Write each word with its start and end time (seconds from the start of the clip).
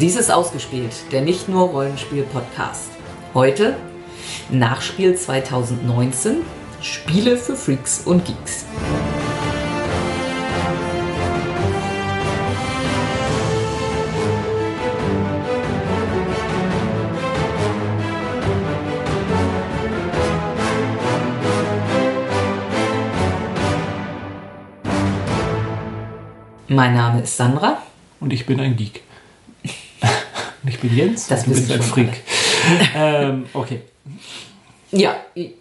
Dies 0.00 0.16
ist 0.16 0.30
ausgespielt, 0.30 0.92
der 1.10 1.22
nicht 1.22 1.48
nur 1.48 1.70
Rollenspiel-Podcast. 1.70 2.90
Heute 3.32 3.76
Nachspiel 4.50 5.16
2019, 5.16 6.42
Spiele 6.82 7.38
für 7.38 7.56
Freaks 7.56 8.02
und 8.04 8.26
Geeks. 8.26 8.66
Mein 26.68 26.92
Name 26.92 27.22
ist 27.22 27.34
Sandra. 27.34 27.78
Und 28.20 28.32
ich 28.34 28.44
bin 28.44 28.60
ein 28.60 28.76
Geek. 28.76 29.05
Jens. 30.92 31.28
Das 31.28 31.44
du 31.44 31.50
bist 31.50 31.70
ein 31.70 31.82
Freak. 31.82 32.22
ähm, 32.94 33.44
okay. 33.52 33.82
Ja, 34.92 35.16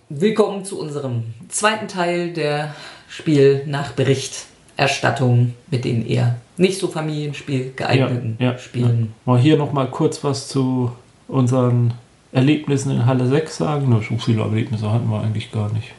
willkommen 0.10 0.64
zu 0.66 0.80
unserem 0.80 1.24
zweiten 1.50 1.88
Teil 1.88 2.34
der 2.34 2.76
Spiel-nach-Berichterstattung 3.08 5.54
mit 5.72 5.86
den 5.86 6.08
eher 6.08 6.36
nicht 6.58 6.80
so 6.80 6.88
Familienspiel 6.88 7.74
geeigneten 7.76 8.38
Ja, 8.40 8.52
ja, 8.52 8.58
Spielen. 8.58 9.14
Mal 9.26 9.40
hier 9.40 9.58
nochmal 9.58 9.90
kurz 9.90 10.24
was 10.24 10.48
zu 10.48 10.92
unseren 11.28 11.94
Erlebnissen 12.32 12.92
in 12.92 13.06
Halle 13.06 13.28
6 13.28 13.58
sagen. 13.58 13.88
Na, 13.90 14.02
so 14.08 14.18
viele 14.18 14.42
Erlebnisse 14.42 14.92
hatten 14.92 15.10
wir 15.10 15.22
eigentlich 15.22 15.52
gar 15.52 15.72
nicht. 15.74 15.92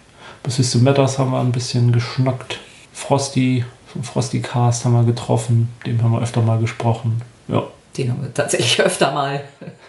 Bis 0.43 0.57
System 0.57 0.85
Matters 0.85 1.19
haben 1.19 1.33
wir 1.33 1.41
ein 1.41 1.53
bisschen 1.53 1.93
geschnackt. 1.93 2.59
Frosty, 2.93 3.65
vom 3.87 4.03
Frosty 4.03 4.41
Cast 4.41 4.85
haben 4.85 4.93
wir 4.93 5.05
getroffen. 5.05 5.69
Dem 5.85 6.03
haben 6.03 6.13
wir 6.13 6.23
öfter 6.23 6.43
mal 6.43 6.59
gesprochen. 6.59 7.21
Ja. 7.49 7.65
Den 7.97 8.11
haben 8.11 8.23
wir 8.23 8.33
tatsächlich 8.35 8.81
öfter 8.85 9.13
mal 9.13 9.43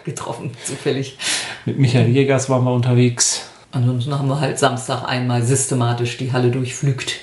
getroffen, 0.04 0.52
zufällig. 0.64 1.18
Mit 1.64 1.78
Michael 1.78 2.08
Jägers 2.08 2.48
waren 2.48 2.64
wir 2.64 2.72
unterwegs. 2.72 3.48
Ansonsten 3.72 4.18
haben 4.18 4.28
wir 4.28 4.40
halt 4.40 4.58
Samstag 4.58 5.04
einmal 5.06 5.42
systematisch 5.42 6.16
die 6.16 6.32
Halle 6.32 6.50
durchflügt. 6.50 7.16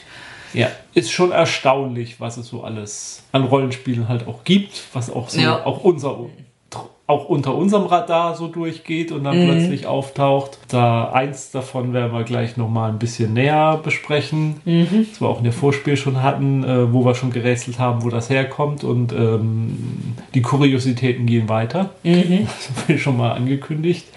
Ja, 0.53 0.69
ist 0.93 1.11
schon 1.11 1.31
erstaunlich, 1.31 2.19
was 2.21 2.37
es 2.37 2.47
so 2.47 2.63
alles 2.63 3.23
an 3.31 3.43
Rollenspielen 3.43 4.07
halt 4.07 4.27
auch 4.27 4.43
gibt, 4.43 4.83
was 4.93 5.09
auch 5.09 5.27
so 5.29 5.41
Ja. 5.41 5.65
auch 5.65 5.83
unser 5.83 6.17
auch 7.07 7.29
unter 7.29 7.53
unserem 7.53 7.85
Radar 7.85 8.35
so 8.35 8.47
durchgeht 8.47 9.11
und 9.11 9.23
dann 9.25 9.39
Mhm. 9.39 9.49
plötzlich 9.49 9.85
auftaucht. 9.85 10.57
Da 10.69 11.11
eins 11.11 11.51
davon 11.51 11.93
werden 11.93 12.11
wir 12.11 12.23
gleich 12.23 12.57
noch 12.57 12.67
mal 12.69 12.89
ein 12.89 12.97
bisschen 12.97 13.33
näher 13.33 13.79
besprechen, 13.83 14.55
das 14.65 15.21
wir 15.21 15.27
auch 15.27 15.37
in 15.37 15.43
der 15.43 15.53
Vorspiel 15.53 15.97
schon 15.97 16.23
hatten, 16.23 16.63
äh, 16.63 16.91
wo 16.91 17.05
wir 17.05 17.13
schon 17.13 17.31
gerätselt 17.31 17.77
haben, 17.77 18.03
wo 18.03 18.09
das 18.09 18.31
herkommt 18.31 18.83
und 18.83 19.13
ähm, 19.13 19.77
die 20.33 20.41
Kuriositäten 20.41 21.25
gehen 21.27 21.47
weiter. 21.47 21.91
Das 22.03 22.87
wird 22.87 22.99
schon 22.99 23.17
mal 23.17 23.33
angekündigt. 23.33 24.07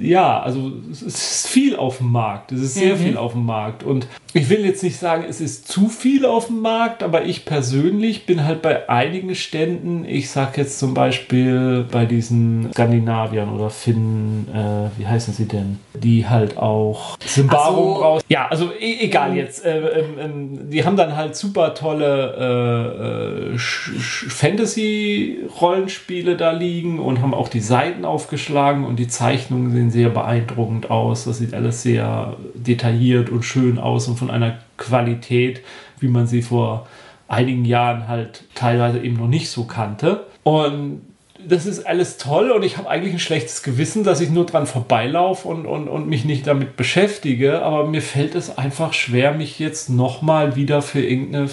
Ja, 0.00 0.40
also 0.40 0.70
es 0.90 1.02
ist 1.02 1.46
viel 1.48 1.76
auf 1.76 1.98
dem 1.98 2.10
Markt. 2.12 2.52
Es 2.52 2.60
ist 2.60 2.74
sehr 2.74 2.96
viel 2.96 3.16
auf 3.18 3.32
dem 3.32 3.44
Markt. 3.44 3.82
Und 3.82 4.06
ich 4.36 4.50
will 4.50 4.66
jetzt 4.66 4.82
nicht 4.82 4.98
sagen, 4.98 5.24
es 5.28 5.40
ist 5.40 5.68
zu 5.68 5.88
viel 5.88 6.26
auf 6.26 6.48
dem 6.48 6.60
Markt, 6.60 7.04
aber 7.04 7.24
ich 7.24 7.44
persönlich 7.44 8.26
bin 8.26 8.44
halt 8.44 8.62
bei 8.62 8.88
einigen 8.88 9.36
Ständen, 9.36 10.04
ich 10.04 10.28
sag 10.28 10.58
jetzt 10.58 10.80
zum 10.80 10.92
Beispiel 10.92 11.86
bei 11.88 12.04
diesen 12.04 12.72
Skandinaviern 12.72 13.48
oder 13.48 13.70
Finnen, 13.70 14.48
äh, 14.52 14.90
wie 14.98 15.06
heißen 15.06 15.32
sie 15.34 15.46
denn? 15.46 15.78
Die 15.94 16.26
halt 16.26 16.56
auch 16.56 17.16
Symbarum 17.24 17.92
Ach 17.92 17.96
so. 17.96 18.02
raus. 18.02 18.22
Ja, 18.28 18.48
also 18.48 18.72
e 18.72 19.02
egal 19.02 19.36
jetzt. 19.36 19.64
Äh, 19.64 20.00
ähm, 20.20 20.68
die 20.68 20.84
haben 20.84 20.96
dann 20.96 21.14
halt 21.14 21.36
super 21.36 21.72
tolle 21.74 23.52
äh, 23.52 23.54
äh, 23.54 23.58
Fantasy-Rollenspiele 23.58 26.36
da 26.36 26.50
liegen 26.50 26.98
und 26.98 27.22
haben 27.22 27.34
auch 27.34 27.48
die 27.48 27.60
Seiten 27.60 28.04
aufgeschlagen 28.04 28.84
und 28.84 28.96
die 28.96 29.06
Zeichnungen 29.06 29.70
sehen 29.70 29.92
sehr 29.92 30.08
beeindruckend 30.08 30.90
aus. 30.90 31.24
Das 31.24 31.38
sieht 31.38 31.54
alles 31.54 31.82
sehr 31.82 32.36
detailliert 32.54 33.30
und 33.30 33.44
schön 33.44 33.78
aus 33.78 34.08
und 34.08 34.23
von 34.23 34.23
einer 34.30 34.58
Qualität, 34.76 35.60
wie 36.00 36.08
man 36.08 36.26
sie 36.26 36.42
vor 36.42 36.86
einigen 37.28 37.64
Jahren 37.64 38.08
halt 38.08 38.44
teilweise 38.54 38.98
eben 39.00 39.16
noch 39.16 39.28
nicht 39.28 39.50
so 39.50 39.64
kannte. 39.64 40.26
Und 40.42 41.02
das 41.46 41.66
ist 41.66 41.86
alles 41.86 42.16
toll 42.16 42.50
und 42.50 42.62
ich 42.62 42.78
habe 42.78 42.88
eigentlich 42.88 43.12
ein 43.12 43.18
schlechtes 43.18 43.62
Gewissen, 43.62 44.04
dass 44.04 44.20
ich 44.20 44.30
nur 44.30 44.46
dran 44.46 44.66
vorbeilaufe 44.66 45.48
und, 45.48 45.66
und, 45.66 45.88
und 45.88 46.08
mich 46.08 46.24
nicht 46.24 46.46
damit 46.46 46.76
beschäftige, 46.76 47.62
aber 47.62 47.86
mir 47.86 48.02
fällt 48.02 48.34
es 48.34 48.56
einfach 48.56 48.92
schwer, 48.92 49.32
mich 49.32 49.58
jetzt 49.58 49.90
nochmal 49.90 50.56
wieder 50.56 50.80
für 50.80 51.02
irgendeine 51.02 51.50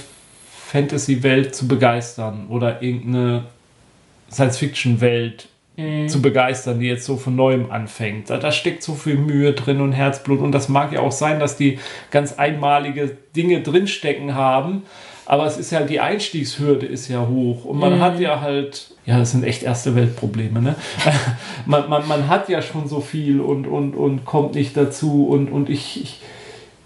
Fantasy-Welt 0.67 1.53
zu 1.55 1.67
begeistern 1.67 2.47
oder 2.47 2.81
irgendeine 2.81 3.43
Science-Fiction-Welt 4.31 5.49
zu 6.07 6.21
begeistern, 6.21 6.79
die 6.79 6.87
jetzt 6.87 7.05
so 7.05 7.17
von 7.17 7.35
neuem 7.35 7.71
anfängt. 7.71 8.29
Da, 8.29 8.37
da 8.37 8.51
steckt 8.51 8.83
so 8.83 8.93
viel 8.93 9.15
Mühe 9.15 9.53
drin 9.53 9.81
und 9.81 9.91
Herzblut. 9.91 10.39
Und 10.39 10.51
das 10.51 10.69
mag 10.69 10.91
ja 10.91 11.01
auch 11.01 11.11
sein, 11.11 11.39
dass 11.39 11.57
die 11.57 11.79
ganz 12.11 12.33
einmalige 12.33 13.17
Dinge 13.35 13.61
drinstecken 13.61 14.35
haben, 14.35 14.83
aber 15.25 15.45
es 15.45 15.57
ist 15.57 15.71
ja 15.71 15.81
die 15.81 15.99
Einstiegshürde 15.99 16.85
ist 16.85 17.07
ja 17.07 17.25
hoch. 17.27 17.63
Und 17.63 17.79
man 17.79 18.01
hat 18.01 18.19
ja 18.19 18.41
halt, 18.41 18.91
ja, 19.05 19.17
das 19.17 19.31
sind 19.31 19.45
echt 19.45 19.63
erste 19.63 19.95
Weltprobleme, 19.95 20.61
ne? 20.61 20.75
man, 21.65 21.87
man, 21.89 22.07
man 22.07 22.27
hat 22.27 22.49
ja 22.49 22.61
schon 22.61 22.87
so 22.87 22.99
viel 22.99 23.39
und, 23.39 23.65
und, 23.65 23.95
und 23.95 24.25
kommt 24.25 24.55
nicht 24.55 24.75
dazu. 24.75 25.27
Und, 25.27 25.49
und 25.49 25.69
ich, 25.69 26.01
ich 26.01 26.19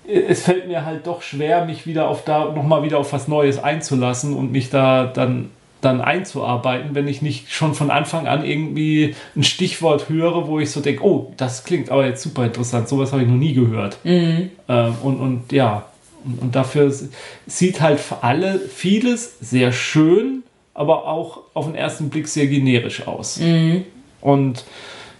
es 0.07 0.43
fällt 0.43 0.67
mir 0.67 0.85
halt 0.85 1.07
doch 1.07 1.21
schwer, 1.21 1.65
mich 1.65 1.87
wieder 1.87 2.07
auf 2.07 2.23
da 2.23 2.51
nochmal 2.51 2.83
wieder 2.83 2.99
auf 2.99 3.11
was 3.13 3.27
Neues 3.27 3.63
einzulassen 3.63 4.35
und 4.35 4.51
mich 4.51 4.69
da 4.69 5.05
dann 5.05 5.49
dann 5.85 6.01
einzuarbeiten, 6.01 6.95
wenn 6.95 7.07
ich 7.07 7.21
nicht 7.21 7.51
schon 7.51 7.73
von 7.75 7.91
Anfang 7.91 8.27
an 8.27 8.43
irgendwie 8.43 9.15
ein 9.35 9.43
Stichwort 9.43 10.09
höre, 10.09 10.47
wo 10.47 10.59
ich 10.59 10.71
so 10.71 10.81
denke, 10.81 11.03
oh, 11.03 11.33
das 11.37 11.63
klingt 11.63 11.89
aber 11.91 12.05
jetzt 12.05 12.23
super 12.23 12.45
interessant, 12.45 12.89
sowas 12.89 13.11
habe 13.11 13.21
ich 13.21 13.27
noch 13.29 13.35
nie 13.35 13.53
gehört. 13.53 13.99
Ähm, 14.67 14.95
und, 15.03 15.19
und 15.19 15.51
ja, 15.51 15.85
und, 16.25 16.41
und 16.41 16.55
dafür 16.55 16.91
sieht 17.45 17.81
halt 17.81 17.99
für 17.99 18.23
alle 18.23 18.59
vieles 18.59 19.39
sehr 19.39 19.71
schön, 19.71 20.43
aber 20.73 21.07
auch 21.07 21.41
auf 21.53 21.65
den 21.65 21.75
ersten 21.75 22.09
Blick 22.09 22.27
sehr 22.27 22.47
generisch 22.47 23.07
aus. 23.07 23.37
Und 24.21 24.65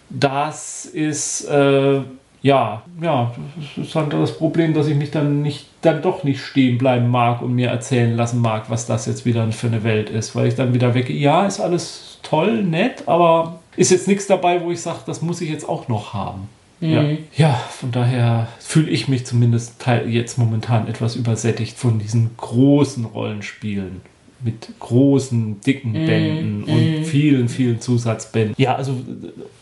das 0.10 0.86
ist 0.86 1.46
äh, 1.46 2.02
ja, 2.46 2.84
ja, 3.02 3.34
das 3.56 3.88
ist 3.88 3.96
dann 3.96 4.08
das 4.12 4.38
Problem, 4.38 4.76
dass 4.76 4.86
ich 4.86 4.96
mich 4.96 5.10
dann 5.10 5.42
nicht, 5.42 5.66
dann 5.82 6.04
doch 6.04 6.24
nicht 6.24 6.42
stehen 6.42 6.78
bleiben 6.78 7.10
mag 7.10 7.42
und 7.42 7.56
mir 7.56 7.70
erzählen 7.70 8.16
lassen 8.16 8.40
mag, 8.40 8.70
was 8.70 8.86
das 8.86 9.08
jetzt 9.08 9.26
wieder 9.26 9.52
für 9.52 9.66
eine 9.66 9.84
Welt 9.84 10.12
ist, 10.12 10.36
weil 10.36 10.46
ich 10.46 10.54
dann 10.54 10.72
wieder 10.72 10.94
weggehe. 10.94 11.18
Ja, 11.18 11.48
ist 11.48 11.60
alles 11.60 12.20
toll, 12.22 12.62
nett, 12.62 13.08
aber 13.08 13.62
ist 13.76 13.90
jetzt 13.90 14.08
nichts 14.08 14.28
dabei, 14.28 14.62
wo 14.62 14.70
ich 14.70 14.80
sage, 14.80 15.00
das 15.08 15.24
muss 15.24 15.42
ich 15.42 15.50
jetzt 15.50 15.68
auch 15.68 15.88
noch 15.88 16.14
haben. 16.14 16.48
Ja. 16.82 17.04
ja, 17.36 17.54
von 17.72 17.92
daher 17.92 18.48
fühle 18.60 18.92
ich 18.92 19.08
mich 19.08 19.26
zumindest 19.26 19.84
jetzt 20.08 20.38
momentan 20.38 20.88
etwas 20.88 21.16
übersättigt 21.16 21.76
von 21.76 21.98
diesen 21.98 22.38
großen 22.38 23.06
Rollenspielen 23.06 24.02
mit 24.44 24.68
großen, 24.80 25.62
dicken 25.62 25.94
Bänden 25.94 26.64
und 26.66 27.06
vielen, 27.06 27.50
vielen 27.50 27.80
Zusatzbänden. 27.80 28.56
Ja, 28.58 28.76
also 28.76 28.96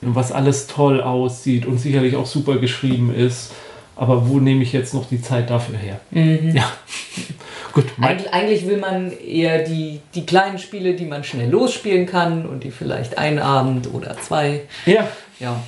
was 0.02 0.32
alles 0.32 0.68
toll 0.68 1.02
aussieht 1.02 1.66
und 1.66 1.80
sicherlich 1.80 2.16
auch 2.16 2.26
super 2.26 2.58
geschrieben 2.58 3.14
ist. 3.14 3.52
Aber 3.96 4.28
wo 4.28 4.40
nehme 4.40 4.64
ich 4.64 4.74
jetzt 4.74 4.94
noch 4.94 5.08
die 5.08 5.22
Zeit 5.22 5.50
dafür 5.50 5.78
her? 5.78 6.00
Ja. 6.54 6.72
Gut, 7.74 7.86
Eig 8.02 8.32
eigentlich 8.32 8.68
will 8.68 8.78
man 8.78 9.12
eher 9.12 9.64
die, 9.64 10.00
die 10.14 10.26
kleinen 10.28 10.60
Spiele, 10.60 10.94
die 10.94 11.06
man 11.06 11.24
schnell 11.24 11.50
losspielen 11.50 12.06
kann 12.06 12.46
und 12.46 12.64
die 12.64 12.70
vielleicht 12.70 13.18
einen 13.18 13.40
Abend 13.40 13.92
oder 13.92 14.16
zwei. 14.18 14.62
ja, 14.86 15.08
Ja. 15.40 15.62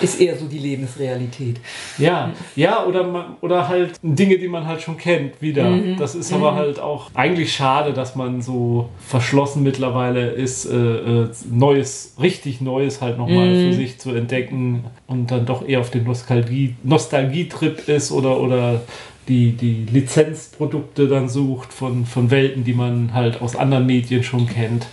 Ist 0.00 0.20
eher 0.20 0.36
so 0.36 0.46
die 0.46 0.58
Lebensrealität. 0.58 1.60
Ja, 1.98 2.32
ja, 2.56 2.84
oder, 2.84 3.04
man, 3.04 3.36
oder 3.40 3.68
halt 3.68 3.92
Dinge, 4.02 4.38
die 4.38 4.48
man 4.48 4.66
halt 4.66 4.82
schon 4.82 4.96
kennt, 4.96 5.40
wieder. 5.40 5.78
Das 5.98 6.14
ist 6.14 6.32
aber 6.32 6.54
halt 6.54 6.80
auch 6.80 7.10
eigentlich 7.14 7.54
schade, 7.54 7.92
dass 7.92 8.16
man 8.16 8.42
so 8.42 8.88
verschlossen 9.06 9.62
mittlerweile 9.62 10.30
ist, 10.30 10.66
äh, 10.66 10.76
äh, 10.76 11.28
Neues, 11.50 12.14
richtig 12.20 12.60
Neues 12.60 13.00
halt 13.00 13.18
nochmal 13.18 13.54
für 13.54 13.72
sich 13.72 13.98
zu 13.98 14.10
entdecken 14.10 14.84
und 15.06 15.30
dann 15.30 15.46
doch 15.46 15.66
eher 15.66 15.80
auf 15.80 15.90
den 15.90 16.04
Nostalgie, 16.04 16.74
Nostalgietrip 16.82 17.88
ist 17.88 18.10
oder, 18.10 18.40
oder 18.40 18.82
die, 19.28 19.52
die 19.52 19.86
Lizenzprodukte 19.90 21.08
dann 21.08 21.28
sucht 21.28 21.72
von, 21.72 22.04
von 22.04 22.30
Welten, 22.30 22.64
die 22.64 22.74
man 22.74 23.14
halt 23.14 23.40
aus 23.40 23.56
anderen 23.56 23.86
Medien 23.86 24.22
schon 24.22 24.46
kennt. 24.46 24.86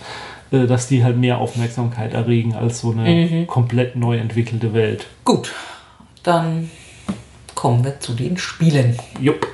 Äh, 0.52 0.66
Dass 0.66 0.86
die 0.86 1.02
halt 1.02 1.16
mehr 1.16 1.38
Aufmerksamkeit 1.38 2.12
erregen 2.14 2.54
als 2.54 2.80
so 2.80 2.92
eine 2.92 3.46
komplett 3.46 3.96
neu 3.96 4.18
entwickelte 4.18 4.74
Welt. 4.74 5.06
Gut, 5.24 5.52
dann 6.22 6.70
kommen 7.54 7.84
wir 7.84 7.98
zu 8.00 8.12
den 8.12 8.36
Spielen. 8.36 8.96
Jupp. 9.20 9.46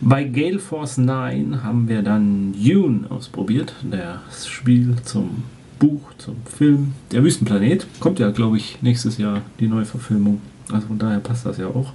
Bei 0.00 0.22
Gale 0.22 0.60
Force 0.60 0.96
9 0.96 1.64
haben 1.64 1.88
wir 1.88 2.02
dann 2.02 2.52
Dune 2.52 3.10
ausprobiert, 3.10 3.74
das 3.82 4.46
Spiel 4.46 4.94
zum 5.02 5.42
Buch, 5.80 6.12
zum 6.18 6.36
Film 6.44 6.94
Der 7.10 7.24
Wüstenplanet. 7.24 7.86
Kommt 7.98 8.20
ja, 8.20 8.30
glaube 8.30 8.58
ich, 8.58 8.80
nächstes 8.80 9.18
Jahr 9.18 9.42
die 9.58 9.66
Neuverfilmung. 9.66 10.40
Also 10.72 10.88
von 10.88 10.98
daher 10.98 11.20
passt 11.20 11.46
das 11.46 11.58
ja 11.58 11.66
auch. 11.66 11.92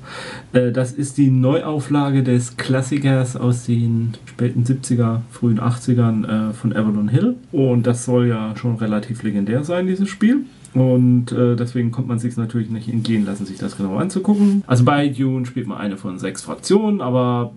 Äh, 0.54 0.72
das 0.72 0.92
ist 0.92 1.18
die 1.18 1.30
Neuauflage 1.30 2.24
des 2.24 2.58
Klassikers 2.58 3.36
aus 3.36 3.66
den 3.66 4.14
späten 4.26 4.64
70er, 4.64 5.22
frühen 5.32 5.60
80ern 5.60 6.50
äh, 6.50 6.54
von 6.54 6.74
Avalon 6.74 7.08
Hill. 7.08 7.36
Und 7.52 7.88
das 7.88 8.06
soll 8.06 8.28
ja 8.28 8.56
schon 8.56 8.76
relativ 8.76 9.24
legendär 9.24 9.64
sein, 9.64 9.88
dieses 9.88 10.10
Spiel. 10.10 10.46
Und 10.74 11.32
äh, 11.32 11.56
deswegen 11.56 11.92
kommt 11.92 12.08
man 12.08 12.18
sich 12.18 12.36
natürlich 12.36 12.70
nicht 12.70 12.90
entgehen 12.90 13.26
lassen, 13.26 13.46
sich 13.46 13.60
das 13.60 13.78
genau 13.78 13.98
anzugucken. 13.98 14.64
Also 14.66 14.84
bei 14.84 15.08
Dune 15.08 15.46
spielt 15.46 15.68
man 15.68 15.78
eine 15.78 15.98
von 15.98 16.18
sechs 16.18 16.42
Fraktionen, 16.42 17.00
aber 17.00 17.54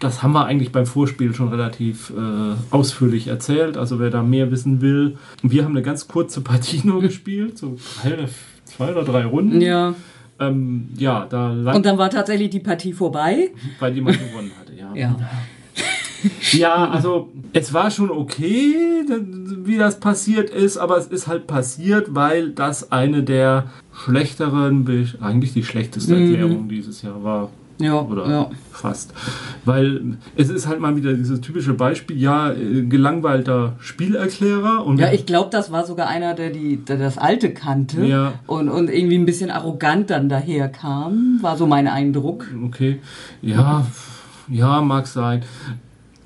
das 0.00 0.22
haben 0.22 0.32
wir 0.32 0.46
eigentlich 0.46 0.72
beim 0.72 0.86
Vorspiel 0.86 1.32
schon 1.32 1.48
relativ 1.48 2.10
äh, 2.10 2.74
ausführlich 2.74 3.28
erzählt. 3.28 3.76
Also 3.76 4.00
wer 4.00 4.10
da 4.10 4.22
mehr 4.22 4.50
wissen 4.50 4.80
will, 4.80 5.16
wir 5.42 5.64
haben 5.64 5.72
eine 5.72 5.82
ganz 5.82 6.08
kurze 6.08 6.40
Partie 6.40 6.80
nur 6.82 7.00
gespielt, 7.02 7.56
so 7.56 7.76
zwei 8.64 8.90
oder 8.90 9.04
drei 9.04 9.24
Runden. 9.24 9.60
Ja. 9.60 9.94
Ähm, 10.38 10.90
ja, 10.96 11.26
da 11.28 11.50
Und 11.50 11.86
dann 11.86 11.98
war 11.98 12.10
tatsächlich 12.10 12.50
die 12.50 12.60
Partie 12.60 12.92
vorbei. 12.92 13.50
Weil 13.78 13.94
jemand 13.94 14.18
gewonnen 14.18 14.52
hatte, 14.58 14.74
ja. 14.74 14.94
Ja. 14.94 15.16
Ja, 16.52 16.88
also 16.90 17.30
es 17.52 17.72
war 17.72 17.90
schon 17.90 18.10
okay, 18.10 18.74
wie 19.64 19.76
das 19.76 20.00
passiert 20.00 20.50
ist, 20.50 20.76
aber 20.76 20.96
es 20.96 21.06
ist 21.06 21.28
halt 21.28 21.46
passiert, 21.46 22.14
weil 22.14 22.50
das 22.50 22.90
eine 22.90 23.22
der 23.22 23.70
schlechteren, 23.92 24.86
eigentlich 25.20 25.52
die 25.52 25.62
schlechteste 25.62 26.16
mhm. 26.16 26.22
Erklärung 26.22 26.64
mhm. 26.64 26.68
dieses 26.68 27.02
Jahr 27.02 27.22
war. 27.22 27.50
Ja, 27.78 28.00
oder 28.00 28.28
ja. 28.28 28.50
fast. 28.72 29.12
Weil 29.64 30.16
es 30.34 30.48
ist 30.48 30.66
halt 30.66 30.80
mal 30.80 30.96
wieder 30.96 31.12
dieses 31.12 31.40
typische 31.40 31.74
Beispiel, 31.74 32.20
ja, 32.20 32.52
äh, 32.52 32.82
gelangweilter 32.82 33.74
Spielerklärer. 33.80 34.84
Und 34.84 34.98
ja, 34.98 35.12
ich 35.12 35.26
glaube, 35.26 35.50
das 35.50 35.70
war 35.70 35.84
sogar 35.84 36.08
einer, 36.08 36.34
der, 36.34 36.50
die, 36.50 36.78
der 36.78 36.96
das 36.96 37.18
Alte 37.18 37.52
kannte 37.52 38.04
ja. 38.04 38.34
und, 38.46 38.68
und 38.68 38.88
irgendwie 38.88 39.18
ein 39.18 39.26
bisschen 39.26 39.50
arrogant 39.50 40.10
dann 40.10 40.28
daherkam, 40.28 41.38
war 41.42 41.56
so 41.56 41.66
mein 41.66 41.86
Eindruck. 41.86 42.46
Okay, 42.64 43.00
ja, 43.42 43.86
ja, 44.48 44.80
mag 44.80 45.06
sein 45.06 45.42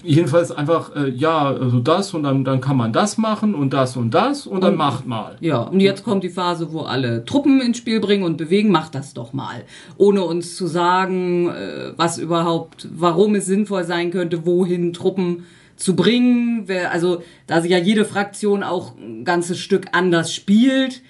jedenfalls 0.02 0.50
einfach, 0.50 0.94
äh, 0.94 1.10
ja, 1.10 1.48
also 1.48 1.80
das 1.80 2.14
und 2.14 2.22
dann, 2.22 2.44
dann 2.44 2.60
kann 2.60 2.76
man 2.76 2.92
das 2.92 3.18
machen 3.18 3.54
und 3.54 3.72
das 3.72 3.96
und 3.96 4.12
das 4.12 4.46
und 4.46 4.62
dann 4.62 4.72
und, 4.72 4.78
macht 4.78 5.06
mal. 5.06 5.36
Ja, 5.40 5.62
und 5.62 5.80
jetzt 5.80 6.04
kommt 6.04 6.24
die 6.24 6.30
Phase, 6.30 6.72
wo 6.72 6.80
alle 6.80 7.24
Truppen 7.24 7.60
ins 7.60 7.78
Spiel 7.78 8.00
bringen 8.00 8.24
und 8.24 8.36
bewegen, 8.36 8.70
macht 8.70 8.94
das 8.94 9.14
doch 9.14 9.32
mal. 9.32 9.64
Ohne 9.96 10.24
uns 10.24 10.56
zu 10.56 10.66
sagen, 10.66 11.48
äh, 11.48 11.92
was 11.96 12.18
überhaupt, 12.18 12.88
warum 12.92 13.34
es 13.34 13.46
sinnvoll 13.46 13.84
sein 13.84 14.10
könnte, 14.10 14.46
wohin 14.46 14.92
Truppen 14.92 15.44
zu 15.76 15.96
bringen. 15.96 16.66
Also, 16.90 17.22
da 17.46 17.60
sich 17.60 17.70
ja 17.70 17.78
jede 17.78 18.04
Fraktion 18.04 18.62
auch 18.62 18.96
ein 18.98 19.24
ganzes 19.24 19.58
Stück 19.58 19.86
anders 19.92 20.32
spielt, 20.34 21.02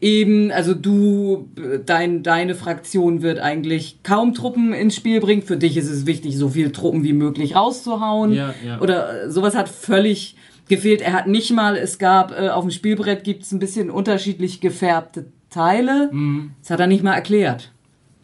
eben, 0.00 0.50
also 0.50 0.74
du, 0.74 1.48
dein, 1.86 2.22
deine 2.22 2.54
Fraktion 2.54 3.22
wird 3.22 3.38
eigentlich 3.38 3.98
kaum 4.02 4.34
Truppen 4.34 4.72
ins 4.72 4.94
Spiel 4.94 5.20
bringen. 5.20 5.42
Für 5.42 5.56
dich 5.56 5.76
ist 5.76 5.90
es 5.90 6.06
wichtig, 6.06 6.36
so 6.36 6.48
viele 6.48 6.72
Truppen 6.72 7.04
wie 7.04 7.12
möglich 7.12 7.56
rauszuhauen. 7.56 8.32
Ja, 8.32 8.54
ja. 8.64 8.80
Oder 8.80 9.30
sowas 9.30 9.54
hat 9.54 9.68
völlig 9.68 10.36
gefehlt. 10.68 11.00
Er 11.00 11.12
hat 11.12 11.26
nicht 11.26 11.52
mal, 11.52 11.76
es 11.76 11.98
gab 11.98 12.32
äh, 12.32 12.48
auf 12.48 12.64
dem 12.64 12.70
Spielbrett 12.70 13.24
gibt 13.24 13.42
es 13.42 13.52
ein 13.52 13.58
bisschen 13.58 13.90
unterschiedlich 13.90 14.60
gefärbte 14.60 15.26
Teile. 15.50 16.10
Mhm. 16.12 16.50
Das 16.60 16.70
hat 16.70 16.80
er 16.80 16.86
nicht 16.86 17.02
mal 17.02 17.14
erklärt. 17.14 17.70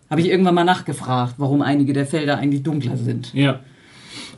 Habe 0.08 0.20
ich 0.20 0.28
irgendwann 0.28 0.56
mal 0.56 0.64
nachgefragt, 0.64 1.34
warum 1.38 1.62
einige 1.62 1.92
der 1.92 2.04
Felder 2.04 2.38
eigentlich 2.38 2.64
dunkler 2.64 2.96
sind. 2.96 3.32
Ja. 3.32 3.60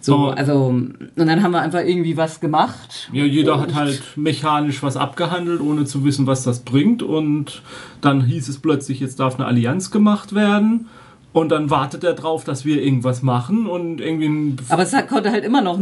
So, 0.03 0.31
also, 0.31 0.67
und 0.67 1.11
dann 1.17 1.43
haben 1.43 1.53
wir 1.53 1.61
einfach 1.61 1.81
irgendwie 1.81 2.17
was 2.17 2.41
gemacht. 2.41 3.09
Ja, 3.13 3.25
jeder 3.25 3.61
hat 3.61 3.75
halt 3.75 4.03
mechanisch 4.17 4.83
was 4.83 4.97
abgehandelt, 4.97 5.61
ohne 5.61 5.85
zu 5.85 6.05
wissen, 6.05 6.27
was 6.27 6.43
das 6.43 6.65
bringt. 6.65 7.05
Und 7.05 7.63
dann 8.01 8.21
hieß 8.21 8.49
es 8.49 8.59
plötzlich, 8.59 8.99
jetzt 8.99 9.21
darf 9.21 9.37
eine 9.37 9.47
Allianz 9.47 9.93
gemacht 9.93 10.35
werden. 10.35 10.89
Und 11.33 11.49
dann 11.49 11.71
wartet 11.71 12.05
er 12.05 12.13
drauf, 12.13 12.45
dass 12.45 12.65
wir 12.65 12.83
irgendwas 12.83 13.23
machen 13.23 13.67
und 13.67 14.01
irgendwie. 14.01 14.57
Aber 14.69 14.83
es 14.83 14.95
konnte 15.09 15.31
halt 15.31 15.45
immer 15.45 15.63
noch 15.63 15.79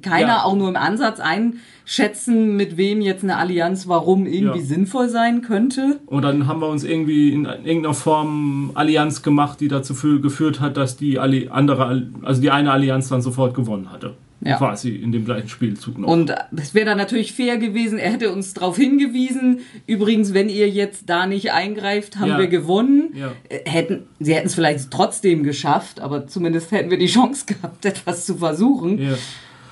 keiner 0.00 0.28
ja. 0.28 0.44
auch 0.44 0.54
nur 0.54 0.68
im 0.68 0.76
Ansatz 0.76 1.18
einschätzen, 1.18 2.56
mit 2.56 2.76
wem 2.76 3.00
jetzt 3.00 3.24
eine 3.24 3.36
Allianz 3.36 3.88
warum 3.88 4.26
irgendwie 4.26 4.60
ja. 4.60 4.64
sinnvoll 4.64 5.08
sein 5.08 5.42
könnte. 5.42 5.98
Und 6.06 6.22
dann 6.22 6.46
haben 6.46 6.60
wir 6.60 6.68
uns 6.68 6.84
irgendwie 6.84 7.32
in 7.32 7.46
irgendeiner 7.46 7.94
Form 7.94 8.70
Allianz 8.74 9.22
gemacht, 9.22 9.60
die 9.60 9.68
dazu 9.68 9.94
geführt 10.20 10.60
hat, 10.60 10.76
dass 10.76 10.96
die 10.96 11.18
andere, 11.18 12.06
also 12.22 12.40
die 12.40 12.50
eine 12.50 12.70
Allianz 12.70 13.08
dann 13.08 13.22
sofort 13.22 13.54
gewonnen 13.54 13.90
hatte. 13.90 14.14
Ja. 14.44 14.56
Quasi 14.56 14.90
in 14.90 15.12
dem 15.12 15.24
gleichen 15.24 15.48
Spielzug 15.48 15.98
noch. 15.98 16.08
Und 16.08 16.34
es 16.56 16.74
wäre 16.74 16.86
dann 16.86 16.98
natürlich 16.98 17.32
fair 17.32 17.58
gewesen, 17.58 17.98
er 17.98 18.12
hätte 18.12 18.32
uns 18.32 18.54
darauf 18.54 18.76
hingewiesen, 18.76 19.60
übrigens, 19.86 20.34
wenn 20.34 20.48
ihr 20.48 20.68
jetzt 20.68 21.08
da 21.08 21.26
nicht 21.26 21.52
eingreift, 21.52 22.18
haben 22.18 22.30
ja. 22.30 22.38
wir 22.38 22.48
gewonnen. 22.48 23.12
Ja. 23.14 23.32
Äh, 23.48 23.70
hätten, 23.70 24.06
sie 24.18 24.34
hätten 24.34 24.48
es 24.48 24.54
vielleicht 24.54 24.90
trotzdem 24.90 25.44
geschafft, 25.44 26.00
aber 26.00 26.26
zumindest 26.26 26.72
hätten 26.72 26.90
wir 26.90 26.98
die 26.98 27.06
Chance 27.06 27.46
gehabt, 27.46 27.84
etwas 27.84 28.26
zu 28.26 28.36
versuchen. 28.36 29.16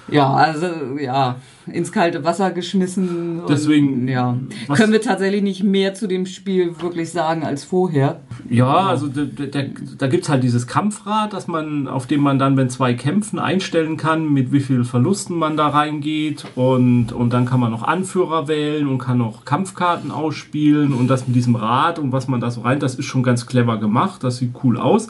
Ja. 0.08 0.32
Also 0.32 0.66
ja, 1.00 1.36
ins 1.66 1.92
kalte 1.92 2.24
Wasser 2.24 2.50
geschmissen. 2.50 3.42
Deswegen 3.48 4.02
und, 4.02 4.08
ja, 4.08 4.36
können 4.74 4.92
wir 4.92 5.00
tatsächlich 5.00 5.42
nicht 5.42 5.62
mehr 5.62 5.94
zu 5.94 6.06
dem 6.06 6.26
Spiel 6.26 6.80
wirklich 6.80 7.10
sagen 7.10 7.44
als 7.44 7.64
vorher. 7.64 8.20
Ja, 8.48 8.86
also 8.86 9.06
da, 9.06 9.22
da, 9.24 9.62
da 9.98 10.06
gibt 10.06 10.24
es 10.24 10.28
halt 10.28 10.42
dieses 10.42 10.66
Kampfrad, 10.66 11.32
dass 11.32 11.46
man, 11.46 11.86
auf 11.86 12.06
dem 12.06 12.20
man 12.20 12.38
dann, 12.38 12.56
wenn 12.56 12.70
zwei 12.70 12.94
kämpfen, 12.94 13.38
einstellen 13.38 13.96
kann, 13.96 14.32
mit 14.32 14.52
wie 14.52 14.60
viel 14.60 14.84
Verlusten 14.84 15.36
man 15.36 15.56
da 15.56 15.68
reingeht 15.68 16.44
und, 16.54 17.12
und 17.12 17.32
dann 17.32 17.46
kann 17.46 17.60
man 17.60 17.70
noch 17.70 17.82
Anführer 17.82 18.48
wählen 18.48 18.88
und 18.88 18.98
kann 18.98 19.18
noch 19.18 19.44
Kampfkarten 19.44 20.10
ausspielen 20.10 20.92
und 20.92 21.08
das 21.08 21.26
mit 21.26 21.36
diesem 21.36 21.54
Rad 21.54 21.98
und 21.98 22.12
was 22.12 22.28
man 22.28 22.40
da 22.40 22.50
so 22.50 22.62
rein, 22.62 22.80
das 22.80 22.94
ist 22.94 23.06
schon 23.06 23.22
ganz 23.22 23.46
clever 23.46 23.78
gemacht, 23.78 24.24
das 24.24 24.38
sieht 24.38 24.52
cool 24.64 24.78
aus. 24.78 25.08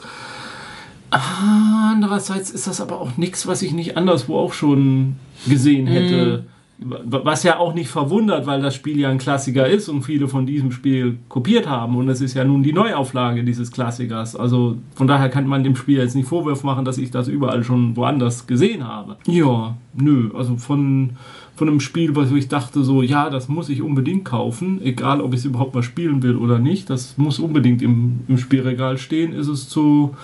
Andererseits 1.11 2.51
ist 2.51 2.67
das 2.67 2.79
aber 2.79 3.01
auch 3.01 3.17
nichts, 3.17 3.45
was 3.45 3.61
ich 3.61 3.73
nicht 3.73 3.97
anderswo 3.97 4.37
auch 4.37 4.53
schon 4.53 5.17
gesehen 5.45 5.85
hätte. 5.85 6.45
Mm. 6.47 6.51
Was 7.05 7.43
ja 7.43 7.59
auch 7.59 7.75
nicht 7.75 7.89
verwundert, 7.89 8.47
weil 8.47 8.59
das 8.59 8.73
Spiel 8.73 8.99
ja 8.99 9.09
ein 9.09 9.19
Klassiker 9.19 9.67
ist 9.67 9.87
und 9.87 10.01
viele 10.01 10.27
von 10.27 10.47
diesem 10.47 10.71
Spiel 10.71 11.19
kopiert 11.29 11.69
haben. 11.69 11.95
Und 11.95 12.09
es 12.09 12.21
ist 12.21 12.33
ja 12.33 12.43
nun 12.43 12.63
die 12.63 12.73
Neuauflage 12.73 13.43
dieses 13.43 13.71
Klassikers. 13.71 14.35
Also 14.35 14.77
von 14.95 15.05
daher 15.05 15.29
kann 15.29 15.45
man 15.45 15.63
dem 15.63 15.75
Spiel 15.75 15.99
jetzt 15.99 16.15
nicht 16.15 16.27
Vorwurf 16.27 16.63
machen, 16.63 16.83
dass 16.83 16.97
ich 16.97 17.11
das 17.11 17.27
überall 17.27 17.63
schon 17.63 17.95
woanders 17.97 18.47
gesehen 18.47 18.87
habe. 18.87 19.17
Ja, 19.27 19.75
nö. 19.93 20.31
Also 20.35 20.55
von, 20.57 21.11
von 21.55 21.67
einem 21.67 21.81
Spiel, 21.81 22.15
was 22.15 22.31
ich 22.31 22.47
dachte 22.47 22.83
so, 22.83 23.03
ja, 23.03 23.29
das 23.29 23.47
muss 23.47 23.69
ich 23.69 23.83
unbedingt 23.83 24.25
kaufen, 24.25 24.81
egal 24.83 25.21
ob 25.21 25.35
ich 25.35 25.41
es 25.41 25.45
überhaupt 25.45 25.75
mal 25.75 25.83
spielen 25.83 26.23
will 26.23 26.35
oder 26.35 26.57
nicht. 26.57 26.89
Das 26.89 27.15
muss 27.15 27.37
unbedingt 27.37 27.83
im, 27.83 28.21
im 28.27 28.39
Spielregal 28.39 28.97
stehen, 28.97 29.33
ist 29.33 29.49
es 29.49 29.69
zu 29.69 30.15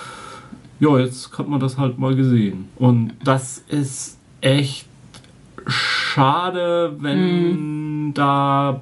ja, 0.79 0.99
jetzt 0.99 1.37
hat 1.37 1.47
man 1.47 1.59
das 1.59 1.77
halt 1.77 1.97
mal 1.97 2.15
gesehen. 2.15 2.65
Und 2.77 3.13
das 3.23 3.63
ist 3.69 4.17
echt 4.41 4.85
schade, 5.65 6.95
wenn 6.99 8.07
mhm. 8.07 8.13
da 8.13 8.81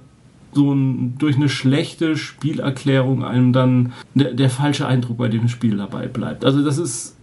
so 0.54 0.74
ein, 0.74 1.16
durch 1.18 1.36
eine 1.36 1.50
schlechte 1.50 2.16
Spielerklärung 2.16 3.24
einem 3.24 3.52
dann 3.52 3.94
der, 4.14 4.34
der, 4.34 4.50
falsche 4.50 4.88
Eindruck 4.88 5.18
bei 5.18 5.28
dem 5.28 5.50
Spiel 5.50 5.76
dabei 5.76 6.08
bleibt. 6.08 6.46
Also 6.46 6.64
das 6.64 6.78
ist 6.78 7.16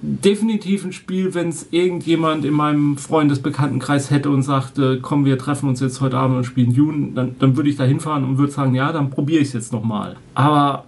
definitiv 0.00 0.84
ein 0.84 0.92
Spiel, 0.92 1.34
wenn 1.34 1.48
es 1.48 1.68
irgendjemand 1.72 2.44
in 2.44 2.54
meinem 2.54 2.96
Freundesbekanntenkreis 2.96 4.10
hätte 4.10 4.30
und 4.30 4.42
sagte, 4.42 5.00
komm, 5.02 5.24
wir 5.24 5.38
treffen 5.38 5.68
uns 5.68 5.80
jetzt 5.80 6.00
heute 6.00 6.16
Abend 6.16 6.36
und 6.36 6.44
spielen 6.44 6.74
Dune, 6.74 7.12
dann, 7.14 7.34
dann 7.38 7.56
würde 7.56 7.70
ich 7.70 7.76
da 7.76 7.84
hinfahren 7.84 8.22
und 8.22 8.38
würde 8.38 8.52
sagen, 8.52 8.74
ja, 8.74 8.92
dann 8.92 9.10
probiere 9.10 9.40
ich 9.40 9.48
es 9.48 9.54
jetzt 9.54 9.72
nochmal. 9.72 10.16
Aber 10.34 10.84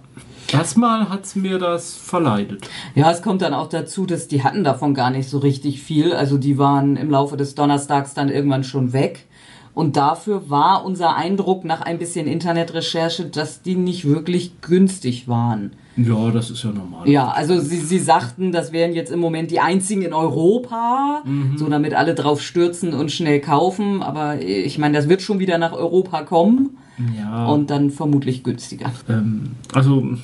Erstmal 0.53 1.09
hat 1.09 1.25
es 1.25 1.35
mir 1.35 1.59
das 1.59 1.95
verleidet. 1.95 2.67
Ja, 2.95 3.11
es 3.11 3.21
kommt 3.21 3.41
dann 3.41 3.53
auch 3.53 3.69
dazu, 3.69 4.05
dass 4.05 4.27
die 4.27 4.43
hatten 4.43 4.63
davon 4.63 4.93
gar 4.93 5.09
nicht 5.09 5.29
so 5.29 5.37
richtig 5.39 5.81
viel. 5.81 6.13
Also 6.13 6.37
die 6.37 6.57
waren 6.57 6.95
im 6.97 7.09
Laufe 7.09 7.37
des 7.37 7.55
Donnerstags 7.55 8.13
dann 8.13 8.29
irgendwann 8.29 8.63
schon 8.63 8.93
weg. 8.93 9.27
Und 9.73 9.95
dafür 9.95 10.49
war 10.49 10.83
unser 10.83 11.15
Eindruck 11.15 11.63
nach 11.63 11.81
ein 11.81 11.99
bisschen 11.99 12.27
Internetrecherche, 12.27 13.25
dass 13.25 13.61
die 13.61 13.75
nicht 13.75 14.05
wirklich 14.05 14.61
günstig 14.61 15.27
waren. 15.27 15.71
Ja, 15.95 16.31
das 16.31 16.49
ist 16.49 16.63
ja 16.63 16.71
normal. 16.71 17.07
Ja, 17.07 17.29
also 17.29 17.59
sie, 17.59 17.79
sie 17.79 17.99
sagten, 17.99 18.51
das 18.51 18.71
wären 18.71 18.93
jetzt 18.93 19.11
im 19.11 19.19
Moment 19.19 19.51
die 19.51 19.59
einzigen 19.59 20.01
in 20.01 20.13
Europa, 20.13 21.21
mhm. 21.25 21.57
so 21.57 21.69
damit 21.69 21.93
alle 21.93 22.15
drauf 22.15 22.41
stürzen 22.41 22.93
und 22.93 23.11
schnell 23.11 23.39
kaufen. 23.39 24.01
Aber 24.01 24.41
ich 24.41 24.77
meine, 24.77 24.97
das 24.97 25.09
wird 25.09 25.21
schon 25.21 25.39
wieder 25.39 25.57
nach 25.57 25.73
Europa 25.73 26.23
kommen. 26.23 26.77
Ja. 27.17 27.45
Und 27.47 27.69
dann 27.69 27.91
vermutlich 27.91 28.43
günstiger. 28.43 28.91
Ähm, 29.07 29.51
also, 29.73 30.17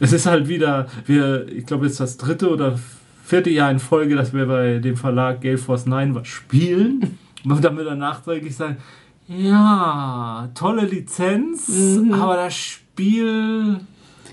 es 0.00 0.12
ist 0.12 0.26
halt 0.26 0.48
wieder, 0.48 0.86
wir, 1.06 1.46
ich 1.48 1.66
glaube, 1.66 1.86
jetzt 1.86 2.00
das 2.00 2.16
dritte 2.16 2.50
oder 2.50 2.78
vierte 3.24 3.50
Jahr 3.50 3.70
in 3.70 3.78
Folge, 3.78 4.16
dass 4.16 4.32
wir 4.32 4.46
bei 4.46 4.78
dem 4.78 4.96
Verlag 4.96 5.40
Gale 5.40 5.58
Force 5.58 5.86
9 5.86 6.14
was 6.14 6.28
spielen. 6.28 7.18
Und 7.44 7.62
dann 7.62 7.76
wir 7.76 7.84
danach 7.84 8.16
nachträglich 8.18 8.56
sagen, 8.56 8.78
ja, 9.26 10.50
tolle 10.54 10.86
Lizenz, 10.86 11.68
mhm. 11.68 12.12
aber 12.14 12.36
das 12.36 12.54
Spiel. 12.54 13.80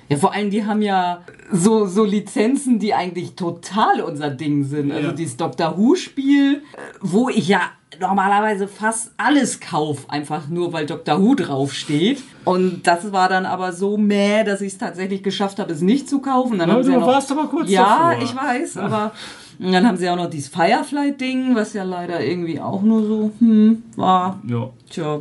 Ja, 0.10 0.18
vor 0.18 0.34
allem, 0.34 0.50
die 0.50 0.66
haben 0.66 0.82
ja 0.82 1.22
so, 1.52 1.86
so 1.86 2.04
Lizenzen, 2.04 2.80
die 2.80 2.94
eigentlich 2.94 3.36
total 3.36 4.02
unser 4.02 4.30
Ding 4.30 4.66
sind. 4.66 4.92
Also 4.92 5.02
ja. 5.02 5.08
Also 5.08 5.16
dieses 5.16 5.38
Doctor 5.38 5.78
Who-Spiel, 5.78 6.64
wo 7.00 7.30
ich 7.30 7.48
ja 7.48 7.62
normalerweise 8.02 8.68
fast 8.68 9.12
alles 9.18 9.60
kaufe, 9.62 10.10
einfach 10.10 10.50
nur 10.50 10.74
weil 10.74 10.86
Dr. 10.86 11.22
Who 11.22 11.36
draufsteht. 11.36 12.22
Und 12.44 12.86
das 12.86 13.12
war 13.14 13.30
dann 13.30 13.46
aber 13.46 13.72
so 13.72 13.98
mäh, 13.98 14.44
dass 14.44 14.60
ich 14.62 14.74
es 14.74 14.78
tatsächlich 14.78 15.24
geschafft 15.24 15.60
habe, 15.60 15.72
es 15.72 15.82
nicht 15.82 16.10
zu 16.10 16.20
kaufen. 16.20 16.60
Dann 16.60 16.68
Ja, 16.70 16.76
haben 16.76 16.84
sie 16.84 16.90
du 16.90 16.96
ja 16.96 17.00
noch, 17.00 17.08
warst 17.08 17.32
aber 17.32 17.46
kurz 17.48 17.70
Ja, 17.70 18.10
davor. 18.12 18.24
ich 18.24 18.36
weiß, 18.36 18.78
aber 18.78 19.12
und 19.60 19.72
dann 19.72 19.86
haben 19.88 19.98
sie 19.98 20.10
auch 20.10 20.16
noch 20.16 20.30
dieses 20.30 20.50
Firefly-Ding, 20.50 21.56
was 21.56 21.74
ja 21.74 21.84
leider 21.84 22.20
irgendwie 22.20 22.60
auch 22.60 22.82
nur 22.82 23.04
so, 23.06 23.32
hm, 23.40 23.84
war. 23.96 24.42
Ja. 24.48 24.70
Tja. 24.90 25.20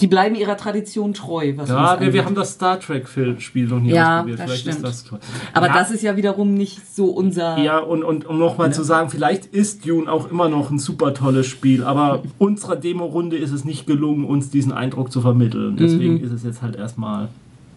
Die 0.00 0.06
bleiben 0.06 0.34
ihrer 0.34 0.56
Tradition 0.58 1.14
treu, 1.14 1.54
was 1.56 1.70
Ja, 1.70 1.98
wir, 1.98 2.12
wir 2.12 2.24
haben 2.26 2.34
das 2.34 2.52
Star 2.52 2.78
Trek-Spiel 2.78 3.66
noch 3.66 3.80
nie 3.80 3.92
Ja, 3.92 4.16
ausprobiert. 4.18 4.38
das 4.40 4.44
Vielleicht 4.44 4.60
stimmt. 4.60 4.76
ist 4.76 4.82
das 4.84 5.04
toll. 5.04 5.18
Aber 5.54 5.68
ja, 5.68 5.72
das 5.74 5.90
ist 5.90 6.02
ja 6.02 6.16
wiederum 6.16 6.52
nicht 6.54 6.86
so 6.94 7.06
unser. 7.06 7.56
Ja, 7.58 7.78
und, 7.78 8.04
und 8.04 8.26
um 8.26 8.38
nochmal 8.38 8.72
zu 8.74 8.82
sagen, 8.82 9.08
vielleicht 9.08 9.46
ist 9.46 9.86
Dune 9.86 10.10
auch 10.12 10.30
immer 10.30 10.48
noch 10.50 10.70
ein 10.70 10.78
super 10.78 11.14
tolles 11.14 11.46
Spiel, 11.46 11.82
aber 11.82 12.22
unserer 12.38 12.76
Demo-Runde 12.76 13.36
ist 13.38 13.52
es 13.52 13.64
nicht 13.64 13.86
gelungen, 13.86 14.24
uns 14.26 14.50
diesen 14.50 14.72
Eindruck 14.72 15.10
zu 15.10 15.22
vermitteln. 15.22 15.76
Deswegen 15.76 16.20
ist 16.20 16.32
es 16.32 16.44
jetzt 16.44 16.60
halt 16.60 16.76
erstmal 16.76 17.28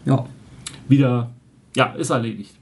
Ja. 0.05 0.25
wieder, 0.89 1.29
ja, 1.77 1.93
ist 1.93 2.09
erledigt. 2.09 2.53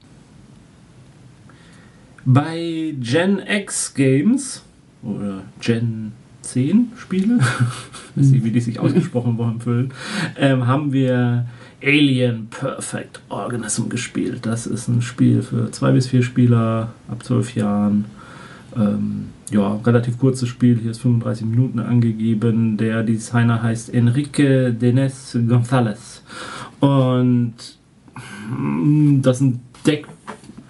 Bei 2.24 2.94
Gen 3.00 3.40
X 3.44 3.94
Games 3.94 4.62
oder 5.02 5.42
Gen 5.60 6.12
10 6.48 6.92
Spiele, 6.96 7.38
wie 8.14 8.50
die 8.50 8.60
sich 8.60 8.80
ausgesprochen 8.80 9.38
worden 9.38 9.60
fühlen, 9.60 9.92
ähm, 10.36 10.66
haben 10.66 10.92
wir 10.92 11.46
Alien 11.82 12.48
Perfect 12.48 13.20
Organism 13.28 13.88
gespielt. 13.88 14.46
Das 14.46 14.66
ist 14.66 14.88
ein 14.88 15.02
Spiel 15.02 15.42
für 15.42 15.70
zwei 15.70 15.92
bis 15.92 16.08
vier 16.08 16.22
Spieler 16.22 16.92
ab 17.08 17.22
zwölf 17.22 17.54
Jahren. 17.54 18.06
Ähm, 18.76 19.26
ja, 19.50 19.76
relativ 19.76 20.18
kurzes 20.18 20.48
Spiel, 20.48 20.78
hier 20.78 20.90
ist 20.90 21.00
35 21.00 21.46
Minuten 21.46 21.78
angegeben. 21.78 22.76
Der 22.76 23.02
Designer 23.02 23.62
heißt 23.62 23.94
Enrique 23.94 24.72
Denes 24.72 25.34
González. 25.34 26.20
Und 26.80 27.54
mm, 28.50 29.22
das 29.22 29.36
ist 29.36 29.42
ein 29.42 29.60
Deck. 29.86 30.06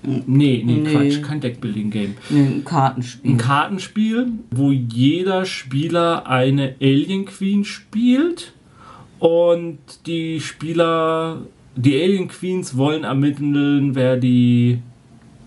Nee, 0.03 0.23
nee, 0.27 0.63
Nee. 0.65 0.83
Quatsch, 0.91 1.23
kein 1.23 1.41
Deckbuilding-Game. 1.41 2.15
Ein 2.31 2.63
Kartenspiel. 2.65 3.31
Ein 3.33 3.37
Kartenspiel, 3.39 4.27
wo 4.51 4.71
jeder 4.73 5.45
Spieler 5.45 6.27
eine 6.27 6.75
Alien 6.81 7.25
Queen 7.25 7.65
spielt 7.65 8.53
und 9.19 9.79
die 10.07 10.41
Spieler, 10.41 11.43
die 11.77 12.01
Alien 12.01 12.29
Queens 12.29 12.77
wollen 12.77 13.05
ermitteln, 13.05 13.95
wer 13.95 14.17
die 14.17 14.79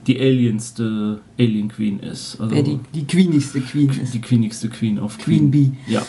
die 0.07 0.19
alienste 0.19 1.19
Alien 1.37 1.67
Queen 1.69 1.99
ist. 1.99 2.41
Also 2.41 2.55
Wer 2.55 2.63
die, 2.63 2.79
die 2.95 3.05
queenigste 3.05 3.61
Queen 3.61 3.87
ist. 4.01 4.13
die 4.15 4.19
queenigste 4.21 4.67
Queen 4.69 4.97
auf 4.97 5.19
Queen 5.19 5.51
Bee. 5.51 5.71
Ja. 5.87 6.03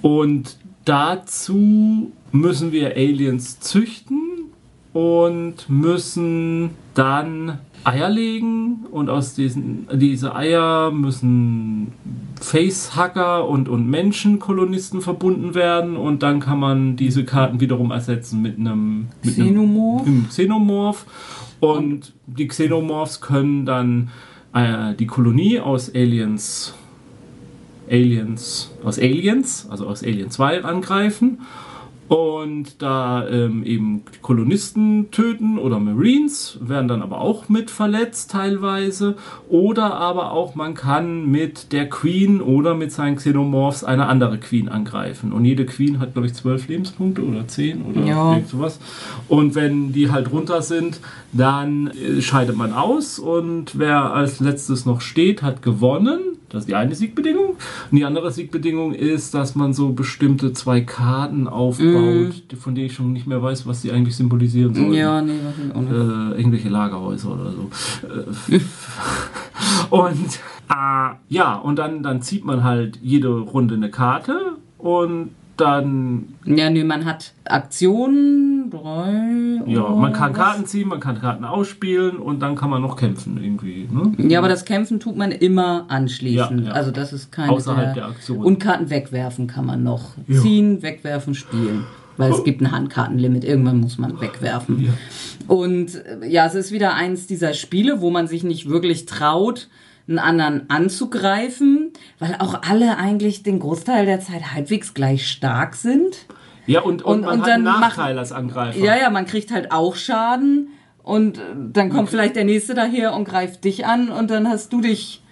Und 0.00 0.56
dazu 0.86 2.10
müssen 2.32 2.72
wir 2.72 2.96
Aliens 2.96 3.60
züchten 3.60 4.21
und 4.92 5.68
müssen 5.68 6.70
dann 6.94 7.58
Eier 7.84 8.10
legen 8.10 8.86
und 8.90 9.10
aus 9.10 9.34
diesen 9.34 9.88
diese 9.92 10.36
Eier 10.36 10.90
müssen 10.92 11.92
Facehacker 12.40 13.48
und, 13.48 13.68
und 13.68 13.88
Menschenkolonisten 13.88 15.00
verbunden 15.00 15.54
werden 15.54 15.96
und 15.96 16.22
dann 16.22 16.40
kann 16.40 16.60
man 16.60 16.96
diese 16.96 17.24
Karten 17.24 17.60
wiederum 17.60 17.90
ersetzen 17.90 18.40
mit 18.40 18.58
einem 18.58 19.08
mit 19.22 19.34
Xenomorph? 19.34 20.06
einem 20.06 20.28
Xenomorph 20.28 21.06
und 21.60 22.12
die 22.26 22.46
Xenomorphs 22.46 23.20
können 23.20 23.66
dann 23.66 24.10
äh, 24.54 24.94
die 24.94 25.06
Kolonie 25.06 25.58
aus 25.58 25.92
Aliens 25.94 26.74
Aliens, 27.90 28.70
aus 28.84 28.98
Aliens, 28.98 29.66
also 29.68 29.86
aus 29.86 30.02
Alien 30.02 30.30
2 30.30 30.64
angreifen 30.64 31.40
und 32.08 32.82
da 32.82 33.26
ähm, 33.26 33.64
eben 33.64 34.02
Kolonisten 34.20 35.10
töten 35.10 35.58
oder 35.58 35.78
Marines, 35.78 36.58
werden 36.60 36.88
dann 36.88 37.00
aber 37.02 37.20
auch 37.20 37.48
mit 37.48 37.70
verletzt 37.70 38.30
teilweise. 38.32 39.16
Oder 39.48 39.94
aber 39.94 40.32
auch 40.32 40.54
man 40.54 40.74
kann 40.74 41.30
mit 41.30 41.72
der 41.72 41.88
Queen 41.88 42.42
oder 42.42 42.74
mit 42.74 42.92
seinen 42.92 43.16
Xenomorphs 43.16 43.82
eine 43.84 44.06
andere 44.06 44.38
Queen 44.38 44.68
angreifen. 44.68 45.32
Und 45.32 45.44
jede 45.44 45.64
Queen 45.64 46.00
hat, 46.00 46.12
glaube 46.12 46.26
ich, 46.26 46.34
zwölf 46.34 46.68
Lebenspunkte 46.68 47.24
oder 47.24 47.48
zehn 47.48 47.82
oder 47.82 48.02
Ja. 48.04 48.32
irgend 48.34 48.48
sowas. 48.48 48.78
Und 49.28 49.54
wenn 49.54 49.92
die 49.92 50.10
halt 50.10 50.30
runter 50.32 50.60
sind, 50.60 51.00
dann 51.32 51.86
äh, 51.88 52.20
scheidet 52.20 52.56
man 52.56 52.72
aus 52.74 53.18
und 53.18 53.78
wer 53.78 54.12
als 54.12 54.40
letztes 54.40 54.84
noch 54.84 55.00
steht, 55.00 55.42
hat 55.42 55.62
gewonnen. 55.62 56.20
Das 56.52 56.60
ist 56.60 56.68
die 56.68 56.74
eine 56.74 56.94
Siegbedingung. 56.94 57.56
Und 57.90 57.96
die 57.96 58.04
andere 58.04 58.30
Siegbedingung 58.30 58.92
ist, 58.94 59.34
dass 59.34 59.54
man 59.54 59.72
so 59.72 59.92
bestimmte 59.92 60.52
zwei 60.52 60.82
Karten 60.82 61.48
aufbaut, 61.48 62.34
die- 62.50 62.56
von 62.56 62.74
denen 62.74 62.86
ich 62.86 62.94
schon 62.94 63.12
nicht 63.12 63.26
mehr 63.26 63.42
weiß, 63.42 63.66
was 63.66 63.82
die 63.82 63.90
eigentlich 63.90 64.16
symbolisieren 64.16 64.74
sollen. 64.74 64.92
Ja, 64.92 65.20
nee, 65.22 65.32
was 65.44 65.54
ich 65.66 65.74
auch 65.74 65.80
nicht. 65.80 65.92
Äh, 65.92 66.38
irgendwelche 66.38 66.68
Lagerhäuser 66.68 67.32
oder 67.32 67.52
so. 67.52 67.70
Äh, 68.54 68.60
und 69.90 70.40
äh, 70.70 71.14
ja, 71.28 71.54
und 71.56 71.78
dann, 71.78 72.02
dann 72.02 72.22
zieht 72.22 72.44
man 72.44 72.64
halt 72.64 72.98
jede 73.02 73.28
Runde 73.30 73.74
eine 73.74 73.90
Karte 73.90 74.56
und 74.78 75.30
dann 75.56 76.34
Ja, 76.44 76.70
nee, 76.70 76.84
man 76.84 77.04
hat 77.04 77.32
Aktionen, 77.44 78.70
drei. 78.70 79.62
Ja, 79.66 79.84
oder 79.84 79.96
man 79.96 80.12
kann? 80.12 80.32
Karten 80.32 80.66
ziehen, 80.66 80.88
man 80.88 81.00
kann 81.00 81.20
Karten 81.20 81.44
ausspielen 81.44 82.16
und 82.16 82.40
dann 82.40 82.56
kann 82.56 82.70
man 82.70 82.82
noch 82.82 82.96
kämpfen 82.96 83.42
irgendwie. 83.42 83.88
Ne? 83.90 84.28
Ja, 84.28 84.38
aber 84.38 84.48
das 84.48 84.64
Kämpfen 84.64 85.00
tut 85.00 85.16
man 85.16 85.30
immer 85.30 85.86
anschließend. 85.88 86.60
Ja, 86.62 86.66
ja. 86.68 86.72
Also 86.72 86.90
das 86.90 87.12
ist 87.12 87.30
keine 87.32 87.52
Außerhalb 87.52 87.94
der 87.94 88.06
Aktion. 88.06 88.44
Und 88.44 88.58
Karten 88.58 88.90
wegwerfen 88.90 89.46
kann 89.46 89.66
man 89.66 89.82
noch. 89.82 90.16
Ja. 90.26 90.40
Ziehen, 90.40 90.82
wegwerfen, 90.82 91.34
spielen. 91.34 91.84
Weil 92.16 92.32
es 92.32 92.44
gibt 92.44 92.60
ein 92.60 92.70
Handkartenlimit. 92.70 93.44
Irgendwann 93.44 93.80
muss 93.80 93.98
man 93.98 94.20
wegwerfen. 94.20 94.92
Und 95.48 95.94
äh, 95.94 96.26
ja, 96.28 96.46
es 96.46 96.54
ist 96.54 96.72
wieder 96.72 96.94
eins 96.94 97.26
dieser 97.26 97.54
Spiele, 97.54 98.00
wo 98.00 98.10
man 98.10 98.26
sich 98.26 98.44
nicht 98.44 98.68
wirklich 98.68 99.06
traut, 99.06 99.68
einen 100.08 100.18
anderen 100.18 100.68
anzugreifen, 100.68 101.91
weil 102.22 102.36
auch 102.38 102.62
alle 102.68 102.96
eigentlich 102.96 103.42
den 103.42 103.58
Großteil 103.58 104.06
der 104.06 104.20
Zeit 104.20 104.54
halbwegs 104.54 104.94
gleich 104.94 105.26
stark 105.28 105.74
sind. 105.74 106.24
Ja, 106.66 106.80
und, 106.80 107.02
und, 107.02 107.16
Und- 107.16 107.20
man 107.22 107.34
und 107.34 107.40
hat 107.42 107.48
dann 107.48 107.66
einen 107.66 107.80
Nachteil 107.80 108.18
als 108.18 108.32
Angreifer. 108.32 108.78
Ja, 108.78 108.96
ja, 108.96 109.10
man 109.10 109.26
kriegt 109.26 109.50
halt 109.50 109.72
auch 109.72 109.96
Schaden 109.96 110.68
und 111.02 111.38
äh, 111.38 111.40
dann 111.72 111.90
kommt 111.90 112.08
vielleicht 112.08 112.36
der 112.36 112.44
nächste 112.44 112.74
daher 112.74 113.14
und 113.14 113.24
greift 113.24 113.64
dich 113.64 113.84
an 113.84 114.08
und 114.08 114.30
dann 114.30 114.48
hast 114.48 114.72
du 114.72 114.80
dich 114.80 115.22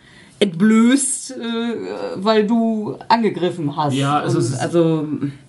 entblößt, 0.41 1.33
äh, 1.33 1.37
weil 2.17 2.47
du 2.47 2.97
angegriffen 3.09 3.77
hast. 3.77 3.95
Ja, 3.95 4.23
es 4.25 4.35
und, 4.35 4.41
ist- 4.41 4.61
also 4.61 5.07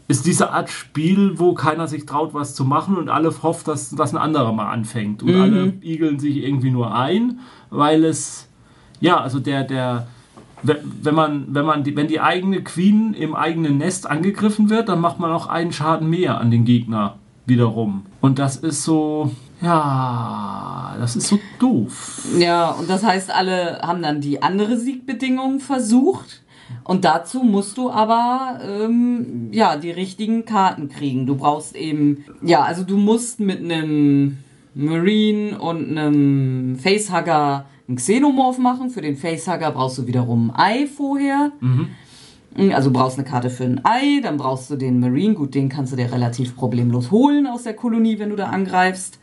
Ist 0.07 0.25
diese 0.25 0.51
Art 0.51 0.69
Spiel, 0.69 1.39
wo 1.39 1.53
keiner 1.53 1.87
sich 1.87 2.05
traut, 2.05 2.33
was 2.33 2.53
zu 2.53 2.65
machen 2.65 2.97
und 2.97 3.07
alle 3.09 3.31
hofft, 3.41 3.67
dass, 3.69 3.89
dass 3.91 4.11
ein 4.13 4.17
anderer 4.17 4.51
mal 4.51 4.69
anfängt. 4.69 5.23
Und 5.23 5.33
Mhm. 5.33 5.41
alle 5.41 5.73
igeln 5.81 6.19
sich 6.19 6.37
irgendwie 6.43 6.69
nur 6.71 6.93
ein, 6.93 7.39
weil 7.69 8.03
es, 8.03 8.47
ja, 8.99 9.19
also 9.21 9.39
der, 9.39 9.63
der, 9.63 10.07
wenn 10.63 11.15
man, 11.15 11.45
wenn 11.49 11.65
man 11.65 11.83
die, 11.83 11.95
wenn 11.95 12.07
die 12.07 12.19
eigene 12.19 12.63
Queen 12.63 13.13
im 13.13 13.35
eigenen 13.35 13.77
Nest 13.77 14.09
angegriffen 14.09 14.69
wird, 14.69 14.89
dann 14.89 14.99
macht 14.99 15.19
man 15.19 15.31
auch 15.31 15.47
einen 15.47 15.73
Schaden 15.73 16.09
mehr 16.09 16.39
an 16.39 16.51
den 16.51 16.65
Gegner 16.65 17.17
wiederum. 17.45 18.05
Und 18.21 18.39
das 18.39 18.57
ist 18.57 18.83
so, 18.83 19.31
ja, 19.61 20.95
das 20.99 21.15
ist 21.15 21.27
so 21.27 21.39
doof. 21.59 22.25
Ja, 22.37 22.71
und 22.71 22.89
das 22.89 23.03
heißt, 23.03 23.33
alle 23.33 23.79
haben 23.81 24.01
dann 24.01 24.21
die 24.21 24.41
andere 24.41 24.77
Siegbedingung 24.77 25.59
versucht. 25.59 26.43
Und 26.83 27.03
dazu 27.03 27.43
musst 27.43 27.77
du 27.77 27.91
aber 27.91 28.59
ähm, 28.63 29.49
ja 29.51 29.75
die 29.75 29.91
richtigen 29.91 30.45
Karten 30.45 30.87
kriegen. 30.87 31.25
Du 31.25 31.35
brauchst 31.35 31.75
eben 31.75 32.23
ja, 32.41 32.61
also 32.61 32.83
du 32.83 32.97
musst 32.97 33.39
mit 33.41 33.59
einem 33.59 34.37
Marine 34.73 35.59
und 35.59 35.97
einem 35.97 36.77
Facehugger 36.77 37.65
einen 37.91 37.97
Xenomorph 37.97 38.57
machen. 38.57 38.89
Für 38.89 39.01
den 39.01 39.17
Facehugger 39.17 39.71
brauchst 39.71 39.97
du 39.97 40.07
wiederum 40.07 40.51
ein 40.51 40.83
Ei 40.83 40.87
vorher. 40.87 41.51
Also 42.73 42.89
du 42.89 42.93
brauchst 42.97 43.17
eine 43.17 43.27
Karte 43.27 43.49
für 43.49 43.63
ein 43.63 43.81
Ei, 43.85 44.19
dann 44.21 44.37
brauchst 44.37 44.69
du 44.69 44.75
den 44.75 44.99
Marine. 44.99 45.35
Gut, 45.35 45.55
den 45.55 45.69
kannst 45.69 45.93
du 45.93 45.97
dir 45.97 46.11
relativ 46.11 46.55
problemlos 46.55 47.11
holen 47.11 47.47
aus 47.47 47.63
der 47.63 47.73
Kolonie, 47.73 48.19
wenn 48.19 48.29
du 48.29 48.35
da 48.35 48.47
angreifst. 48.47 49.19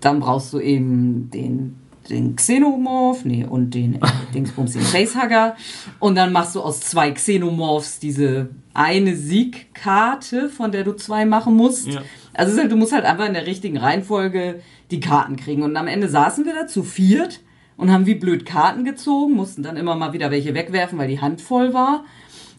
Dann 0.00 0.20
brauchst 0.20 0.52
du 0.52 0.60
eben 0.60 1.30
den, 1.30 1.76
den 2.08 2.36
Xenomorph, 2.36 3.24
nee, 3.24 3.44
und 3.44 3.74
den 3.74 3.96
äh, 3.96 4.06
Dingsbums, 4.34 4.72
den 4.72 4.82
Facehugger. 4.82 5.56
Und 5.98 6.14
dann 6.14 6.32
machst 6.32 6.54
du 6.54 6.60
aus 6.60 6.80
zwei 6.80 7.10
Xenomorphs 7.10 7.98
diese 7.98 8.50
eine 8.74 9.16
Siegkarte, 9.16 10.48
von 10.48 10.70
der 10.70 10.84
du 10.84 10.92
zwei 10.92 11.24
machen 11.24 11.54
musst. 11.54 11.88
Ja. 11.88 12.02
Also 12.32 12.56
halt, 12.56 12.70
du 12.70 12.76
musst 12.76 12.92
halt 12.92 13.04
einfach 13.04 13.26
in 13.26 13.34
der 13.34 13.46
richtigen 13.46 13.76
Reihenfolge 13.76 14.60
die 14.92 15.00
Karten 15.00 15.34
kriegen. 15.36 15.62
Und 15.62 15.76
am 15.76 15.88
Ende 15.88 16.08
saßen 16.08 16.44
wir 16.44 16.54
da 16.54 16.66
zu 16.68 16.84
viert 16.84 17.40
und 17.78 17.90
haben 17.90 18.04
wie 18.04 18.14
blöd 18.16 18.44
Karten 18.44 18.84
gezogen, 18.84 19.32
mussten 19.34 19.62
dann 19.62 19.78
immer 19.78 19.94
mal 19.94 20.12
wieder 20.12 20.30
welche 20.30 20.52
wegwerfen, 20.52 20.98
weil 20.98 21.08
die 21.08 21.20
Hand 21.22 21.40
voll 21.40 21.72
war. 21.72 22.04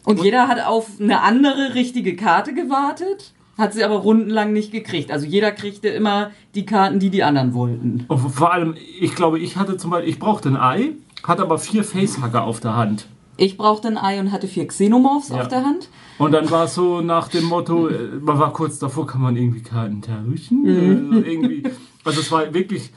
Und, 0.04 0.22
jeder 0.24 0.48
hat 0.48 0.64
auf 0.66 0.88
eine 0.98 1.20
andere 1.20 1.74
richtige 1.74 2.16
Karte 2.16 2.54
gewartet, 2.54 3.32
hat 3.58 3.74
sie 3.74 3.84
aber 3.84 3.96
rundenlang 3.96 4.52
nicht 4.54 4.72
gekriegt. 4.72 5.12
Also 5.12 5.26
jeder 5.26 5.52
kriegte 5.52 5.88
immer 5.88 6.30
die 6.54 6.64
Karten, 6.64 6.98
die 6.98 7.10
die 7.10 7.22
anderen 7.22 7.52
wollten. 7.54 8.06
Und 8.08 8.18
vor 8.30 8.52
allem, 8.52 8.74
ich 8.98 9.14
glaube, 9.14 9.38
ich 9.38 9.56
hatte 9.56 9.76
zum 9.76 9.90
Beispiel, 9.90 10.08
ich 10.10 10.18
brauchte 10.18 10.48
ein 10.48 10.56
Ei, 10.56 10.92
hatte 11.22 11.42
aber 11.42 11.58
vier 11.58 11.84
Facehacker 11.84 12.42
auf 12.44 12.60
der 12.60 12.74
Hand. 12.76 13.06
Ich 13.36 13.58
brauchte 13.58 13.88
ein 13.88 13.98
Ei 13.98 14.18
und 14.20 14.32
hatte 14.32 14.48
vier 14.48 14.66
Xenomorphs 14.66 15.28
Ja. 15.28 15.42
auf 15.42 15.48
der 15.48 15.64
Hand. 15.64 15.88
Und 16.18 16.32
dann 16.32 16.50
war 16.50 16.64
es 16.64 16.74
so 16.74 17.02
nach 17.02 17.28
dem 17.28 17.44
Motto, 17.44 17.88
äh, 17.88 18.08
man 18.20 18.38
war 18.38 18.52
kurz 18.54 18.78
davor, 18.78 19.06
kann 19.06 19.20
man 19.20 19.36
irgendwie 19.36 19.62
Karten 19.62 20.00
tauschen? 20.02 20.62
Mhm. 20.62 21.12
Also, 21.12 21.26
irgendwie, 21.26 21.62
also 22.04 22.20
es 22.20 22.32
war 22.32 22.52
wirklich, 22.54 22.90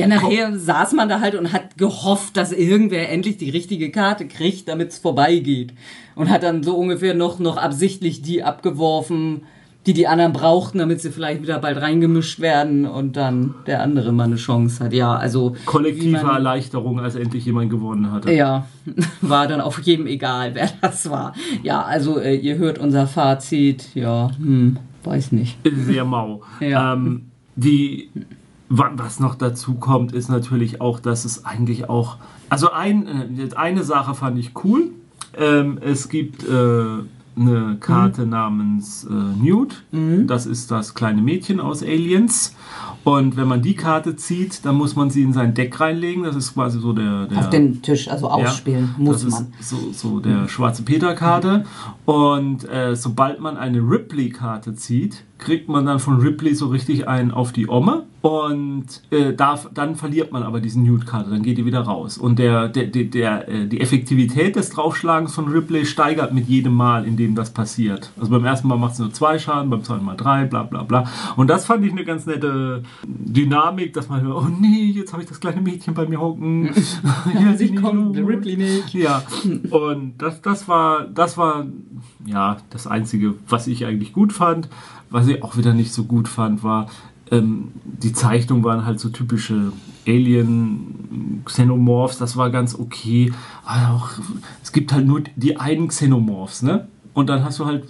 Ja, 0.00 0.06
nachher 0.06 0.58
saß 0.58 0.92
man 0.92 1.08
da 1.08 1.20
halt 1.20 1.34
und 1.34 1.52
hat 1.52 1.76
gehofft, 1.78 2.36
dass 2.36 2.52
irgendwer 2.52 3.10
endlich 3.10 3.36
die 3.36 3.50
richtige 3.50 3.90
Karte 3.90 4.26
kriegt, 4.26 4.68
damit 4.68 4.88
es 4.90 4.98
vorbeigeht. 4.98 5.72
Und 6.14 6.28
hat 6.30 6.42
dann 6.42 6.62
so 6.62 6.76
ungefähr 6.76 7.14
noch, 7.14 7.38
noch 7.38 7.56
absichtlich 7.56 8.22
die 8.22 8.42
abgeworfen, 8.42 9.42
die 9.86 9.94
die 9.94 10.06
anderen 10.06 10.34
brauchten, 10.34 10.76
damit 10.78 11.00
sie 11.00 11.10
vielleicht 11.10 11.40
wieder 11.42 11.58
bald 11.58 11.80
reingemischt 11.80 12.38
werden 12.40 12.84
und 12.86 13.16
dann 13.16 13.54
der 13.66 13.80
andere 13.82 14.12
mal 14.12 14.24
eine 14.24 14.36
Chance 14.36 14.84
hat. 14.84 14.92
Ja, 14.92 15.14
also 15.16 15.56
kollektive 15.64 16.10
man- 16.22 16.34
Erleichterung, 16.34 17.00
als 17.00 17.14
endlich 17.14 17.46
jemand 17.46 17.70
gewonnen 17.70 18.12
hatte. 18.12 18.30
Ja, 18.30 18.66
war 19.22 19.46
dann 19.48 19.62
auf 19.62 19.80
jedem 19.80 20.06
egal, 20.06 20.54
wer 20.54 20.68
das 20.82 21.08
war. 21.08 21.32
Ja, 21.62 21.80
also 21.82 22.18
äh, 22.18 22.34
ihr 22.36 22.58
hört 22.58 22.78
unser 22.78 23.06
Fazit. 23.06 23.94
Ja, 23.94 24.30
hm, 24.36 24.76
weiß 25.04 25.32
nicht. 25.32 25.56
Sehr 25.86 26.04
mau. 26.04 26.42
Ja. 26.60 26.92
Ähm, 26.92 27.30
die, 27.56 28.10
was 28.70 29.18
noch 29.18 29.34
dazu 29.34 29.74
kommt, 29.74 30.12
ist 30.12 30.28
natürlich 30.28 30.80
auch, 30.80 31.00
dass 31.00 31.24
es 31.24 31.44
eigentlich 31.44 31.90
auch, 31.90 32.16
also 32.48 32.70
ein, 32.70 33.38
äh, 33.38 33.54
eine 33.56 33.82
Sache 33.82 34.14
fand 34.14 34.38
ich 34.38 34.52
cool. 34.64 34.92
Ähm, 35.36 35.78
es 35.80 36.08
gibt 36.08 36.44
äh, 36.44 36.84
eine 37.36 37.76
Karte 37.80 38.26
namens 38.26 39.04
äh, 39.04 39.12
Newt. 39.12 39.82
Das 40.26 40.46
ist 40.46 40.70
das 40.70 40.94
kleine 40.94 41.20
Mädchen 41.20 41.58
aus 41.58 41.82
Aliens. 41.82 42.54
Und 43.02 43.36
wenn 43.36 43.48
man 43.48 43.62
die 43.62 43.74
Karte 43.74 44.14
zieht, 44.16 44.64
dann 44.64 44.76
muss 44.76 44.94
man 44.94 45.10
sie 45.10 45.22
in 45.22 45.32
sein 45.32 45.54
Deck 45.54 45.80
reinlegen. 45.80 46.22
Das 46.22 46.36
ist 46.36 46.54
quasi 46.54 46.78
so 46.78 46.92
der, 46.92 47.26
der 47.26 47.38
Auf 47.38 47.50
den 47.50 47.82
Tisch, 47.82 48.08
also 48.08 48.28
ausspielen 48.28 48.94
ja, 48.98 49.04
muss 49.04 49.24
das 49.24 49.32
man. 49.32 49.52
Ist 49.58 49.70
so, 49.70 49.92
so 49.92 50.20
der 50.20 50.48
schwarze 50.48 50.82
Peter-Karte. 50.82 51.64
Und 52.04 52.68
äh, 52.68 52.94
sobald 52.94 53.40
man 53.40 53.56
eine 53.56 53.78
Ripley-Karte 53.78 54.74
zieht, 54.74 55.24
kriegt 55.40 55.68
man 55.68 55.86
dann 55.86 55.98
von 55.98 56.20
Ripley 56.20 56.54
so 56.54 56.68
richtig 56.68 57.08
einen 57.08 57.30
auf 57.32 57.52
die 57.52 57.68
Omme. 57.68 58.04
Und 58.22 58.84
äh, 59.10 59.32
darf, 59.32 59.70
dann 59.72 59.96
verliert 59.96 60.30
man 60.30 60.42
aber 60.42 60.60
diesen 60.60 60.84
Nude-Karte, 60.84 61.30
dann 61.30 61.42
geht 61.42 61.56
die 61.56 61.64
wieder 61.64 61.80
raus. 61.80 62.18
Und 62.18 62.38
der, 62.38 62.68
der, 62.68 62.84
der, 62.84 63.04
der, 63.04 63.48
äh, 63.48 63.66
die 63.66 63.80
Effektivität 63.80 64.56
des 64.56 64.68
Draufschlagens 64.68 65.34
von 65.34 65.48
Ripley 65.48 65.86
steigert 65.86 66.34
mit 66.34 66.46
jedem 66.46 66.74
Mal, 66.74 67.06
in 67.06 67.16
dem 67.16 67.34
das 67.34 67.48
passiert. 67.48 68.10
Also 68.18 68.30
beim 68.30 68.44
ersten 68.44 68.68
Mal 68.68 68.76
macht 68.76 68.92
es 68.92 68.98
nur 68.98 69.10
zwei 69.10 69.38
Schaden, 69.38 69.70
beim 69.70 69.82
zweiten 69.84 70.04
Mal 70.04 70.16
drei, 70.16 70.44
bla 70.44 70.64
bla 70.64 70.82
bla. 70.82 71.10
Und 71.36 71.48
das 71.48 71.64
fand 71.64 71.82
ich 71.82 71.92
eine 71.92 72.04
ganz 72.04 72.26
nette 72.26 72.82
Dynamik, 73.06 73.94
dass 73.94 74.10
man, 74.10 74.30
oh 74.30 74.48
nee, 74.60 74.92
jetzt 74.94 75.14
habe 75.14 75.22
ich 75.22 75.28
das 75.30 75.40
kleine 75.40 75.62
Mädchen 75.62 75.94
bei 75.94 76.06
mir 76.06 76.20
hocken. 76.20 76.66
ja, 77.34 77.56
Sie 77.56 77.74
kommt, 77.74 78.18
Ripley 78.18 78.58
nicht. 78.58 78.92
ja, 78.92 79.22
und 79.70 80.18
das, 80.18 80.42
das 80.42 80.68
war, 80.68 81.06
das 81.06 81.38
war, 81.38 81.64
ja, 82.26 82.58
das 82.68 82.86
Einzige, 82.86 83.32
was 83.48 83.66
ich 83.66 83.86
eigentlich 83.86 84.12
gut 84.12 84.34
fand. 84.34 84.68
Was 85.10 85.26
ich 85.26 85.42
auch 85.42 85.56
wieder 85.56 85.74
nicht 85.74 85.92
so 85.92 86.04
gut 86.04 86.28
fand, 86.28 86.62
war, 86.62 86.86
ähm, 87.30 87.68
die 87.84 88.12
Zeichnungen 88.12 88.64
waren 88.64 88.84
halt 88.84 89.00
so 89.00 89.08
typische 89.08 89.72
Alien 90.06 91.42
Xenomorphs, 91.44 92.18
das 92.18 92.36
war 92.36 92.50
ganz 92.50 92.74
okay. 92.74 93.32
Aber 93.64 93.94
auch, 93.94 94.08
es 94.62 94.72
gibt 94.72 94.92
halt 94.92 95.06
nur 95.06 95.22
die 95.36 95.56
einen 95.58 95.88
Xenomorphs, 95.88 96.62
ne? 96.62 96.88
Und 97.14 97.28
dann 97.28 97.44
hast 97.44 97.58
du 97.58 97.66
halt 97.66 97.84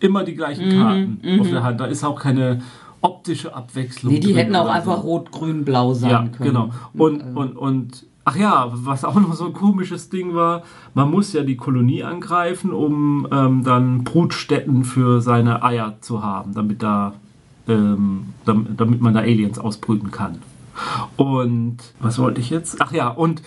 immer 0.00 0.24
die 0.24 0.34
gleichen 0.34 0.68
Mhm, 0.68 0.72
Karten 0.72 1.40
auf 1.40 1.50
der 1.50 1.62
Hand. 1.62 1.80
Da 1.80 1.86
ist 1.86 2.04
auch 2.04 2.18
keine 2.18 2.62
optische 3.02 3.54
Abwechslung. 3.54 4.12
Nee, 4.12 4.20
die 4.20 4.34
hätten 4.34 4.54
auch 4.56 4.68
einfach 4.68 4.96
so. 5.02 5.08
rot, 5.08 5.30
grün, 5.32 5.64
blau 5.64 5.94
sein 5.94 6.10
Ja, 6.10 6.18
können. 6.28 6.50
genau. 6.50 6.70
Und, 6.94 7.20
und, 7.36 7.56
und, 7.56 8.06
ach 8.24 8.36
ja, 8.36 8.68
was 8.72 9.04
auch 9.04 9.14
noch 9.14 9.34
so 9.34 9.46
ein 9.46 9.52
komisches 9.52 10.08
Ding 10.08 10.34
war, 10.34 10.62
man 10.94 11.10
muss 11.10 11.32
ja 11.32 11.42
die 11.42 11.56
Kolonie 11.56 12.02
angreifen, 12.02 12.72
um 12.72 13.26
ähm, 13.30 13.64
dann 13.64 14.04
Brutstätten 14.04 14.84
für 14.84 15.20
seine 15.20 15.62
Eier 15.62 15.96
zu 16.00 16.22
haben, 16.22 16.54
damit 16.54 16.82
da, 16.82 17.14
ähm, 17.68 18.34
damit, 18.44 18.80
damit 18.80 19.00
man 19.00 19.14
da 19.14 19.20
Aliens 19.20 19.58
ausbrüten 19.58 20.10
kann. 20.10 20.42
Und 21.16 21.78
was 21.98 22.18
wollte 22.18 22.40
ich 22.40 22.50
jetzt? 22.50 22.80
Ach 22.80 22.92
ja, 22.92 23.08
und 23.08 23.42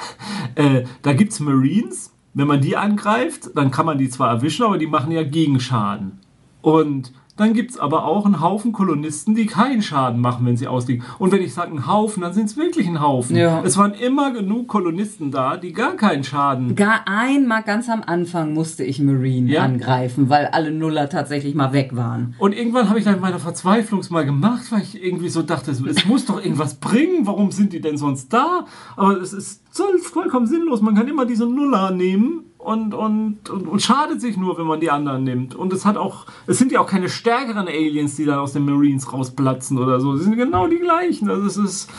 äh, 0.54 0.84
da 1.02 1.12
gibt 1.12 1.32
es 1.32 1.40
Marines. 1.40 2.12
Wenn 2.32 2.46
man 2.46 2.60
die 2.60 2.76
angreift, 2.76 3.50
dann 3.56 3.72
kann 3.72 3.86
man 3.86 3.98
die 3.98 4.08
zwar 4.08 4.30
erwischen, 4.30 4.64
aber 4.64 4.78
die 4.78 4.86
machen 4.86 5.10
ja 5.10 5.24
Gegenschaden. 5.24 6.20
Und 6.62 7.12
dann 7.40 7.54
gibt 7.54 7.70
es 7.72 7.78
aber 7.78 8.04
auch 8.04 8.26
einen 8.26 8.40
Haufen 8.40 8.72
Kolonisten, 8.72 9.34
die 9.34 9.46
keinen 9.46 9.82
Schaden 9.82 10.20
machen, 10.20 10.44
wenn 10.46 10.56
sie 10.56 10.68
ausliegen. 10.68 11.04
Und 11.18 11.32
wenn 11.32 11.42
ich 11.42 11.54
sage 11.54 11.70
einen 11.70 11.86
Haufen, 11.86 12.22
dann 12.22 12.32
sind 12.32 12.46
es 12.46 12.56
wirklich 12.56 12.86
ein 12.86 13.00
Haufen. 13.00 13.36
Ja. 13.36 13.62
Es 13.64 13.76
waren 13.78 13.94
immer 13.94 14.32
genug 14.32 14.68
Kolonisten 14.68 15.30
da, 15.30 15.56
die 15.56 15.72
gar 15.72 15.94
keinen 15.94 16.24
Schaden. 16.24 16.76
Gar 16.76 17.02
einmal 17.06 17.62
ganz 17.62 17.88
am 17.88 18.02
Anfang 18.04 18.52
musste 18.52 18.84
ich 18.84 19.00
Marine 19.00 19.50
Ja. 19.50 19.62
angreifen, 19.62 20.28
weil 20.28 20.46
alle 20.46 20.70
Nuller 20.70 21.08
tatsächlich 21.08 21.54
mal 21.54 21.72
weg 21.72 21.96
waren. 21.96 22.34
Und 22.38 22.54
irgendwann 22.54 22.88
habe 22.88 22.98
ich 22.98 23.04
dann 23.04 23.14
in 23.14 23.20
meiner 23.20 23.38
Verzweiflung 23.38 24.02
mal 24.10 24.24
gemacht, 24.24 24.70
weil 24.70 24.82
ich 24.82 25.02
irgendwie 25.02 25.28
so 25.28 25.42
dachte, 25.42 25.70
es 25.70 26.04
muss 26.06 26.26
doch 26.26 26.42
irgendwas 26.42 26.74
bringen. 26.74 27.26
Warum 27.26 27.50
sind 27.52 27.72
die 27.72 27.80
denn 27.80 27.96
sonst 27.96 28.32
da? 28.32 28.66
Aber 28.96 29.20
es 29.20 29.32
ist 29.32 29.62
vollkommen 30.02 30.46
sinnlos. 30.46 30.80
Man 30.82 30.94
kann 30.94 31.08
immer 31.08 31.24
diese 31.26 31.46
Nuller 31.46 31.90
nehmen 31.90 32.44
und, 32.62 32.94
und, 32.94 33.48
und, 33.48 33.68
und 33.68 33.82
schadet 33.82 34.20
sich 34.20 34.36
nur, 34.36 34.58
wenn 34.58 34.66
man 34.66 34.80
die 34.80 34.90
anderen 34.90 35.24
nimmt. 35.24 35.54
Und 35.54 35.72
es 35.72 35.84
hat 35.84 35.96
auch, 35.96 36.26
es 36.46 36.58
sind 36.58 36.72
ja 36.72 36.80
auch 36.80 36.86
keine 36.86 37.08
stärkeren 37.08 37.68
Aliens, 37.68 38.16
die 38.16 38.24
dann 38.24 38.38
aus 38.38 38.52
den 38.52 38.64
Marines 38.64 39.12
rausplatzen 39.12 39.78
oder 39.78 40.00
so. 40.00 40.16
Sie 40.16 40.24
sind 40.24 40.36
genau 40.36 40.66
die 40.66 40.78
gleichen. 40.78 41.30
Also 41.30 41.46
es 41.46 41.56
ist, 41.56 41.90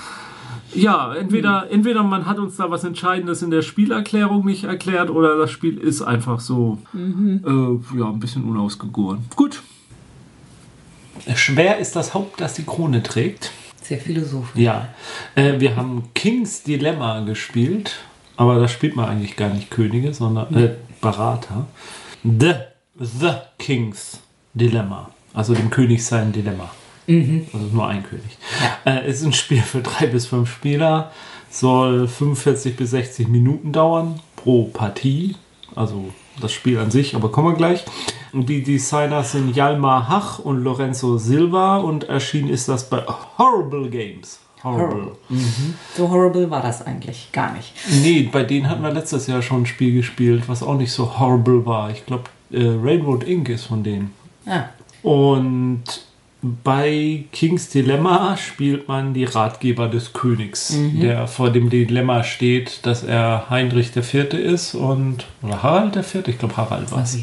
ja, 0.74 1.14
entweder, 1.14 1.70
entweder 1.70 2.04
man 2.04 2.26
hat 2.26 2.40
uns 2.40 2.58
da 2.58 2.70
was 2.70 2.84
Entscheidendes 2.84 3.42
in 3.42 3.52
der 3.52 3.62
Spielerklärung 3.62 4.46
nicht 4.46 4.64
erklärt 4.64 5.10
oder 5.10 5.38
das 5.38 5.52
Spiel 5.52 5.78
ist 5.78 6.02
einfach 6.02 6.40
so, 6.40 6.78
äh, 6.94 7.98
ja, 7.98 8.10
ein 8.10 8.20
bisschen 8.20 8.44
unausgegoren. 8.44 9.26
Gut. 9.36 9.62
Schwer 11.36 11.80
ist 11.80 11.96
das 11.96 12.14
Haupt, 12.14 12.40
das 12.40 12.54
die 12.54 12.64
Krone 12.64 13.04
trägt. 13.04 13.52
Sehr 13.82 13.98
philosophisch. 13.98 14.62
Ja, 14.62 14.90
äh, 15.36 15.60
wir 15.60 15.76
haben 15.76 16.04
Kings 16.14 16.64
Dilemma 16.64 17.22
gespielt, 17.22 18.00
aber 18.38 18.60
da 18.60 18.68
spielt 18.68 18.96
man 18.96 19.10
eigentlich 19.10 19.36
gar 19.36 19.50
nicht 19.50 19.70
Könige, 19.70 20.14
sondern 20.14 20.54
äh, 20.56 20.76
Berater. 21.02 21.68
The, 22.24 22.54
the 23.00 23.32
Kings 23.58 24.20
Dilemma, 24.54 25.10
also 25.34 25.54
dem 25.54 25.70
König 25.70 26.06
sein 26.06 26.32
Dilemma. 26.32 26.70
Also 27.54 27.66
nur 27.68 27.88
ein 27.88 28.04
König. 28.04 28.38
Äh, 28.86 29.10
ist 29.10 29.24
ein 29.24 29.34
Spiel 29.34 29.62
für 29.62 29.82
drei 29.82 30.08
bis 30.08 30.28
fünf 30.28 30.52
Spieler, 30.52 31.12
soll 31.50 32.08
45 32.08 32.76
bis 32.76 32.92
60 32.92 33.28
Minuten 33.28 33.72
dauern 33.72 34.20
pro 34.36 34.66
Partie. 34.66 35.36
Also 35.76 36.12
das 36.40 36.52
Spiel 36.52 36.78
an 36.78 36.92
sich, 36.92 37.16
aber 37.16 37.32
kommen 37.32 37.50
wir 37.50 37.58
gleich. 37.58 37.84
Die 38.34 38.64
Designer 38.64 39.24
sind 39.24 39.56
Jalmar 39.56 40.08
Hach 40.08 40.40
und 40.40 40.64
Lorenzo 40.64 41.18
Silva 41.18 41.78
und 41.78 42.06
erschienen 42.06 42.50
ist 42.50 42.70
das 42.70 42.90
bei 42.90 43.04
Horrible 43.38 43.90
Games. 43.90 44.40
Horrible. 44.64 45.14
So 45.98 46.10
horrible 46.10 46.50
war 46.52 46.62
das 46.62 46.86
eigentlich 46.86 47.32
gar 47.32 47.54
nicht. 47.54 47.74
Nee, 48.04 48.30
bei 48.32 48.44
denen 48.44 48.70
hatten 48.70 48.84
wir 48.84 48.92
letztes 48.92 49.28
Jahr 49.28 49.42
schon 49.42 49.64
ein 49.64 49.66
Spiel 49.66 49.94
gespielt, 49.94 50.44
was 50.48 50.62
auch 50.62 50.76
nicht 50.76 50.92
so 50.92 51.20
horrible 51.20 51.66
war. 51.66 51.90
Ich 51.90 52.06
glaube, 52.06 52.26
äh, 52.52 52.64
Railroad 52.64 53.24
Inc. 53.24 53.50
ist 53.50 53.66
von 53.66 53.84
denen. 53.84 54.14
Ja. 54.46 54.70
Und 55.04 55.84
bei 56.42 57.26
Kings 57.32 57.70
Dilemma 57.70 58.36
spielt 58.36 58.88
man 58.88 59.14
die 59.14 59.26
Ratgeber 59.26 59.88
des 59.88 60.14
Königs, 60.14 60.76
der 60.94 61.28
vor 61.28 61.52
dem 61.52 61.70
Dilemma 61.70 62.24
steht, 62.24 62.86
dass 62.86 63.04
er 63.04 63.50
Heinrich 63.52 63.96
IV. 63.96 64.34
ist 64.34 64.74
und 64.74 65.28
oder 65.44 65.62
Harald 65.62 65.96
IV. 65.96 66.28
Ich 66.28 66.40
glaube 66.40 66.58
Harald 66.58 66.92
war 66.92 67.04
es. 67.04 67.20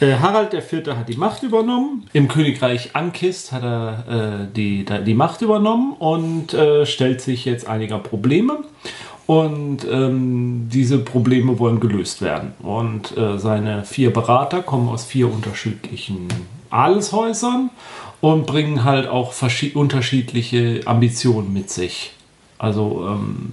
Äh, 0.00 0.14
Harald 0.14 0.54
IV. 0.54 0.86
hat 0.96 1.08
die 1.08 1.16
Macht 1.16 1.42
übernommen. 1.42 2.06
Im 2.12 2.28
Königreich 2.28 2.94
Ankist 2.94 3.50
hat 3.50 3.64
er 3.64 4.44
äh, 4.44 4.54
die, 4.54 4.84
die 5.04 5.14
Macht 5.14 5.42
übernommen 5.42 5.94
und 5.98 6.54
äh, 6.54 6.86
stellt 6.86 7.20
sich 7.20 7.44
jetzt 7.44 7.66
einiger 7.66 7.98
Probleme. 7.98 8.58
Und 9.26 9.84
ähm, 9.90 10.68
diese 10.72 10.98
Probleme 10.98 11.58
wollen 11.58 11.80
gelöst 11.80 12.22
werden. 12.22 12.52
Und 12.62 13.16
äh, 13.16 13.38
seine 13.38 13.84
vier 13.84 14.12
Berater 14.12 14.62
kommen 14.62 14.88
aus 14.88 15.04
vier 15.04 15.30
unterschiedlichen 15.30 16.28
Adelshäusern 16.70 17.70
und 18.20 18.46
bringen 18.46 18.84
halt 18.84 19.06
auch 19.08 19.32
unterschiedliche 19.74 20.80
Ambitionen 20.86 21.52
mit 21.52 21.70
sich. 21.70 22.12
Also 22.60 23.06
ähm, 23.08 23.50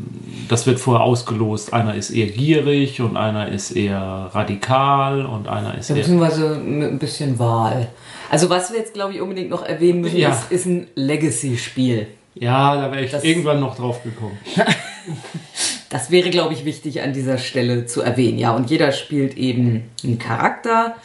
das 0.49 0.65
wird 0.65 0.79
vorher 0.79 1.03
ausgelost. 1.03 1.73
Einer 1.73 1.93
ist 1.93 2.09
eher 2.09 2.25
gierig 2.27 3.01
und 3.01 3.17
einer 3.17 3.49
ist 3.49 3.71
eher 3.71 4.31
radikal 4.33 5.25
und 5.27 5.47
einer 5.47 5.77
ist 5.77 5.89
Ja, 5.89 5.95
eher... 5.95 6.01
beziehungsweise 6.01 6.55
mit 6.55 6.89
ein 6.91 6.97
bisschen 6.99 7.37
Wahl. 7.37 7.89
Also 8.31 8.49
was 8.49 8.71
wir 8.71 8.79
jetzt, 8.79 8.95
glaube 8.95 9.13
ich, 9.13 9.21
unbedingt 9.21 9.49
noch 9.51 9.63
erwähnen 9.63 10.01
müssen, 10.01 10.17
Ja. 10.17 10.29
ist, 10.31 10.51
ist 10.51 10.65
ein 10.65 10.87
Legacy-Spiel. 10.95 12.07
Ja, 12.33 12.75
da 12.75 12.91
wäre 12.91 13.05
ich 13.05 13.11
Das- 13.11 13.23
irgendwann 13.23 13.59
noch 13.59 13.75
drauf 13.75 14.01
gekommen. 14.03 14.37
Das 15.89 16.09
wäre, 16.11 16.29
glaube 16.29 16.53
ich, 16.53 16.65
wichtig 16.65 17.01
an 17.03 17.13
dieser 17.13 17.37
Stelle 17.37 17.85
zu 17.85 18.01
erwähnen. 18.01 18.37
Ja, 18.39 18.53
und 18.55 18.69
jeder 18.69 18.91
spielt 18.91 19.37
eben 19.37 19.83
einen 20.03 20.17
Charakter 20.19 20.95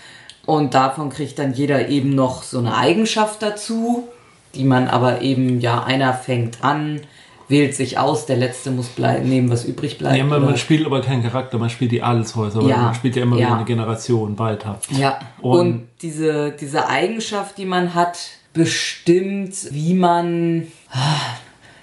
und 0.47 0.75
davon 0.75 1.11
kriegt 1.11 1.39
dann 1.39 1.53
jeder 1.53 1.89
eben 1.89 2.15
noch 2.15 2.43
so 2.43 2.59
eine 2.59 2.77
Eigenschaft 2.77 3.43
dazu, 3.43 4.09
die 4.55 4.65
man 4.65 4.89
aber 4.89 5.23
eben, 5.23 5.61
ja, 5.61 5.85
einer 5.85 6.13
fängt 6.15 6.65
an, 6.65 7.01
wählt 7.49 7.75
sich 7.75 7.99
aus, 7.99 8.27
der 8.27 8.37
Letzte 8.37 8.71
muss 8.71 8.89
bleiben, 8.89 9.29
nehmen, 9.29 9.51
was 9.51 9.65
übrig 9.65 9.99
bleibt. 9.99 10.17
Ja, 10.17 10.25
man, 10.25 10.43
man 10.45 10.57
spielt 10.57 10.87
aber 10.87 11.01
keinen 11.03 11.23
Charakter, 11.23 11.59
man 11.59 11.69
spielt 11.69 11.91
die 11.93 12.03
Adelshäuser, 12.03 12.63
Ja, 12.63 12.77
man 12.79 12.95
spielt 12.95 13.17
ja 13.17 13.23
immer 13.23 13.37
ja. 13.37 13.47
wieder 13.47 13.57
eine 13.57 13.65
Generation 13.65 14.39
weiter. 14.39 14.79
Ja, 14.91 15.19
Und- 15.41 15.61
und, 15.61 15.89
diese, 16.03 16.53
diese 16.53 16.89
Eigenschaft, 16.89 17.59
die 17.59 17.67
man 17.67 17.95
hat, 17.95 18.19
bestimmt, 18.53 19.55
wie 19.73 19.95
man 19.95 20.67
ah, 20.91 20.99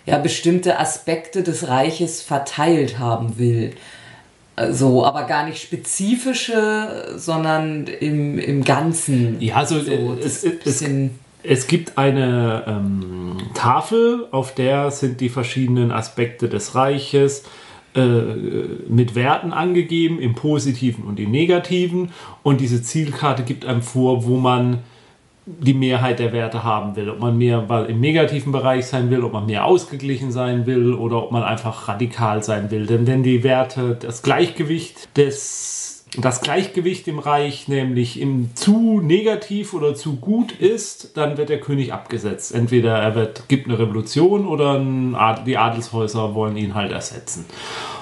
ja, 0.06 0.18
bestimmte 0.18 0.80
Aspekte 0.80 1.44
des 1.44 1.68
Reiches 1.68 2.22
verteilt 2.22 2.98
haben 2.98 3.38
will. 3.38 3.74
So, 4.72 5.06
aber 5.06 5.24
gar 5.24 5.46
nicht 5.46 5.62
spezifische, 5.62 7.14
sondern 7.16 7.86
im, 7.86 8.40
im 8.40 8.64
Ganzen. 8.64 9.40
Ja, 9.40 9.56
also 9.56 9.80
so, 9.80 9.92
äh, 9.92 10.20
es, 10.20 10.44
es, 10.44 10.84
es 11.44 11.68
gibt 11.68 11.98
eine 11.98 12.64
ähm, 12.66 13.38
Tafel, 13.54 14.26
auf 14.32 14.56
der 14.56 14.90
sind 14.90 15.22
die 15.22 15.30
verschiedenen 15.30 15.92
Aspekte 15.92 16.50
des 16.50 16.74
Reiches 16.74 17.44
äh, 17.94 18.02
mit 18.90 19.14
Werten 19.16 19.54
angegeben, 19.54 20.20
im 20.20 20.34
positiven 20.34 21.04
und 21.04 21.20
im 21.20 21.30
negativen. 21.30 22.10
Und 22.42 22.60
diese 22.60 22.82
Zielkarte 22.82 23.44
gibt 23.44 23.66
einem 23.66 23.84
vor, 23.84 24.26
wo 24.26 24.38
man 24.38 24.80
die 25.48 25.74
Mehrheit 25.74 26.20
der 26.20 26.34
Werte 26.34 26.64
haben 26.64 26.96
will. 26.98 27.10
Ob 27.10 27.20
man 27.20 27.38
mehr 27.38 27.86
im 27.88 28.02
negativen 28.02 28.52
Bereich 28.52 28.86
sein 28.88 29.10
will, 29.10 29.24
ob 29.24 29.32
man 29.32 29.46
mehr 29.46 29.66
ausgeglichen 29.66 30.32
sein 30.32 30.66
will 30.66 30.94
oder 30.94 31.24
ob 31.24 31.32
man 31.32 31.44
einfach 31.44 31.88
radikal 31.88 32.44
sein 32.44 32.70
will. 32.70 32.86
Denn 32.86 33.08
wenn 33.08 33.24
die 33.24 33.44
Werte, 33.44 33.98
das 34.00 34.22
Gleichgewicht 34.24 35.16
des, 35.18 36.04
das 36.20 36.42
Gleichgewicht 36.42 37.08
im 37.08 37.20
Reich 37.20 37.70
nämlich 37.70 38.20
im 38.20 38.50
zu 38.56 39.00
negativ 39.02 39.74
oder 39.74 39.96
zu 39.96 40.18
gut 40.18 40.52
ist, 40.52 41.16
dann 41.16 41.38
wird 41.38 41.48
der 41.48 41.62
König 41.62 41.94
abgesetzt. 41.94 42.54
Entweder 42.54 42.98
er 42.98 43.16
wird, 43.16 43.48
gibt 43.48 43.68
eine 43.70 43.80
Revolution 43.80 44.46
oder 44.48 44.74
ein 44.78 45.16
Ad, 45.16 45.44
die 45.46 45.58
Adelshäuser 45.58 46.36
wollen 46.36 46.58
ihn 46.58 46.76
halt 46.76 46.92
ersetzen. 46.92 47.46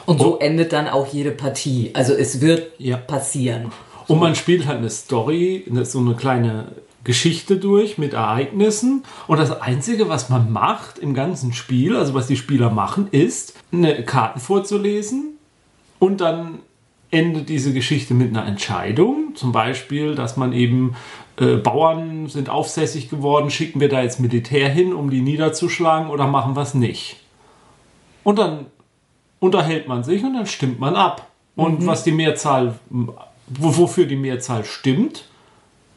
und 0.08 0.20
so 0.20 0.40
endet 0.40 0.74
dann 0.74 0.88
auch 0.88 1.06
jede 1.14 1.32
Partie. 1.32 1.92
Also 1.94 2.14
es 2.14 2.42
wird 2.42 2.72
Ja. 2.80 2.98
passieren. 2.98 3.72
Und 4.08 4.20
man 4.20 4.36
spielt 4.36 4.68
halt 4.68 4.78
eine 4.80 4.90
Story, 4.92 5.66
so 5.84 5.98
eine 6.00 6.14
kleine 6.14 6.66
Geschichte 7.06 7.56
durch 7.56 7.98
mit 7.98 8.14
Ereignissen. 8.14 9.04
Und 9.28 9.40
das 9.40 9.62
Einzige, 9.62 10.10
was 10.10 10.30
man 10.30 10.52
macht 10.52 11.00
im 11.00 11.14
ganzen 11.14 11.54
Spiel, 11.54 11.96
also 11.96 12.14
was 12.14 12.28
die 12.28 12.36
Spieler 12.36 12.70
machen, 12.70 13.08
ist, 13.12 13.54
eine 13.72 14.04
Karten 14.04 14.42
vorzulesen 14.42 15.38
und 16.00 16.20
dann 16.20 16.60
endet 17.12 17.48
diese 17.48 17.72
Geschichte 17.72 18.14
mit 18.14 18.30
einer 18.36 18.46
Entscheidung. 18.46 19.36
Zum 19.36 19.54
Beispiel, 19.54 20.16
dass 20.16 20.36
man 20.36 20.52
eben 20.52 20.96
äh, 21.38 21.56
Bauern 21.56 22.28
sind 22.28 22.50
aufsässig 22.50 23.10
geworden, 23.10 23.50
schicken 23.50 23.80
wir 23.80 23.88
da 23.88 24.02
jetzt 24.02 24.20
Militär 24.20 24.68
hin, 24.68 24.94
um 24.94 25.10
die 25.10 25.22
niederzuschlagen 25.22 26.10
oder 26.10 26.28
machen 26.28 26.56
wir 26.58 26.64
es 26.64 26.74
nicht. 26.74 27.18
Und 28.24 28.40
dann 28.40 28.66
unterhält 29.40 29.88
man 29.88 30.04
sich 30.04 30.24
und 30.24 30.34
dann 30.34 30.48
stimmt 30.48 30.80
man 30.80 30.96
ab. 30.96 31.28
Und 31.56 31.86
was 31.86 32.04
die 32.04 32.12
Mehrzahl, 32.12 32.80
wo- 32.90 33.14
wofür 33.78 34.06
die 34.08 34.18
Mehrzahl 34.18 34.66
stimmt, 34.66 35.26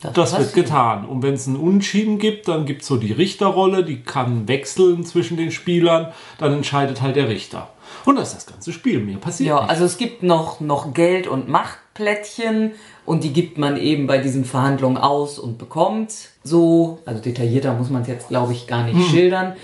das 0.01 0.15
wird 0.15 0.27
passiert. 0.31 0.55
getan. 0.55 1.05
Und 1.07 1.23
wenn 1.23 1.35
es 1.35 1.47
einen 1.47 1.57
Unentschieden 1.57 2.19
gibt, 2.19 2.49
dann 2.49 2.67
gibt 2.67 2.83
es 2.83 2.89
so 2.89 2.97
die 2.97 3.13
Richterrolle, 3.13 3.85
die 3.85 4.01
kann 4.03 4.47
wechseln 4.49 5.05
zwischen 5.05 5.37
den 5.37 5.51
Spielern, 5.51 6.13
dann 6.39 6.53
entscheidet 6.53 7.03
halt 7.03 7.17
der 7.17 7.29
Richter. 7.29 7.69
Und 8.05 8.17
das 8.17 8.29
ist 8.29 8.37
das 8.37 8.47
ganze 8.47 8.73
Spiel. 8.73 9.01
Mehr 9.01 9.17
passiert 9.17 9.49
Ja, 9.49 9.61
nicht. 9.63 9.71
also 9.71 9.85
es 9.85 9.97
gibt 9.99 10.23
noch, 10.23 10.61
noch 10.61 10.95
Geld- 10.95 11.27
und 11.27 11.49
Machtplättchen 11.49 12.73
und 13.05 13.25
die 13.25 13.33
gibt 13.33 13.59
man 13.59 13.77
eben 13.77 14.07
bei 14.07 14.19
diesen 14.19 14.45
Verhandlungen 14.45 14.99
aus 14.99 15.39
und 15.39 15.59
bekommt. 15.59 16.13
So, 16.45 16.99
also 17.07 17.21
detaillierter 17.23 17.73
muss 17.75 17.91
man 17.91 18.03
es 18.03 18.09
jetzt, 18.09 18.29
glaube 18.29 18.53
ich, 18.53 18.67
gar 18.67 18.85
nicht 18.85 19.11
schildern. 19.11 19.55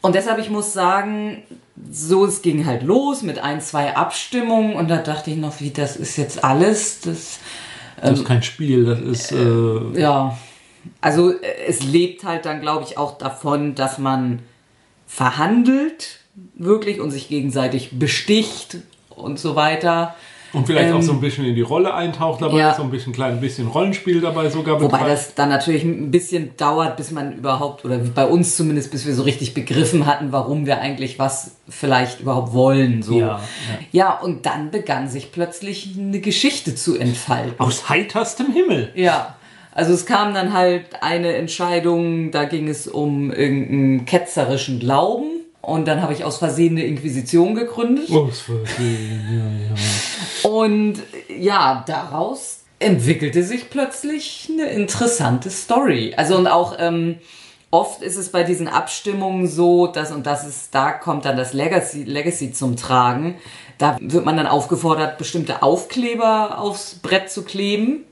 Und 0.00 0.14
deshalb, 0.14 0.38
ich 0.38 0.50
muss 0.50 0.72
sagen, 0.72 1.42
so, 1.90 2.24
es 2.24 2.42
ging 2.42 2.66
halt 2.66 2.82
los 2.82 3.22
mit 3.22 3.38
ein, 3.40 3.60
zwei 3.60 3.96
Abstimmungen 3.96 4.74
und 4.74 4.88
da 4.88 4.96
dachte 4.98 5.30
ich 5.30 5.36
noch, 5.36 5.60
wie, 5.60 5.70
das 5.70 5.96
ist 5.96 6.16
jetzt 6.16 6.44
alles. 6.44 7.00
Das, 7.00 7.38
das 8.00 8.20
ist 8.20 8.24
kein 8.24 8.42
Spiel, 8.42 8.84
das 8.84 9.00
ist... 9.00 9.32
Äh, 9.32 10.00
ja, 10.00 10.38
also 11.00 11.32
äh, 11.32 11.38
es 11.66 11.82
lebt 11.82 12.24
halt 12.24 12.44
dann, 12.44 12.60
glaube 12.60 12.84
ich, 12.84 12.98
auch 12.98 13.18
davon, 13.18 13.74
dass 13.74 13.98
man 13.98 14.40
verhandelt, 15.06 16.20
wirklich, 16.54 17.00
und 17.00 17.10
sich 17.10 17.28
gegenseitig 17.28 17.98
besticht 17.98 18.78
und 19.10 19.38
so 19.38 19.56
weiter. 19.56 20.14
Und 20.52 20.66
vielleicht 20.66 20.92
auch 20.92 20.96
ähm, 20.96 21.02
so 21.02 21.12
ein 21.12 21.20
bisschen 21.20 21.44
in 21.44 21.54
die 21.54 21.62
Rolle 21.62 21.94
eintaucht 21.94 22.42
dabei, 22.42 22.58
ja. 22.58 22.74
so 22.74 22.82
ein 22.82 22.90
bisschen 22.90 23.12
klein 23.12 23.40
bisschen 23.40 23.68
Rollenspiel 23.68 24.20
dabei 24.20 24.50
sogar 24.50 24.76
Wobei 24.80 24.98
betreibt. 24.98 25.10
das 25.10 25.34
dann 25.34 25.48
natürlich 25.48 25.82
ein 25.84 26.10
bisschen 26.10 26.56
dauert, 26.56 26.96
bis 26.96 27.10
man 27.10 27.38
überhaupt, 27.38 27.84
oder 27.84 27.98
bei 27.98 28.26
uns 28.26 28.56
zumindest, 28.56 28.90
bis 28.90 29.06
wir 29.06 29.14
so 29.14 29.22
richtig 29.22 29.54
begriffen 29.54 30.06
hatten, 30.06 30.32
warum 30.32 30.66
wir 30.66 30.80
eigentlich 30.80 31.18
was 31.18 31.56
vielleicht 31.68 32.20
überhaupt 32.20 32.52
wollen. 32.52 33.02
So. 33.02 33.18
Ja, 33.18 33.26
ja. 33.26 33.40
ja, 33.92 34.18
und 34.18 34.46
dann 34.46 34.70
begann 34.70 35.08
sich 35.08 35.32
plötzlich 35.32 35.94
eine 35.98 36.20
Geschichte 36.20 36.74
zu 36.74 36.98
entfalten. 36.98 37.58
Aus 37.58 37.88
heiterstem 37.88 38.52
Himmel. 38.52 38.90
Ja. 38.94 39.36
Also 39.74 39.94
es 39.94 40.04
kam 40.04 40.34
dann 40.34 40.52
halt 40.52 41.02
eine 41.02 41.34
Entscheidung, 41.34 42.30
da 42.30 42.44
ging 42.44 42.68
es 42.68 42.86
um 42.86 43.32
irgendeinen 43.32 44.04
ketzerischen 44.04 44.80
Glauben. 44.80 45.41
Und 45.62 45.86
dann 45.86 46.02
habe 46.02 46.12
ich 46.12 46.24
aus 46.24 46.38
Versehen 46.38 46.76
eine 46.76 46.84
Inquisition 46.84 47.54
gegründet. 47.54 48.10
Aus 48.10 48.40
Versehen, 48.40 49.26
ja, 49.30 49.74
ja. 49.74 50.50
Und 50.50 50.98
ja, 51.28 51.84
daraus 51.86 52.60
entwickelte 52.80 53.44
sich 53.44 53.70
plötzlich 53.70 54.50
eine 54.52 54.70
interessante 54.70 55.50
Story. 55.50 56.14
Also 56.16 56.36
und 56.36 56.48
auch 56.48 56.76
ähm, 56.80 57.18
oft 57.70 58.02
ist 58.02 58.16
es 58.16 58.30
bei 58.30 58.42
diesen 58.42 58.66
Abstimmungen 58.66 59.46
so, 59.46 59.86
dass 59.86 60.10
und 60.10 60.26
das 60.26 60.46
ist, 60.46 60.74
da 60.74 60.90
kommt 60.90 61.24
dann 61.24 61.36
das 61.36 61.52
Legacy, 61.52 62.02
Legacy 62.02 62.52
zum 62.52 62.76
Tragen. 62.76 63.36
Da 63.78 63.98
wird 64.00 64.24
man 64.24 64.36
dann 64.36 64.48
aufgefordert, 64.48 65.16
bestimmte 65.16 65.62
Aufkleber 65.62 66.58
aufs 66.58 66.96
Brett 66.96 67.30
zu 67.30 67.44
kleben. 67.44 68.04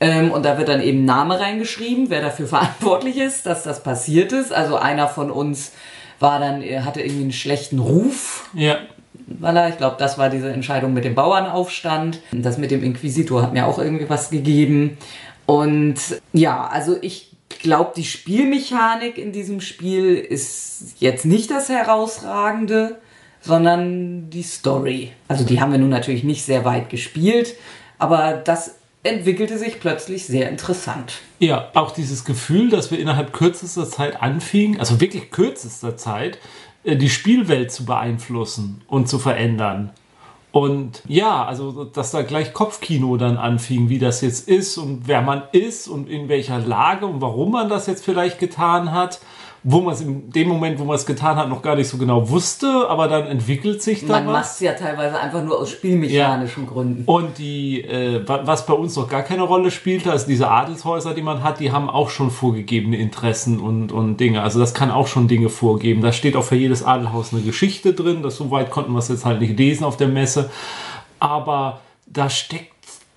Ähm, 0.00 0.30
und 0.30 0.44
da 0.44 0.58
wird 0.58 0.68
dann 0.68 0.82
eben 0.82 1.04
Name 1.04 1.40
reingeschrieben, 1.40 2.10
wer 2.10 2.20
dafür 2.20 2.46
verantwortlich 2.48 3.18
ist, 3.18 3.46
dass 3.46 3.62
das 3.62 3.82
passiert 3.82 4.32
ist. 4.32 4.52
Also 4.52 4.76
einer 4.76 5.08
von 5.08 5.30
uns 5.30 5.72
war 6.20 6.40
dann, 6.40 6.62
er 6.62 6.84
hatte 6.84 7.00
irgendwie 7.00 7.22
einen 7.22 7.32
schlechten 7.32 7.78
Ruf 7.78 8.48
ja. 8.54 8.78
weil 9.26 9.56
er, 9.56 9.68
ich 9.68 9.76
glaube, 9.76 9.96
das 9.98 10.18
war 10.18 10.30
diese 10.30 10.50
Entscheidung 10.50 10.94
mit 10.94 11.04
dem 11.04 11.14
Bauernaufstand. 11.14 12.20
Das 12.32 12.58
mit 12.58 12.70
dem 12.70 12.82
Inquisitor 12.82 13.42
hat 13.42 13.52
mir 13.52 13.66
auch 13.66 13.78
irgendwie 13.78 14.08
was 14.08 14.30
gegeben. 14.30 14.98
Und 15.46 15.96
ja, 16.32 16.66
also 16.66 16.96
ich 17.00 17.32
glaube, 17.60 17.92
die 17.96 18.04
Spielmechanik 18.04 19.18
in 19.18 19.32
diesem 19.32 19.60
Spiel 19.60 20.16
ist 20.16 20.96
jetzt 20.98 21.24
nicht 21.24 21.50
das 21.50 21.68
Herausragende, 21.68 22.96
sondern 23.40 24.28
die 24.30 24.42
Story. 24.42 25.12
Also 25.28 25.44
die 25.44 25.60
haben 25.60 25.72
wir 25.72 25.78
nun 25.78 25.88
natürlich 25.88 26.24
nicht 26.24 26.44
sehr 26.44 26.64
weit 26.64 26.90
gespielt, 26.90 27.54
aber 27.98 28.32
das 28.32 28.74
entwickelte 29.08 29.58
sich 29.58 29.80
plötzlich 29.80 30.26
sehr 30.26 30.48
interessant. 30.48 31.20
Ja, 31.38 31.70
auch 31.74 31.90
dieses 31.90 32.24
Gefühl, 32.24 32.70
dass 32.70 32.90
wir 32.90 32.98
innerhalb 32.98 33.32
kürzester 33.32 33.88
Zeit 33.88 34.22
anfingen, 34.22 34.78
also 34.80 35.00
wirklich 35.00 35.30
kürzester 35.30 35.96
Zeit, 35.96 36.38
äh, 36.84 36.96
die 36.96 37.10
Spielwelt 37.10 37.72
zu 37.72 37.84
beeinflussen 37.84 38.82
und 38.86 39.08
zu 39.08 39.18
verändern. 39.18 39.90
Und 40.52 41.02
ja, 41.06 41.44
also 41.44 41.84
dass 41.84 42.12
da 42.12 42.22
gleich 42.22 42.54
Kopfkino 42.54 43.18
dann 43.18 43.36
anfing, 43.36 43.90
wie 43.90 43.98
das 43.98 44.22
jetzt 44.22 44.48
ist 44.48 44.78
und 44.78 45.02
wer 45.06 45.20
man 45.20 45.42
ist 45.52 45.86
und 45.86 46.08
in 46.08 46.30
welcher 46.30 46.58
Lage 46.58 47.04
und 47.04 47.20
warum 47.20 47.50
man 47.50 47.68
das 47.68 47.86
jetzt 47.86 48.02
vielleicht 48.02 48.38
getan 48.38 48.92
hat, 48.92 49.20
wo 49.68 49.80
man 49.80 49.94
es 49.94 50.00
in 50.00 50.30
dem 50.30 50.46
Moment, 50.46 50.78
wo 50.78 50.84
man 50.84 50.94
es 50.94 51.04
getan 51.04 51.34
hat, 51.36 51.48
noch 51.48 51.60
gar 51.60 51.74
nicht 51.74 51.88
so 51.88 51.98
genau 51.98 52.30
wusste, 52.30 52.86
aber 52.88 53.08
dann 53.08 53.26
entwickelt 53.26 53.82
sich 53.82 54.06
da 54.06 54.12
Man 54.20 54.26
macht 54.26 54.44
es 54.44 54.60
ja 54.60 54.74
teilweise 54.74 55.18
einfach 55.18 55.42
nur 55.42 55.58
aus 55.58 55.70
spielmechanischen 55.70 56.68
Gründen. 56.68 57.02
Und 57.06 57.36
die, 57.38 57.82
äh, 57.82 58.22
wa- 58.28 58.42
was 58.44 58.64
bei 58.64 58.74
uns 58.74 58.94
noch 58.94 59.08
gar 59.08 59.22
keine 59.22 59.42
Rolle 59.42 59.72
spielte, 59.72 60.12
also 60.12 60.28
diese 60.28 60.48
Adelshäuser, 60.48 61.14
die 61.14 61.22
man 61.22 61.42
hat, 61.42 61.58
die 61.58 61.72
haben 61.72 61.90
auch 61.90 62.10
schon 62.10 62.30
vorgegebene 62.30 62.96
Interessen 62.96 63.58
und, 63.58 63.90
und 63.90 64.18
Dinge. 64.18 64.42
Also 64.42 64.60
das 64.60 64.72
kann 64.72 64.92
auch 64.92 65.08
schon 65.08 65.26
Dinge 65.26 65.48
vorgeben. 65.48 66.00
Da 66.00 66.12
steht 66.12 66.36
auch 66.36 66.44
für 66.44 66.54
jedes 66.56 66.84
Adelhaus 66.84 67.32
eine 67.32 67.42
Geschichte 67.42 67.92
drin. 67.92 68.22
Das 68.22 68.36
soweit 68.36 68.70
konnten 68.70 68.92
wir 68.92 69.00
es 69.00 69.08
jetzt 69.08 69.24
halt 69.24 69.40
nicht 69.40 69.58
lesen 69.58 69.82
auf 69.82 69.96
der 69.96 70.06
Messe. 70.08 70.48
Aber 71.18 71.80
da 72.06 72.30
steckt 72.30 72.75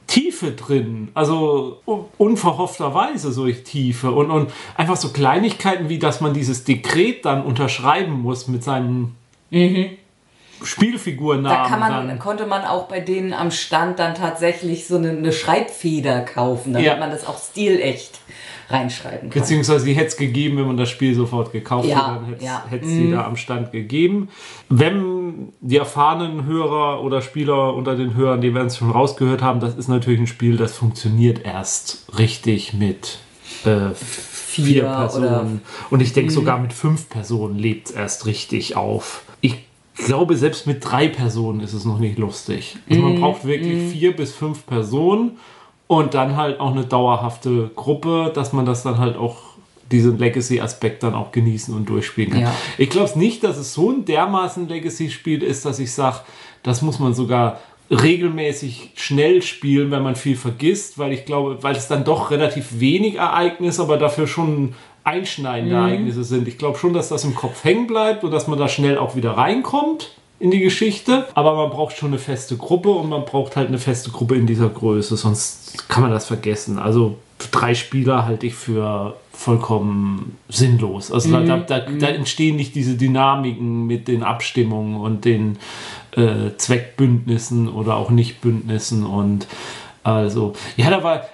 Tiefe 0.09 0.51
drin, 0.51 1.09
also 1.13 1.81
un- 1.85 2.05
unverhoffterweise 2.17 3.31
so 3.31 3.47
Tiefe 3.47 4.11
und, 4.11 4.31
und 4.31 4.51
einfach 4.75 4.95
so 4.97 5.09
Kleinigkeiten 5.09 5.87
wie, 5.87 5.99
dass 5.99 6.19
man 6.19 6.33
dieses 6.33 6.63
Dekret 6.63 7.23
dann 7.25 7.43
unterschreiben 7.43 8.21
muss 8.21 8.47
mit 8.47 8.63
seinem 8.63 9.15
Spielfigurnamen. 10.63 11.57
Da 11.63 11.67
kann 11.69 11.79
man, 11.79 12.07
dann. 12.07 12.19
konnte 12.19 12.45
man 12.45 12.63
auch 12.65 12.87
bei 12.87 12.99
denen 12.99 13.33
am 13.33 13.51
Stand 13.51 13.99
dann 13.99 14.15
tatsächlich 14.15 14.87
so 14.87 14.97
eine, 14.97 15.11
eine 15.11 15.31
Schreibfeder 15.31 16.21
kaufen, 16.21 16.73
damit 16.73 16.87
Ja. 16.87 16.97
man 16.97 17.11
das 17.11 17.25
auch 17.25 17.39
stilecht 17.41 18.19
reinschreiben 18.69 19.29
kann. 19.29 19.41
Beziehungsweise 19.41 19.85
die 19.85 19.93
hätte 19.93 20.07
es 20.07 20.17
gegeben, 20.17 20.57
wenn 20.57 20.67
man 20.67 20.77
das 20.77 20.89
Spiel 20.89 21.15
sofort 21.15 21.51
gekauft 21.51 21.87
Ja, 21.87 21.95
hätte, 21.95 22.21
dann 22.21 22.25
hätte 22.25 22.45
ja. 22.45 22.63
es 22.81 22.87
sie 22.87 23.11
da 23.11 23.25
am 23.25 23.35
Stand 23.35 23.71
gegeben. 23.71 24.29
Wenn 24.69 25.49
die 25.61 25.77
erfahrenen 25.77 26.45
Hörer 26.45 27.03
oder 27.03 27.21
Spieler 27.21 27.73
unter 27.73 27.95
den 27.95 28.15
Hörern, 28.15 28.41
die 28.41 28.53
werden 28.53 28.67
es 28.67 28.77
schon 28.77 28.91
rausgehört 28.91 29.41
haben, 29.41 29.59
das 29.59 29.75
ist 29.75 29.87
natürlich 29.87 30.19
ein 30.19 30.27
Spiel, 30.27 30.57
das 30.57 30.75
funktioniert 30.75 31.45
erst 31.45 32.05
richtig 32.17 32.73
mit 32.73 33.19
äh, 33.65 33.93
vier 33.93 34.65
Vier 34.65 34.83
Personen. 34.83 35.61
Und 35.89 36.01
ich 36.01 36.13
denke 36.13 36.31
sogar 36.31 36.59
mit 36.59 36.73
fünf 36.73 37.09
Personen 37.09 37.57
lebt 37.57 37.89
es 37.89 37.95
erst 37.95 38.25
richtig 38.25 38.75
auf. 38.75 39.23
ich 39.41 39.55
glaube, 40.05 40.37
selbst 40.37 40.65
mit 40.65 40.83
drei 40.83 41.07
Personen 41.07 41.59
ist 41.59 41.73
es 41.73 41.85
noch 41.85 41.99
nicht 41.99 42.17
lustig. 42.17 42.77
Also 42.89 43.01
man 43.01 43.19
braucht 43.19 43.45
wirklich 43.45 43.91
vier 43.91 44.15
bis 44.15 44.33
fünf 44.33 44.65
Personen 44.65 45.37
und 45.89 46.13
dann 46.13 46.37
halt 46.37 46.59
auch 46.59 46.71
eine 46.71 46.85
dauerhafte 46.85 47.71
Gruppe, 47.75 48.31
dass 48.35 48.53
man 48.53 48.63
das 48.63 48.83
dann 48.83 48.99
halt 48.99 49.17
auch 49.17 49.37
diesen 49.91 50.19
Legacy-Aspekt 50.19 51.01
dann 51.01 51.15
auch 51.15 51.31
genießen 51.31 51.75
und 51.75 51.89
durchspielen 51.89 52.29
kann. 52.29 52.41
Ja. 52.41 52.55
Ich 52.77 52.91
glaube 52.91 53.17
nicht, 53.17 53.43
dass 53.43 53.57
es 53.57 53.73
so 53.73 53.89
ein 53.89 54.05
dermaßen 54.05 54.69
Legacy-Spiel 54.69 55.41
ist, 55.41 55.65
dass 55.65 55.79
ich 55.79 55.91
sage, 55.91 56.19
das 56.61 56.83
muss 56.83 56.99
man 56.99 57.15
sogar 57.15 57.59
regelmäßig 57.89 58.91
schnell 58.97 59.41
spielen, 59.41 59.89
wenn 59.89 60.03
man 60.03 60.15
viel 60.15 60.35
vergisst, 60.35 60.99
weil 60.99 61.11
ich 61.11 61.25
glaube, 61.25 61.63
weil 61.63 61.75
es 61.75 61.87
dann 61.87 62.03
doch 62.03 62.29
relativ 62.29 62.79
wenig 62.79 63.15
Ereignisse, 63.15 63.81
aber 63.81 63.97
dafür 63.97 64.27
schon 64.27 64.75
einschneidende 65.03 65.75
Ereignisse 65.75 66.23
sind. 66.23 66.47
Ich 66.47 66.59
glaube 66.59 66.77
schon, 66.77 66.93
dass 66.93 67.09
das 67.09 67.23
im 67.23 67.33
Kopf 67.33 67.63
hängen 67.63 67.87
bleibt 67.87 68.23
und 68.23 68.29
dass 68.29 68.47
man 68.47 68.59
da 68.59 68.67
schnell 68.67 68.99
auch 68.99 69.15
wieder 69.15 69.31
reinkommt 69.31 70.11
in 70.39 70.51
die 70.51 70.59
Geschichte, 70.59 71.27
aber 71.33 71.55
man 71.55 71.69
braucht 71.69 71.97
schon 71.97 72.09
eine 72.09 72.19
feste 72.19 72.55
Gruppe 72.55 72.89
und 72.89 73.09
man 73.09 73.25
braucht 73.25 73.55
halt 73.55 73.67
eine 73.67 73.77
feste 73.77 74.09
Gruppe 74.09 74.35
in 74.35 74.47
dieser 74.47 74.69
Größe, 74.69 75.17
sonst 75.17 75.89
kann 75.89 76.01
man 76.01 76.11
das 76.11 76.25
vergessen. 76.27 76.79
Also 76.79 77.17
drei 77.51 77.75
Spieler 77.75 78.25
halte 78.25 78.47
ich 78.47 78.55
für 78.55 79.15
vollkommen 79.31 80.37
sinnlos. 80.49 81.11
Also 81.11 81.31
da, 81.31 81.57
da, 81.57 81.79
da 81.79 82.07
entstehen 82.07 82.57
nicht 82.57 82.75
diese 82.75 82.95
Dynamiken 82.95 83.87
mit 83.87 84.09
den 84.09 84.21
Abstimmungen 84.21 84.99
und 84.99 85.23
den 85.23 85.57
äh, 86.11 86.51
Zweckbündnissen 86.57 87.69
oder 87.69 87.95
auch 87.95 88.09
Nichtbündnissen 88.09 89.05
und 89.05 89.47
also, 90.03 90.53
ja, 90.77 90.89
da 90.89 91.03
war, 91.03 91.25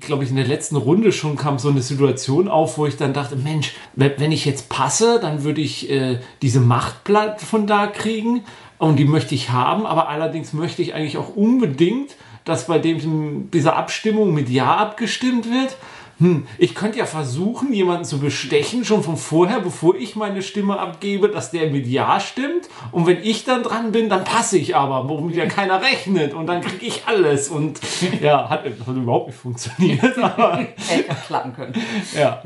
glaube 0.00 0.24
ich, 0.24 0.30
in 0.30 0.36
der 0.36 0.46
letzten 0.46 0.76
Runde 0.76 1.12
schon 1.12 1.36
kam 1.36 1.58
so 1.58 1.68
eine 1.68 1.82
Situation 1.82 2.48
auf, 2.48 2.78
wo 2.78 2.86
ich 2.86 2.96
dann 2.96 3.12
dachte, 3.12 3.36
Mensch, 3.36 3.74
wenn 3.94 4.32
ich 4.32 4.44
jetzt 4.44 4.68
passe, 4.68 5.18
dann 5.20 5.42
würde 5.44 5.60
ich 5.60 5.90
äh, 5.90 6.18
diese 6.40 6.60
Machtblatt 6.60 7.40
von 7.40 7.66
da 7.66 7.88
kriegen 7.88 8.44
und 8.78 8.96
die 8.96 9.04
möchte 9.04 9.34
ich 9.34 9.50
haben, 9.50 9.86
aber 9.86 10.08
allerdings 10.08 10.52
möchte 10.52 10.82
ich 10.82 10.94
eigentlich 10.94 11.18
auch 11.18 11.34
unbedingt, 11.36 12.16
dass 12.44 12.66
bei 12.66 12.78
dem, 12.78 13.50
dieser 13.50 13.76
Abstimmung 13.76 14.34
mit 14.34 14.48
Ja 14.48 14.76
abgestimmt 14.76 15.46
wird. 15.46 15.76
Hm, 16.22 16.46
ich 16.56 16.76
könnte 16.76 17.00
ja 17.00 17.06
versuchen, 17.06 17.72
jemanden 17.72 18.04
zu 18.04 18.20
bestechen, 18.20 18.84
schon 18.84 19.02
von 19.02 19.16
vorher, 19.16 19.58
bevor 19.58 19.96
ich 19.96 20.14
meine 20.14 20.40
Stimme 20.40 20.78
abgebe, 20.78 21.28
dass 21.28 21.50
der 21.50 21.68
mit 21.68 21.88
Ja 21.88 22.20
stimmt. 22.20 22.68
Und 22.92 23.08
wenn 23.08 23.20
ich 23.24 23.44
dann 23.44 23.64
dran 23.64 23.90
bin, 23.90 24.08
dann 24.08 24.22
passe 24.22 24.56
ich 24.56 24.76
aber, 24.76 25.08
womit 25.08 25.34
ja 25.34 25.46
keiner 25.46 25.82
rechnet. 25.82 26.32
Und 26.32 26.46
dann 26.46 26.60
kriege 26.60 26.86
ich 26.86 27.02
alles. 27.06 27.48
Und 27.48 27.80
ja, 28.22 28.48
hat, 28.48 28.64
hat 28.64 28.96
überhaupt 28.96 29.26
nicht 29.28 29.38
funktioniert. 29.38 30.16
Aber, 30.22 30.58
Hätte 30.58 31.16
klappen 31.26 31.54
können. 31.54 31.74
ja. 32.16 32.40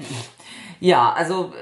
Ja, 0.80 1.12
also 1.12 1.52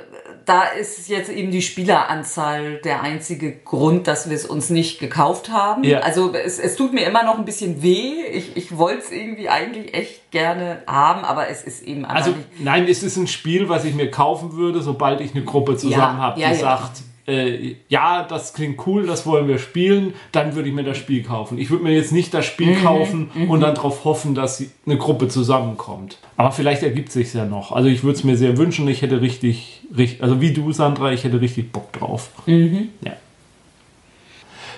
da 0.46 0.64
ist 0.64 1.08
jetzt 1.08 1.30
eben 1.30 1.50
die 1.50 1.62
Spieleranzahl 1.62 2.76
der 2.84 3.02
einzige 3.02 3.52
Grund, 3.52 4.06
dass 4.06 4.28
wir 4.28 4.36
es 4.36 4.44
uns 4.44 4.70
nicht 4.70 4.98
gekauft 4.98 5.48
haben. 5.50 5.84
Ja. 5.84 6.00
Also 6.00 6.32
es, 6.34 6.58
es 6.58 6.76
tut 6.76 6.92
mir 6.92 7.06
immer 7.06 7.22
noch 7.22 7.38
ein 7.38 7.44
bisschen 7.44 7.82
weh. 7.82 8.22
Ich, 8.32 8.56
ich 8.56 8.76
wollte 8.76 8.98
es 9.04 9.10
irgendwie 9.12 9.48
eigentlich 9.48 9.94
echt 9.94 10.30
gerne 10.30 10.82
haben, 10.86 11.24
aber 11.24 11.48
es 11.48 11.62
ist 11.62 11.82
eben 11.84 12.04
Also, 12.04 12.30
nicht. 12.30 12.60
nein, 12.60 12.86
es 12.88 13.02
ist 13.02 13.16
ein 13.16 13.26
Spiel, 13.26 13.68
was 13.68 13.84
ich 13.84 13.94
mir 13.94 14.10
kaufen 14.10 14.52
würde, 14.54 14.82
sobald 14.82 15.20
ich 15.20 15.34
eine 15.34 15.44
Gruppe 15.44 15.76
zusammen 15.76 15.92
Ja, 16.18 16.22
habe, 16.22 16.40
ja, 16.40 16.48
die 16.48 16.54
ja. 16.54 16.60
sagt, 16.60 17.02
äh, 17.26 17.76
ja, 17.88 18.22
das 18.22 18.52
klingt 18.52 18.86
cool, 18.86 19.06
das 19.06 19.24
wollen 19.26 19.48
wir 19.48 19.58
spielen, 19.58 20.12
dann 20.32 20.54
würde 20.54 20.68
ich 20.68 20.74
mir 20.74 20.84
das 20.84 20.98
Spiel 20.98 21.22
kaufen. 21.22 21.58
Ich 21.58 21.70
würde 21.70 21.84
mir 21.84 21.92
jetzt 21.94 22.12
nicht 22.12 22.34
das 22.34 22.44
Spiel 22.44 22.76
Mhm, 22.76 22.82
kaufen 22.82 23.30
und 23.48 23.60
dann 23.60 23.74
darauf 23.74 24.04
hoffen, 24.04 24.34
dass 24.34 24.62
eine 24.84 24.98
Gruppe 24.98 25.28
zusammenkommt. 25.28 26.18
Aber 26.36 26.52
vielleicht 26.52 26.82
ergibt 26.82 27.12
sich 27.12 27.32
ja 27.32 27.44
noch. 27.46 27.72
Also 27.72 27.88
ich 27.88 28.02
würde 28.02 28.18
es 28.18 28.24
mir 28.24 28.36
sehr 28.36 28.56
wünschen, 28.58 28.86
ich 28.88 29.02
hätte 29.02 29.20
richtig, 29.20 29.82
richtig, 29.96 30.22
also 30.22 30.40
wie 30.40 30.52
du, 30.52 30.72
Sandra, 30.72 31.12
ich 31.12 31.24
hätte 31.24 31.40
richtig 31.40 31.72
Bock 31.72 31.92
drauf. 31.92 32.30
Mhm. 32.46 32.88
Ja. 33.02 33.12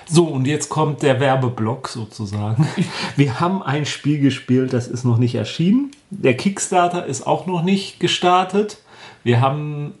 So, 0.09 0.23
und 0.23 0.47
jetzt 0.47 0.69
kommt 0.69 1.01
der 1.03 1.19
Werbeblock 1.19 1.89
sozusagen. 1.89 2.65
Wir 3.17 3.41
haben 3.41 3.61
ein 3.61 3.85
Spiel 3.85 4.19
gespielt, 4.19 4.71
das 4.71 4.87
ist 4.87 5.03
noch 5.03 5.17
nicht 5.17 5.35
erschienen. 5.35 5.91
Der 6.09 6.35
Kickstarter 6.37 7.05
ist 7.05 7.27
auch 7.27 7.45
noch 7.45 7.61
nicht 7.61 7.99
gestartet. 7.99 8.77
Wir 9.25 9.41
haben 9.41 9.95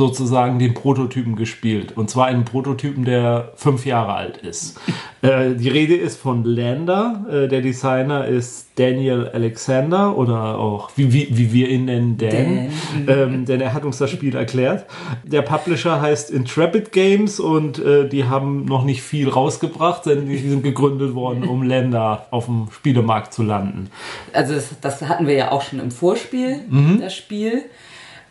sozusagen 0.00 0.58
den 0.58 0.72
Prototypen 0.72 1.36
gespielt. 1.36 1.94
Und 1.94 2.08
zwar 2.08 2.26
einen 2.26 2.46
Prototypen, 2.46 3.04
der 3.04 3.52
fünf 3.54 3.84
Jahre 3.84 4.14
alt 4.14 4.38
ist. 4.38 4.80
äh, 5.22 5.54
die 5.54 5.68
Rede 5.68 5.94
ist 5.94 6.18
von 6.18 6.42
Lander. 6.42 7.26
Äh, 7.30 7.48
der 7.48 7.60
Designer 7.60 8.24
ist 8.26 8.68
Daniel 8.76 9.28
Alexander 9.34 10.16
oder 10.16 10.58
auch, 10.58 10.90
wie, 10.96 11.12
wie, 11.12 11.28
wie 11.36 11.52
wir 11.52 11.68
ihn 11.68 11.84
nennen, 11.84 12.16
Dan. 12.16 12.70
Ähm, 13.06 13.44
denn 13.44 13.60
er 13.60 13.74
hat 13.74 13.84
uns 13.84 13.98
das 13.98 14.10
Spiel 14.10 14.34
erklärt. 14.34 14.86
Der 15.22 15.42
Publisher 15.42 16.00
heißt 16.00 16.30
Intrepid 16.30 16.90
Games 16.92 17.38
und 17.38 17.78
äh, 17.78 18.08
die 18.08 18.24
haben 18.24 18.64
noch 18.64 18.84
nicht 18.84 19.02
viel 19.02 19.28
rausgebracht, 19.28 20.06
denn 20.06 20.26
die 20.26 20.38
sind 20.38 20.62
gegründet 20.62 21.14
worden, 21.14 21.44
um 21.44 21.62
Länder 21.62 22.26
auf 22.30 22.46
dem 22.46 22.68
Spielemarkt 22.72 23.34
zu 23.34 23.42
landen. 23.42 23.90
Also 24.32 24.54
das, 24.54 24.70
das 24.80 25.02
hatten 25.02 25.26
wir 25.26 25.34
ja 25.34 25.52
auch 25.52 25.60
schon 25.62 25.78
im 25.78 25.90
Vorspiel, 25.90 26.60
Mhm. 26.70 27.00
das 27.02 27.14
Spiel. 27.14 27.64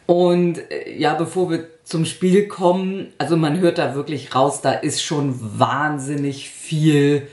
Und 0.09 0.57
äh, 0.71 0.97
ja, 0.97 1.13
bevor 1.13 1.51
wir 1.51 1.67
zum 1.83 2.03
Spiel 2.03 2.47
kommen, 2.47 3.13
also 3.19 3.37
man 3.37 3.59
hört 3.59 3.77
da 3.77 3.93
wirklich 3.93 4.33
raus, 4.33 4.59
da 4.59 4.71
ist 4.71 5.03
schon 5.03 5.35
wahnsinnig 5.59 6.49
viel 6.49 7.27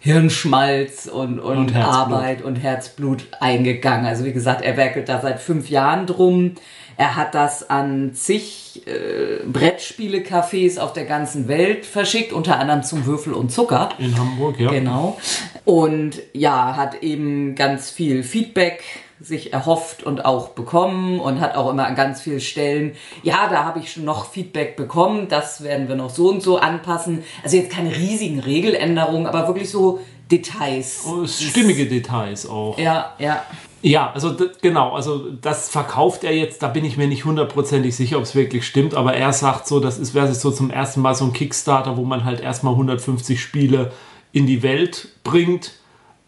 Hirnschmalz 0.00 1.06
und, 1.06 1.38
und, 1.38 1.56
Und. 1.56 1.76
Arbeit 1.76 2.42
und 2.42 2.56
Herzblut 2.56 3.28
eingegangen. 3.38 4.06
Also 4.06 4.24
wie 4.24 4.32
gesagt, 4.32 4.62
er 4.62 4.76
werkelt 4.76 5.08
da 5.08 5.20
seit 5.20 5.38
fünf 5.38 5.70
Jahren 5.70 6.06
drum. 6.06 6.56
Er 6.96 7.14
hat 7.14 7.36
das 7.36 7.70
an 7.70 8.12
zig 8.12 8.82
äh, 8.88 9.44
Brettspiele-Cafés 9.46 10.80
auf 10.80 10.94
der 10.94 11.04
ganzen 11.04 11.46
Welt 11.46 11.86
verschickt, 11.86 12.32
unter 12.32 12.58
anderem 12.58 12.82
zum 12.82 13.06
Würfel 13.06 13.34
und 13.34 13.52
Zucker. 13.52 13.90
In 13.98 14.18
Hamburg, 14.18 14.58
ja. 14.58 14.70
Genau. 14.72 15.16
Und 15.64 16.20
ja, 16.32 16.74
hat 16.76 17.04
eben 17.04 17.54
ganz 17.54 17.92
viel 17.92 18.24
Feedback 18.24 18.82
sich 19.20 19.52
erhofft 19.52 20.02
und 20.02 20.24
auch 20.24 20.50
bekommen 20.50 21.20
und 21.20 21.40
hat 21.40 21.56
auch 21.56 21.70
immer 21.70 21.86
an 21.86 21.94
ganz 21.94 22.20
vielen 22.20 22.40
Stellen, 22.40 22.92
ja, 23.22 23.48
da 23.48 23.64
habe 23.64 23.78
ich 23.78 23.92
schon 23.92 24.04
noch 24.04 24.30
Feedback 24.30 24.76
bekommen, 24.76 25.28
das 25.28 25.62
werden 25.62 25.88
wir 25.88 25.96
noch 25.96 26.10
so 26.10 26.28
und 26.28 26.42
so 26.42 26.58
anpassen. 26.58 27.24
Also 27.42 27.56
jetzt 27.56 27.70
keine 27.70 27.96
riesigen 27.96 28.40
Regeländerungen, 28.40 29.26
aber 29.26 29.48
wirklich 29.48 29.70
so 29.70 30.00
Details. 30.30 31.06
Oh, 31.08 31.26
Stimmige 31.26 31.86
Details 31.86 32.48
auch. 32.48 32.78
Ja, 32.78 33.14
ja. 33.18 33.42
Ja, 33.82 34.10
also 34.12 34.34
genau, 34.60 34.92
also 34.94 35.30
das 35.30 35.68
verkauft 35.68 36.24
er 36.24 36.34
jetzt, 36.34 36.62
da 36.62 36.68
bin 36.68 36.84
ich 36.84 36.96
mir 36.96 37.06
nicht 37.06 37.24
hundertprozentig 37.24 37.94
sicher, 37.94 38.16
ob 38.16 38.24
es 38.24 38.34
wirklich 38.34 38.66
stimmt, 38.66 38.94
aber 38.94 39.14
er 39.14 39.32
sagt 39.32 39.68
so, 39.68 39.78
das 39.78 39.98
ist 39.98 40.12
wäre 40.12 40.34
so 40.34 40.50
zum 40.50 40.70
ersten 40.70 41.00
Mal 41.00 41.14
so 41.14 41.24
ein 41.24 41.32
Kickstarter, 41.32 41.96
wo 41.96 42.02
man 42.02 42.24
halt 42.24 42.40
erstmal 42.40 42.72
150 42.72 43.40
Spiele 43.40 43.92
in 44.32 44.46
die 44.46 44.64
Welt 44.64 45.08
bringt, 45.22 45.74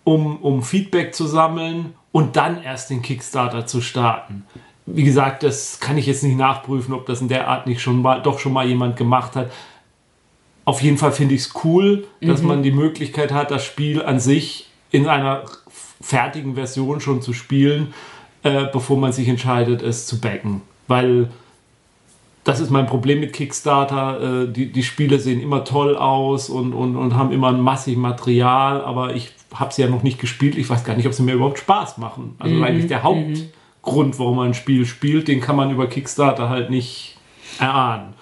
um, 0.04 0.36
um 0.40 0.62
Feedback 0.62 1.14
zu 1.14 1.26
sammeln 1.26 1.94
und 2.12 2.36
dann 2.36 2.62
erst 2.62 2.90
den 2.90 3.02
Kickstarter 3.02 3.66
zu 3.66 3.80
starten. 3.80 4.44
Wie 4.86 5.04
gesagt, 5.04 5.42
das 5.42 5.80
kann 5.80 5.98
ich 5.98 6.06
jetzt 6.06 6.24
nicht 6.24 6.36
nachprüfen, 6.36 6.94
ob 6.94 7.06
das 7.06 7.20
in 7.20 7.28
der 7.28 7.48
Art 7.48 7.66
nicht 7.66 7.82
schon 7.82 8.00
mal, 8.00 8.22
doch 8.22 8.38
schon 8.38 8.52
mal 8.52 8.66
jemand 8.66 8.96
gemacht 8.96 9.36
hat. 9.36 9.52
Auf 10.64 10.82
jeden 10.82 10.98
Fall 10.98 11.12
finde 11.12 11.34
ich 11.34 11.42
es 11.42 11.54
cool, 11.64 12.06
dass 12.20 12.42
man 12.42 12.62
die 12.62 12.70
Möglichkeit 12.70 13.32
hat, 13.32 13.50
das 13.50 13.64
Spiel 13.64 14.02
an 14.02 14.20
sich 14.20 14.68
in 14.90 15.06
einer 15.06 15.44
fertigen 16.00 16.54
Version 16.54 17.00
schon 17.00 17.22
zu 17.22 17.32
spielen, 17.32 17.94
äh, 18.42 18.66
bevor 18.72 18.96
man 18.96 19.12
sich 19.12 19.28
entscheidet, 19.28 19.82
es 19.82 20.06
zu 20.06 20.20
backen. 20.20 20.62
Weil 20.86 21.28
das 22.44 22.60
ist 22.60 22.70
mein 22.70 22.86
Problem 22.86 23.20
mit 23.20 23.32
Kickstarter. 23.32 24.44
Äh, 24.44 24.52
die, 24.52 24.72
die 24.72 24.82
Spiele 24.82 25.18
sehen 25.18 25.40
immer 25.40 25.64
toll 25.64 25.96
aus 25.96 26.48
und, 26.48 26.72
und, 26.72 26.96
und 26.96 27.14
haben 27.14 27.32
immer 27.32 27.48
ein 27.48 27.60
massig 27.60 27.96
Material, 27.96 28.82
aber 28.82 29.14
ich 29.14 29.32
habe 29.54 29.72
sie 29.72 29.82
ja 29.82 29.88
noch 29.88 30.02
nicht 30.02 30.18
gespielt. 30.18 30.56
Ich 30.56 30.68
weiß 30.68 30.84
gar 30.84 30.96
nicht, 30.96 31.06
ob 31.06 31.14
sie 31.14 31.22
mir 31.22 31.34
überhaupt 31.34 31.58
Spaß 31.58 31.98
machen. 31.98 32.36
Also 32.38 32.62
eigentlich 32.62 32.86
der 32.86 33.02
Hauptgrund, 33.02 34.18
warum 34.18 34.36
man 34.36 34.48
ein 34.48 34.54
Spiel 34.54 34.86
spielt, 34.86 35.28
den 35.28 35.40
kann 35.40 35.56
man 35.56 35.70
über 35.70 35.88
Kickstarter 35.88 36.48
halt 36.48 36.70
nicht 36.70 37.16
erahnen. 37.58 38.14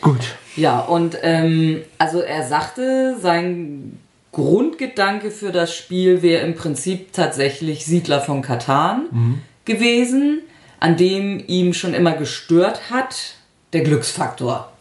Gut. 0.00 0.36
Ja, 0.56 0.80
und 0.80 1.16
ähm, 1.22 1.82
also 1.98 2.20
er 2.20 2.46
sagte, 2.46 3.16
sein 3.20 3.98
Grundgedanke 4.32 5.30
für 5.30 5.52
das 5.52 5.74
Spiel 5.74 6.22
wäre 6.22 6.44
im 6.46 6.54
Prinzip 6.54 7.12
tatsächlich 7.12 7.86
Siedler 7.86 8.20
von 8.20 8.42
Katan 8.42 9.40
gewesen, 9.64 10.42
an 10.80 10.96
dem 10.96 11.42
ihm 11.46 11.72
schon 11.74 11.94
immer 11.94 12.12
gestört 12.12 12.90
hat, 12.90 13.34
der 13.72 13.82
Glücksfaktor. 13.82 14.72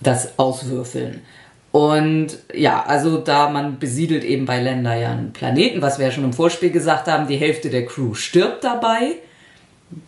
Das 0.00 0.38
Auswürfeln. 0.38 1.22
Und 1.72 2.38
ja, 2.54 2.84
also 2.86 3.16
da 3.16 3.48
man 3.48 3.78
besiedelt 3.78 4.24
eben 4.24 4.44
bei 4.44 4.60
Länder 4.60 4.94
ja 4.94 5.10
einen 5.10 5.32
Planeten, 5.32 5.82
was 5.82 5.98
wir 5.98 6.06
ja 6.06 6.12
schon 6.12 6.24
im 6.24 6.34
Vorspiel 6.34 6.70
gesagt 6.70 7.08
haben, 7.08 7.26
die 7.26 7.36
Hälfte 7.36 7.70
der 7.70 7.86
Crew 7.86 8.14
stirbt 8.14 8.62
dabei 8.62 9.16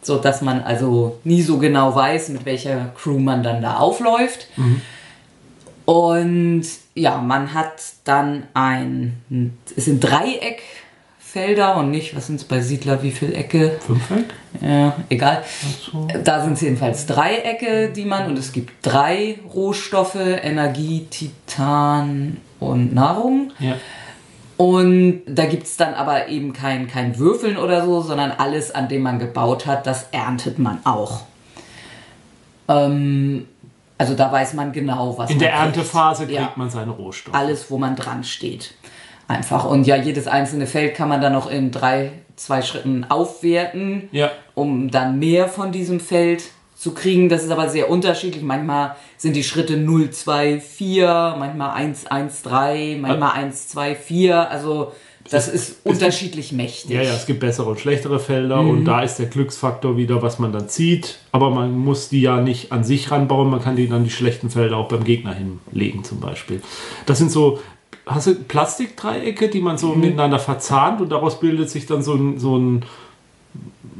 so 0.02 0.18
dass 0.18 0.42
man 0.42 0.62
also 0.62 1.18
nie 1.24 1.42
so 1.42 1.58
genau 1.58 1.94
weiß, 1.94 2.30
mit 2.30 2.44
welcher 2.44 2.92
Crew 2.96 3.18
man 3.18 3.42
dann 3.42 3.62
da 3.62 3.76
aufläuft. 3.76 4.48
Und 5.84 6.64
ja, 6.94 7.18
man 7.18 7.52
hat 7.52 7.82
dann 8.04 8.44
ein, 8.54 9.54
es 9.76 9.84
sind 9.84 10.02
Dreieck 10.02 10.62
Felder 11.34 11.76
und 11.78 11.90
nicht, 11.90 12.14
was 12.14 12.28
sind 12.28 12.36
es 12.36 12.44
bei 12.44 12.60
Siedler, 12.60 13.02
wie 13.02 13.10
viel 13.10 13.34
Ecke? 13.34 13.76
Fünf 13.84 14.08
Eck? 14.12 14.26
Ja, 14.60 14.94
egal. 15.08 15.42
so. 15.80 16.06
Da 16.22 16.44
sind 16.44 16.52
es 16.52 16.60
jedenfalls 16.60 17.06
Dreiecke, 17.06 17.88
die 17.90 18.04
man, 18.04 18.26
und 18.28 18.38
es 18.38 18.52
gibt 18.52 18.72
drei 18.86 19.40
Rohstoffe, 19.52 20.14
Energie, 20.14 21.08
Titan 21.10 22.36
und 22.60 22.94
Nahrung. 22.94 23.50
Ja. 23.58 23.74
Und 24.58 25.22
da 25.26 25.46
gibt 25.46 25.64
es 25.64 25.76
dann 25.76 25.94
aber 25.94 26.28
eben 26.28 26.52
kein, 26.52 26.86
kein 26.86 27.18
Würfeln 27.18 27.56
oder 27.56 27.84
so, 27.84 28.00
sondern 28.00 28.30
alles, 28.30 28.72
an 28.72 28.88
dem 28.88 29.02
man 29.02 29.18
gebaut 29.18 29.66
hat, 29.66 29.88
das 29.88 30.06
erntet 30.12 30.60
man 30.60 30.78
auch. 30.84 31.22
Ähm, 32.68 33.48
also 33.98 34.14
da 34.14 34.30
weiß 34.30 34.54
man 34.54 34.72
genau, 34.72 35.18
was 35.18 35.30
In 35.30 35.36
man 35.36 35.40
der 35.40 35.50
kriegt. 35.50 35.62
Erntephase 35.76 36.26
kriegt 36.26 36.38
Ja. 36.38 36.52
man 36.54 36.70
seine 36.70 36.92
Rohstoffe. 36.92 37.34
Alles, 37.34 37.70
wo 37.72 37.78
man 37.78 37.96
dran 37.96 38.22
steht. 38.22 38.74
Einfach. 39.28 39.64
Und 39.64 39.86
ja, 39.86 39.96
jedes 39.96 40.26
einzelne 40.26 40.66
Feld 40.66 40.94
kann 40.94 41.08
man 41.08 41.20
dann 41.20 41.32
noch 41.32 41.50
in 41.50 41.70
drei, 41.70 42.12
zwei 42.36 42.62
Schritten 42.62 43.04
aufwerten, 43.08 44.08
Ja. 44.12 44.30
um 44.54 44.90
dann 44.90 45.18
mehr 45.18 45.48
von 45.48 45.72
diesem 45.72 46.00
Feld 46.00 46.42
zu 46.76 46.92
kriegen. 46.92 47.28
Das 47.28 47.42
ist 47.44 47.50
aber 47.50 47.68
sehr 47.70 47.88
unterschiedlich. 47.88 48.42
Manchmal 48.42 48.96
sind 49.16 49.34
die 49.36 49.44
Schritte 49.44 49.76
0, 49.76 50.10
2, 50.10 50.60
4, 50.60 51.36
manchmal 51.38 51.70
1, 51.70 52.06
1, 52.06 52.42
3, 52.42 52.98
manchmal 53.00 53.32
1, 53.32 53.68
2, 53.68 53.94
4. 53.94 54.50
Also 54.50 54.92
das 55.30 55.48
ist 55.48 55.76
unterschiedlich 55.84 56.52
mächtig. 56.52 56.90
Ja, 56.90 57.00
ja, 57.00 57.14
es 57.14 57.24
gibt 57.24 57.40
bessere 57.40 57.70
und 57.70 57.80
schlechtere 57.80 58.20
Felder 58.20 58.60
und 58.60 58.84
da 58.84 59.02
ist 59.02 59.16
der 59.18 59.24
Glücksfaktor 59.26 59.96
wieder, 59.96 60.20
was 60.20 60.38
man 60.38 60.52
dann 60.52 60.68
zieht. 60.68 61.16
Aber 61.32 61.48
man 61.48 61.78
muss 61.78 62.10
die 62.10 62.20
ja 62.20 62.42
nicht 62.42 62.72
an 62.72 62.84
sich 62.84 63.10
ranbauen, 63.10 63.48
man 63.48 63.62
kann 63.62 63.76
die 63.76 63.88
dann 63.88 64.04
die 64.04 64.10
schlechten 64.10 64.50
Felder 64.50 64.76
auch 64.76 64.88
beim 64.88 65.02
Gegner 65.04 65.34
hinlegen 65.34 66.04
zum 66.04 66.20
Beispiel. 66.20 66.60
Das 67.06 67.16
sind 67.16 67.30
so, 67.30 67.58
hast 68.06 68.26
du 68.26 68.34
Plastikdreiecke, 68.34 69.48
die 69.48 69.60
man 69.60 69.78
so 69.78 69.94
miteinander 69.94 70.38
verzahnt 70.38 71.00
und 71.00 71.10
daraus 71.10 71.40
bildet 71.40 71.70
sich 71.70 71.86
dann 71.86 72.02
so 72.02 72.14
ein, 72.14 72.38
so 72.38 72.56
ein 72.58 72.84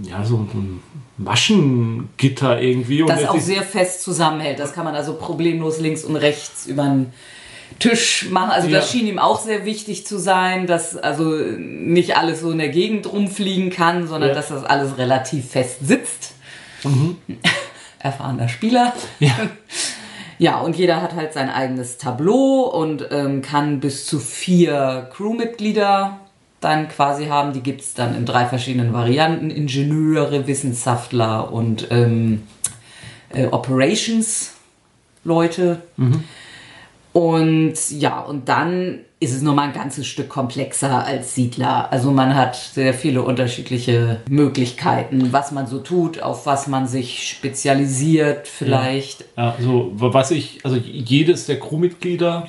ja, 0.03 0.25
so 0.25 0.37
ein 0.37 0.81
Maschengitter 1.19 2.61
irgendwie. 2.61 3.03
Und 3.03 3.09
das 3.09 3.21
das 3.21 3.31
auch 3.31 3.39
sehr 3.41 3.63
fest 3.63 4.03
zusammenhält. 4.03 4.59
Das 4.59 4.73
kann 4.73 4.85
man 4.85 4.95
also 4.95 5.15
problemlos 5.15 5.79
links 5.81 6.05
und 6.05 6.17
rechts 6.17 6.67
über 6.67 6.83
den 6.85 7.13
Tisch 7.79 8.29
machen. 8.31 8.51
Also 8.51 8.69
das 8.69 8.93
Ja. 8.93 8.99
schien 8.99 9.07
ihm 9.07 9.19
auch 9.19 9.41
sehr 9.41 9.65
wichtig 9.65 10.07
zu 10.07 10.19
sein, 10.19 10.67
dass 10.67 10.97
also 10.97 11.25
nicht 11.59 12.17
alles 12.17 12.41
so 12.41 12.51
in 12.51 12.59
der 12.59 12.69
Gegend 12.71 13.11
rumfliegen 13.11 13.71
kann, 13.71 14.07
sondern 14.09 14.31
Ja. 14.31 14.35
dass 14.35 14.49
das 14.49 14.65
alles 14.65 14.99
relativ 14.99 15.51
fest 15.51 15.79
sitzt. 15.83 16.35
Erfahrener 18.01 18.49
Spieler. 18.49 18.93
Ja. 19.21 19.35
Ja, 20.39 20.61
und 20.61 20.77
jeder 20.77 21.03
hat 21.03 21.15
halt 21.15 21.33
sein 21.33 21.49
eigenes 21.49 21.99
Tableau 21.99 22.63
und 22.63 23.09
ähm, 23.11 23.43
kann 23.43 23.81
bis 23.81 24.07
zu 24.07 24.19
vier 24.19 25.09
Crewmitglieder 25.15 26.19
dann 26.61 26.89
quasi 26.89 27.27
haben. 27.27 27.53
Die 27.53 27.63
gibt's 27.63 27.95
dann 27.95 28.17
in 28.17 28.27
drei 28.27 28.47
verschiedenen 28.47 28.93
Varianten. 28.93 29.51
Ingenieure, 29.51 30.47
Wissenschaftler 30.47 31.53
und 31.53 31.89
ähm, 31.91 32.43
äh, 33.33 33.47
Operations-Leute. 33.47 35.83
Und 37.15 37.75
ja, 37.91 38.19
und 38.19 38.49
dann 38.49 38.99
ist 39.21 39.33
es 39.33 39.41
nochmal 39.41 39.69
ein 39.69 39.73
ganzes 39.73 40.05
Stück 40.05 40.29
komplexer 40.29 41.07
als 41.07 41.37
Siedler. 41.37 41.93
Also 41.93 42.11
man 42.11 42.35
hat 42.35 42.57
sehr 42.57 42.93
viele 42.93 43.23
unterschiedliche 43.23 44.21
Möglichkeiten, 44.29 45.33
was 45.33 45.53
man 45.53 45.69
so 45.69 45.79
tut, 45.79 46.21
auf 46.21 46.45
was 46.45 46.67
man 46.67 46.89
sich 46.89 47.29
spezialisiert 47.29 48.49
vielleicht. 48.49 49.27
Ja, 49.37 49.55
so, 49.61 49.93
was 49.95 50.33
ich, 50.33 50.59
also 50.65 50.75
jedes 50.77 51.47
der 51.47 51.61
Crewmitglieder 51.61 52.49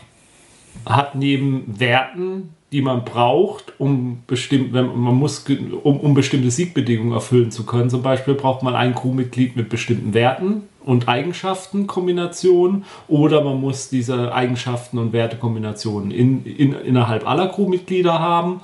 hat 0.84 1.14
neben 1.14 1.80
Werten, 1.80 2.55
die 2.72 2.82
man 2.82 3.06
braucht, 3.06 3.74
um 3.80 4.24
bestimmt, 4.28 4.74
wenn 4.74 4.88
man 4.88 5.16
muss, 5.16 5.46
um, 5.84 6.00
um 6.00 6.14
bestimmte 6.14 6.52
Siegbedingungen 6.52 7.14
erfüllen 7.14 7.52
zu 7.52 7.66
können. 7.66 7.90
Zum 7.90 8.02
Beispiel 8.02 8.34
braucht 8.34 8.64
man 8.64 8.76
ein 8.76 8.96
Crewmitglied 8.96 9.56
mit 9.56 9.70
bestimmten 9.70 10.14
Werten 10.14 10.64
und 10.84 11.08
Eigenschaften 11.08 11.88
Kombinationen 11.88 12.86
oder 13.08 13.44
man 13.44 13.60
muss 13.62 13.90
diese 13.90 14.34
Eigenschaften 14.34 14.98
und 14.98 15.14
Wertekombinationen 15.14 16.12
in, 16.12 16.46
in, 16.46 16.74
innerhalb 16.74 17.28
aller 17.28 17.48
Crewmitglieder 17.48 18.20
haben. 18.20 18.62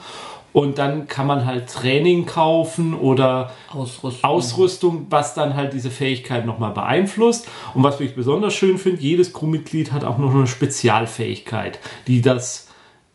Und 0.54 0.80
dann 0.80 1.08
kann 1.08 1.28
man 1.28 1.46
halt 1.46 1.70
Training 1.70 2.26
kaufen 2.26 2.94
oder 2.94 3.52
Ausrüstung. 3.72 4.30
Ausrüstung, 4.30 5.06
was 5.10 5.34
dann 5.34 5.56
halt 5.56 5.72
diese 5.72 5.90
Fähigkeit 5.90 6.46
nochmal 6.46 6.72
beeinflusst. 6.72 7.48
Und 7.74 7.84
was 7.84 8.02
ich 8.02 8.16
besonders 8.16 8.54
schön 8.54 8.78
finde, 8.78 9.02
jedes 9.02 9.32
Crewmitglied 9.32 9.94
hat 9.94 10.04
auch 10.04 10.18
noch 10.18 10.36
eine 10.36 10.48
Spezialfähigkeit, 10.48 11.80
die 12.08 12.22
das, 12.22 12.68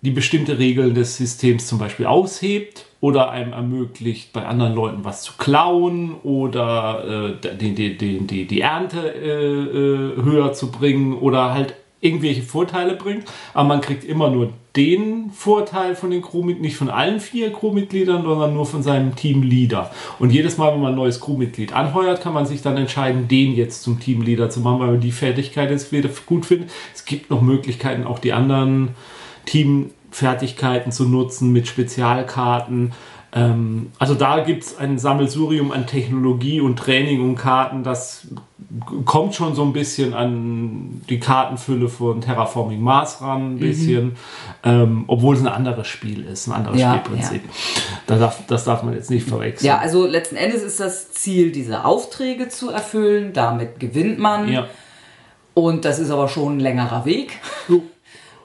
die 0.07 0.13
bestimmte 0.13 0.59
Regeln 0.59 0.95
des 0.95 1.17
Systems 1.17 1.67
zum 1.67 1.79
Beispiel 1.79 2.07
aushebt 2.07 2.87
oder 3.01 3.31
einem 3.31 3.53
ermöglicht, 3.53 4.33
bei 4.33 4.47
anderen 4.47 4.75
Leuten 4.75 5.05
was 5.05 5.23
zu 5.23 5.33
klauen 5.37 6.15
oder 6.23 7.35
äh, 7.43 7.57
die, 7.59 7.75
die, 7.75 7.99
die, 7.99 8.47
die, 8.47 8.61
Ernte 8.61 9.13
äh, 9.15 9.29
äh, 9.29 10.23
höher 10.23 10.53
zu 10.53 10.71
bringen 10.71 11.15
oder 11.15 11.53
halt 11.53 11.75
irgendwelche 12.01 12.43
Vorteile 12.43 12.95
bringt, 12.95 13.25
aber 13.53 13.67
man 13.67 13.81
kriegt 13.81 14.05
immer 14.05 14.31
nur 14.31 14.53
den 14.77 15.31
Vorteil 15.31 15.97
von 15.97 16.11
den 16.11 16.23
Crewmitgliedern, 16.23 16.63
nicht 16.63 16.77
von 16.77 16.91
allen 16.91 17.19
vier 17.19 17.53
Crewmitgliedern, 17.53 18.23
sondern 18.23 18.55
nur 18.55 18.67
von 18.67 18.83
seinem 18.83 19.17
Teamleader. 19.17 19.91
Und 20.21 20.31
jedes 20.31 20.57
Mal, 20.57 20.73
wenn 20.73 20.83
man 20.83 20.93
ein 20.93 20.97
neues 20.97 21.21
Crewmitglied 21.21 21.73
anheuert, 21.73 22.21
kann 22.21 22.35
man 22.35 22.47
sich 22.47 22.63
dann 22.63 22.77
entscheiden, 22.77 23.27
den 23.27 23.57
jetzt 23.57 23.83
zum 23.83 23.99
Teamleader 23.99 24.51
zu 24.51 24.61
machen, 24.61 24.79
weil 24.79 24.91
man 24.93 25.01
die 25.01 25.11
Fertigkeit 25.11 25.71
jetzt 25.71 25.91
wieder 25.91 26.11
gut 26.27 26.47
findet. 26.47 26.71
Es 26.95 27.07
gibt 27.07 27.31
noch 27.31 27.41
Möglichkeiten, 27.41 28.05
auch 28.05 28.21
die 28.21 28.35
anderen 28.35 28.91
Teamfertigkeiten 30.11 30.93
zu 30.93 31.05
nutzen 31.05 31.53
mit 31.53 31.67
Spezialkarten. 31.69 32.93
Ähm, 33.33 33.91
also 33.99 34.15
da 34.15 34.41
gibt 34.41 34.63
es 34.65 34.79
ein 34.79 34.99
Sammelsurium 34.99 35.73
an 35.73 35.87
Technologie 35.87 36.61
und 36.61 36.79
Training 36.79 37.21
und 37.23 37.37
Karten, 37.37 37.83
das 37.83 38.29
kommt 39.05 39.35
schon 39.35 39.55
so 39.55 39.63
ein 39.63 39.73
bisschen 39.73 40.15
an 40.15 41.03
die 41.09 41.21
Kartenfülle 41.21 41.89
von 41.89 42.21
Terraforming 42.21 42.81
Mars 42.81 43.21
ran, 43.21 43.55
ein 43.55 43.59
bisschen, 43.59 44.17
ähm, 44.65 45.05
obwohl 45.07 45.35
es 45.37 45.41
ein 45.41 45.49
anderes 45.49 45.87
Spiel 45.87 46.25
ist, 46.25 46.47
ein 46.49 46.53
anderes 46.53 46.81
Ja, 46.81 46.95
Spielprinzip. 46.95 47.43
Das, 48.07 48.19
darf, 48.19 48.47
das 48.47 48.65
darf 48.65 48.83
man 48.83 48.95
jetzt 48.95 49.11
nicht 49.11 49.29
verwechseln. 49.29 49.67
Ja, 49.67 49.79
also 49.79 50.07
letzten 50.07 50.37
Endes 50.37 50.63
ist 50.63 50.81
das 50.81 51.13
Ziel, 51.13 51.53
diese 51.53 51.85
Aufträge 51.85 52.49
zu 52.49 52.71
erfüllen. 52.71 53.33
Damit 53.33 53.79
gewinnt 53.81 54.19
man. 54.19 54.49
ja. 54.49 54.67
Und 55.55 55.87
das 55.87 55.99
ist 55.99 56.11
aber 56.11 56.29
schon 56.29 56.59
ein 56.59 56.61
längerer 56.61 57.07
Weg. 57.07 57.39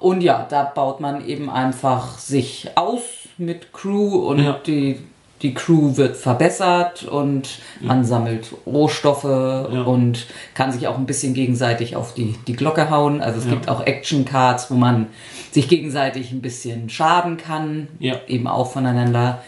Und 0.02 0.22
ja, 0.22 0.46
da 0.50 0.64
baut 0.64 1.00
man 1.00 1.26
eben 1.28 1.50
einfach 1.50 2.18
sich 2.18 2.70
aus 2.76 3.02
mit 3.38 3.72
Crew 3.72 4.28
und 4.30 4.40
Ja. 4.44 4.60
die, 4.66 5.00
die 5.44 5.54
Crew 5.54 5.96
wird 5.96 6.18
verbessert 6.18 7.04
und 7.04 7.60
man 7.82 8.04
sammelt 8.04 8.48
Rohstoffe 8.66 9.24
und 9.24 10.26
kann 10.56 10.72
sich 10.72 10.88
auch 10.88 10.98
ein 10.98 11.06
bisschen 11.06 11.34
gegenseitig 11.36 11.96
auf 11.96 12.14
die, 12.16 12.36
die 12.48 12.54
Glocke 12.54 12.90
hauen. 12.90 13.22
Also 13.22 13.40
es 13.40 13.46
Ja. 13.46 13.52
gibt 13.52 13.70
auch 13.70 13.86
Action 13.86 14.26
Cards, 14.26 14.70
wo 14.72 14.76
man 14.76 15.08
sich 15.52 15.68
gegenseitig 15.68 16.32
ein 16.32 16.42
bisschen 16.42 16.90
schaden 16.90 17.38
kann, 17.38 17.88
Ja. 18.00 18.16
eben 18.28 18.48
auch 18.48 18.72
voneinander 18.72 19.42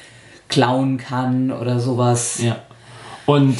klauen 0.50 0.98
kann 0.98 1.52
oder 1.52 1.80
sowas. 1.80 2.39
Ja. 2.44 2.58
Und 3.26 3.58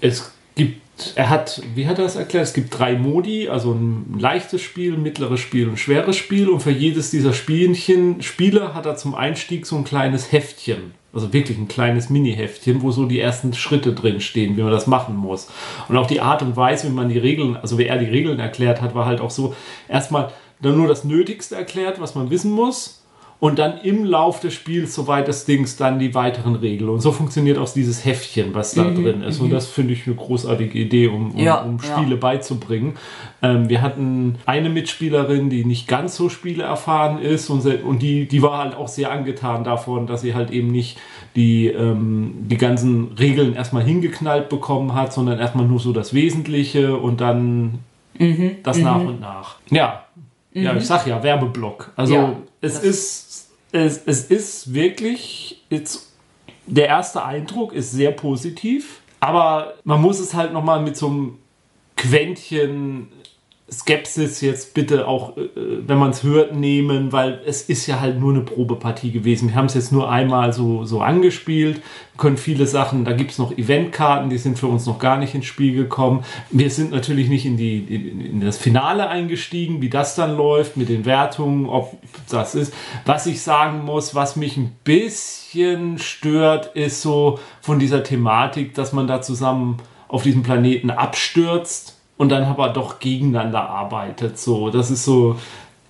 es 0.00 0.30
gibt, 0.56 0.82
er 1.14 1.28
hat, 1.28 1.62
wie 1.74 1.86
hat 1.86 1.98
er 1.98 2.04
das 2.04 2.16
erklärt? 2.16 2.44
Es 2.44 2.54
gibt 2.54 2.78
drei 2.78 2.94
Modi, 2.94 3.48
also 3.48 3.72
ein 3.72 4.16
leichtes 4.18 4.62
Spiel, 4.62 4.94
ein 4.94 5.02
mittleres 5.02 5.40
Spiel 5.40 5.66
und 5.66 5.74
ein 5.74 5.76
schweres 5.76 6.16
Spiel. 6.16 6.48
Und 6.48 6.60
für 6.60 6.70
jedes 6.70 7.10
dieser 7.10 7.32
Spielchen, 7.32 8.22
Spiele 8.22 8.74
hat 8.74 8.86
er 8.86 8.96
zum 8.96 9.14
Einstieg 9.14 9.66
so 9.66 9.76
ein 9.76 9.84
kleines 9.84 10.32
Heftchen. 10.32 10.94
Also 11.12 11.32
wirklich 11.32 11.58
ein 11.58 11.68
kleines 11.68 12.10
Mini-Heftchen, 12.10 12.82
wo 12.82 12.90
so 12.90 13.06
die 13.06 13.20
ersten 13.20 13.54
Schritte 13.54 13.92
drin 13.92 14.20
stehen, 14.20 14.56
wie 14.56 14.62
man 14.62 14.72
das 14.72 14.86
machen 14.86 15.16
muss. 15.16 15.48
Und 15.88 15.96
auch 15.96 16.06
die 16.06 16.20
Art 16.20 16.42
und 16.42 16.56
Weise, 16.56 16.88
wie 16.88 16.92
man 16.92 17.08
die 17.08 17.18
Regeln, 17.18 17.56
also 17.56 17.78
wie 17.78 17.86
er 17.86 17.98
die 17.98 18.06
Regeln 18.06 18.38
erklärt 18.38 18.80
hat, 18.82 18.94
war 18.94 19.06
halt 19.06 19.20
auch 19.20 19.30
so, 19.30 19.54
erstmal 19.88 20.32
dann 20.60 20.76
nur 20.76 20.88
das 20.88 21.04
Nötigste 21.04 21.56
erklärt, 21.56 22.00
was 22.00 22.14
man 22.14 22.30
wissen 22.30 22.50
muss 22.50 23.05
und 23.38 23.58
dann 23.58 23.78
im 23.82 24.04
Lauf 24.04 24.40
des 24.40 24.54
Spiels, 24.54 24.94
soweit 24.94 25.28
des 25.28 25.44
Dings, 25.44 25.76
dann 25.76 25.98
die 25.98 26.14
weiteren 26.14 26.54
Regeln. 26.54 26.88
Und 26.88 27.00
so 27.00 27.12
funktioniert 27.12 27.58
auch 27.58 27.70
dieses 27.70 28.04
Heftchen, 28.04 28.54
was 28.54 28.72
da 28.72 28.84
drin 28.90 29.22
ist. 29.22 29.40
Und 29.40 29.50
das 29.50 29.66
finde 29.66 29.92
ich 29.92 30.06
eine 30.06 30.16
großartige 30.16 30.78
Idee, 30.78 31.08
um, 31.08 31.32
um, 31.32 31.38
Ja, 31.38 31.62
um 31.62 31.76
ja. 31.76 31.96
Spiele 31.96 32.16
beizubringen. 32.16 32.94
Ähm, 33.42 33.68
wir 33.68 33.82
hatten 33.82 34.36
eine 34.46 34.70
Mitspielerin, 34.70 35.50
die 35.50 35.64
nicht 35.66 35.86
ganz 35.86 36.16
so 36.16 36.30
spieleerfahren 36.30 37.20
ist 37.20 37.50
und, 37.50 37.66
und 37.84 38.00
die, 38.00 38.26
die 38.26 38.40
war 38.40 38.58
halt 38.58 38.74
auch 38.74 38.88
sehr 38.88 39.10
angetan 39.10 39.64
davon, 39.64 40.06
dass 40.06 40.22
sie 40.22 40.34
halt 40.34 40.50
eben 40.50 40.68
nicht 40.68 40.98
die, 41.34 41.66
ähm, 41.66 42.32
die 42.48 42.56
ganzen 42.56 43.12
Regeln 43.18 43.54
erstmal 43.54 43.82
hingeknallt 43.82 44.48
bekommen 44.48 44.94
hat, 44.94 45.12
sondern 45.12 45.38
erstmal 45.38 45.66
nur 45.66 45.78
so 45.78 45.92
das 45.92 46.14
Wesentliche 46.14 46.96
und 46.96 47.20
dann 47.20 47.80
Mhm, 48.18 48.56
das 48.62 48.78
nach 48.78 49.00
und 49.00 49.20
nach. 49.20 49.56
Ja, 49.70 50.04
ja, 50.52 50.74
ich 50.74 50.86
sag 50.86 51.06
ja, 51.06 51.22
Werbeblock. 51.22 51.92
Also 51.96 52.14
Ja, 52.14 52.36
es 52.60 52.78
ist 52.78 53.25
es, 53.72 54.02
es 54.06 54.24
ist 54.24 54.74
wirklich 54.74 55.64
jetzt 55.70 56.12
der 56.66 56.88
erste 56.88 57.24
Eindruck 57.24 57.72
ist 57.72 57.92
sehr 57.92 58.10
positiv, 58.10 59.00
aber 59.20 59.74
man 59.84 60.00
muss 60.00 60.18
es 60.18 60.34
halt 60.34 60.52
noch 60.52 60.64
mal 60.64 60.80
mit 60.80 60.96
so 60.96 61.06
einem 61.06 61.38
Quäntchen 61.96 63.08
Skepsis 63.68 64.42
jetzt 64.42 64.74
bitte 64.74 65.08
auch, 65.08 65.36
äh, 65.36 65.48
wenn 65.56 65.98
man 65.98 66.10
es 66.10 66.22
hört, 66.22 66.54
nehmen, 66.54 67.10
weil 67.10 67.40
es 67.46 67.62
ist 67.62 67.86
ja 67.88 67.98
halt 67.98 68.20
nur 68.20 68.32
eine 68.32 68.42
Probepartie 68.42 69.10
gewesen. 69.10 69.48
Wir 69.48 69.56
haben 69.56 69.66
es 69.66 69.74
jetzt 69.74 69.90
nur 69.90 70.08
einmal 70.08 70.52
so, 70.52 70.84
so 70.84 71.00
angespielt, 71.00 71.76
wir 71.78 72.18
können 72.18 72.36
viele 72.36 72.68
Sachen, 72.68 73.04
da 73.04 73.12
gibt 73.12 73.32
es 73.32 73.38
noch 73.38 73.58
Eventkarten, 73.58 74.30
die 74.30 74.38
sind 74.38 74.56
für 74.56 74.68
uns 74.68 74.86
noch 74.86 75.00
gar 75.00 75.18
nicht 75.18 75.34
ins 75.34 75.46
Spiel 75.46 75.74
gekommen. 75.74 76.24
Wir 76.50 76.70
sind 76.70 76.92
natürlich 76.92 77.28
nicht 77.28 77.44
in, 77.44 77.56
die, 77.56 77.78
in, 77.78 78.20
in 78.20 78.40
das 78.40 78.56
Finale 78.56 79.08
eingestiegen, 79.08 79.82
wie 79.82 79.90
das 79.90 80.14
dann 80.14 80.36
läuft 80.36 80.76
mit 80.76 80.88
den 80.88 81.04
Wertungen, 81.04 81.66
ob 81.66 81.98
das 82.30 82.54
ist. 82.54 82.72
Was 83.04 83.26
ich 83.26 83.42
sagen 83.42 83.84
muss, 83.84 84.14
was 84.14 84.36
mich 84.36 84.56
ein 84.56 84.76
bisschen 84.84 85.98
stört, 85.98 86.76
ist 86.76 87.02
so 87.02 87.40
von 87.60 87.80
dieser 87.80 88.04
Thematik, 88.04 88.74
dass 88.74 88.92
man 88.92 89.08
da 89.08 89.22
zusammen 89.22 89.78
auf 90.06 90.22
diesem 90.22 90.44
Planeten 90.44 90.90
abstürzt 90.90 91.95
und 92.16 92.30
dann 92.30 92.44
aber 92.44 92.68
doch 92.70 92.98
gegeneinander 92.98 93.68
arbeitet. 93.68 94.38
So, 94.38 94.70
das 94.70 94.90
ist 94.90 95.04
so 95.04 95.36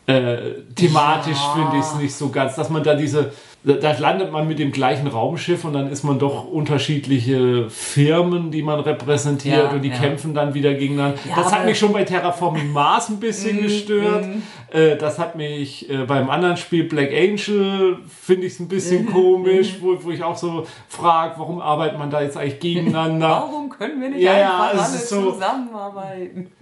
äh, 0.06 0.38
thematisch 0.74 1.38
Ja. 1.38 1.52
finde 1.54 1.78
ich 1.78 1.84
es 1.84 1.94
nicht 1.96 2.14
so 2.14 2.28
ganz, 2.28 2.54
dass 2.56 2.70
man 2.70 2.82
da 2.82 2.94
diese 2.94 3.32
da, 3.74 3.92
landet 3.98 4.30
man 4.30 4.46
mit 4.46 4.58
dem 4.60 4.70
gleichen 4.70 5.08
Raumschiff 5.08 5.64
und 5.64 5.72
dann 5.72 5.90
ist 5.90 6.04
man 6.04 6.18
doch 6.20 6.46
unterschiedliche 6.48 7.68
Firmen, 7.68 8.50
die 8.52 8.62
man 8.62 8.78
repräsentiert 8.80 9.56
Ja, 9.56 9.70
und 9.70 9.82
die 9.82 9.88
ja. 9.88 9.96
kämpfen 9.96 10.34
dann 10.34 10.54
wieder 10.54 10.72
gegeneinander. 10.74 11.18
Ja, 11.28 11.34
das 11.36 11.52
hat 11.52 11.60
Mhm, 11.60 11.66
mich 11.66 11.78
schon 11.78 11.92
bei 11.92 12.04
Terraforming 12.04 12.70
Mars 12.72 13.08
ein 13.08 13.18
bisschen 13.18 13.60
gestört. 13.60 14.24
Äh, 14.72 14.96
das 14.96 15.18
hat 15.18 15.34
mich 15.36 15.90
äh, 15.90 16.04
beim 16.06 16.30
anderen 16.30 16.56
Spiel 16.56 16.84
Black 16.84 17.10
Angel 17.12 17.98
finde 18.08 18.46
ich 18.46 18.52
es 18.54 18.60
ein 18.60 18.68
bisschen 18.68 19.04
Mhm, 19.06 19.12
komisch, 19.12 19.76
wo, 19.80 19.96
wo 20.02 20.10
ich 20.10 20.22
auch 20.22 20.36
so 20.36 20.66
frage, 20.88 21.34
warum 21.38 21.60
arbeitet 21.60 21.98
man 21.98 22.10
da 22.10 22.22
jetzt 22.22 22.36
eigentlich 22.36 22.60
gegeneinander? 22.60 23.28
Warum 23.28 23.68
können 23.68 24.00
wir 24.00 24.10
nicht 24.10 24.20
Ja, 24.22 24.68
einfach 24.70 24.84
alle 24.88 24.98
so- 24.98 25.32
zusammenarbeiten? 25.32 26.52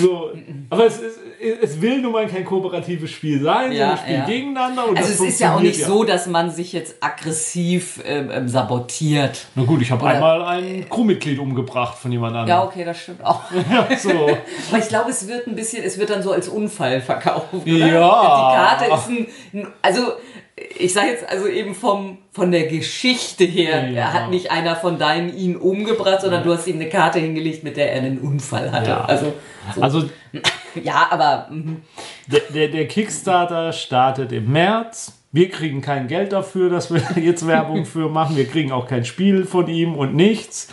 So, 0.00 0.30
aber 0.70 0.86
es, 0.86 0.98
ist, 0.98 1.18
es 1.62 1.80
will 1.80 2.00
nun 2.00 2.12
mal 2.12 2.26
kein 2.26 2.44
kooperatives 2.44 3.10
Spiel 3.10 3.40
sein, 3.42 3.72
Ja, 3.72 3.90
wir 3.90 3.96
spielen 3.96 4.18
ja. 4.20 4.24
gegeneinander. 4.26 4.84
Also 4.94 5.10
es 5.12 5.20
ist 5.20 5.40
ja 5.40 5.54
auch 5.54 5.60
nicht 5.60 5.76
funktioniert 5.76 6.08
so, 6.08 6.12
dass 6.12 6.26
man 6.26 6.50
sich 6.50 6.72
jetzt 6.72 6.96
aggressiv 7.00 8.00
ähm, 8.04 8.30
ähm, 8.32 8.48
sabotiert. 8.48 9.46
Na 9.54 9.64
gut, 9.64 9.82
ich 9.82 9.90
habe 9.90 10.06
einmal 10.06 10.42
ein 10.42 10.88
Crewmitglied 10.88 11.38
umgebracht 11.38 11.96
von 11.98 12.10
jemand 12.12 12.34
Ja, 12.34 12.40
anderem. 12.42 12.62
okay, 12.68 12.84
das 12.84 12.98
stimmt 13.00 13.24
auch. 13.24 13.42
Ja, 13.70 13.86
so. 13.96 14.10
Aber 14.70 14.78
ich 14.78 14.88
glaube, 14.88 15.10
es 15.10 15.26
wird 15.28 15.46
ein 15.46 15.54
bisschen, 15.54 15.82
es 15.84 15.98
wird 15.98 16.10
dann 16.10 16.22
so 16.22 16.32
als 16.32 16.48
Unfall 16.48 17.00
verkauft. 17.00 17.46
Oder? 17.52 17.76
Ja. 17.86 18.78
Die 18.78 18.86
Karte 18.88 18.94
ist 18.94 19.08
ein, 19.08 19.26
ein 19.52 19.66
also 19.82 20.00
ich 20.78 20.92
sage 20.92 21.08
jetzt 21.08 21.28
also 21.28 21.46
eben 21.46 21.74
vom 21.74 22.18
von 22.32 22.50
der 22.52 22.66
Geschichte 22.66 23.44
her, 23.44 23.88
Ja. 23.90 24.12
hat 24.12 24.30
nicht 24.30 24.50
einer 24.50 24.76
von 24.76 24.98
deinen 24.98 25.36
ihn 25.36 25.56
umgebracht, 25.56 26.20
sondern 26.20 26.44
du 26.44 26.52
hast 26.52 26.66
ihm 26.66 26.76
eine 26.76 26.88
Karte 26.88 27.18
hingelegt, 27.18 27.64
mit 27.64 27.76
der 27.76 27.92
er 27.92 27.98
einen 27.98 28.18
Unfall 28.18 28.70
hatte. 28.70 28.90
Ja. 28.90 29.04
Also 29.04 29.32
so. 29.74 29.82
Also 29.82 30.10
ja, 30.82 31.08
aber 31.10 31.48
mhm. 31.50 31.82
der, 32.26 32.40
der, 32.54 32.68
der 32.68 32.88
Kickstarter 32.88 33.72
startet 33.72 34.32
im 34.32 34.50
März. 34.52 35.17
Wir 35.30 35.50
kriegen 35.50 35.82
kein 35.82 36.08
Geld 36.08 36.32
dafür, 36.32 36.70
dass 36.70 36.92
wir 36.92 37.02
jetzt 37.22 37.46
Werbung 37.46 37.84
für 37.84 38.08
machen. 38.08 38.36
Wir 38.36 38.46
kriegen 38.46 38.72
auch 38.72 38.86
kein 38.86 39.04
Spiel 39.04 39.44
von 39.44 39.68
ihm 39.68 39.94
und 39.94 40.14
nichts. 40.14 40.68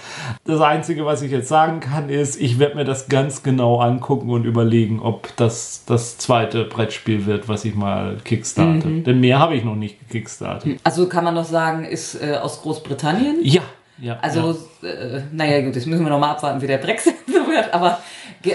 Das 0.45 0.61
Einzige, 0.61 1.05
was 1.05 1.21
ich 1.21 1.31
jetzt 1.31 1.49
sagen 1.49 1.81
kann, 1.81 2.09
ist, 2.09 2.39
ich 2.39 2.57
werde 2.57 2.75
mir 2.75 2.85
das 2.85 3.09
ganz 3.09 3.43
genau 3.43 3.79
angucken 3.79 4.29
und 4.29 4.45
überlegen, 4.45 5.01
ob 5.01 5.35
das 5.35 5.83
das 5.85 6.17
zweite 6.17 6.63
Brettspiel 6.63 7.25
wird, 7.25 7.49
was 7.49 7.65
ich 7.65 7.75
mal 7.75 8.17
kickstarte. 8.23 8.87
Mhm. 8.87 9.03
Denn 9.03 9.19
mehr 9.19 9.39
habe 9.39 9.55
ich 9.55 9.65
noch 9.65 9.75
nicht 9.75 9.99
gekickstartet. 9.99 10.79
also 10.85 11.09
kann 11.09 11.25
man 11.25 11.35
noch 11.35 11.45
sagen, 11.45 11.83
ist 11.83 12.15
äh, 12.15 12.35
aus 12.35 12.61
Großbritannien. 12.61 13.39
Ja, 13.41 13.61
ja. 13.97 14.19
Also, 14.21 14.57
äh, 14.83 15.21
naja, 15.33 15.61
gut, 15.61 15.75
jetzt 15.75 15.85
müssen 15.85 16.03
wir 16.03 16.09
noch 16.09 16.19
mal 16.19 16.31
abwarten, 16.31 16.61
wie 16.61 16.67
der 16.67 16.77
Brexit 16.77 17.15
so 17.27 17.33
wird. 17.47 17.73
Aber 17.73 17.99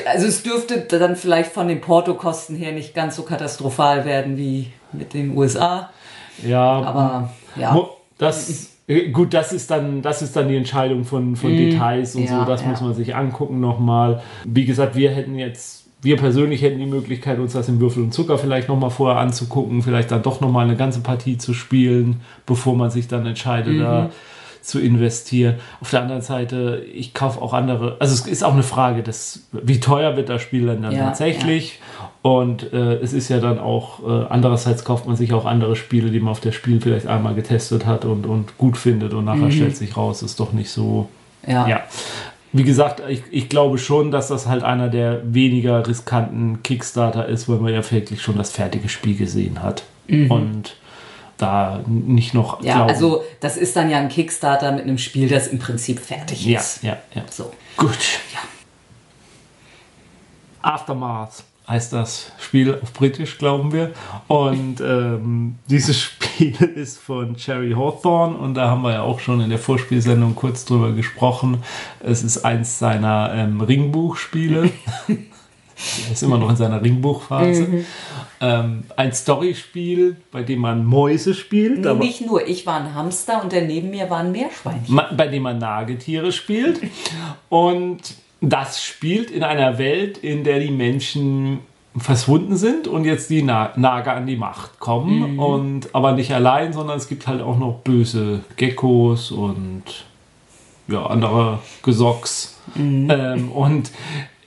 also 0.06 0.26
es 0.26 0.42
dürfte 0.42 0.80
dann 0.98 1.16
vielleicht 1.16 1.52
von 1.52 1.68
den 1.68 1.80
Portokosten 1.82 2.56
her 2.56 2.72
nicht 2.72 2.94
ganz 2.94 3.16
so 3.16 3.22
katastrophal 3.22 4.04
werden 4.04 4.38
wie 4.38 4.72
mit 4.92 5.14
den 5.14 5.36
USA. 5.36 5.90
ja, 6.46 6.62
Aber 6.82 7.30
ja. 7.56 7.76
Das, 8.18 8.70
äh, 8.86 9.08
gut, 9.10 9.32
das 9.32 9.52
ist 9.52 9.70
dann, 9.70 10.02
das 10.02 10.20
ist 10.22 10.36
dann 10.36 10.48
die 10.48 10.56
Entscheidung 10.56 11.04
von, 11.04 11.36
von 11.36 11.56
Details 11.56 12.14
und 12.16 12.24
ja, 12.24 12.40
so. 12.40 12.44
Das 12.44 12.62
ja. 12.62 12.68
muss 12.68 12.80
man 12.80 12.94
sich 12.94 13.14
angucken 13.14 13.60
nochmal. 13.60 14.22
Wie 14.44 14.66
gesagt, 14.66 14.94
wir 14.94 15.10
hätten 15.10 15.38
jetzt, 15.38 15.86
wir 16.02 16.16
persönlich 16.16 16.60
hätten 16.62 16.78
die 16.78 16.86
Möglichkeit, 16.86 17.38
uns 17.38 17.52
das 17.54 17.68
im 17.68 17.80
Würfel 17.80 18.02
und 18.02 18.12
Zucker 18.12 18.36
vielleicht 18.36 18.68
nochmal 18.68 18.90
vorher 18.90 19.20
anzugucken, 19.20 19.82
vielleicht 19.82 20.10
dann 20.10 20.22
doch 20.22 20.40
nochmal 20.40 20.66
eine 20.66 20.76
ganze 20.76 21.00
Partie 21.00 21.38
zu 21.38 21.54
spielen, 21.54 22.20
bevor 22.46 22.74
man 22.76 22.90
sich 22.90 23.08
dann 23.08 23.24
entscheidet, 23.26 23.74
Mhm. 23.74 23.80
da 23.80 24.10
zu 24.62 24.80
investieren. 24.80 25.56
Auf 25.80 25.90
der 25.90 26.02
anderen 26.02 26.22
Seite, 26.22 26.84
ich 26.92 27.14
kaufe 27.14 27.40
auch 27.40 27.52
andere, 27.52 27.96
also 27.98 28.14
es 28.14 28.26
ist 28.26 28.44
auch 28.44 28.52
eine 28.52 28.62
Frage, 28.62 29.02
des, 29.02 29.48
wie 29.52 29.80
teuer 29.80 30.16
wird 30.16 30.28
das 30.28 30.42
Spiel 30.42 30.66
dann, 30.66 30.82
dann 30.82 30.92
Ja, 30.92 31.06
tatsächlich? 31.06 31.80
Und 32.22 32.72
äh, 32.72 32.96
es 32.96 33.12
ist 33.12 33.28
ja 33.28 33.38
dann 33.40 33.58
auch, 33.58 34.00
äh, 34.06 34.26
andererseits 34.28 34.84
kauft 34.84 35.06
man 35.06 35.16
sich 35.16 35.32
auch 35.32 35.46
andere 35.46 35.76
Spiele, 35.76 36.10
die 36.10 36.20
man 36.20 36.32
auf 36.32 36.40
der 36.40 36.52
Spiel 36.52 36.80
vielleicht 36.80 37.06
einmal 37.06 37.34
getestet 37.34 37.86
hat 37.86 38.04
und, 38.04 38.26
und 38.26 38.58
gut 38.58 38.76
findet 38.76 39.14
und 39.14 39.24
nachher 39.24 39.50
stellt 39.50 39.76
sich 39.76 39.96
raus, 39.96 40.22
ist 40.22 40.38
doch 40.38 40.52
nicht 40.52 40.70
so. 40.70 41.08
ja. 41.46 41.66
Ja. 41.66 41.80
Wie 42.52 42.64
gesagt, 42.64 43.00
ich, 43.08 43.22
ich 43.30 43.48
glaube 43.48 43.78
schon, 43.78 44.10
dass 44.10 44.26
das 44.26 44.48
halt 44.48 44.64
einer 44.64 44.88
der 44.88 45.20
weniger 45.32 45.86
riskanten 45.86 46.64
Kickstarter 46.64 47.26
ist, 47.26 47.48
weil 47.48 47.58
man 47.58 47.72
ja 47.72 47.88
wirklich 47.92 48.20
schon 48.20 48.36
das 48.36 48.50
fertige 48.50 48.88
Spiel 48.88 49.16
gesehen 49.16 49.62
hat. 49.62 49.84
Und 50.08 50.74
da 51.40 51.80
nicht 51.86 52.34
noch 52.34 52.62
Ja, 52.62 52.74
glauben. 52.76 52.90
also 52.90 53.22
das 53.40 53.56
ist 53.56 53.76
dann 53.76 53.90
ja 53.90 53.98
ein 53.98 54.08
Kickstarter 54.08 54.72
mit 54.72 54.82
einem 54.82 54.98
Spiel, 54.98 55.28
das 55.28 55.48
im 55.48 55.58
Prinzip 55.58 55.98
fertig 56.00 56.44
ja, 56.46 56.60
ist. 56.60 56.82
ja, 56.82 56.96
ja. 57.14 57.22
So. 57.30 57.52
Gut. 57.76 57.98
Ja. 58.32 58.40
Aftermath 60.62 61.44
heißt 61.68 61.92
das 61.92 62.32
Spiel 62.38 62.78
auf 62.82 62.92
Britisch, 62.92 63.38
glauben 63.38 63.72
wir. 63.72 63.92
Und 64.26 64.80
ähm, 64.80 65.56
dieses 65.68 65.98
Spiel 66.00 66.56
ist 66.56 66.98
von 66.98 67.36
Cherry 67.36 67.72
Hawthorne 67.72 68.36
und 68.36 68.54
da 68.54 68.68
haben 68.68 68.82
wir 68.82 68.92
ja 68.92 69.02
auch 69.02 69.20
schon 69.20 69.40
in 69.40 69.50
der 69.50 69.58
Vorspielsendung 69.58 70.34
kurz 70.34 70.64
drüber 70.64 70.92
gesprochen. 70.92 71.62
Es 72.00 72.22
ist 72.24 72.44
eins 72.44 72.78
seiner 72.78 73.32
ähm, 73.34 73.60
Ringbuchspiele. 73.60 74.70
er 76.06 76.12
ist 76.12 76.22
immer 76.22 76.38
noch 76.38 76.50
in 76.50 76.56
seiner 76.56 76.82
Ringbuchphase. 76.82 77.84
Ähm, 78.42 78.84
ein 78.96 79.12
Storyspiel, 79.12 80.16
bei 80.32 80.42
dem 80.42 80.60
man 80.60 80.84
Mäuse 80.86 81.34
spielt. 81.34 81.86
aber- 81.86 81.98
Nicht 82.00 82.24
nur, 82.26 82.46
ich 82.46 82.66
war 82.66 82.80
ein 82.80 82.94
Hamster 82.94 83.42
und 83.42 83.52
der 83.52 83.62
neben 83.62 83.90
mir 83.90 84.08
war 84.10 84.18
ein 84.20 84.32
Meerschweinchen. 84.32 85.00
bei 85.16 85.26
dem 85.28 85.42
man 85.42 85.58
Nagetiere 85.58 86.32
spielt. 86.32 86.80
Und 87.48 87.98
das 88.40 88.82
spielt 88.82 89.30
in 89.30 89.42
einer 89.42 89.76
Welt, 89.78 90.18
in 90.18 90.44
der 90.44 90.60
die 90.60 90.70
Menschen 90.70 91.58
verschwunden 91.98 92.56
sind 92.56 92.86
und 92.88 93.04
jetzt 93.04 93.28
die 93.30 93.42
Na 93.42 93.72
Nager 93.76 94.14
an 94.14 94.26
die 94.26 94.36
Macht 94.36 94.78
kommen. 94.80 95.38
Und 95.38 95.94
aber 95.94 96.12
nicht 96.12 96.32
allein, 96.32 96.72
sondern 96.72 96.96
es 96.96 97.08
gibt 97.08 97.26
halt 97.26 97.42
auch 97.42 97.58
noch 97.58 97.80
böse 97.80 98.40
Geckos 98.56 99.30
und 99.32 99.82
ja, 100.88 101.04
andere 101.06 101.58
Gesocks. 101.82 102.56
Ähm, 102.76 103.50
und 103.52 103.90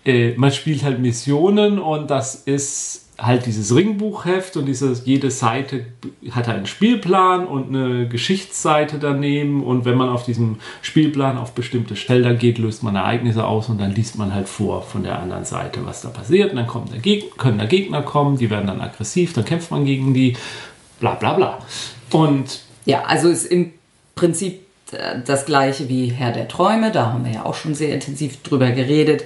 äh, 0.06 0.34
man 0.36 0.52
spielt 0.52 0.84
halt 0.84 1.00
Missionen 1.00 1.80
und 1.80 2.10
das 2.10 2.36
ist 2.36 3.04
halt 3.18 3.46
dieses 3.46 3.76
Ringbuchheft 3.76 4.58
und 4.58 4.66
dieses, 4.66 5.06
jede 5.06 5.30
Seite 5.30 5.86
hat 6.32 6.50
einen 6.50 6.66
Spielplan 6.66 7.46
und 7.46 7.70
eine 7.70 8.08
Geschichtsseite 8.08 8.98
daneben 8.98 9.64
und 9.64 9.86
wenn 9.86 9.96
man 9.96 10.10
auf 10.10 10.26
diesem 10.26 10.58
Spielplan 10.82 11.38
auf 11.38 11.54
bestimmte 11.54 11.96
Felder 11.96 12.34
geht, 12.34 12.58
löst 12.58 12.82
man 12.82 12.96
Ereignisse 12.96 13.46
aus 13.46 13.70
und 13.70 13.80
dann 13.80 13.94
liest 13.94 14.18
man 14.18 14.34
halt 14.34 14.50
vor 14.50 14.82
von 14.82 15.04
der 15.04 15.20
anderen 15.20 15.46
Seite, 15.46 15.86
was 15.86 16.02
da 16.02 16.10
passiert 16.10 16.52
und 16.52 16.58
dann 16.58 16.68
der 16.92 17.00
Geg 17.00 17.38
können 17.38 17.60
da 17.60 17.66
Gegner 17.66 18.02
kommen, 18.02 18.38
die 18.38 18.50
werden 18.50 18.68
dann 18.68 18.82
aggressiv, 18.82 19.34
dann 19.34 19.46
kämpft 19.46 19.70
man 19.72 19.86
gegen 19.86 20.14
die, 20.14 20.36
bla 21.00 21.14
bla 21.14 21.34
bla. 21.34 21.60
Und 22.12 22.62
Ja, 22.86 23.04
also 23.04 23.30
ist 23.30 23.46
im 23.46 23.74
Prinzip 24.16 24.62
äh, 24.92 25.20
das 25.26 25.46
gleiche 25.46 25.88
wie 25.88 26.08
Herr 26.08 26.32
der 26.32 26.48
Träume, 26.48 26.92
da 26.92 27.14
haben 27.14 27.26
wir 27.26 27.32
ja 27.32 27.46
auch 27.46 27.56
schon 27.56 27.76
sehr 27.76 27.94
intensiv 27.94 28.42
drüber 28.42 28.72
geredet. 28.72 29.24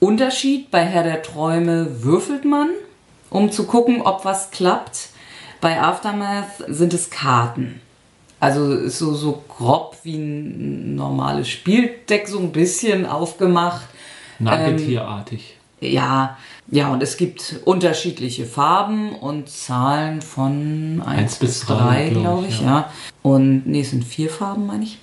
Unterschied 0.00 0.70
bei 0.70 0.84
Herr 0.84 1.02
der 1.02 1.22
Träume 1.22 2.02
würfelt 2.02 2.44
man, 2.44 2.70
um 3.30 3.50
zu 3.50 3.64
gucken, 3.66 4.02
ob 4.02 4.24
was 4.24 4.50
klappt. 4.50 5.10
Bei 5.60 5.80
Aftermath 5.80 6.64
sind 6.68 6.94
es 6.94 7.10
Karten. 7.10 7.80
Also 8.40 8.72
ist 8.74 8.98
so, 8.98 9.14
so 9.14 9.42
grob 9.48 9.96
wie 10.04 10.16
ein 10.16 10.94
normales 10.94 11.48
Spieldeck, 11.48 12.28
so 12.28 12.38
ein 12.38 12.52
bisschen 12.52 13.06
aufgemacht. 13.06 13.88
Nagetierartig. 14.38 15.56
Ja, 15.80 16.36
ja, 16.70 16.88
und 16.92 17.02
es 17.02 17.16
gibt 17.16 17.60
unterschiedliche 17.64 18.44
Farben 18.44 19.12
und 19.14 19.48
Zahlen 19.48 20.22
von 20.22 21.02
1 21.04 21.18
Eins 21.18 21.36
bis 21.36 21.60
bis 21.60 21.66
drei, 21.66 22.06
3, 22.06 22.10
glaub 22.10 22.22
glaube 22.22 22.46
ich, 22.46 22.54
ich, 22.54 22.60
ja. 22.60 22.66
ja. 22.66 22.92
Und 23.22 23.66
nee, 23.66 23.80
es 23.80 23.90
sind 23.90 24.04
vier 24.04 24.30
Farben, 24.30 24.66
meine 24.66 24.84
ich. 24.84 24.98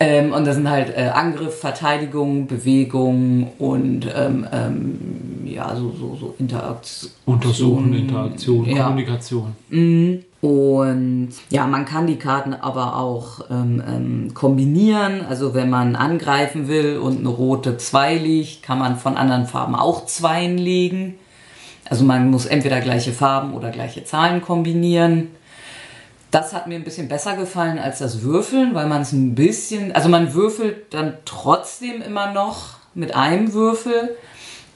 Ähm, 0.00 0.32
und 0.32 0.46
das 0.46 0.56
sind 0.56 0.68
halt 0.68 0.96
äh, 0.96 1.10
Angriff, 1.14 1.60
Verteidigung, 1.60 2.46
Bewegung 2.46 3.52
und 3.58 4.06
ähm, 4.14 4.46
ähm, 4.52 5.46
ja, 5.46 5.74
so, 5.76 5.92
so, 5.92 6.16
so 6.18 6.34
Interaktion. 6.38 7.12
Untersuchen, 7.26 7.94
Interaktion, 7.94 8.64
Ja. 8.66 8.84
Kommunikation. 8.84 9.54
Und 10.40 11.30
ja, 11.48 11.66
man 11.66 11.86
kann 11.86 12.06
die 12.06 12.16
Karten 12.16 12.52
aber 12.52 12.96
auch 12.96 13.48
ähm, 13.50 13.82
ähm, 13.86 14.34
kombinieren. 14.34 15.24
Also 15.26 15.54
wenn 15.54 15.70
man 15.70 15.96
angreifen 15.96 16.68
will 16.68 16.98
und 16.98 17.20
eine 17.20 17.28
rote 17.28 17.78
2 17.78 18.16
liegt, 18.16 18.62
kann 18.62 18.78
man 18.78 18.98
von 18.98 19.16
anderen 19.16 19.46
Farben 19.46 19.74
auch 19.74 20.04
Zweien 20.04 20.58
legen. 20.58 21.14
Also 21.88 22.04
man 22.04 22.30
muss 22.30 22.46
entweder 22.46 22.80
gleiche 22.80 23.12
Farben 23.12 23.54
oder 23.54 23.70
gleiche 23.70 24.04
Zahlen 24.04 24.42
kombinieren. 24.42 25.28
Das 26.34 26.52
hat 26.52 26.66
mir 26.66 26.74
ein 26.74 26.82
bisschen 26.82 27.06
besser 27.06 27.36
gefallen 27.36 27.78
als 27.78 28.00
das 28.00 28.22
Würfeln, 28.22 28.74
weil 28.74 28.88
man 28.88 29.02
es 29.02 29.12
ein 29.12 29.36
bisschen, 29.36 29.94
also 29.94 30.08
man 30.08 30.34
würfelt 30.34 30.92
dann 30.92 31.14
trotzdem 31.24 32.02
immer 32.02 32.32
noch 32.32 32.70
mit 32.92 33.14
einem 33.14 33.52
Würfel, 33.52 34.16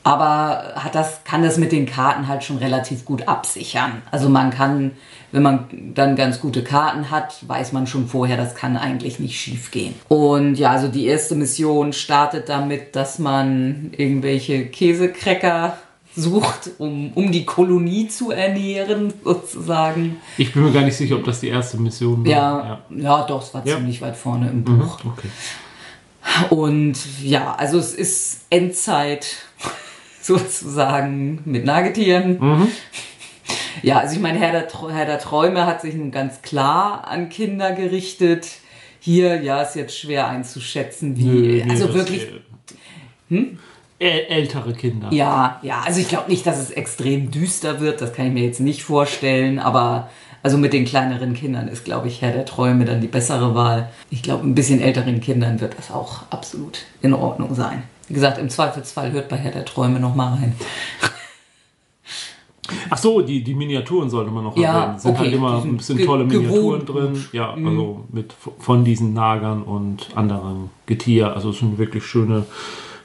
aber 0.04 0.74
hat 0.76 0.94
das, 0.94 1.24
kann 1.24 1.42
das 1.42 1.56
mit 1.56 1.72
den 1.72 1.84
Karten 1.84 2.28
halt 2.28 2.44
schon 2.44 2.59
relativ 2.59 3.04
gut 3.04 3.26
absichern. 3.26 4.02
Also 4.12 4.28
man 4.28 4.50
kann, 4.50 4.92
wenn 5.32 5.42
man 5.42 5.66
dann 5.94 6.14
ganz 6.14 6.40
gute 6.40 6.62
Karten 6.62 7.11
hat, 7.11 7.34
weiß 7.48 7.72
man 7.72 7.88
schon 7.88 8.06
vorher, 8.06 8.36
das 8.36 8.54
kann 8.54 8.76
eigentlich 8.76 9.18
nicht 9.18 9.40
schief 9.40 9.72
gehen. 9.72 9.96
Und 10.06 10.54
ja, 10.61 10.70
also 10.70 10.86
die 10.86 11.06
erste 11.06 11.34
Mission 11.34 11.92
startet 11.92 12.48
damit, 12.48 12.94
dass 12.94 13.18
man 13.18 13.90
irgendwelche 13.96 14.66
Käsekräcker 14.66 15.76
sucht, 16.19 16.71
um, 16.79 17.12
um 17.14 17.31
die 17.31 17.45
Kolonie 17.45 18.09
zu 18.09 18.31
ernähren, 18.31 19.12
sozusagen. 19.25 20.16
Ich 20.37 20.53
bin 20.53 20.64
mir 20.64 20.73
gar 20.73 20.83
nicht 20.83 20.97
sicher, 20.97 21.16
ob 21.16 21.25
das 21.25 21.41
die 21.41 21.49
erste 21.49 21.79
Mission 21.79 22.25
war. 22.25 22.31
Ja, 22.31 22.81
ja. 22.91 22.97
ja 22.97 23.27
doch, 23.27 23.43
es 23.43 23.55
war 23.55 23.66
ja. 23.66 23.77
ziemlich 23.77 24.01
weit 24.03 24.16
vorne 24.16 24.51
im 24.51 24.64
Buch. 24.64 25.05
Mhm, 25.05 25.11
okay. 25.11 25.29
Und 26.51 26.99
ja, 27.23 27.55
also 27.55 27.79
es 27.79 27.95
ist 27.95 28.47
Endzeit 28.51 29.37
sozusagen 30.23 31.41
mit 31.45 31.64
Nagetieren. 31.64 32.39
Mhm. 32.41 32.69
Ja, 33.83 34.01
also 34.01 34.16
ich 34.16 34.21
meine, 34.21 34.39
Herr 34.39 34.53
der, 34.53 34.69
Herr 34.91 35.07
der 35.07 35.19
Träume 35.19 35.66
hat 35.66 35.81
sich 35.83 35.95
nun 35.95 36.11
ganz 36.11 36.43
klar 36.43 37.07
an 37.07 37.29
Kinder 37.29 37.73
gerichtet. 37.73 38.49
Hier, 39.01 39.41
ja, 39.41 39.62
ist 39.62 39.77
jetzt 39.77 39.97
schwer 39.97 40.27
einzuschätzen, 40.27 41.16
wie, 41.16 41.62
Nö, 41.62 41.71
also 41.71 41.95
wirklich. 41.95 42.27
Hm? 43.29 43.59
Ältere 43.99 44.72
Kinder. 44.74 45.09
Ja, 45.11 45.59
ja, 45.62 45.80
also 45.84 46.01
ich 46.01 46.09
glaube 46.09 46.30
nicht, 46.30 46.46
dass 46.46 46.59
es 46.59 46.70
extrem 46.70 47.30
düster 47.30 47.80
wird, 47.80 48.01
das 48.01 48.12
kann 48.12 48.26
ich 48.26 48.32
mir 48.32 48.44
jetzt 48.44 48.61
nicht 48.61 48.84
vorstellen, 48.84 49.59
aber 49.59 50.09
also 50.42 50.57
mit 50.57 50.72
den 50.72 50.84
kleineren 50.84 51.34
Kindern 51.34 51.66
ist, 51.68 51.84
glaube 51.84 52.07
ich, 52.09 52.22
Herr 52.22 52.32
der 52.32 52.44
Träume 52.44 52.84
dann 52.84 53.01
die 53.01 53.09
bessere 53.09 53.57
Wahl. 53.57 53.88
Ich 54.11 54.22
glaube, 54.22 54.46
ein 54.46 54.55
bisschen 54.55 54.80
älteren 54.80 55.20
Kindern 55.20 55.61
wird 55.61 55.76
das 55.76 55.90
auch 55.90 56.22
absolut 56.30 56.84
in 57.03 57.12
Ordnung 57.12 57.55
sein. 57.55 57.82
Wie 58.07 58.14
gesagt, 58.14 58.38
im 58.38 58.49
Zweifelsfall 58.49 59.12
hört 59.12 59.28
bei 59.28 59.36
Herr 59.36 59.51
der 59.51 59.64
Träume 59.64 59.99
nochmal 59.99 60.34
rein. 60.34 60.55
Ach 62.90 62.99
so, 62.99 63.22
die, 63.22 63.42
die 63.42 63.55
Miniaturen 63.55 64.11
sollte 64.11 64.30
man 64.30 64.44
noch 64.44 64.57
ja, 64.57 64.84
erwähnen. 64.84 64.99
Sind 64.99 65.18
halt 65.18 65.20
okay. 65.20 65.30
halt 65.30 65.36
immer 65.36 65.62
ein 65.62 65.76
bisschen 65.76 66.05
tolle 66.05 66.24
Miniaturen 66.24 66.86
drin. 66.86 67.24
Ja, 67.32 67.57
mhm. 67.57 67.66
also 67.66 68.05
mit 68.12 68.32
von 68.59 68.84
diesen 68.84 69.14
Nagern 69.14 69.62
und 69.62 70.09
anderen 70.14 70.70
Getier. 70.86 71.34
Also 71.34 71.51
es 71.51 71.59
sind 71.59 71.78
wirklich 71.78 72.05
schöne 72.05 72.46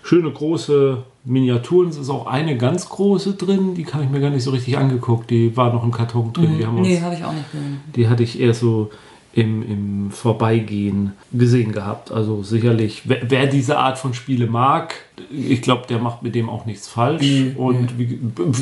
schöne 0.03 0.29
große 0.29 1.03
Miniaturen. 1.25 1.89
Es 1.89 1.97
ist 1.97 2.09
auch 2.09 2.27
eine 2.27 2.57
ganz 2.57 2.89
große 2.89 3.33
drin, 3.33 3.73
die 3.73 3.85
habe 3.87 4.03
ich 4.03 4.09
mir 4.09 4.19
gar 4.19 4.29
nicht 4.29 4.43
so 4.43 4.51
richtig 4.51 4.77
angeguckt. 4.77 5.31
Die 5.31 5.55
war 5.55 5.73
noch 5.73 5.83
im 5.83 5.91
Karton 5.91 6.33
drin. 6.33 6.57
Mhm. 6.57 6.81
Nee, 6.81 7.01
habe 7.01 7.15
ich 7.15 7.23
auch 7.23 7.33
nicht 7.33 7.51
gesehen. 7.51 7.79
Die 7.95 8.07
hatte 8.07 8.23
ich 8.23 8.39
eher 8.39 8.53
so 8.53 8.91
im, 9.33 9.63
im 9.63 10.11
Vorbeigehen 10.11 11.13
gesehen 11.31 11.71
gehabt. 11.71 12.11
Also 12.11 12.43
sicherlich, 12.43 13.03
wer, 13.05 13.19
wer 13.29 13.47
diese 13.47 13.79
Art 13.79 13.97
von 13.97 14.13
Spiele 14.13 14.45
mag, 14.45 14.93
ich 15.31 15.61
glaube, 15.61 15.87
der 15.87 15.99
macht 15.99 16.21
mit 16.21 16.35
dem 16.35 16.49
auch 16.49 16.65
nichts 16.65 16.87
falsch. 16.87 17.25
Mhm. 17.25 17.55
Und 17.55 17.97
wie, 17.97 18.19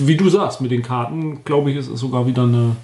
wie, 0.07 0.15
du 0.15 0.29
sagst, 0.29 0.61
mit 0.61 0.71
den 0.71 0.83
Karten, 0.83 1.43
glaube 1.43 1.71
ich, 1.71 1.77
ist 1.77 1.89
es 1.89 1.99
sogar 1.99 2.25
wieder 2.25 2.43
eine, 2.43 2.75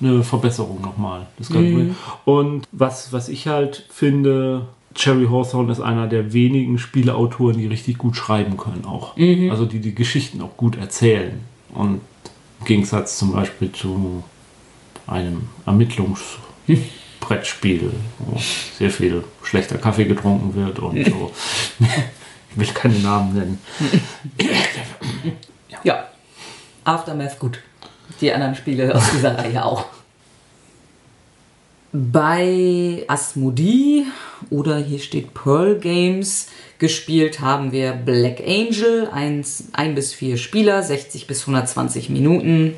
eine 0.00 0.22
Verbesserung 0.22 0.80
nochmal. 0.82 1.26
Das 1.38 1.50
mhm. 1.50 1.96
Und 2.24 2.68
was, 2.70 3.12
was 3.12 3.28
ich 3.28 3.48
halt 3.48 3.86
finde, 3.90 4.66
Cherry 4.94 5.26
Hawthorne 5.26 5.72
ist 5.72 5.80
einer 5.80 6.06
der 6.06 6.32
wenigen 6.32 6.78
Spieleautoren, 6.78 7.58
die 7.58 7.66
richtig 7.66 7.98
gut 7.98 8.14
schreiben 8.16 8.56
können 8.56 8.84
auch. 8.84 9.16
Mhm. 9.16 9.50
Also 9.50 9.66
die 9.66 9.80
die 9.80 9.94
Geschichten 9.94 10.40
auch 10.40 10.56
gut 10.56 10.76
erzählen. 10.76 11.40
Und 11.74 12.00
im 12.60 12.66
Gegensatz 12.66 13.18
zum 13.18 13.32
Beispiel 13.32 13.72
zu 13.72 14.22
einem 15.06 15.48
Ermittlungsbrettspiel, 15.66 17.92
wo 18.18 18.38
sehr 18.78 18.90
viel 18.90 19.24
schlechter 19.42 19.78
Kaffee 19.78 20.04
getrunken 20.04 20.54
wird 20.54 20.78
und 20.78 21.04
so. 21.06 21.32
ich 22.50 22.56
will 22.56 22.66
keine 22.68 22.98
Namen 22.98 23.34
nennen. 23.34 23.58
ja. 25.68 25.78
ja. 25.82 26.04
Aftermath 26.84 27.38
gut. 27.38 27.60
Die 28.20 28.32
anderen 28.32 28.54
Spiele 28.54 28.94
aus 28.94 29.10
dieser 29.12 29.38
Reihe 29.38 29.64
auch. 29.64 29.86
Bei 31.92 33.04
Asmodee 33.06 34.04
oder 34.48 34.78
hier 34.78 34.98
steht 34.98 35.34
Pearl 35.34 35.78
Games 35.78 36.48
gespielt 36.78 37.40
haben 37.40 37.70
wir 37.70 37.92
Black 37.92 38.40
Angel, 38.40 39.08
1, 39.12 39.68
1 39.72 39.94
bis 39.94 40.14
4 40.14 40.36
Spieler, 40.36 40.82
60 40.82 41.26
bis 41.26 41.42
120 41.42 42.10
Minuten, 42.10 42.74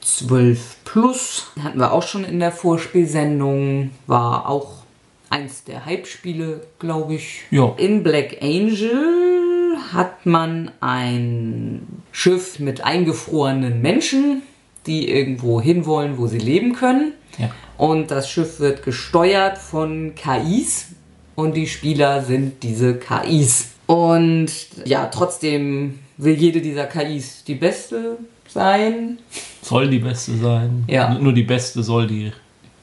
12 0.00 0.76
plus. 0.84 1.48
Hatten 1.62 1.78
wir 1.78 1.92
auch 1.92 2.02
schon 2.02 2.24
in 2.24 2.40
der 2.40 2.52
Vorspielsendung, 2.52 3.90
war 4.06 4.48
auch 4.48 4.84
eins 5.28 5.64
der 5.64 5.84
Hype-Spiele, 5.84 6.62
glaube 6.78 7.14
ich. 7.14 7.42
Ja. 7.50 7.74
In 7.76 8.02
Black 8.02 8.38
Angel 8.40 9.76
hat 9.92 10.24
man 10.24 10.70
ein 10.80 11.86
Schiff 12.12 12.58
mit 12.58 12.82
eingefrorenen 12.82 13.82
Menschen, 13.82 14.42
die 14.86 15.10
irgendwo 15.10 15.60
hinwollen, 15.60 16.16
wo 16.16 16.26
sie 16.26 16.38
leben 16.38 16.74
können. 16.74 17.12
Ja. 17.38 17.50
Und 17.80 18.10
das 18.10 18.28
Schiff 18.28 18.60
wird 18.60 18.82
gesteuert 18.82 19.56
von 19.56 20.12
KIs 20.14 20.88
und 21.34 21.56
die 21.56 21.66
Spieler 21.66 22.20
sind 22.20 22.62
diese 22.62 22.96
KIs. 22.96 23.70
Und 23.86 24.50
ja, 24.84 25.06
trotzdem 25.06 25.98
will 26.18 26.34
jede 26.34 26.60
dieser 26.60 26.84
KIs 26.84 27.42
die 27.44 27.54
beste 27.54 28.18
sein. 28.46 29.18
Soll 29.62 29.88
die 29.88 29.98
beste 29.98 30.36
sein. 30.36 30.84
Ja. 30.88 31.14
Nur 31.18 31.32
die 31.32 31.42
beste 31.42 31.82
soll 31.82 32.06
die 32.06 32.30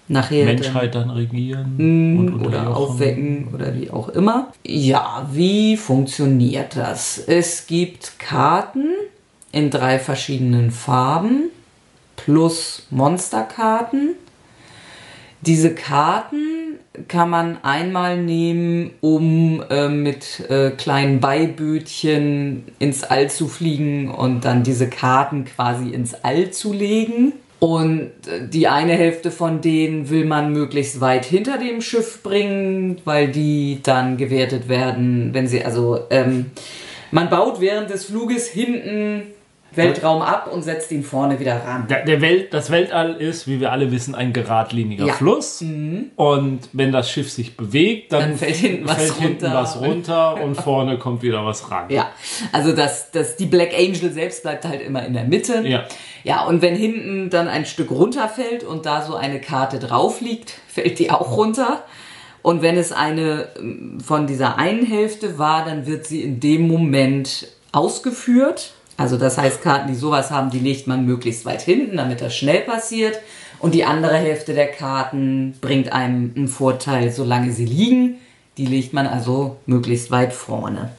Nachher 0.08 0.46
Menschheit 0.46 0.96
dann, 0.96 1.10
dann 1.10 1.18
regieren 1.18 1.76
mm, 1.78 2.44
oder 2.44 2.76
aufwecken 2.76 3.50
oder 3.54 3.76
wie 3.76 3.92
auch 3.92 4.10
immer. 4.10 4.52
Ja, 4.66 5.30
wie 5.32 5.78
funktioniert 5.78 6.76
das? 6.76 7.20
Es 7.20 7.68
gibt 7.68 8.18
Karten 8.18 8.88
in 9.52 9.70
drei 9.70 10.00
verschiedenen 10.00 10.72
Farben 10.72 11.52
plus 12.16 12.88
Monsterkarten 12.90 14.16
diese 15.42 15.76
Karten 15.76 16.80
kann 17.08 17.30
man 17.30 17.64
einmal 17.64 18.18
nehmen, 18.18 18.92
um 19.02 19.64
äh, 19.70 19.88
mit 19.88 20.50
äh, 20.50 20.72
kleinen 20.72 21.20
Beibötchen 21.20 22.64
ins 22.80 23.04
All 23.04 23.30
zu 23.30 23.48
fliegen 23.48 24.10
und 24.10 24.46
dann 24.46 24.64
diese 24.64 24.90
Karten 24.90 25.46
quasi 25.46 25.90
ins 25.90 26.16
All 26.24 26.52
zu 26.52 26.74
legen. 26.74 27.34
Und 27.60 28.12
äh, 28.28 28.48
die 28.48 28.68
eine 28.68 28.94
Hälfte 28.94 29.32
von 29.32 29.62
denen 29.62 30.10
will 30.10 30.26
man 30.26 30.54
möglichst 30.54 31.02
weit 31.02 31.26
hinter 31.26 31.58
dem 31.58 31.82
Schiff 31.82 32.24
bringen, 32.24 33.00
weil 33.06 33.30
die 33.30 33.80
dann 33.84 34.18
gewertet 34.18 34.70
werden, 34.70 35.34
wenn 35.34 35.48
sie 35.48 35.64
also 35.64 36.00
ähm, 36.10 36.48
man 37.12 37.30
baut 37.30 37.62
während 37.62 37.90
des 37.90 38.06
Fluges 38.06 38.48
hinten 38.48 39.24
Weltraum 39.78 40.22
ab 40.22 40.50
und 40.52 40.64
setzt 40.64 40.92
ihn 40.92 41.04
vorne 41.04 41.40
wieder 41.40 41.64
ran. 41.64 41.88
Der, 41.88 42.04
der 42.04 42.22
Welt, 42.22 42.54
das 42.54 42.72
Weltall 42.72 43.16
ist, 43.16 43.48
wie 43.48 43.60
wir 43.60 43.72
alle 43.72 43.92
wissen, 43.92 44.16
ein 44.16 44.34
geradliniger 44.34 45.06
ja. 45.06 45.14
Fluss. 45.14 45.62
Mhm. 45.62 46.12
Und 46.16 46.62
wenn 46.74 46.92
das 46.92 47.10
Schiff 47.10 47.32
sich 47.32 47.56
bewegt, 47.56 48.12
dann, 48.12 48.22
dann 48.22 48.38
fällt 48.38 48.56
hinten, 48.56 48.88
was, 48.88 48.96
fällt 48.96 49.14
hinten 49.14 49.46
runter. 49.46 49.62
was 49.62 49.80
runter 49.80 50.42
und 50.44 50.56
vorne 50.56 50.98
kommt 50.98 51.22
wieder 51.22 51.46
was 51.46 51.72
ran. 51.72 51.86
Ja, 51.90 52.10
also 52.52 52.74
das, 52.74 53.12
das, 53.12 53.36
die 53.38 53.46
Black 53.46 53.74
Angel 53.74 54.12
selbst 54.12 54.44
bleibt 54.44 54.66
halt 54.66 54.82
immer 54.82 55.06
in 55.06 55.14
der 55.14 55.24
Mitte. 55.24 55.64
Ja. 55.66 55.86
Ja, 56.24 56.46
und 56.46 56.62
wenn 56.62 56.76
hinten 56.76 57.30
dann 57.30 57.48
ein 57.48 57.66
Stück 57.66 57.90
runterfällt 57.90 58.64
und 58.64 58.86
da 58.86 59.02
so 59.02 59.16
eine 59.16 59.40
Karte 59.40 59.80
drauf 59.80 60.20
liegt, 60.20 60.50
fällt 60.68 61.00
die 61.00 61.12
auch 61.12 61.38
runter. 61.38 61.84
Und 62.42 62.62
wenn 62.62 62.78
es 62.78 62.92
eine 62.92 63.48
ähm, 63.58 64.00
von 64.00 64.28
dieser 64.28 64.58
einen 64.58 64.86
Hälfte 64.86 65.38
war, 65.38 65.66
dann 65.66 65.86
wird 65.86 66.06
sie 66.06 66.22
in 66.22 66.40
dem 66.40 66.68
Moment 66.68 67.48
ausgeführt 67.72 68.74
also 68.98 69.18
das 69.18 69.38
heißt, 69.38 69.62
Karten, 69.62 69.88
die 69.88 69.96
sowas 69.96 70.32
haben, 70.32 70.50
die 70.50 70.60
legt 70.60 70.88
man 70.88 71.06
möglichst 71.06 71.46
weit 71.46 71.62
hinten, 71.62 71.98
damit 71.98 72.20
das 72.20 72.36
schnell 72.36 72.62
passiert. 72.62 73.20
Und 73.60 73.76
die 73.76 73.86
andere 73.86 74.18
Hälfte 74.18 74.54
der 74.54 74.68
Karten 74.68 75.56
bringt 75.62 75.92
einem 75.92 76.34
einen 76.36 76.48
Vorteil, 76.48 77.12
solange 77.12 77.52
sie 77.52 77.66
liegen. 77.66 78.16
Die 78.58 78.66
legt 78.66 78.94
man 78.94 79.06
also 79.06 79.58
möglichst 79.68 80.10
weit 80.10 80.34
vorne. 80.34 80.90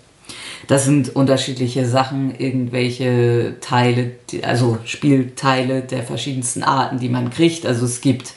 Das 0.68 0.84
sind 0.84 1.16
unterschiedliche 1.16 1.86
Sachen, 1.86 2.38
irgendwelche 2.38 3.56
Teile, 3.60 4.12
also 4.42 4.78
Spielteile 4.84 5.80
der 5.80 6.02
verschiedensten 6.02 6.62
Arten, 6.62 6.98
die 6.98 7.08
man 7.08 7.30
kriegt. 7.30 7.66
Also 7.66 7.86
es 7.86 8.00
gibt 8.00 8.34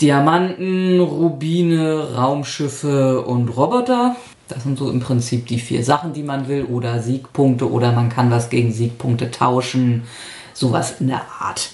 Diamanten, 0.00 1.00
Rubine, 1.00 2.14
Raumschiffe 2.14 3.22
und 3.22 3.48
Roboter. 3.48 4.16
Das 4.48 4.62
sind 4.62 4.78
so 4.78 4.90
im 4.90 5.00
Prinzip 5.00 5.46
die 5.46 5.58
vier 5.58 5.84
Sachen, 5.84 6.12
die 6.12 6.22
man 6.22 6.48
will. 6.48 6.64
Oder 6.64 7.02
Siegpunkte 7.02 7.70
oder 7.70 7.92
man 7.92 8.08
kann 8.08 8.30
was 8.30 8.50
gegen 8.50 8.72
Siegpunkte 8.72 9.30
tauschen. 9.30 10.04
Sowas 10.52 11.00
in 11.00 11.08
der 11.08 11.22
Art. 11.40 11.70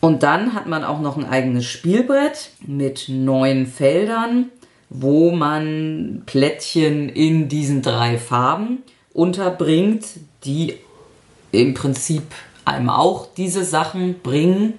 Und 0.00 0.22
dann 0.22 0.54
hat 0.54 0.66
man 0.66 0.84
auch 0.84 1.00
noch 1.00 1.16
ein 1.16 1.24
eigenes 1.24 1.64
Spielbrett 1.64 2.50
mit 2.66 3.08
neun 3.08 3.66
Feldern, 3.66 4.50
wo 4.90 5.30
man 5.30 6.22
Plättchen 6.26 7.08
in 7.08 7.48
diesen 7.48 7.80
drei 7.80 8.18
Farben 8.18 8.82
unterbringt, 9.14 10.04
die 10.44 10.74
im 11.52 11.72
Prinzip 11.72 12.22
einem 12.64 12.90
auch 12.90 13.28
diese 13.34 13.64
Sachen 13.64 14.20
bringen. 14.22 14.74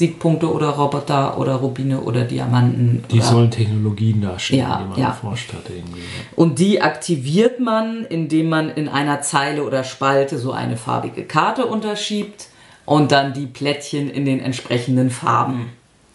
Siegpunkte 0.00 0.50
oder 0.50 0.70
Roboter 0.70 1.36
oder 1.36 1.56
Rubine 1.56 2.00
oder 2.00 2.24
Diamanten. 2.24 3.04
Die 3.10 3.18
oder 3.18 3.26
sollen 3.26 3.50
Technologien 3.50 4.22
darstellen, 4.22 4.60
Ja, 4.60 4.78
die 4.78 4.88
man 4.88 4.98
ja. 4.98 5.08
erforscht 5.08 5.52
hat. 5.52 5.68
Irgendwie. 5.68 6.00
Und 6.36 6.58
die 6.58 6.80
aktiviert 6.80 7.60
man, 7.60 8.06
indem 8.06 8.48
man 8.48 8.70
in 8.70 8.88
einer 8.88 9.20
Zeile 9.20 9.62
oder 9.62 9.84
Spalte 9.84 10.38
so 10.38 10.52
eine 10.52 10.78
farbige 10.78 11.24
Karte 11.24 11.66
unterschiebt 11.66 12.46
und 12.86 13.12
dann 13.12 13.34
die 13.34 13.44
Plättchen 13.44 14.08
in 14.08 14.24
den 14.24 14.40
entsprechenden 14.40 15.10
Farben 15.10 15.66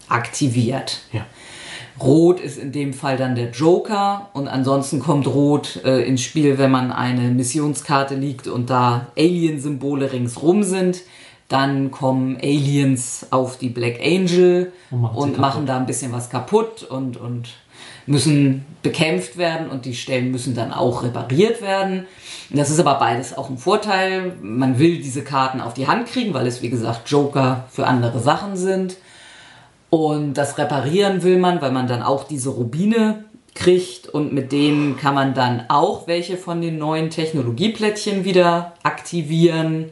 aktiviert. 0.10 1.02
Ja. 1.14 1.28
Rot 2.02 2.40
ist 2.40 2.58
in 2.58 2.72
dem 2.72 2.92
Fall 2.92 3.18
dann 3.18 3.36
der 3.36 3.52
Joker 3.52 4.30
und 4.34 4.48
ansonsten 4.48 5.00
kommt 5.00 5.28
Rot 5.28 5.80
äh, 5.86 6.02
ins 6.02 6.22
Spiel, 6.24 6.58
wenn 6.58 6.72
man 6.72 6.92
eine 6.92 7.30
Missionskarte 7.30 8.16
liegt 8.16 8.48
und 8.48 8.72
da 8.72 9.10
Alien-Symbole 9.16 10.12
ringsrum 10.12 10.64
sind. 10.64 11.04
Dann 11.48 11.92
kommen 11.92 12.38
Aliens 12.38 13.28
auf 13.30 13.58
die 13.58 13.70
Black 13.70 14.00
Angel 14.04 14.72
Und 14.90 15.02
machen 15.02 15.18
und 15.18 15.38
machen 15.38 15.66
da 15.66 15.78
ein 15.78 15.86
bisschen 15.86 16.12
was 16.12 16.30
kaputt 16.30 16.84
und, 16.84 17.18
und 17.18 17.50
müssen 18.08 18.66
bekämpft 18.82 19.38
werden 19.38 19.70
und 19.70 19.86
die 19.86 19.96
Stellen 19.96 20.32
müssen 20.32 20.56
dann 20.56 20.72
auch 20.72 21.04
repariert 21.04 21.62
werden. 21.62 22.06
Das 22.50 22.70
ist 22.70 22.80
aber 22.80 22.96
beides 22.96 23.38
auch 23.38 23.50
ein 23.50 23.58
Vorteil. 23.58 24.34
Man 24.42 24.80
will 24.80 24.98
diese 24.98 25.24
Karten 25.24 25.62
auf 25.62 25.74
die 25.74 25.88
Hand 25.88 26.08
kriegen, 26.08 26.34
weil 26.34 26.48
es 26.48 26.62
wie 26.62 26.70
gesagt 26.70 27.10
Joker 27.10 27.66
für 27.70 27.88
andere 27.88 28.20
Sachen 28.20 28.56
sind. 28.56 28.98
Und 29.90 30.34
das 30.34 30.58
reparieren 30.58 31.24
will 31.24 31.38
man, 31.38 31.62
weil 31.62 31.72
man 31.72 31.88
dann 31.88 32.04
auch 32.04 32.26
diese 32.26 32.50
Rubine 32.50 33.24
kriegt 33.54 34.08
und 34.10 34.34
mit 34.34 34.52
denen 34.52 34.98
kann 34.98 35.16
man 35.16 35.34
dann 35.34 35.64
auch 35.70 36.08
welche 36.08 36.38
von 36.38 36.62
den 36.62 36.78
neuen 36.78 37.10
Technologieplättchen 37.10 38.26
wieder 38.26 38.74
aktivieren. 38.84 39.92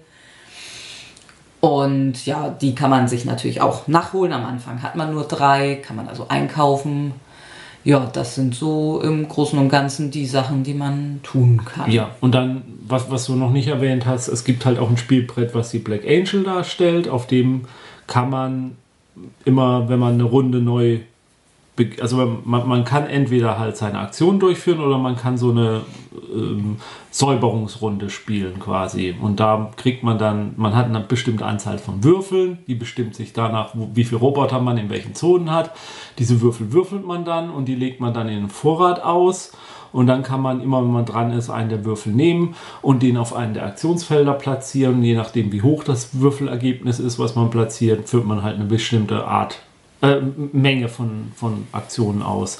Und 1.63 2.25
ja, 2.25 2.49
die 2.49 2.75
kann 2.75 2.89
man 2.89 3.07
sich 3.07 3.23
natürlich 3.23 3.61
auch 3.61 3.87
nachholen. 3.87 4.33
Am 4.33 4.43
Anfang 4.43 4.83
hat 4.83 4.97
man 4.97 5.13
nur 5.13 5.23
drei, 5.23 5.75
kann 5.75 5.95
man 5.95 6.09
also 6.09 6.25
einkaufen. 6.27 7.13
Ja, 7.85 8.05
das 8.11 8.35
sind 8.35 8.53
so 8.53 8.99
im 9.01 9.29
Großen 9.29 9.57
und 9.57 9.69
Ganzen 9.69 10.11
die 10.11 10.25
Sachen, 10.25 10.63
die 10.63 10.73
man 10.73 11.21
tun 11.23 11.61
kann. 11.63 11.89
Ja, 11.89 12.11
und 12.19 12.35
dann, 12.35 12.63
was, 12.85 13.09
was 13.09 13.27
du 13.27 13.35
noch 13.35 13.51
nicht 13.51 13.69
erwähnt 13.69 14.05
hast, 14.05 14.27
es 14.27 14.43
gibt 14.43 14.65
halt 14.65 14.77
auch 14.77 14.89
ein 14.89 14.97
Spielbrett, 14.97 15.55
was 15.55 15.71
die 15.71 15.79
Black 15.79 16.01
Angel 16.05 16.43
darstellt. 16.43 17.07
Auf 17.07 17.27
dem 17.27 17.61
kann 18.07 18.29
man 18.29 18.75
immer, 19.45 19.87
wenn 19.87 19.99
man 19.99 20.15
eine 20.15 20.23
Runde 20.23 20.59
neu. 20.59 20.99
Also 21.99 22.17
man, 22.45 22.67
man 22.67 22.83
kann 22.83 23.07
entweder 23.07 23.57
halt 23.57 23.77
seine 23.77 23.97
Aktion 23.97 24.39
durchführen 24.39 24.79
oder 24.79 24.99
man 24.99 25.15
kann 25.15 25.37
so 25.37 25.49
eine 25.49 25.81
ähm, 26.31 26.77
Säuberungsrunde 27.09 28.11
spielen 28.11 28.59
quasi. 28.59 29.15
Und 29.19 29.39
da 29.39 29.71
kriegt 29.75 30.03
man 30.03 30.19
dann, 30.19 30.53
man 30.55 30.75
hat 30.75 30.85
eine 30.85 30.99
bestimmte 30.99 31.45
Anzahl 31.45 31.79
von 31.79 32.03
Würfeln, 32.03 32.59
die 32.67 32.75
bestimmt 32.75 33.15
sich 33.15 33.33
danach, 33.33 33.73
wie 33.73 34.03
viele 34.03 34.19
Roboter 34.19 34.59
man 34.59 34.77
in 34.77 34.91
welchen 34.91 35.15
Zonen 35.15 35.51
hat. 35.51 35.71
Diese 36.19 36.41
Würfel 36.41 36.73
würfelt 36.73 37.05
man 37.05 37.25
dann 37.25 37.49
und 37.49 37.65
die 37.65 37.75
legt 37.75 37.99
man 37.99 38.13
dann 38.13 38.29
in 38.29 38.41
den 38.41 38.49
Vorrat 38.49 39.01
aus. 39.03 39.53
Und 39.91 40.07
dann 40.07 40.23
kann 40.23 40.41
man 40.41 40.59
immer, 40.59 40.81
wenn 40.81 40.91
man 40.91 41.05
dran 41.05 41.31
ist, 41.31 41.51
einen 41.51 41.69
der 41.69 41.85
Würfel 41.85 42.13
nehmen 42.13 42.55
und 42.81 43.03
den 43.03 43.15
auf 43.15 43.33
einen 43.33 43.53
der 43.53 43.65
Aktionsfelder 43.65 44.33
platzieren. 44.33 45.03
Je 45.03 45.15
nachdem, 45.15 45.51
wie 45.51 45.61
hoch 45.61 45.83
das 45.83 46.19
Würfelergebnis 46.19 46.99
ist, 46.99 47.19
was 47.19 47.35
man 47.35 47.51
platziert, 47.51 48.09
führt 48.09 48.25
man 48.25 48.41
halt 48.41 48.55
eine 48.55 48.65
bestimmte 48.65 49.25
Art, 49.25 49.59
äh, 50.03 50.19
Menge 50.51 50.89
von, 50.89 51.31
von 51.33 51.65
Aktionen 51.71 52.21
aus. 52.21 52.57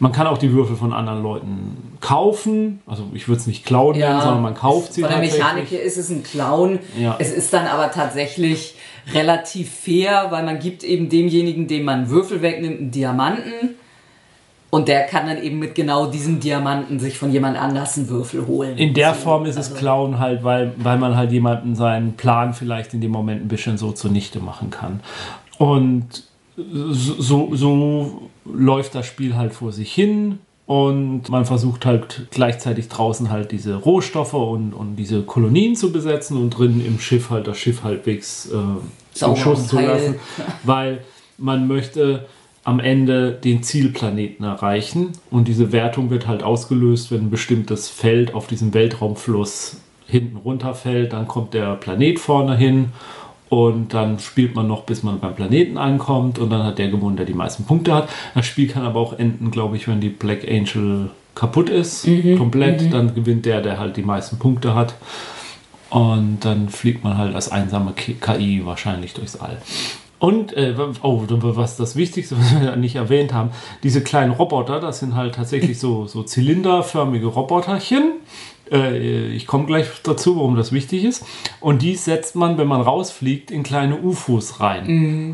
Man 0.00 0.10
kann 0.10 0.26
auch 0.26 0.38
die 0.38 0.52
Würfel 0.52 0.74
von 0.74 0.92
anderen 0.92 1.22
Leuten 1.22 1.76
kaufen. 2.00 2.80
Also 2.86 3.04
ich 3.12 3.28
würde 3.28 3.40
es 3.40 3.46
nicht 3.46 3.66
klauen 3.66 3.98
nennen, 3.98 4.20
sondern 4.20 4.42
man 4.42 4.54
kauft 4.54 4.94
sie 4.94 5.02
Von 5.02 5.10
der. 5.10 5.18
Mechanik 5.18 5.70
her 5.70 5.82
ist 5.82 5.98
es 5.98 6.08
ein 6.08 6.22
Clown. 6.22 6.78
Ja. 6.98 7.16
Es 7.18 7.30
ist 7.30 7.52
dann 7.52 7.66
aber 7.66 7.90
tatsächlich 7.90 8.74
relativ 9.12 9.70
fair, 9.70 10.28
weil 10.30 10.44
man 10.44 10.58
gibt 10.60 10.82
eben 10.82 11.08
demjenigen, 11.10 11.66
dem 11.66 11.84
man 11.84 12.08
Würfel 12.08 12.40
wegnimmt, 12.40 12.80
einen 12.80 12.90
Diamanten. 12.90 13.76
Und 14.70 14.88
der 14.88 15.04
kann 15.04 15.26
dann 15.26 15.42
eben 15.42 15.58
mit 15.58 15.74
genau 15.74 16.06
diesem 16.06 16.40
Diamanten 16.40 16.98
sich 16.98 17.18
von 17.18 17.32
jemand 17.32 17.58
anders 17.58 17.96
einen 17.96 18.08
Würfel 18.08 18.46
holen. 18.46 18.76
In 18.78 18.94
der 18.94 19.14
Form 19.14 19.44
ist 19.46 19.58
es 19.58 19.68
also- 19.68 19.74
Klauen 19.78 20.18
halt, 20.18 20.44
weil, 20.44 20.72
weil 20.76 20.98
man 20.98 21.16
halt 21.16 21.32
jemanden 21.32 21.74
seinen 21.74 22.14
Plan 22.14 22.54
vielleicht 22.54 22.94
in 22.94 23.00
dem 23.00 23.10
Moment 23.10 23.42
ein 23.42 23.48
bisschen 23.48 23.78
so 23.78 23.92
zunichte 23.92 24.40
machen 24.40 24.70
kann. 24.70 25.00
Und 25.58 26.27
so, 26.58 27.54
so, 27.54 28.22
läuft 28.44 28.94
das 28.94 29.06
Spiel 29.06 29.36
halt 29.36 29.52
vor 29.52 29.72
sich 29.72 29.92
hin 29.92 30.38
und 30.66 31.28
man 31.28 31.44
versucht 31.44 31.86
halt 31.86 32.26
gleichzeitig 32.30 32.88
draußen 32.88 33.30
halt 33.30 33.52
diese 33.52 33.76
Rohstoffe 33.76 34.34
und, 34.34 34.72
und 34.72 34.96
diese 34.96 35.22
Kolonien 35.22 35.76
zu 35.76 35.92
besetzen 35.92 36.36
und 36.36 36.50
drinnen 36.50 36.84
im 36.84 36.98
Schiff 36.98 37.30
halt 37.30 37.46
das 37.46 37.58
Schiff 37.58 37.84
halbwegs 37.84 38.50
äh, 38.50 39.36
Schuss 39.36 39.68
zu 39.68 39.80
lassen, 39.80 40.16
weil 40.64 41.04
man 41.36 41.66
möchte 41.68 42.26
am 42.64 42.80
Ende 42.80 43.32
den 43.32 43.62
Zielplaneten 43.62 44.44
erreichen 44.44 45.12
und 45.30 45.48
diese 45.48 45.72
Wertung 45.72 46.10
wird 46.10 46.26
halt 46.26 46.42
ausgelöst, 46.42 47.10
wenn 47.10 47.26
ein 47.26 47.30
bestimmtes 47.30 47.88
Feld 47.88 48.34
auf 48.34 48.46
diesem 48.46 48.74
Weltraumfluss 48.74 49.78
hinten 50.06 50.36
runterfällt, 50.36 51.12
dann 51.12 51.28
kommt 51.28 51.54
der 51.54 51.76
Planet 51.76 52.18
vorne 52.18 52.56
hin 52.56 52.90
und 53.48 53.94
dann 53.94 54.18
spielt 54.18 54.54
man 54.54 54.66
noch, 54.68 54.82
bis 54.82 55.02
man 55.02 55.20
beim 55.20 55.34
Planeten 55.34 55.78
ankommt 55.78 56.38
und 56.38 56.50
dann 56.50 56.62
hat 56.64 56.78
der 56.78 56.88
gewonnen, 56.88 57.16
der 57.16 57.26
die 57.26 57.34
meisten 57.34 57.64
Punkte 57.64 57.94
hat. 57.94 58.08
Das 58.34 58.46
Spiel 58.46 58.68
kann 58.68 58.84
aber 58.84 59.00
auch 59.00 59.18
enden, 59.18 59.50
glaube 59.50 59.76
ich, 59.76 59.88
wenn 59.88 60.00
die 60.00 60.10
Black 60.10 60.46
Angel 60.48 61.10
kaputt 61.34 61.70
ist, 61.70 62.06
komplett, 62.36 62.92
dann 62.92 63.14
gewinnt 63.14 63.46
der, 63.46 63.60
der 63.62 63.78
halt 63.78 63.96
die 63.96 64.02
meisten 64.02 64.38
Punkte 64.38 64.74
hat. 64.74 64.94
Und 65.90 66.40
dann 66.42 66.68
fliegt 66.68 67.02
man 67.04 67.16
halt 67.16 67.34
als 67.34 67.50
einsame 67.50 67.92
Ki- 67.92 68.16
KI 68.20 68.62
wahrscheinlich 68.66 69.14
durchs 69.14 69.36
All. 69.36 69.56
Und, 70.18 70.52
äh, 70.54 70.74
oh, 71.02 71.22
was 71.28 71.76
das 71.76 71.94
Wichtigste, 71.96 72.36
was 72.38 72.60
wir 72.60 72.76
nicht 72.76 72.96
erwähnt 72.96 73.32
haben, 73.32 73.50
diese 73.82 74.02
kleinen 74.02 74.32
Roboter, 74.32 74.80
das 74.80 74.98
sind 74.98 75.14
halt 75.14 75.36
tatsächlich 75.36 75.78
so, 75.78 76.06
so 76.06 76.22
zylinderförmige 76.24 77.26
Roboterchen. 77.26 78.12
Äh, 78.70 79.28
ich 79.28 79.46
komme 79.46 79.66
gleich 79.66 79.86
dazu, 80.02 80.36
warum 80.36 80.56
das 80.56 80.72
wichtig 80.72 81.04
ist. 81.04 81.24
Und 81.60 81.82
die 81.82 81.94
setzt 81.94 82.36
man, 82.36 82.58
wenn 82.58 82.68
man 82.68 82.80
rausfliegt, 82.80 83.50
in 83.50 83.62
kleine 83.62 84.00
UFOs 84.00 84.60
rein. 84.60 84.86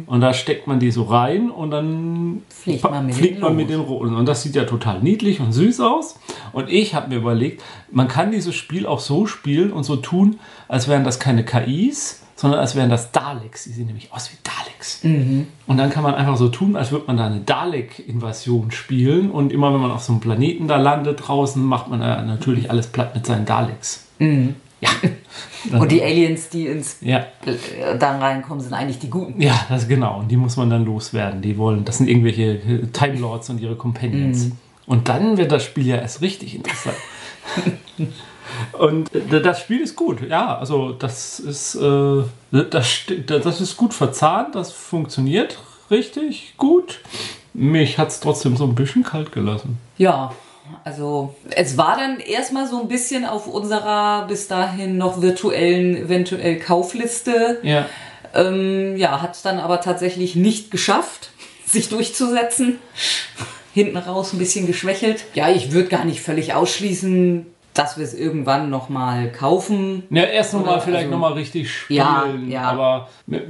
Und 0.07 0.21
da 0.21 0.33
steckt 0.33 0.67
man 0.67 0.81
die 0.81 0.91
so 0.91 1.05
rein 1.05 1.51
und 1.51 1.71
dann 1.71 2.43
Fliegt 2.49 2.85
man 2.85 3.07
mit 3.07 3.15
fliegt 3.15 3.41
man 3.41 3.57
mit 3.57 3.71
den 3.71 3.81
Roten. 3.81 4.15
Und 4.15 4.27
das 4.27 4.43
sieht 4.43 4.55
ja 4.55 4.65
total 4.65 5.01
niedlich 5.01 5.41
und 5.41 5.53
süß 5.53 5.81
aus. 5.81 6.19
Und 6.53 6.71
ich 6.71 6.95
habe 6.95 7.09
mir 7.09 7.17
überlegt, 7.17 7.63
man 7.91 8.09
kann 8.09 8.31
dieses 8.31 8.55
Spiel 8.55 8.87
auch 8.87 9.01
so 9.01 9.27
spielen 9.27 9.73
und 9.73 9.85
so 9.85 9.97
tun, 9.97 10.39
als 10.69 10.89
wären 10.89 11.05
das 11.05 11.19
keine 11.19 11.45
KIs, 11.45 12.23
sondern 12.45 12.61
als 12.61 12.77
wären 12.77 12.91
das 12.91 13.11
Daleks. 13.11 13.65
Die 13.65 13.71
sehen 13.71 13.87
nämlich 13.87 14.13
aus 14.13 14.31
wie 14.31 14.37
Daleks. 14.43 15.01
Und 15.67 15.79
dann 15.79 15.89
kann 15.89 16.03
man 16.03 16.15
einfach 16.15 16.37
so 16.37 16.49
tun, 16.49 16.77
als 16.77 16.93
würde 16.93 17.07
man 17.07 17.17
da 17.17 17.25
eine 17.25 17.41
Dalek-Invasion 17.41 18.71
spielen. 18.71 19.31
Und 19.31 19.51
immer 19.51 19.73
wenn 19.73 19.81
man 19.81 19.91
auf 19.91 20.03
so 20.03 20.13
einem 20.13 20.21
Planeten 20.21 20.69
da 20.69 20.77
landet 20.77 21.27
draußen, 21.27 21.63
macht 21.65 21.89
man 21.89 22.01
da 22.01 22.21
natürlich 22.21 22.71
alles 22.71 22.89
platt 22.89 23.15
mit 23.15 23.25
seinen 23.25 23.47
Daleks. 23.47 24.09
Ja. 24.19 24.91
Und 25.79 25.91
die 25.91 26.03
Aliens, 26.03 26.51
die 26.51 26.67
ins 26.67 26.99
Ja. 27.01 27.21
äh, 27.47 27.97
dann 27.99 28.21
reinkommen, 28.21 28.63
sind 28.63 28.75
eigentlich 28.75 28.99
die 28.99 29.09
Guten. 29.09 29.41
Ja, 29.41 29.59
das 29.71 29.89
genau. 29.89 30.19
Und 30.19 30.31
die 30.31 30.37
muss 30.37 30.59
man 30.59 30.69
dann 30.69 30.85
loswerden. 30.85 31.41
Die 31.41 31.57
wollen, 31.57 31.87
das 31.87 31.97
sind 31.97 32.11
irgendwelche 32.11 32.43
äh, 32.59 32.87
Time 32.93 33.21
Lords 33.21 33.49
und 33.49 33.59
ihre 33.59 33.75
Companions. 33.75 34.51
Und 34.85 35.09
dann 35.09 35.39
wird 35.39 35.51
das 35.51 35.65
Spiel 35.65 35.87
ja 35.87 35.97
erst 35.97 36.21
richtig 36.21 36.55
interessant. 36.55 36.97
und 38.79 39.11
das 39.31 39.61
Spiel 39.61 39.81
ist 39.81 39.97
gut. 39.97 40.21
Ja, 40.29 40.59
also 40.59 40.93
das 40.93 41.41
ist, 41.41 41.75
äh, 41.75 42.23
das, 42.51 43.05
das 43.27 43.61
ist 43.61 43.77
gut 43.77 43.95
verzahnt. 43.95 44.55
Das 44.55 44.73
funktioniert 44.73 45.59
richtig 45.91 46.55
gut. 46.57 47.01
Mich 47.53 47.99
hat 47.99 48.09
es 48.09 48.21
trotzdem 48.21 48.57
so 48.57 48.65
ein 48.65 48.75
bisschen 48.75 49.05
kalt 49.05 49.33
gelassen. 49.33 49.79
Ja, 49.97 50.33
also 50.83 51.35
es 51.51 51.77
war 51.77 51.97
dann 51.97 52.19
erstmal 52.21 52.67
so 52.67 52.81
ein 52.81 52.89
bisschen 52.89 53.25
auf 53.25 53.47
unserer 53.47 54.27
bis 54.27 54.49
dahin 54.49 54.97
noch 54.97 55.23
virtuellen, 55.23 55.97
eventuell 55.97 56.59
Kaufliste. 56.59 57.61
Ja. 57.63 57.87
Ähm, 58.35 58.97
ja, 58.97 59.23
hat 59.23 59.37
es 59.37 59.43
dann 59.43 59.61
aber 59.61 59.81
tatsächlich 59.81 60.35
nicht 60.35 60.71
geschafft, 60.71 61.31
sich 61.67 61.89
durchzusetzen. 61.89 62.79
Hinten 63.73 63.97
raus 63.97 64.33
ein 64.33 64.39
bisschen 64.39 64.67
geschwächelt. 64.67 65.25
Ja, 65.35 65.51
ich 65.51 65.73
würde 65.73 65.89
gar 65.89 66.05
nicht 66.05 66.21
völlig 66.21 66.55
ausschließen, 66.55 67.47
dass 67.75 67.99
wir 67.99 68.05
es 68.05 68.15
irgendwann 68.15 68.71
nochmal 68.71 69.33
kaufen. 69.33 70.05
Ja, 70.09 70.23
erst 70.23 70.55
nochmal 70.55 70.81
vielleicht 70.81 71.07
also- 71.07 71.11
nochmal 71.11 71.33
richtig 71.33 71.73
spielen. 71.73 71.99
Ja, 71.99 72.25
ja. 72.49 72.63
Aber 72.63 73.09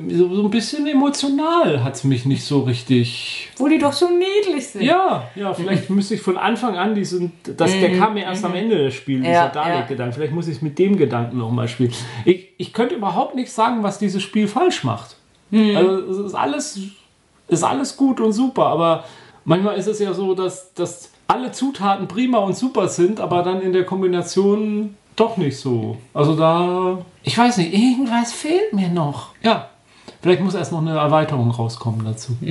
so, 0.09 0.35
so 0.35 0.43
ein 0.45 0.51
bisschen 0.51 0.87
emotional 0.87 1.85
hat 1.85 1.95
es 1.95 2.05
mich 2.05 2.25
nicht 2.25 2.43
so 2.43 2.61
richtig 2.63 3.51
Wo 3.59 3.69
die 3.69 3.79
doch 3.79 3.93
so 3.93 4.09
niedlich 4.09 4.67
sind. 4.69 4.83
Ja, 4.83 5.25
ja, 5.35 5.53
vielleicht 5.53 5.91
müsste 5.91 6.15
ich 6.15 6.23
von 6.23 6.39
Anfang 6.39 6.77
an 6.77 6.95
diesen, 6.95 7.33
das, 7.45 7.71
der 7.73 7.99
kam 7.99 8.15
mir 8.15 8.25
erst 8.25 8.45
am 8.47 8.55
Ende 8.55 8.79
des 8.79 8.95
Spiels, 8.95 9.21
dieser 9.21 9.33
Ja, 9.33 9.49
Dalek-Gedanke. 9.49 10.15
Vielleicht 10.15 10.33
muss 10.33 10.49
ich 10.49 10.57
es 10.57 10.63
mit 10.63 10.79
dem 10.79 10.97
Gedanken 10.97 11.37
nochmal 11.37 11.69
spielen. 11.69 11.93
Ich, 12.25 12.49
ich 12.57 12.73
könnte 12.73 12.95
überhaupt 12.95 13.35
nicht 13.35 13.53
sagen, 13.53 13.83
was 13.83 13.99
dieses 13.99 14.23
Spiel 14.23 14.49
falsch 14.49 14.85
macht. 14.85 15.17
Also 15.53 15.99
es 16.11 16.19
ist 16.19 16.35
alles, 16.35 16.81
ist 17.49 17.63
alles 17.63 17.97
gut 17.97 18.21
und 18.21 18.33
super, 18.33 18.67
aber 18.67 19.05
manchmal 19.45 19.77
ist 19.77 19.87
es 19.87 20.01
ja 20.01 20.13
so, 20.13 20.35
dass, 20.35 20.73
dass 20.75 21.11
alle 21.27 21.53
Zutaten 21.53 22.09
prima 22.09 22.39
und 22.39 22.57
super 22.57 22.89
sind, 22.89 23.21
aber 23.21 23.43
dann 23.43 23.61
in 23.61 23.73
der 23.73 23.85
Kombination 23.85 24.97
doch 25.17 25.37
nicht 25.37 25.59
so. 25.59 25.97
Also 26.13 26.37
da, 26.37 27.05
ich 27.23 27.37
weiß 27.39 27.59
nicht, 27.59 27.73
irgendwas 27.73 28.33
fehlt 28.33 28.73
mir 28.73 28.89
noch. 28.89 29.31
Ja, 29.43 29.71
vielleicht 30.23 30.43
muss 30.43 30.55
erst 30.55 30.73
noch 30.73 30.81
eine 30.81 30.97
Erweiterung 30.97 31.51
rauskommen 31.51 32.05
dazu. 32.05 32.37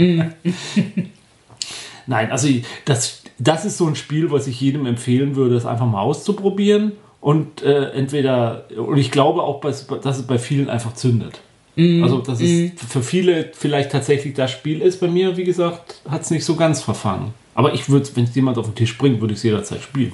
Nein, 2.06 2.32
also 2.32 2.48
das, 2.86 3.24
das 3.38 3.66
ist 3.66 3.78
so 3.78 3.88
ein 3.88 3.96
Spiel, 3.96 4.32
was 4.32 4.48
ich 4.48 4.60
jedem 4.60 4.86
empfehlen 4.86 5.36
würde, 5.36 5.56
es 5.56 5.66
einfach 5.66 5.86
mal 5.86 6.02
auszuprobieren. 6.02 6.94
Und 7.22 7.62
äh, 7.62 7.92
entweder, 7.92 8.66
und 8.76 8.98
ich 8.98 9.10
glaube 9.10 9.44
auch, 9.44 9.62
dass 9.62 9.88
es 9.90 10.28
bei 10.28 10.38
vielen 10.38 10.70
einfach 10.70 10.94
zündet. 10.94 11.40
Also, 11.76 12.20
dass 12.20 12.40
es 12.40 12.72
für 12.88 13.02
viele 13.02 13.50
vielleicht 13.54 13.92
tatsächlich 13.92 14.36
das 14.36 14.52
Spiel 14.52 14.82
ist. 14.82 15.00
Bei 15.00 15.08
mir, 15.08 15.38
wie 15.38 15.44
gesagt, 15.44 16.02
hat 16.08 16.22
es 16.22 16.30
nicht 16.30 16.46
so 16.46 16.56
ganz 16.56 16.82
verfangen. 16.82 17.34
Aber 17.56 17.74
ich 17.74 17.90
würde, 17.90 18.10
wenn 18.16 18.24
es 18.26 18.36
jemand 18.36 18.58
auf 18.58 18.66
den 18.66 18.76
Tisch 18.76 18.98
bringt, 18.98 19.22
würde 19.22 19.34
ich 19.34 19.40
es 19.40 19.44
jederzeit 19.44 19.82
spielen. 19.82 20.14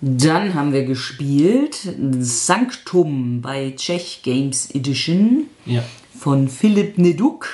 Dann 0.00 0.54
haben 0.54 0.72
wir 0.72 0.84
gespielt 0.84 1.78
Sanctum 2.18 3.40
bei 3.40 3.72
Czech 3.76 4.20
Games 4.22 4.70
Edition 4.74 5.44
Ja. 5.64 5.82
von 6.18 6.48
Philipp 6.48 6.98
Neduk, 6.98 7.48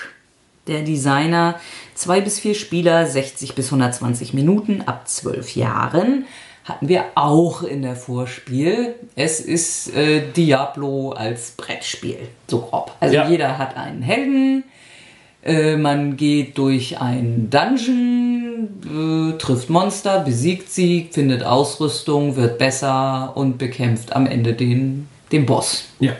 der 0.66 0.82
Designer. 0.82 1.60
Zwei 1.94 2.20
bis 2.20 2.40
vier 2.40 2.54
Spieler, 2.54 3.06
60 3.06 3.54
bis 3.54 3.66
120 3.66 4.34
Minuten, 4.34 4.82
ab 4.82 5.06
12 5.08 5.54
Jahren. 5.54 6.24
Hatten 6.64 6.88
wir 6.88 7.04
auch 7.14 7.62
in 7.62 7.82
der 7.82 7.94
Vorspiel. 7.96 8.94
Es 9.16 9.40
ist 9.40 9.94
äh, 9.94 10.22
Diablo 10.32 11.12
als 11.12 11.52
Brettspiel, 11.52 12.18
so 12.48 12.60
grob. 12.62 12.94
Also 13.00 13.14
Ja. 13.14 13.28
jeder 13.28 13.58
hat 13.58 13.76
einen 13.76 14.02
Helden. 14.02 14.64
Äh, 15.42 15.76
man 15.76 16.16
geht 16.16 16.58
durch 16.58 17.00
einen 17.00 17.48
Dungeon, 17.48 18.68
äh, 18.84 19.38
trifft 19.38 19.70
Monster, 19.70 20.20
besiegt 20.20 20.70
sie, 20.70 21.08
findet 21.10 21.42
Ausrüstung, 21.42 22.36
wird 22.36 22.58
besser 22.58 23.32
und 23.34 23.56
bekämpft 23.56 24.14
am 24.14 24.26
Ende 24.26 24.52
den, 24.52 25.08
den 25.32 25.46
Boss. 25.46 25.86
Ja. 25.98 26.12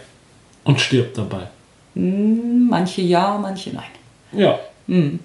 Und 0.64 0.80
stirbt 0.80 1.18
dabei. 1.18 1.48
Manche 1.94 3.02
ja, 3.02 3.38
manche 3.40 3.70
nein. 3.70 3.84
Ja. 4.32 4.58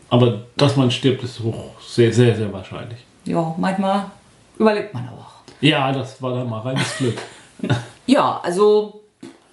Aber 0.10 0.42
dass 0.58 0.76
man 0.76 0.92
stirbt, 0.92 1.24
ist 1.24 1.40
hoch, 1.40 1.72
sehr, 1.82 2.14
sehr, 2.14 2.36
sehr 2.36 2.52
wahrscheinlich. 2.52 3.00
Ja, 3.26 3.56
manchmal 3.58 4.12
überlebt 4.60 4.94
man 4.94 5.08
aber 5.08 5.18
auch. 5.18 5.54
Ja, 5.62 5.92
das 5.92 6.22
war 6.22 6.36
dann 6.36 6.50
mal 6.50 6.60
reines 6.60 6.98
Glück. 6.98 7.18
Ja, 8.06 8.40
also 8.44 9.05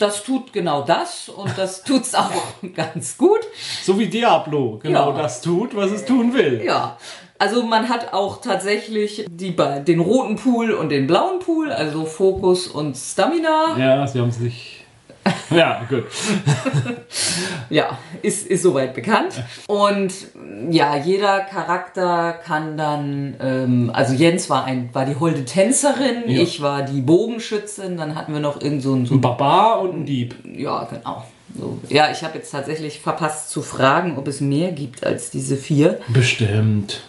das 0.02 0.22
tut 0.24 0.52
genau 0.52 0.82
das 0.82 1.28
und 1.28 1.56
das 1.56 1.82
tut's 1.84 2.14
auch 2.22 2.30
ganz 2.74 3.16
gut. 3.16 3.40
So 3.82 3.98
wie 3.98 4.08
Diablo 4.08 4.78
genau 4.82 5.12
Ja. 5.12 5.22
das 5.22 5.40
tut, 5.40 5.74
was 5.76 5.90
es 5.92 6.04
tun 6.04 6.34
will. 6.34 6.62
Ja, 6.64 6.98
also 7.38 7.62
man 7.62 7.88
hat 7.88 8.12
auch 8.12 8.40
tatsächlich 8.40 9.24
die, 9.30 9.56
den 9.56 10.00
roten 10.00 10.36
Pool 10.36 10.72
und 10.72 10.90
den 10.90 11.06
blauen 11.06 11.38
Pool, 11.40 11.72
also 11.72 12.04
Fokus 12.04 12.66
und 12.68 12.96
Stamina. 12.96 13.76
Ja, 13.78 14.06
sie 14.06 14.20
haben 14.20 14.30
sich. 14.30 14.81
Ja, 15.54 15.82
gut. 15.88 16.04
Ja, 17.70 17.98
ist, 18.20 18.46
ist 18.46 18.62
soweit 18.62 18.94
bekannt. 18.94 19.42
Und 19.66 20.12
ja, 20.70 20.96
jeder 20.96 21.40
Charakter 21.40 22.32
kann 22.44 22.76
dann, 22.76 23.34
ähm, 23.40 23.90
also 23.94 24.12
Jens 24.14 24.50
war, 24.50 24.64
ein, 24.64 24.90
war 24.92 25.06
die 25.06 25.16
holde 25.16 25.44
Tänzerin, 25.46 26.24
Ja. 26.26 26.42
ich 26.42 26.60
war 26.60 26.82
die 26.82 27.00
Bogenschützin, 27.00 27.96
dann 27.96 28.14
hatten 28.14 28.34
wir 28.34 28.40
noch 28.40 28.60
irgend 28.60 28.82
so 28.82 28.94
ein, 28.94 29.06
so 29.06 29.14
Ein 29.14 29.20
Barbar 29.22 29.80
und 29.80 29.94
ein 30.00 30.06
Dieb. 30.06 30.34
Ja, 30.54 30.84
genau. 30.84 31.24
So. 31.58 31.78
Ja, 31.88 32.10
ich 32.10 32.22
habe 32.22 32.38
jetzt 32.38 32.50
tatsächlich 32.50 33.00
verpasst 33.00 33.50
zu 33.50 33.62
fragen, 33.62 34.16
ob 34.18 34.28
es 34.28 34.40
mehr 34.40 34.72
gibt 34.72 35.04
als 35.04 35.30
diese 35.30 35.56
vier. 35.56 35.98
Bestimmt. 36.08 37.02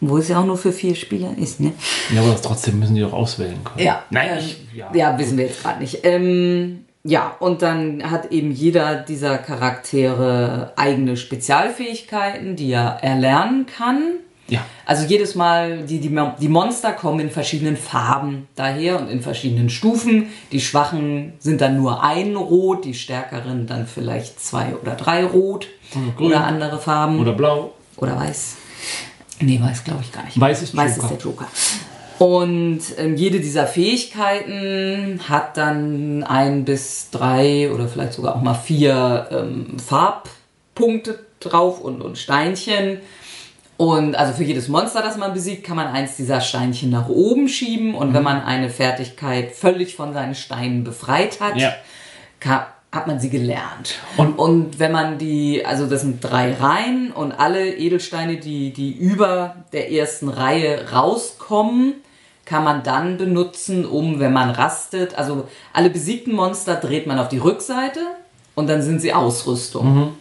Wo 0.00 0.18
es 0.18 0.28
ja 0.28 0.40
auch 0.40 0.44
nur 0.46 0.58
für 0.58 0.72
vier 0.72 0.94
Spieler 0.94 1.30
ist, 1.38 1.58
ne? 1.60 1.72
Ja, 2.14 2.20
aber 2.22 2.40
trotzdem 2.40 2.78
müssen 2.78 2.94
die 2.94 3.00
doch 3.00 3.12
auswählen 3.12 3.58
können. 3.64 3.86
Ja. 3.86 4.02
Nein, 4.10 4.28
ähm, 4.32 4.38
ich, 4.38 4.58
ja. 4.76 4.90
ja. 4.94 5.18
wissen 5.18 5.38
wir 5.38 5.46
jetzt 5.46 5.62
gerade 5.62 5.80
nicht. 5.80 6.00
Ähm, 6.04 6.85
ja, 7.06 7.36
und 7.38 7.62
dann 7.62 8.10
hat 8.10 8.32
eben 8.32 8.50
jeder 8.50 8.96
dieser 8.96 9.38
Charaktere 9.38 10.72
eigene 10.76 11.16
Spezialfähigkeiten, 11.16 12.56
die 12.56 12.72
er 12.72 12.98
erlernen 13.02 13.66
kann. 13.66 14.02
Ja. 14.48 14.64
Also 14.84 15.06
jedes 15.06 15.34
Mal, 15.34 15.78
die, 15.82 15.98
die, 15.98 16.16
die 16.40 16.48
Monster 16.48 16.92
kommen 16.92 17.18
in 17.20 17.30
verschiedenen 17.30 17.76
Farben 17.76 18.46
daher 18.54 19.00
und 19.00 19.08
in 19.08 19.20
verschiedenen 19.20 19.70
Stufen. 19.70 20.28
Die 20.52 20.60
Schwachen 20.60 21.32
sind 21.40 21.60
dann 21.60 21.76
nur 21.76 22.02
ein 22.04 22.36
Rot, 22.36 22.84
die 22.84 22.94
Stärkeren 22.94 23.66
dann 23.66 23.86
vielleicht 23.86 24.38
zwei 24.40 24.74
oder 24.80 24.94
drei 24.94 25.24
Rot 25.24 25.66
Oder 25.94 26.12
grün. 26.16 26.26
oder 26.28 26.44
andere 26.44 26.78
Farben. 26.78 27.18
Oder 27.18 27.32
blau. 27.32 27.72
Oder 27.96 28.16
weiß. 28.16 28.56
Nee, 29.40 29.60
weiß 29.60 29.84
glaube 29.84 30.02
ich 30.02 30.12
gar 30.12 30.24
nicht. 30.24 30.38
Weiß 30.38 30.62
ist 30.62 30.76
Weiß 30.76 30.96
Joker. 30.96 31.08
ist 31.08 31.10
der 31.10 31.30
Joker. 31.30 31.46
Und 32.18 32.80
ähm, 32.98 33.16
jede 33.16 33.40
dieser 33.40 33.66
Fähigkeiten 33.66 35.20
hat 35.28 35.56
dann 35.56 36.22
ein 36.24 36.64
bis 36.64 37.10
drei 37.10 37.70
oder 37.72 37.88
vielleicht 37.88 38.14
sogar 38.14 38.36
auch 38.36 38.42
mal 38.42 38.54
vier 38.54 39.28
ähm, 39.30 39.76
Farbpunkte 39.78 41.18
drauf 41.40 41.80
und, 41.80 42.00
und 42.02 42.16
Steinchen. 42.18 42.98
Und 43.76 44.14
also 44.14 44.32
für 44.32 44.44
jedes 44.44 44.68
Monster, 44.68 45.02
das 45.02 45.18
man 45.18 45.34
besiegt, 45.34 45.64
kann 45.64 45.76
man 45.76 45.88
eins 45.88 46.16
dieser 46.16 46.40
Steinchen 46.40 46.88
nach 46.88 47.08
oben 47.10 47.48
schieben. 47.48 47.94
Und 47.94 48.10
Mhm. 48.10 48.14
wenn 48.14 48.22
man 48.22 48.42
eine 48.42 48.70
Fertigkeit 48.70 49.52
völlig 49.52 49.94
von 49.94 50.14
seinen 50.14 50.34
Steinen 50.34 50.82
befreit 50.84 51.40
hat, 51.40 51.56
Ja. 51.58 51.74
ka- 52.40 52.68
hat 52.90 53.06
man 53.06 53.20
sie 53.20 53.28
gelernt. 53.28 53.96
Und- 54.16 54.38
Und, 54.38 54.78
wenn 54.78 54.92
man 54.92 55.18
die, 55.18 55.66
also 55.66 55.84
das 55.86 56.00
sind 56.00 56.24
drei 56.24 56.54
Reihen 56.54 57.12
und 57.12 57.32
alle 57.32 57.74
Edelsteine, 57.76 58.38
die, 58.38 58.72
die 58.72 58.92
über 58.92 59.56
der 59.74 59.92
ersten 59.92 60.30
Reihe 60.30 60.90
rauskommen, 60.92 61.96
kann 62.46 62.64
man 62.64 62.82
dann 62.82 63.18
benutzen, 63.18 63.84
um, 63.84 64.18
wenn 64.18 64.32
man 64.32 64.50
rastet, 64.50 65.18
also 65.18 65.48
alle 65.74 65.90
besiegten 65.90 66.32
Monster 66.32 66.76
dreht 66.76 67.06
man 67.06 67.18
auf 67.18 67.28
die 67.28 67.38
Rückseite 67.38 68.00
und 68.54 68.68
dann 68.68 68.80
sind 68.80 69.00
sie 69.00 69.12
Ausrüstung. 69.12 70.16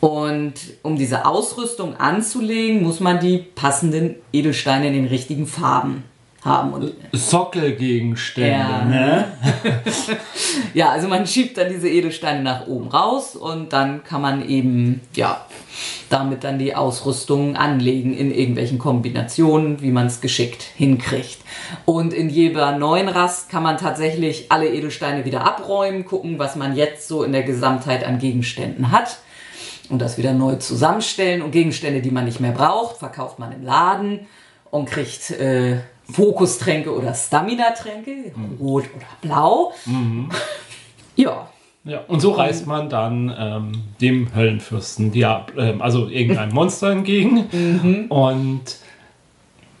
Und 0.00 0.54
um 0.82 0.96
diese 0.96 1.26
Ausrüstung 1.26 1.96
anzulegen, 1.96 2.82
muss 2.82 3.00
man 3.00 3.20
die 3.20 3.38
passenden 3.38 4.14
Edelsteine 4.32 4.86
in 4.86 4.94
den 4.94 5.06
richtigen 5.06 5.46
Farben 5.46 6.04
haben. 6.46 6.72
Und 6.72 6.94
Sockelgegenstände, 7.12 8.50
Ja. 8.50 8.84
ne? 8.84 9.24
Ja, 10.74 10.90
also 10.90 11.08
man 11.08 11.26
schiebt 11.26 11.58
dann 11.58 11.68
diese 11.68 11.88
Edelsteine 11.88 12.42
nach 12.42 12.66
oben 12.66 12.88
raus 12.88 13.34
und 13.36 13.72
dann 13.72 14.04
kann 14.04 14.20
man 14.22 14.48
eben, 14.48 15.00
ja, 15.14 15.44
damit 16.08 16.44
dann 16.44 16.58
die 16.58 16.74
Ausrüstung 16.74 17.56
anlegen 17.56 18.16
in 18.16 18.32
irgendwelchen 18.32 18.78
Kombinationen, 18.78 19.82
wie 19.82 19.90
man 19.90 20.06
es 20.06 20.20
geschickt 20.20 20.62
hinkriegt. 20.62 21.38
Und 21.84 22.12
in 22.14 22.30
jeder 22.30 22.78
neuen 22.78 23.08
Rast 23.08 23.50
kann 23.50 23.62
man 23.62 23.76
tatsächlich 23.78 24.50
alle 24.52 24.68
Edelsteine 24.68 25.24
wieder 25.24 25.44
abräumen, 25.46 26.04
gucken, 26.04 26.38
was 26.38 26.56
man 26.56 26.76
jetzt 26.76 27.08
so 27.08 27.22
in 27.24 27.32
der 27.32 27.42
Gesamtheit 27.42 28.04
an 28.04 28.18
Gegenständen 28.18 28.90
hat 28.92 29.18
und 29.88 30.00
das 30.00 30.18
wieder 30.18 30.32
neu 30.32 30.56
zusammenstellen. 30.56 31.42
Und 31.42 31.50
Gegenstände, 31.50 32.00
die 32.00 32.10
man 32.10 32.24
nicht 32.24 32.40
mehr 32.40 32.52
braucht, 32.52 32.96
verkauft 32.98 33.38
man 33.38 33.52
im 33.52 33.62
Laden 33.62 34.26
und 34.70 34.86
kriegt 34.88 35.30
äh, 35.32 35.78
Fokustränke 36.10 36.94
oder 36.94 37.14
Stamina-Tränke, 37.14 38.32
rot 38.60 38.84
oder 38.94 39.06
blau. 39.20 39.72
Ja, 41.18 41.48
Ja, 41.84 42.00
und 42.08 42.20
so 42.20 42.32
reist 42.32 42.66
man 42.66 42.90
dann 42.90 43.34
ähm, 43.38 43.72
dem 44.02 44.34
Höllenfürsten, 44.34 45.12
Diab 45.12 45.52
ähm, 45.56 45.80
also 45.80 46.08
irgendeinem 46.08 46.52
Monster 46.52 46.90
entgegen. 46.90 48.06
Und 48.10 48.76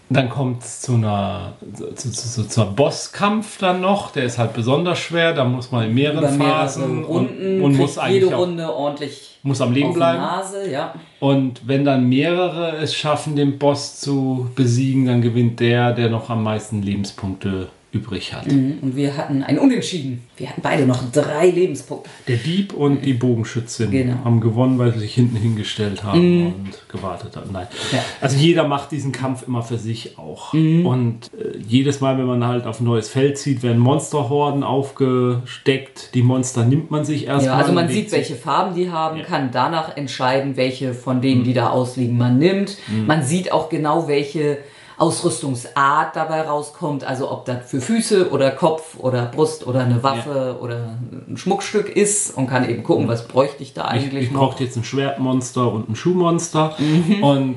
dann 0.08 0.28
kommt 0.28 0.62
es 0.62 0.80
zu 0.82 0.94
einer 0.94 1.54
zu, 1.74 1.92
zu, 1.94 2.10
zu, 2.12 2.48
zu 2.48 2.64
Bosskampf 2.66 3.58
dann 3.58 3.80
noch. 3.80 4.12
Der 4.12 4.24
ist 4.24 4.38
halt 4.38 4.52
besonders 4.52 4.98
schwer. 4.98 5.32
Da 5.32 5.44
muss 5.44 5.72
man 5.72 5.86
in 5.86 5.94
mehreren 5.94 6.38
mehrere 6.38 6.50
Phasen 6.50 7.04
Runden 7.04 7.56
und, 7.56 7.62
und 7.62 7.76
muss 7.76 7.98
eigentlich 7.98 8.22
jede 8.22 8.36
auch, 8.36 8.40
Runde 8.40 8.72
ordentlich 8.72 9.38
muss 9.42 9.60
am 9.60 9.72
Leben 9.72 9.92
bleiben. 9.92 10.18
Nase, 10.18 10.70
ja. 10.70 10.94
Und 11.20 11.66
wenn 11.66 11.84
dann 11.84 12.08
mehrere 12.08 12.76
es 12.76 12.94
schaffen, 12.94 13.36
den 13.36 13.58
Boss 13.58 14.00
zu 14.00 14.50
besiegen, 14.54 15.06
dann 15.06 15.22
gewinnt 15.22 15.60
der, 15.60 15.92
der 15.92 16.10
noch 16.10 16.30
am 16.30 16.42
meisten 16.42 16.82
Lebenspunkte 16.82 17.68
übrig 17.96 18.32
hat. 18.34 18.46
Und 18.46 18.92
wir 18.94 19.16
hatten 19.16 19.42
ein 19.42 19.58
Unentschieden. 19.58 20.22
Wir 20.36 20.48
hatten 20.50 20.60
beide 20.62 20.86
noch 20.86 21.10
drei 21.12 21.48
Lebenspunkte. 21.50 22.08
Der 22.28 22.36
Dieb 22.36 22.72
und 22.74 23.04
die 23.04 23.14
Bogenschützin 23.14 23.90
Genau. 23.90 24.16
haben 24.24 24.40
gewonnen, 24.40 24.78
weil 24.78 24.92
sie 24.92 25.00
sich 25.00 25.14
hinten 25.14 25.36
hingestellt 25.36 26.04
haben 26.04 26.46
und 26.46 26.88
gewartet 26.88 27.36
haben. 27.36 27.50
Nein. 27.52 27.66
Ja. 27.92 27.98
Also 28.20 28.36
jeder 28.36 28.66
macht 28.68 28.92
diesen 28.92 29.12
Kampf 29.12 29.44
immer 29.46 29.62
für 29.62 29.78
sich 29.78 30.18
auch. 30.18 30.52
Und 30.52 31.30
äh, 31.38 31.56
jedes 31.66 32.00
Mal, 32.00 32.18
wenn 32.18 32.26
man 32.26 32.44
halt 32.46 32.66
auf 32.66 32.80
ein 32.80 32.84
neues 32.84 33.08
Feld 33.08 33.38
zieht, 33.38 33.62
werden 33.62 33.78
Monsterhorden 33.78 34.62
aufgesteckt. 34.62 36.10
Die 36.14 36.22
Monster 36.22 36.64
nimmt 36.64 36.90
man 36.90 37.04
sich 37.04 37.26
erstmal. 37.26 37.54
Ja, 37.54 37.60
also 37.60 37.72
man 37.72 37.88
sieht, 37.88 38.12
welche 38.12 38.34
Farben 38.34 38.74
die 38.74 38.90
haben, 38.90 39.18
Ja. 39.18 39.24
kann 39.24 39.50
danach 39.52 39.96
entscheiden, 39.96 40.56
welche 40.56 40.94
von 40.94 41.20
denen, 41.20 41.44
die 41.44 41.54
da 41.54 41.70
ausliegen, 41.70 42.16
man 42.16 42.38
nimmt. 42.38 42.76
Man 43.06 43.22
sieht 43.22 43.52
auch 43.52 43.68
genau, 43.68 44.08
welche 44.08 44.58
Ausrüstungsart 44.98 46.16
dabei 46.16 46.42
rauskommt, 46.42 47.04
also 47.04 47.30
ob 47.30 47.44
das 47.44 47.70
für 47.70 47.80
Füße 47.80 48.30
oder 48.30 48.50
Kopf 48.50 48.98
oder 48.98 49.26
Brust 49.26 49.66
oder 49.66 49.80
eine 49.80 50.02
Waffe 50.02 50.58
oder 50.60 50.96
ein 51.28 51.36
Schmuckstück 51.36 51.94
ist 51.94 52.36
und 52.36 52.46
kann 52.46 52.68
eben 52.68 52.82
gucken, 52.82 53.06
was 53.06 53.28
bräuchte 53.28 53.62
ich 53.62 53.74
da 53.74 53.94
Ich, 53.94 54.04
eigentlich 54.04 54.24
ich 54.24 54.30
noch. 54.32 54.50
brauche 54.50 54.64
jetzt 54.64 54.76
ein 54.76 54.84
Schwertmonster 54.84 55.70
und 55.70 55.90
ein 55.90 55.96
Schuhmonster. 55.96 56.74
Mhm. 56.78 57.22
Und 57.22 57.54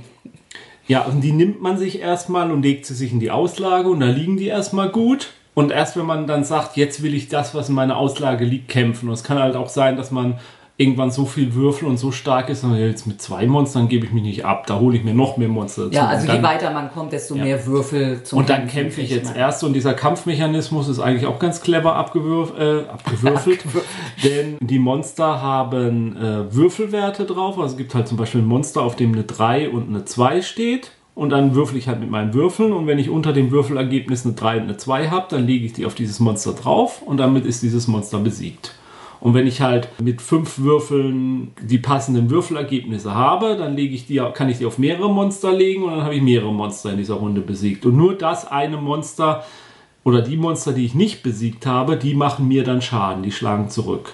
ja, 0.87 1.03
und 1.03 1.21
die 1.21 1.31
nimmt 1.31 1.61
man 1.61 1.77
sich 1.77 1.99
erstmal 2.01 2.51
und 2.51 2.63
legt 2.63 2.85
sie 2.85 2.95
sich 2.95 3.13
in 3.13 3.19
die 3.19 3.31
Auslage 3.31 3.89
und 3.89 3.99
da 3.99 4.07
liegen 4.07 4.37
die 4.37 4.47
erstmal 4.47 4.89
gut. 4.89 5.29
Und 5.53 5.71
erst 5.71 5.97
wenn 5.97 6.05
man 6.05 6.25
dann 6.25 6.43
sagt, 6.43 6.77
jetzt 6.77 7.03
will 7.03 7.13
ich 7.13 7.27
das, 7.29 7.53
was 7.53 7.69
in 7.69 7.75
meiner 7.75 7.97
Auslage 7.97 8.45
liegt, 8.45 8.69
kämpfen. 8.69 9.07
Und 9.07 9.13
es 9.13 9.23
kann 9.23 9.39
halt 9.39 9.55
auch 9.55 9.69
sein, 9.69 9.97
dass 9.97 10.09
man 10.09 10.39
irgendwann 10.79 11.11
so 11.11 11.25
viel 11.25 11.53
Würfel 11.55 11.89
und 11.89 11.97
so 11.97 12.13
stark 12.13 12.47
ist, 12.47 12.63
und 12.63 12.73
jetzt 12.73 13.05
mit 13.05 13.21
zwei 13.21 13.45
Monstern 13.45 13.89
gebe 13.89 14.05
ich 14.05 14.13
mich 14.13 14.23
nicht 14.23 14.45
ab, 14.45 14.65
da 14.65 14.79
hole 14.79 14.95
ich 14.95 15.03
mir 15.03 15.13
noch 15.13 15.35
mehr 15.35 15.49
Monster 15.49 15.83
dazu. 15.83 15.95
Ja, 15.95 16.07
also 16.07 16.25
dann, 16.25 16.37
je 16.37 16.43
weiter 16.43 16.71
man 16.71 16.89
kommt, 16.89 17.11
desto 17.11 17.35
Ja. 17.35 17.43
mehr 17.43 17.65
Würfel 17.65 18.23
zum 18.23 18.39
Und 18.39 18.49
dann 18.49 18.61
Kämpfen 18.61 18.79
kämpfe 18.83 19.01
ich 19.01 19.09
jetzt 19.09 19.35
erst 19.35 19.61
und 19.65 19.73
dieser 19.73 19.93
Kampfmechanismus 19.93 20.87
ist 20.87 20.99
eigentlich 20.99 21.25
auch 21.25 21.37
ganz 21.37 21.59
clever 21.59 21.95
abgewürf 21.97 22.53
äh, 22.57 22.79
abgewürfelt. 22.87 23.59
denn 24.23 24.57
die 24.61 24.79
Monster 24.79 25.41
haben 25.41 26.15
äh, 26.15 26.55
Würfelwerte 26.55 27.25
drauf. 27.25 27.59
Also 27.59 27.73
es 27.73 27.77
gibt 27.77 27.93
halt 27.93 28.07
zum 28.07 28.15
Beispiel 28.17 28.39
ein 28.39 28.47
Monster, 28.47 28.81
auf 28.81 28.95
dem 28.95 29.11
eine 29.11 29.25
3 29.25 29.69
und 29.69 29.89
eine 29.89 30.05
2 30.05 30.41
steht. 30.41 30.91
Und 31.13 31.31
dann 31.31 31.55
würfel 31.55 31.77
ich 31.77 31.89
halt 31.89 31.99
mit 31.99 32.09
meinen 32.09 32.33
Würfeln. 32.33 32.71
Und 32.71 32.87
wenn 32.87 32.99
ich 32.99 33.09
unter 33.09 33.33
dem 33.33 33.51
Würfelergebnis 33.51 34.25
eine 34.25 34.35
3 34.35 34.57
und 34.57 34.63
eine 34.63 34.77
2 34.77 35.09
habe, 35.09 35.25
dann 35.29 35.45
lege 35.45 35.65
ich 35.65 35.73
die 35.73 35.85
auf 35.85 35.93
dieses 35.93 36.21
Monster 36.21 36.53
drauf 36.53 37.01
und 37.01 37.17
damit 37.17 37.45
ist 37.45 37.61
dieses 37.63 37.89
Monster 37.89 38.19
besiegt. 38.19 38.75
Und 39.21 39.33
wenn 39.33 39.47
ich 39.47 39.61
halt 39.61 39.89
mit 40.01 40.21
fünf 40.21 40.59
Würfeln 40.59 41.51
die 41.61 41.77
passenden 41.77 42.29
Würfelergebnisse 42.29 43.13
habe, 43.13 43.57
dann 43.57 43.75
lege 43.75 43.93
ich 43.93 44.07
die, 44.07 44.21
kann 44.33 44.49
ich 44.49 44.59
die 44.59 44.65
auf 44.65 44.77
mehrere 44.77 45.09
Monster 45.09 45.51
legen 45.51 45.83
und 45.83 45.91
dann 45.91 46.03
habe 46.03 46.15
ich 46.15 46.21
mehrere 46.21 46.53
Monster 46.53 46.91
in 46.91 46.97
dieser 46.97 47.15
Runde 47.15 47.41
besiegt. 47.41 47.85
Und 47.85 47.97
nur 47.97 48.17
das 48.17 48.49
eine 48.49 48.77
Monster 48.77 49.43
oder 50.05 50.21
die 50.21 50.37
Monster, 50.37 50.71
die 50.71 50.85
ich 50.85 50.95
nicht 50.95 51.21
besiegt 51.21 51.65
habe, 51.65 51.97
die 51.97 52.13
machen 52.13 52.47
mir 52.47 52.63
dann 52.63 52.81
Schaden, 52.81 53.23
die 53.23 53.31
schlagen 53.31 53.69
zurück. 53.69 54.13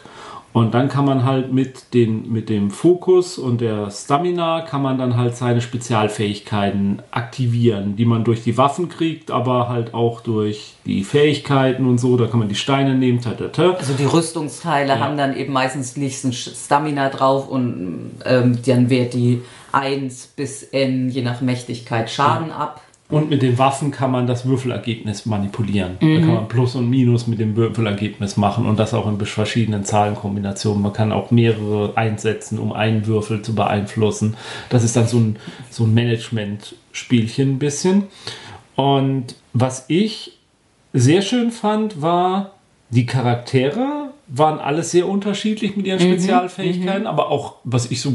Und 0.55 0.73
dann 0.73 0.87
kann 0.87 1.03
man 1.03 1.25
halt 1.25 1.51
mit, 1.51 1.93
den, 1.93 2.31
mit 2.31 2.47
dem 2.47 2.71
Fokus 2.71 3.37
und 3.37 3.59
der 3.59 3.91
Stamina 3.91 4.61
kann 4.61 4.81
man 4.81 4.97
dann 4.97 5.17
halt 5.17 5.35
seine 5.35 5.59
Spezialfähigkeiten 5.59 7.01
aktivieren, 7.11 7.97
die 7.97 8.05
man 8.05 8.23
durch 8.23 8.41
die 8.41 8.57
Waffen 8.57 8.87
kriegt, 8.87 9.31
aber 9.31 9.67
halt 9.67 9.93
auch 9.93 10.21
durch 10.21 10.75
die 10.85 11.03
Fähigkeiten 11.03 11.85
und 11.85 11.97
so. 11.97 12.15
Da 12.15 12.27
kann 12.27 12.39
man 12.39 12.47
die 12.47 12.55
Steine 12.55 12.95
nehmen, 12.95 13.19
tatata. 13.19 13.71
Also 13.71 13.95
die 13.95 14.05
Rüstungsteile 14.05 14.97
haben 15.01 15.17
dann 15.17 15.35
eben 15.35 15.51
meistens 15.51 15.97
nicht 15.97 16.21
so 16.21 16.29
ein 16.29 16.33
Stamina 16.33 17.09
drauf 17.09 17.49
und 17.49 18.11
ähm, 18.23 18.59
dann 18.65 18.89
wehrt 18.89 19.13
die 19.13 19.41
1 19.73 20.27
bis 20.37 20.63
N, 20.63 21.09
je 21.09 21.21
nach 21.21 21.41
Mächtigkeit, 21.41 22.09
Schaden 22.09 22.51
ab. 22.51 22.79
Und 23.15 23.29
mit 23.29 23.41
den 23.43 23.57
Waffen 23.57 23.91
kann 23.91 24.11
man 24.11 24.27
das 24.27 24.45
Würfelergebnis 24.45 25.25
manipulieren. 25.25 25.95
Da 26.01 26.19
kann 26.19 26.33
man 26.33 26.47
Plus 26.49 26.75
und 26.75 26.89
Minus 26.89 27.27
mit 27.27 27.39
dem 27.39 27.55
Würfelergebnis 27.55 28.35
machen 28.35 28.65
und 28.65 28.77
das 28.77 28.93
auch 28.93 29.07
in 29.07 29.17
verschiedenen 29.17 29.85
Zahlenkombinationen. 29.85 30.81
Man 30.81 30.91
kann 30.91 31.13
auch 31.13 31.31
mehrere 31.31 31.95
einsetzen, 31.95 32.59
um 32.59 32.73
einen 32.73 33.07
Würfel 33.07 33.41
zu 33.41 33.55
beeinflussen. 33.55 34.35
Das 34.67 34.83
ist 34.83 34.97
dann 34.97 35.07
so 35.07 35.17
ein, 35.19 35.37
so 35.69 35.85
ein 35.85 35.93
Management-Spielchen 35.93 37.51
ein 37.51 37.57
bisschen. 37.57 38.03
Und 38.75 39.35
was 39.53 39.85
ich 39.87 40.37
sehr 40.91 41.21
schön 41.21 41.51
fand, 41.51 42.01
war, 42.01 42.51
die 42.89 43.05
Charaktere 43.05 44.09
waren 44.27 44.59
alles 44.59 44.91
sehr 44.91 45.07
unterschiedlich 45.07 45.75
mit 45.75 45.85
ihren 45.85 45.99
Spezialfähigkeiten, 45.99 47.05
aber 47.05 47.29
auch, 47.29 47.55
was 47.63 47.91
ich 47.91 48.01
so 48.01 48.13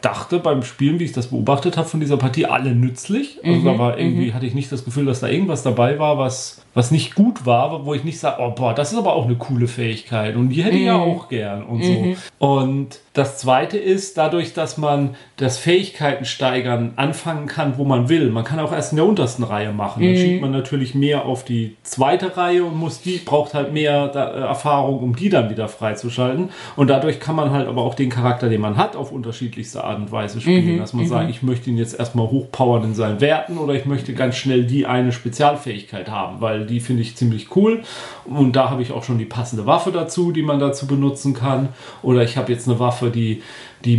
dachte 0.00 0.38
beim 0.38 0.62
Spielen, 0.62 0.98
wie 0.98 1.04
ich 1.04 1.12
das 1.12 1.28
beobachtet 1.28 1.76
habe 1.76 1.88
von 1.88 2.00
dieser 2.00 2.16
Partie, 2.16 2.46
alle 2.46 2.74
nützlich. 2.74 3.38
Also 3.44 3.64
da 3.64 3.78
war 3.78 3.98
irgendwie, 3.98 4.32
hatte 4.32 4.46
ich 4.46 4.54
nicht 4.54 4.72
das 4.72 4.84
Gefühl, 4.84 5.06
dass 5.06 5.20
da 5.20 5.28
irgendwas 5.28 5.62
dabei 5.62 5.98
war, 5.98 6.18
was, 6.18 6.62
was 6.74 6.90
nicht 6.90 7.14
gut 7.14 7.46
war, 7.46 7.86
wo 7.86 7.94
ich 7.94 8.02
nicht 8.04 8.18
sage, 8.18 8.42
oh 8.42 8.50
boah, 8.50 8.74
das 8.74 8.92
ist 8.92 8.98
aber 8.98 9.14
auch 9.14 9.26
eine 9.26 9.36
coole 9.36 9.68
Fähigkeit 9.68 10.36
und 10.36 10.48
die 10.48 10.62
hätte 10.64 10.76
ich 10.76 10.84
ja 10.84 10.96
auch 10.96 11.28
gern 11.28 11.62
und 11.62 11.84
so. 11.84 12.16
Und 12.38 12.98
das 13.12 13.38
zweite 13.38 13.76
ist, 13.76 14.16
dadurch, 14.16 14.54
dass 14.54 14.78
man 14.78 15.16
das 15.36 15.58
Fähigkeiten 15.58 16.24
steigern 16.24 16.94
anfangen 16.96 17.46
kann, 17.46 17.76
wo 17.76 17.84
man 17.84 18.08
will. 18.08 18.30
Man 18.30 18.44
kann 18.44 18.58
auch 18.58 18.72
erst 18.72 18.92
in 18.92 18.96
der 18.96 19.04
untersten 19.04 19.44
Reihe 19.44 19.72
machen. 19.72 20.02
Dann 20.02 20.16
schiebt 20.16 20.40
man 20.40 20.50
natürlich 20.50 20.94
mehr 20.94 21.26
auf 21.26 21.44
die 21.44 21.76
zweite 21.82 22.36
Reihe 22.36 22.64
und 22.64 22.76
muss 22.76 23.02
die, 23.02 23.18
braucht 23.18 23.52
halt 23.52 23.72
mehr 23.72 24.10
äh, 24.14 24.40
Erfahrung, 24.40 25.00
um 25.00 25.14
die 25.14 25.28
dann 25.28 25.50
wieder 25.52 25.68
freizuschalten. 25.68 26.50
Und 26.74 26.88
dadurch 26.88 27.20
kann 27.20 27.36
man 27.36 27.50
halt 27.50 27.68
aber 27.68 27.82
auch 27.82 27.94
den 27.94 28.10
Charakter, 28.10 28.48
den 28.48 28.60
man 28.60 28.76
hat, 28.76 28.96
auf 28.96 29.12
unterschiedlichste 29.12 29.84
Art 29.84 29.98
und 29.98 30.10
Weise 30.10 30.40
spielen. 30.40 30.78
Dass 30.78 30.92
man 30.92 31.06
sagt, 31.06 31.30
ich 31.30 31.42
möchte 31.42 31.70
ihn 31.70 31.78
jetzt 31.78 31.98
erstmal 31.98 32.28
hochpowern 32.28 32.84
in 32.84 32.94
seinen 32.94 33.20
Werten 33.20 33.58
oder 33.58 33.74
ich 33.74 33.86
möchte 33.86 34.14
ganz 34.14 34.36
schnell 34.36 34.64
die 34.64 34.86
eine 34.86 35.12
Spezialfähigkeit 35.12 36.10
haben, 36.10 36.40
weil 36.40 36.66
die 36.66 36.80
finde 36.80 37.02
ich 37.02 37.16
ziemlich 37.16 37.54
cool. 37.56 37.82
Und 38.24 38.56
da 38.56 38.70
habe 38.70 38.82
ich 38.82 38.92
auch 38.92 39.04
schon 39.04 39.18
die 39.18 39.24
passende 39.24 39.66
Waffe 39.66 39.92
dazu, 39.92 40.32
die 40.32 40.42
man 40.42 40.58
dazu 40.58 40.86
benutzen 40.86 41.34
kann. 41.34 41.68
Oder 42.02 42.22
ich 42.22 42.36
habe 42.36 42.52
jetzt 42.52 42.68
eine 42.68 42.78
Waffe, 42.78 43.10
die, 43.10 43.42
die 43.84 43.96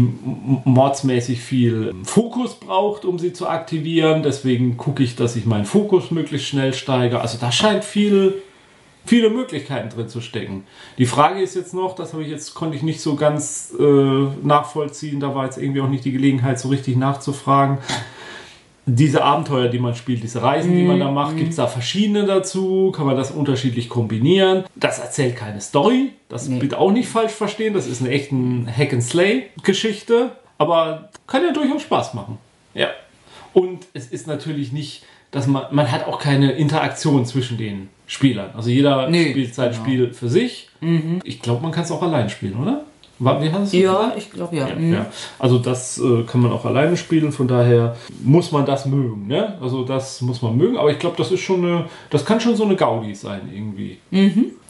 mordsmäßig 0.65 1.41
viel 1.41 1.93
Fokus 2.03 2.55
braucht, 2.55 3.05
um 3.05 3.19
sie 3.19 3.33
zu 3.33 3.47
aktivieren. 3.47 4.23
Deswegen 4.23 4.77
gucke 4.77 5.03
ich, 5.03 5.15
dass 5.15 5.35
ich 5.35 5.45
meinen 5.45 5.65
Fokus 5.65 6.11
möglichst 6.11 6.47
schnell 6.47 6.73
steige. 6.73 7.21
Also 7.21 7.37
da 7.39 7.51
scheint 7.51 7.83
viel, 7.83 8.41
viele 9.05 9.29
Möglichkeiten 9.29 9.89
drin 9.89 10.07
zu 10.09 10.21
stecken. 10.21 10.63
Die 10.97 11.05
Frage 11.05 11.41
ist 11.41 11.55
jetzt 11.55 11.73
noch, 11.73 11.95
das 11.95 12.13
habe 12.13 12.23
ich 12.23 12.29
jetzt, 12.29 12.53
konnte 12.53 12.75
ich 12.75 12.83
nicht 12.83 13.01
so 13.01 13.15
ganz 13.15 13.73
äh, 13.79 13.83
nachvollziehen, 13.83 15.19
da 15.19 15.35
war 15.35 15.45
jetzt 15.45 15.57
irgendwie 15.57 15.81
auch 15.81 15.89
nicht 15.89 16.05
die 16.05 16.11
Gelegenheit, 16.11 16.59
so 16.59 16.69
richtig 16.69 16.95
nachzufragen. 16.95 17.79
Diese 18.85 19.23
Abenteuer, 19.23 19.69
die 19.69 19.79
man 19.79 19.95
spielt, 19.95 20.23
diese 20.23 20.41
Reisen, 20.43 20.75
die 20.75 20.83
man 20.83 20.99
da 20.99 21.09
macht, 21.09 21.37
gibt 21.37 21.51
es 21.51 21.55
da 21.55 21.67
verschiedene 21.67 22.25
dazu? 22.25 22.91
Kann 22.93 23.05
man 23.05 23.15
das 23.15 23.31
unterschiedlich 23.31 23.87
kombinieren? 23.87 24.65
Das 24.75 24.99
erzählt 24.99 25.37
keine 25.37 25.61
Story. 25.61 26.11
Das 26.27 26.49
Nee. 26.49 26.59
bitte 26.59 26.77
auch 26.77 26.91
nicht 26.91 27.07
falsch 27.07 27.31
verstehen. 27.31 27.73
Das 27.73 27.87
ist 27.87 28.01
eine 28.01 28.09
echte 28.11 28.35
Hack-and-Slay-Geschichte. 28.75 30.31
Aber 30.57 31.09
kann 31.27 31.43
ja 31.43 31.53
durchaus 31.53 31.81
Spaß 31.81 32.13
machen. 32.13 32.37
Ja. 32.73 32.89
Und 33.53 33.85
es 33.93 34.07
ist 34.07 34.27
natürlich 34.27 34.71
nicht, 34.73 35.03
dass 35.33 35.47
man, 35.47 35.63
man 35.71 35.91
hat 35.91 36.07
auch 36.07 36.19
keine 36.19 36.53
Interaktion 36.53 37.25
zwischen 37.25 37.57
den 37.57 37.89
Spielern. 38.07 38.51
Also 38.55 38.69
jeder 38.69 39.09
Nee, 39.09 39.31
spielt 39.31 39.53
sein 39.55 39.71
genau. 39.71 39.83
Spiel 39.83 40.13
für 40.13 40.29
sich. 40.29 40.69
Ich 41.25 41.41
glaube, 41.41 41.61
man 41.61 41.71
kann 41.71 41.83
es 41.83 41.91
auch 41.91 42.01
allein 42.01 42.29
spielen, 42.29 42.55
oder? 42.61 42.83
Wie 43.19 43.51
hast 43.53 43.71
du 43.71 43.77
Ja, 43.77 44.11
ich 44.17 44.31
glaube 44.31 44.55
ja. 44.57 44.67
Ja, 44.67 44.75
Mhm. 44.75 44.93
ja. 44.93 45.05
Also 45.39 45.57
das 45.59 45.97
äh, 45.99 46.23
kann 46.23 46.41
man 46.41 46.51
auch 46.51 46.65
alleine 46.65 46.97
spielen, 46.97 47.31
von 47.31 47.47
daher 47.47 47.95
muss 48.23 48.51
man 48.51 48.65
das 48.65 48.85
mögen, 48.85 49.27
ne? 49.27 49.57
Also 49.61 49.85
das 49.85 50.19
muss 50.21 50.41
man 50.41 50.57
mögen, 50.57 50.75
aber 50.77 50.91
ich 50.91 50.99
glaube, 50.99 51.15
das 51.17 51.31
ist 51.31 51.39
schon 51.39 51.63
eine, 51.63 51.85
das 52.09 52.25
kann 52.25 52.41
schon 52.41 52.55
so 52.57 52.65
eine 52.65 52.75
Gaudi 52.75 53.15
sein 53.15 53.41
irgendwie. 53.53 53.99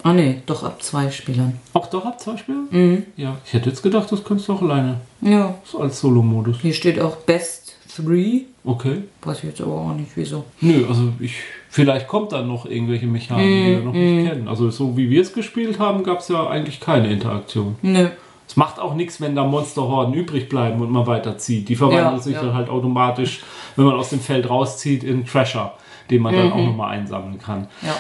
Ah 0.04 0.14
nee, 0.14 0.42
doch 0.46 0.64
ab 0.64 0.84
zwei 0.84 1.10
Spielern. 1.10 1.58
Auch 1.74 1.88
doch 1.88 2.06
ab 2.06 2.20
zwei 2.20 2.38
Spiele? 2.38 2.60
Mhm. 2.70 3.04
Ja, 3.16 3.38
ich 3.46 3.54
hätte 3.54 3.70
jetzt 3.70 3.82
gedacht, 3.82 4.12
das 4.12 4.24
könntest 4.24 4.50
du 4.50 4.54
auch 4.54 4.62
alleine. 4.62 4.98
Ja. 5.22 5.56
So 5.64 5.80
als 5.80 6.00
Solo-Modus. 6.02 6.58
Hier 6.62 6.74
steht 6.74 7.00
auch 7.00 7.16
Best 7.16 7.63
3. 7.98 8.42
Okay. 8.64 9.04
Weiß 9.22 9.40
ich 9.40 9.44
jetzt 9.46 9.62
aber 9.62 9.74
auch 9.74 9.96
nicht 9.96 10.12
wieso. 10.16 10.46
Nö, 10.62 10.86
also 10.88 11.10
ich, 11.20 11.36
vielleicht 11.70 12.08
kommt 12.08 12.32
dann 12.32 12.48
noch 12.48 12.66
irgendwelche 12.66 13.06
Mechanik, 13.08 13.46
die 13.46 13.72
wir 13.72 13.80
noch 13.82 13.94
nicht 13.94 14.30
kennen. 14.30 14.48
Also 14.48 14.70
so 14.70 14.98
wie 14.98 15.10
wir 15.10 15.22
es 15.22 15.34
gespielt 15.34 15.80
haben, 15.80 16.04
gab 16.04 16.20
es 16.20 16.30
ja 16.30 16.48
eigentlich 16.48 16.80
keine 16.80 17.12
Interaktion. 17.12 17.76
Nö. 17.82 18.08
Es 18.48 18.58
macht 18.58 18.80
auch 18.80 18.94
nichts, 18.94 19.22
wenn 19.22 19.36
da 19.36 19.46
Monsterhorden 19.46 20.14
übrig 20.14 20.50
bleiben 20.50 20.82
und 20.82 20.92
man 20.92 21.08
weiterzieht. 21.08 21.70
Die 21.70 21.76
verwandeln 21.76 22.16
Ja, 22.16 22.20
sich 22.20 22.36
ja. 22.36 22.42
dann 22.44 22.54
halt 22.54 22.70
automatisch, 22.70 23.42
wenn 23.76 23.86
man 23.86 23.96
aus 23.96 24.10
dem 24.10 24.20
Feld 24.20 24.50
rauszieht, 24.50 25.04
in 25.04 25.26
Treasure, 25.26 25.72
den 26.10 26.22
man 26.22 26.36
dann 26.36 26.52
auch 26.52 26.66
nochmal 26.66 26.98
einsammeln 26.98 27.40
kann. 27.40 27.68
Ja. 27.82 27.96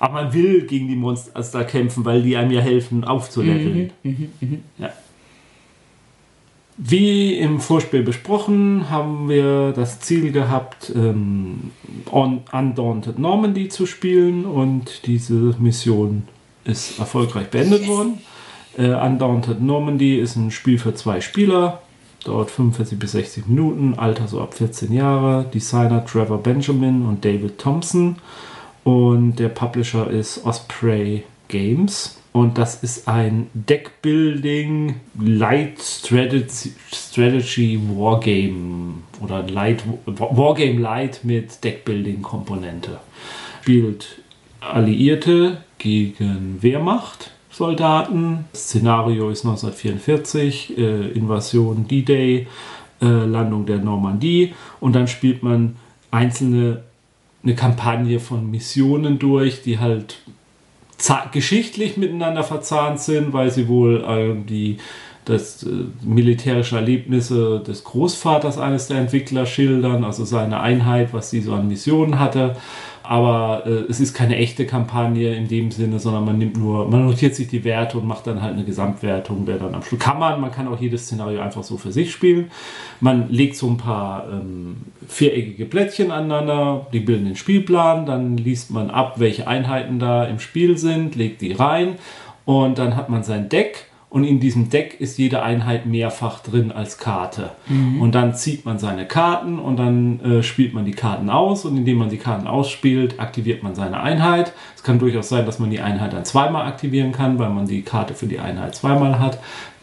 Aber 0.00 0.14
man 0.14 0.32
will 0.32 0.66
gegen 0.66 0.88
die 0.88 0.96
Monster 0.96 1.64
kämpfen, 1.64 2.04
weil 2.04 2.22
die 2.22 2.36
einem 2.36 2.52
ja 2.52 2.60
helfen, 2.60 3.04
aufzuleveln. 3.04 3.92
Ja. 4.78 4.90
Wie 6.80 7.34
im 7.34 7.60
Vorspiel 7.60 8.04
besprochen, 8.04 8.88
haben 8.88 9.28
wir 9.28 9.72
das 9.72 9.98
Ziel 9.98 10.30
gehabt, 10.30 10.92
ähm, 10.94 11.72
On 12.12 12.42
Undaunted 12.52 13.18
Normandy 13.18 13.68
zu 13.68 13.84
spielen 13.84 14.44
und 14.46 15.04
diese 15.06 15.56
Mission 15.58 16.28
ist 16.62 17.00
erfolgreich 17.00 17.48
beendet 17.48 17.88
worden. 17.88 18.20
Äh, 18.76 18.90
Undaunted 18.90 19.60
Normandy 19.60 20.20
ist 20.20 20.36
ein 20.36 20.52
Spiel 20.52 20.78
für 20.78 20.94
zwei 20.94 21.20
Spieler, 21.20 21.82
dauert 22.24 22.52
45 22.52 22.96
bis 22.96 23.10
60 23.10 23.48
Minuten, 23.48 23.94
Alter 23.96 24.28
so 24.28 24.40
ab 24.40 24.54
14 24.54 24.92
Jahre, 24.92 25.46
Designer 25.52 26.06
Trevor 26.06 26.38
Benjamin 26.38 27.06
und 27.06 27.24
David 27.24 27.58
Thompson. 27.58 28.18
Und 28.84 29.40
der 29.40 29.48
Publisher 29.48 30.08
ist 30.08 30.44
Osprey 30.44 31.24
Games. 31.48 32.18
Und 32.32 32.58
das 32.58 32.82
ist 32.82 33.08
ein 33.08 33.48
Deckbuilding 33.54 34.96
Light 35.20 35.80
Strategy, 35.80 36.72
Strategy 36.92 37.80
Wargame 37.96 39.02
oder 39.20 39.42
Light 39.42 39.82
Wargame 40.06 40.78
Light 40.78 41.20
mit 41.24 41.64
Deckbuilding 41.64 42.22
Komponente. 42.22 43.00
Spielt 43.62 44.20
Alliierte 44.60 45.58
gegen 45.78 46.58
Wehrmacht. 46.60 47.32
Soldaten. 47.50 48.44
Das 48.52 48.68
Szenario 48.68 49.30
ist 49.30 49.44
1944, 49.44 50.78
äh, 50.78 51.08
Invasion 51.08 51.88
D-Day, 51.88 52.46
äh, 53.00 53.04
Landung 53.04 53.66
der 53.66 53.78
Normandie 53.78 54.54
und 54.78 54.94
dann 54.94 55.08
spielt 55.08 55.42
man 55.42 55.74
einzelne 56.12 56.82
eine 57.42 57.54
Kampagne 57.54 58.20
von 58.20 58.50
Missionen 58.50 59.18
durch, 59.18 59.62
die 59.62 59.78
halt 59.78 60.20
geschichtlich 61.32 61.96
miteinander 61.96 62.42
verzahnt 62.42 63.00
sind, 63.00 63.32
weil 63.32 63.50
sie 63.50 63.68
wohl 63.68 64.04
äh, 64.04 64.48
die 64.48 64.78
das 65.24 65.62
äh, 65.62 65.68
militärische 66.02 66.76
Erlebnisse 66.76 67.60
des 67.60 67.84
Großvaters 67.84 68.58
eines 68.58 68.88
der 68.88 68.98
Entwickler 68.98 69.46
schildern, 69.46 70.04
also 70.04 70.24
seine 70.24 70.60
Einheit, 70.60 71.12
was 71.12 71.30
sie 71.30 71.40
so 71.40 71.52
an 71.52 71.68
Missionen 71.68 72.18
hatte 72.18 72.56
aber 73.08 73.62
äh, 73.64 73.70
es 73.88 74.00
ist 74.00 74.12
keine 74.12 74.36
echte 74.36 74.66
Kampagne 74.66 75.34
in 75.34 75.48
dem 75.48 75.70
Sinne, 75.70 75.98
sondern 75.98 76.26
man 76.26 76.36
nimmt 76.36 76.58
nur, 76.58 76.90
man 76.90 77.06
notiert 77.06 77.34
sich 77.34 77.48
die 77.48 77.64
Werte 77.64 77.96
und 77.96 78.06
macht 78.06 78.26
dann 78.26 78.42
halt 78.42 78.52
eine 78.52 78.64
Gesamtwertung, 78.64 79.46
wer 79.46 79.56
dann 79.56 79.74
am 79.74 79.82
Schluss 79.82 79.98
kann 79.98 80.18
man, 80.18 80.38
man 80.42 80.50
kann 80.50 80.68
auch 80.68 80.78
jedes 80.78 81.06
Szenario 81.06 81.40
einfach 81.40 81.64
so 81.64 81.78
für 81.78 81.90
sich 81.90 82.12
spielen. 82.12 82.50
Man 83.00 83.30
legt 83.30 83.56
so 83.56 83.66
ein 83.66 83.78
paar 83.78 84.26
ähm, 84.30 84.82
viereckige 85.08 85.64
Plättchen 85.64 86.10
aneinander, 86.10 86.86
die 86.92 87.00
bilden 87.00 87.24
den 87.24 87.36
Spielplan, 87.36 88.04
dann 88.04 88.36
liest 88.36 88.72
man 88.72 88.90
ab, 88.90 89.14
welche 89.16 89.48
Einheiten 89.48 89.98
da 89.98 90.26
im 90.26 90.38
Spiel 90.38 90.76
sind, 90.76 91.16
legt 91.16 91.40
die 91.40 91.52
rein 91.52 91.94
und 92.44 92.76
dann 92.76 92.94
hat 92.94 93.08
man 93.08 93.22
sein 93.22 93.48
Deck 93.48 93.86
und 94.10 94.24
in 94.24 94.40
diesem 94.40 94.70
Deck 94.70 95.00
ist 95.00 95.18
jede 95.18 95.42
Einheit 95.42 95.84
mehrfach 95.84 96.40
drin 96.40 96.72
als 96.72 96.96
Karte. 96.96 97.50
Mhm. 97.66 98.00
Und 98.00 98.14
dann 98.14 98.34
zieht 98.34 98.64
man 98.64 98.78
seine 98.78 99.06
Karten 99.06 99.58
und 99.58 99.76
dann 99.76 100.20
äh, 100.20 100.42
spielt 100.42 100.72
man 100.72 100.86
die 100.86 100.92
Karten 100.92 101.28
aus 101.28 101.66
und 101.66 101.76
indem 101.76 101.98
man 101.98 102.08
die 102.08 102.16
Karten 102.16 102.46
ausspielt, 102.46 103.20
aktiviert 103.20 103.62
man 103.62 103.74
seine 103.74 104.00
Einheit. 104.00 104.54
Es 104.74 104.82
kann 104.82 104.98
durchaus 104.98 105.28
sein, 105.28 105.44
dass 105.44 105.58
man 105.58 105.70
die 105.70 105.80
Einheit 105.80 106.14
dann 106.14 106.24
zweimal 106.24 106.66
aktivieren 106.66 107.12
kann, 107.12 107.38
weil 107.38 107.50
man 107.50 107.66
die 107.66 107.82
Karte 107.82 108.14
für 108.14 108.26
die 108.26 108.38
Einheit 108.38 108.74
zweimal 108.74 109.18
hat. 109.18 109.40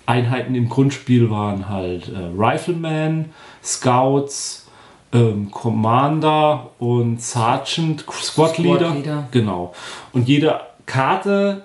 Einheiten 0.08 0.56
im 0.56 0.70
Grundspiel 0.70 1.30
waren 1.30 1.70
halt 1.70 2.10
äh, 2.10 2.32
Rifleman, 2.36 3.26
Scouts, 3.64 4.68
ähm, 5.14 5.52
Commander 5.52 6.72
und 6.80 7.22
Sergeant, 7.22 8.06
Squad 8.12 8.58
Leader. 8.58 8.78
Squad 8.78 8.96
Leader. 8.96 9.28
Genau. 9.30 9.74
Und 10.14 10.28
jede 10.28 10.62
Karte 10.88 11.65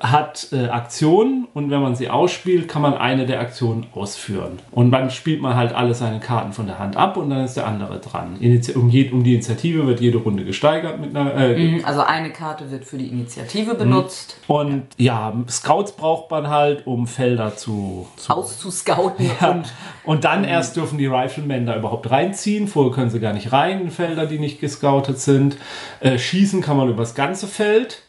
hat 0.00 0.48
äh, 0.52 0.66
Aktionen 0.66 1.48
und 1.54 1.70
wenn 1.70 1.80
man 1.80 1.94
sie 1.94 2.10
ausspielt, 2.10 2.68
kann 2.68 2.82
man 2.82 2.94
eine 2.94 3.24
der 3.24 3.40
Aktionen 3.40 3.86
ausführen. 3.94 4.58
Und 4.70 4.90
dann 4.90 5.10
spielt 5.10 5.40
man 5.40 5.56
halt 5.56 5.74
alle 5.74 5.94
seine 5.94 6.20
Karten 6.20 6.52
von 6.52 6.66
der 6.66 6.78
Hand 6.78 6.96
ab 6.96 7.16
und 7.16 7.30
dann 7.30 7.44
ist 7.44 7.56
der 7.56 7.66
andere 7.66 7.98
dran. 7.98 8.36
Inizi 8.40 8.72
um, 8.72 8.90
je, 8.90 9.10
um, 9.10 9.24
die 9.24 9.32
Initiative 9.32 9.86
wird 9.86 10.00
jede 10.00 10.18
Runde 10.18 10.44
gesteigert 10.44 11.00
mit 11.00 11.16
einer. 11.16 11.34
Äh, 11.34 11.58
mhm, 11.58 11.84
also 11.84 12.02
eine 12.02 12.30
Karte 12.30 12.70
wird 12.70 12.84
für 12.84 12.98
die 12.98 13.08
Initiative 13.08 13.72
mhm. 13.72 13.78
benutzt. 13.78 14.36
Und 14.46 14.82
ja, 14.98 15.32
Scouts 15.48 15.92
braucht 15.92 16.30
man 16.30 16.48
halt, 16.48 16.86
um 16.86 17.06
Felder 17.06 17.56
zu, 17.56 18.06
zu 18.16 18.32
auszuscouten. 18.32 19.26
Ja. 19.40 19.50
Und, 19.50 19.72
und 20.04 20.24
dann 20.24 20.42
mhm. 20.42 20.48
erst 20.48 20.76
dürfen 20.76 20.98
die 20.98 21.06
Riflemen 21.06 21.66
da 21.66 21.76
überhaupt 21.76 22.10
reinziehen. 22.10 22.68
Vorher 22.68 22.92
können 22.92 23.10
sie 23.10 23.18
gar 23.18 23.32
nicht 23.32 23.52
rein 23.52 23.80
in 23.80 23.90
Felder, 23.90 24.26
die 24.26 24.38
nicht 24.38 24.60
gescoutet 24.60 25.18
sind. 25.18 25.56
Äh, 26.00 26.18
schießen 26.18 26.60
kann 26.60 26.76
man 26.76 26.88
über 26.88 27.02
das 27.02 27.14
ganze 27.14 27.46
Feld 27.46 28.02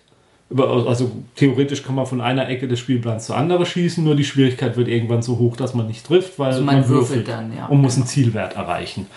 also 0.56 1.12
theoretisch 1.36 1.84
kann 1.84 1.96
man 1.96 2.06
von 2.06 2.22
einer 2.22 2.48
Ecke 2.48 2.68
des 2.68 2.80
Spielplans 2.80 3.26
zur 3.26 3.36
anderen 3.36 3.66
schießen, 3.66 4.04
nur 4.04 4.16
die 4.16 4.24
Schwierigkeit 4.24 4.78
wird 4.78 4.88
irgendwann 4.88 5.22
so 5.22 5.38
hoch, 5.38 5.58
dass 5.58 5.74
man 5.74 5.88
nicht 5.88 6.06
trifft, 6.06 6.40
weil 6.40 6.48
also 6.48 6.64
man, 6.64 6.82
man, 6.82 6.90
würfelt, 6.90 7.28
dann, 7.28 7.56
ja. 7.56 7.66
und 7.66 7.82
muss 7.82 7.98
einen 7.98 8.06
Zielwert 8.06 8.56
erreichen. 8.56 9.08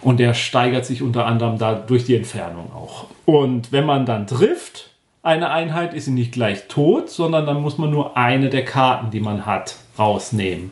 Und 0.00 0.20
der 0.20 0.32
steigert 0.32 0.86
sich 0.86 1.02
unter 1.02 1.26
anderem 1.26 1.58
da 1.58 1.74
durch 1.74 2.04
die 2.04 2.14
Entfernung 2.14 2.72
auch. 2.72 3.06
Und 3.26 3.72
wenn 3.72 3.84
man 3.84 4.06
dann 4.06 4.26
trifft, 4.26 4.90
eine 5.22 5.50
Einheit 5.50 5.92
ist 5.92 6.06
sie 6.06 6.12
nicht 6.12 6.32
gleich 6.32 6.68
tot, 6.68 7.10
sondern 7.10 7.44
dann 7.44 7.60
muss 7.60 7.76
man 7.76 7.90
nur 7.90 8.16
eine 8.16 8.48
der 8.48 8.64
Karten, 8.64 9.10
die 9.10 9.20
man 9.20 9.44
hat, 9.44 9.76
rausnehmen. 9.98 10.70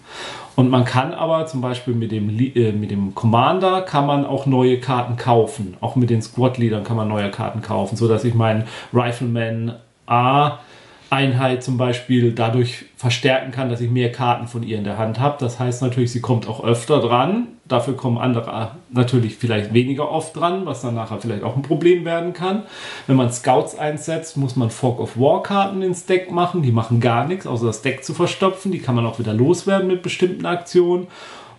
Und 0.54 0.70
man 0.70 0.86
kann 0.86 1.12
aber 1.12 1.44
zum 1.46 1.60
Beispiel 1.60 1.92
mit 1.94 2.12
dem, 2.12 2.30
äh, 2.30 2.72
mit 2.72 2.90
dem 2.90 3.14
Commander 3.14 3.82
kann 3.82 4.06
man 4.06 4.24
auch 4.24 4.46
neue 4.46 4.80
Karten 4.80 5.16
kaufen. 5.16 5.76
Auch 5.82 5.96
mit 5.96 6.08
den 6.08 6.22
Squad-Leadern 6.22 6.82
kann 6.82 6.96
man 6.96 7.08
neue 7.08 7.30
Karten 7.30 7.60
kaufen, 7.60 7.96
sodass 7.96 8.24
ich 8.24 8.34
meinen 8.34 8.64
Rifleman 8.94 9.74
A 10.06 10.60
Einheit 11.08 11.62
zum 11.62 11.78
Beispiel 11.78 12.32
dadurch 12.32 12.86
verstärken 12.96 13.52
kann, 13.52 13.68
dass 13.68 13.80
ich 13.80 13.90
mehr 13.90 14.10
Karten 14.10 14.48
von 14.48 14.64
ihr 14.64 14.76
in 14.76 14.84
der 14.84 14.98
Hand 14.98 15.20
habe. 15.20 15.36
Das 15.38 15.60
heißt 15.60 15.80
natürlich, 15.82 16.10
sie 16.10 16.20
kommt 16.20 16.48
auch 16.48 16.64
öfter 16.64 17.00
dran. 17.00 17.48
Dafür 17.64 17.96
kommen 17.96 18.18
andere 18.18 18.72
natürlich 18.90 19.36
vielleicht 19.36 19.72
weniger 19.72 20.10
oft 20.10 20.36
dran, 20.36 20.66
was 20.66 20.82
dann 20.82 20.94
nachher 20.94 21.18
vielleicht 21.18 21.44
auch 21.44 21.54
ein 21.54 21.62
Problem 21.62 22.04
werden 22.04 22.32
kann. 22.32 22.64
Wenn 23.06 23.16
man 23.16 23.30
Scouts 23.30 23.78
einsetzt, 23.78 24.36
muss 24.36 24.56
man 24.56 24.70
Fog 24.70 24.98
of 24.98 25.16
War 25.16 25.44
Karten 25.44 25.82
ins 25.82 26.06
Deck 26.06 26.32
machen. 26.32 26.62
Die 26.62 26.72
machen 26.72 27.00
gar 27.00 27.26
nichts, 27.26 27.46
außer 27.46 27.66
das 27.66 27.82
Deck 27.82 28.04
zu 28.04 28.12
verstopfen. 28.12 28.72
Die 28.72 28.80
kann 28.80 28.96
man 28.96 29.06
auch 29.06 29.20
wieder 29.20 29.32
loswerden 29.32 29.86
mit 29.86 30.02
bestimmten 30.02 30.44
Aktionen. 30.44 31.06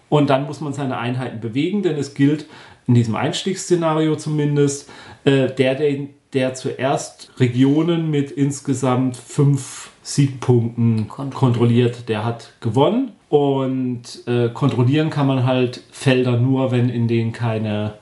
Und 0.09 0.29
dann 0.29 0.45
muss 0.45 0.59
man 0.59 0.73
seine 0.73 0.97
Einheiten 0.97 1.39
bewegen, 1.39 1.83
denn 1.83 1.97
es 1.97 2.13
gilt 2.13 2.45
in 2.85 2.93
diesem 2.93 3.15
Einstiegsszenario 3.15 4.15
zumindest, 4.15 4.89
äh, 5.25 5.47
der, 5.47 5.75
der 5.75 6.07
der 6.37 6.53
zuerst 6.53 7.31
Regionen 7.39 8.11
mit 8.11 8.29
insgesamt 8.29 9.17
fünf 9.17 9.89
Siegpunkten 10.03 11.07
kontrolliert, 11.07 11.33
kontrolliert 11.33 12.09
der 12.09 12.23
hat 12.23 12.53
gewonnen. 12.59 13.13
Und 13.27 14.03
äh, 14.27 14.49
kontrollieren 14.49 15.09
kann 15.09 15.25
man 15.25 15.45
halt 15.45 15.81
Felder 15.91 16.37
nur, 16.37 16.71
wenn 16.71 16.89
in 16.89 17.07
denen 17.07 17.31
keine 17.33 17.95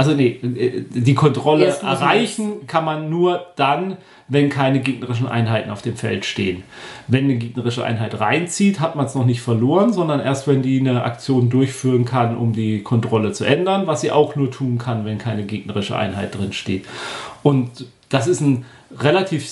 also 0.00 0.14
nee, 0.14 0.40
äh, 0.42 0.82
die 0.88 1.14
Kontrolle 1.14 1.66
erreichen 1.66 2.66
kann 2.66 2.86
man 2.86 3.10
nur 3.10 3.48
dann, 3.56 3.98
wenn 4.28 4.48
keine 4.48 4.80
gegnerischen 4.80 5.28
Einheiten 5.28 5.68
auf 5.68 5.82
dem 5.82 5.94
Feld 5.94 6.24
stehen. 6.24 6.62
Wenn 7.06 7.24
eine 7.24 7.36
gegnerische 7.36 7.84
Einheit 7.84 8.18
reinzieht, 8.18 8.80
hat 8.80 8.96
man 8.96 9.04
es 9.04 9.14
noch 9.14 9.26
nicht 9.26 9.42
verloren, 9.42 9.92
sondern 9.92 10.20
erst 10.20 10.48
wenn 10.48 10.62
die 10.62 10.80
eine 10.80 11.02
Aktion 11.04 11.50
durchführen 11.50 12.06
kann, 12.06 12.34
um 12.34 12.54
die 12.54 12.82
Kontrolle 12.82 13.32
zu 13.32 13.44
ändern, 13.44 13.86
was 13.86 14.00
sie 14.00 14.10
auch 14.10 14.36
nur 14.36 14.50
tun 14.50 14.78
kann, 14.78 15.04
wenn 15.04 15.18
keine 15.18 15.42
gegnerische 15.42 15.96
Einheit 15.96 16.34
drin 16.34 16.54
steht. 16.54 16.86
Und 17.42 17.86
das 18.08 18.26
ist 18.26 18.40
ein 18.40 18.64
relativ 18.96 19.48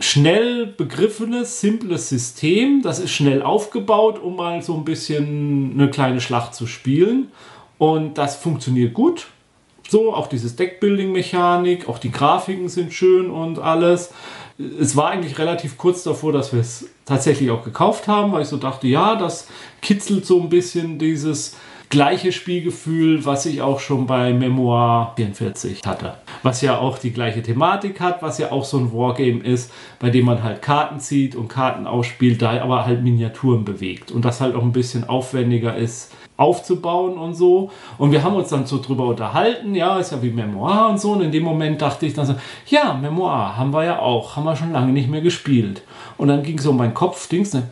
schnell 0.00 0.66
begriffenes, 0.66 1.60
simples 1.60 2.08
System. 2.08 2.82
Das 2.82 2.98
ist 2.98 3.10
schnell 3.10 3.42
aufgebaut, 3.42 4.18
um 4.18 4.36
mal 4.36 4.62
so 4.62 4.74
ein 4.74 4.84
bisschen 4.84 5.72
eine 5.74 5.90
kleine 5.90 6.20
Schlacht 6.20 6.54
zu 6.54 6.66
spielen. 6.66 7.28
Und 7.78 8.18
das 8.18 8.36
funktioniert 8.36 8.94
gut. 8.94 9.28
So, 9.88 10.14
auch 10.14 10.28
dieses 10.28 10.56
Deckbuilding-Mechanik, 10.56 11.88
auch 11.88 11.98
die 11.98 12.12
Grafiken 12.12 12.68
sind 12.68 12.92
schön 12.92 13.28
und 13.28 13.58
alles. 13.58 14.12
Es 14.80 14.94
war 14.96 15.10
eigentlich 15.10 15.38
relativ 15.38 15.76
kurz 15.76 16.04
davor, 16.04 16.32
dass 16.32 16.52
wir 16.52 16.60
es 16.60 16.88
tatsächlich 17.04 17.50
auch 17.50 17.64
gekauft 17.64 18.06
haben, 18.06 18.32
weil 18.32 18.42
ich 18.42 18.48
so 18.48 18.56
dachte, 18.56 18.86
ja, 18.86 19.16
das 19.16 19.48
kitzelt 19.82 20.24
so 20.24 20.40
ein 20.40 20.48
bisschen 20.48 20.98
dieses 20.98 21.56
gleiche 21.88 22.30
Spielgefühl, 22.30 23.24
was 23.24 23.46
ich 23.46 23.62
auch 23.62 23.80
schon 23.80 24.06
bei 24.06 24.32
Memoir 24.32 25.12
44 25.16 25.82
hatte. 25.84 26.14
Was 26.42 26.62
ja 26.62 26.78
auch 26.78 26.98
die 26.98 27.12
gleiche 27.12 27.42
Thematik 27.42 28.00
hat, 28.00 28.22
was 28.22 28.38
ja 28.38 28.52
auch 28.52 28.64
so 28.64 28.78
ein 28.78 28.92
Wargame 28.92 29.42
ist, 29.42 29.72
bei 29.98 30.10
dem 30.10 30.26
man 30.26 30.42
halt 30.42 30.62
Karten 30.62 31.00
zieht 31.00 31.36
und 31.36 31.48
Karten 31.48 31.86
ausspielt, 31.86 32.42
da 32.42 32.60
aber 32.62 32.86
halt 32.86 33.02
Miniaturen 33.02 33.64
bewegt. 33.64 34.10
Und 34.10 34.24
das 34.24 34.40
halt 34.40 34.54
auch 34.54 34.62
ein 34.62 34.72
bisschen 34.72 35.08
aufwendiger 35.08 35.76
ist 35.76 36.12
aufzubauen 36.40 37.18
und 37.18 37.34
so. 37.34 37.70
Und 37.98 38.12
wir 38.12 38.24
haben 38.24 38.34
uns 38.34 38.48
dann 38.48 38.64
so 38.64 38.80
drüber 38.80 39.08
unterhalten, 39.08 39.74
ja, 39.74 39.98
ist 39.98 40.12
ja 40.12 40.22
wie 40.22 40.30
Memoir 40.30 40.88
und 40.88 40.98
so. 40.98 41.12
Und 41.12 41.20
in 41.20 41.30
dem 41.30 41.42
Moment 41.42 41.82
dachte 41.82 42.06
ich 42.06 42.14
dann 42.14 42.24
so, 42.24 42.34
ja, 42.66 42.94
Memoir 42.94 43.58
haben 43.58 43.74
wir 43.74 43.84
ja 43.84 43.98
auch, 43.98 44.36
haben 44.36 44.44
wir 44.44 44.56
schon 44.56 44.72
lange 44.72 44.92
nicht 44.92 45.10
mehr 45.10 45.20
gespielt. 45.20 45.82
Und 46.16 46.28
dann 46.28 46.42
ging 46.42 46.58
so 46.58 46.72
mein 46.72 46.94
Kopf, 46.94 47.28
Dings, 47.28 47.52
ne, 47.52 47.64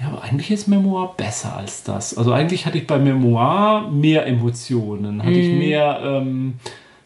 ja, 0.00 0.08
aber 0.08 0.22
eigentlich 0.22 0.50
ist 0.50 0.66
Memoir 0.66 1.14
besser 1.16 1.56
als 1.56 1.84
das. 1.84 2.16
Also 2.16 2.32
eigentlich 2.32 2.66
hatte 2.66 2.78
ich 2.78 2.86
bei 2.86 2.98
Memoir 2.98 3.88
mehr 3.90 4.26
Emotionen, 4.26 5.22
hatte 5.22 5.32
mm. 5.32 5.40
ich 5.40 5.52
mhm. 5.52 5.58
mehr 5.58 6.00
ähm, 6.02 6.54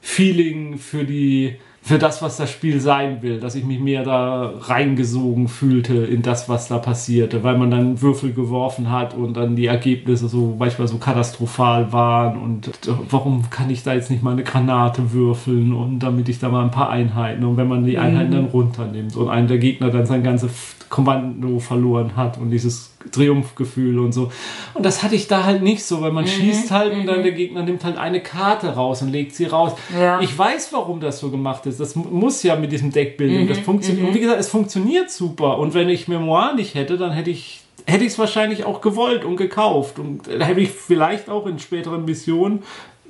Feeling 0.05 0.77
für 0.77 1.05
die 1.05 1.57
für 1.81 1.99
das, 1.99 2.23
was 2.23 2.39
das 2.39 2.51
Spiel 2.51 2.81
sein 2.81 3.21
will, 3.21 3.41
dass 3.41 3.55
ich 3.55 3.65
mich 3.65 3.79
mehr 3.79 4.05
da 4.05 4.55
reingesogen 4.59 5.49
fühlte 5.49 5.97
in 5.97 6.23
das, 6.23 6.49
was 6.49 6.69
da 6.69 6.79
passierte, 6.79 7.43
weil 7.43 7.59
man 7.59 7.71
dann 7.71 8.01
Würfel 8.01 8.33
geworfen 8.33 8.91
hat 8.91 9.13
und 9.13 9.35
dann 9.35 9.55
die 9.55 9.67
Ergebnisse 9.67 10.29
so 10.29 10.57
manchmal 10.59 10.89
so 10.89 10.97
katastrophal 10.97 11.93
waren 11.93 12.39
und 12.39 12.71
warum 13.11 13.51
kann 13.51 13.69
ich 13.69 13.83
da 13.83 13.93
jetzt 13.93 14.11
nicht 14.11 14.23
mal 14.23 14.33
eine 14.33 14.45
Granate 14.45 15.13
würfeln 15.13 15.75
und 15.75 15.99
damit 15.99 16.31
ich 16.31 16.39
da 16.39 16.49
mal 16.49 16.65
ein 16.65 16.71
paar 16.71 16.89
Einheiten 16.89 17.45
und 17.45 17.59
wenn 17.59 17.69
man 17.69 17.85
die 17.85 17.99
Einheiten 17.99 18.31
mhm. 18.31 18.35
dann 18.35 18.47
runternimmt 18.47 19.17
und 19.17 19.29
einen 19.29 19.49
der 19.49 19.59
Gegner 19.59 19.91
dann 19.91 20.07
sein 20.07 20.23
ganzes 20.23 20.77
Kommando 20.95 21.59
verloren 21.59 22.15
hat 22.15 22.39
und 22.39 22.51
dieses 22.51 22.93
Triumphgefühl 23.11 23.99
und 23.99 24.13
so. 24.13 24.31
Und 24.75 24.87
das 24.87 25.03
hatte 25.03 25.17
ich 25.17 25.27
da 25.27 25.43
halt 25.43 25.61
nicht 25.61 25.85
so, 25.85 26.01
weil 26.01 26.13
man 26.13 26.23
mhm, 26.23 26.29
schießt 26.29 26.71
halt 26.71 26.93
und 26.93 27.07
dann 27.07 27.19
mhm. 27.19 27.23
der 27.25 27.33
Gegner 27.33 27.65
nimmt 27.65 27.83
halt 27.83 27.97
eine 27.97 28.21
Karte 28.21 28.77
raus 28.77 29.03
und 29.03 29.11
legt 29.11 29.35
sie 29.35 29.47
raus. 29.47 29.73
Ja. 29.93 30.21
Ich 30.21 30.39
weiß, 30.39 30.73
warum 30.73 31.01
das 31.01 31.19
so 31.19 31.31
gemacht 31.31 31.67
ist. 31.67 31.81
Das 31.81 31.97
muss 31.97 32.45
ja 32.45 32.55
mit 32.55 32.71
diesem 32.71 32.93
Deckbuilding. 32.93 33.43
Mhm, 33.43 33.49
das 33.49 33.59
funktioniert. 33.59 34.03
Mhm. 34.03 34.09
Und 34.11 34.15
wie 34.15 34.21
gesagt, 34.21 34.39
es 34.39 34.49
funktioniert 34.49 35.11
super. 35.11 35.59
Und 35.59 35.75
wenn 35.75 35.89
ich 35.89 36.07
Memoir 36.07 36.55
nicht 36.55 36.77
hätte, 36.77 36.97
dann 36.97 37.11
hätte 37.11 37.31
ich 37.31 37.63
hätte 37.87 38.05
ich 38.05 38.13
es 38.13 38.19
wahrscheinlich 38.19 38.65
auch 38.65 38.81
gewollt 38.81 39.25
und 39.25 39.37
gekauft. 39.37 39.99
Und 39.99 40.29
da 40.29 40.45
hätte 40.45 40.61
ich 40.61 40.71
vielleicht 40.71 41.29
auch 41.29 41.45
in 41.47 41.59
späteren 41.59 42.05
Missionen 42.05 42.63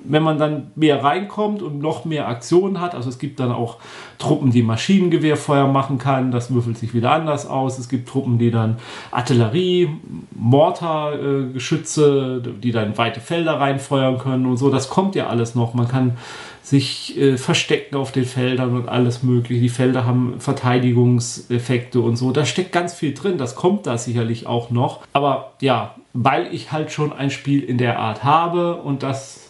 wenn 0.04 0.22
man 0.22 0.38
dann 0.38 0.70
mehr 0.76 1.02
reinkommt 1.02 1.62
und 1.62 1.80
noch 1.80 2.04
mehr 2.04 2.28
Aktionen 2.28 2.80
hat, 2.80 2.94
also 2.94 3.08
es 3.08 3.18
gibt 3.18 3.40
dann 3.40 3.50
auch 3.50 3.78
Truppen, 4.18 4.50
die 4.50 4.62
Maschinengewehrfeuer 4.62 5.66
machen 5.66 5.98
kann, 5.98 6.30
das 6.30 6.52
würfelt 6.52 6.78
sich 6.78 6.94
wieder 6.94 7.12
anders 7.12 7.46
aus. 7.46 7.78
Es 7.78 7.88
gibt 7.88 8.08
Truppen, 8.08 8.38
die 8.38 8.50
dann 8.50 8.76
Artillerie, 9.10 9.88
Mortargeschütze, 10.32 12.42
äh, 12.44 12.60
die 12.60 12.70
dann 12.70 12.96
weite 12.96 13.20
Felder 13.20 13.60
reinfeuern 13.60 14.18
können 14.18 14.46
und 14.46 14.56
so. 14.56 14.70
Das 14.70 14.88
kommt 14.88 15.14
ja 15.14 15.26
alles 15.26 15.54
noch. 15.54 15.74
Man 15.74 15.88
kann 15.88 16.16
sich 16.64 17.18
äh, 17.18 17.36
verstecken 17.36 17.96
auf 17.96 18.10
den 18.10 18.24
Feldern 18.24 18.74
und 18.74 18.88
alles 18.88 19.22
mögliche. 19.22 19.60
Die 19.60 19.68
Felder 19.68 20.06
haben 20.06 20.40
Verteidigungseffekte 20.40 22.00
und 22.00 22.16
so. 22.16 22.32
Da 22.32 22.46
steckt 22.46 22.72
ganz 22.72 22.94
viel 22.94 23.12
drin. 23.12 23.36
Das 23.36 23.54
kommt 23.54 23.86
da 23.86 23.98
sicherlich 23.98 24.46
auch 24.46 24.70
noch. 24.70 25.00
Aber 25.12 25.52
ja, 25.60 25.94
weil 26.14 26.52
ich 26.54 26.72
halt 26.72 26.90
schon 26.90 27.12
ein 27.12 27.30
Spiel 27.30 27.62
in 27.62 27.76
der 27.76 27.98
Art 27.98 28.24
habe 28.24 28.76
und 28.76 29.02
das 29.02 29.43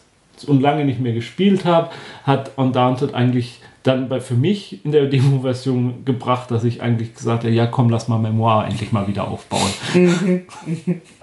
und 0.46 0.60
lange 0.60 0.84
nicht 0.84 1.00
mehr 1.00 1.12
gespielt 1.12 1.64
habe, 1.64 1.90
hat 2.24 2.52
Undaunted 2.56 3.14
eigentlich 3.14 3.60
dann 3.84 4.08
bei, 4.08 4.20
für 4.20 4.34
mich 4.34 4.84
in 4.84 4.92
der 4.92 5.06
Demo-Version 5.06 6.06
gebracht, 6.06 6.50
dass 6.50 6.64
ich 6.64 6.82
eigentlich 6.82 7.14
gesagt 7.14 7.44
habe, 7.44 7.52
ja 7.52 7.66
komm, 7.66 7.90
lass 7.90 8.08
mal 8.08 8.18
Memoir 8.18 8.66
endlich 8.66 8.92
mal 8.92 9.06
wieder 9.06 9.28
aufbauen. 9.28 9.70
Mhm. 9.92 10.42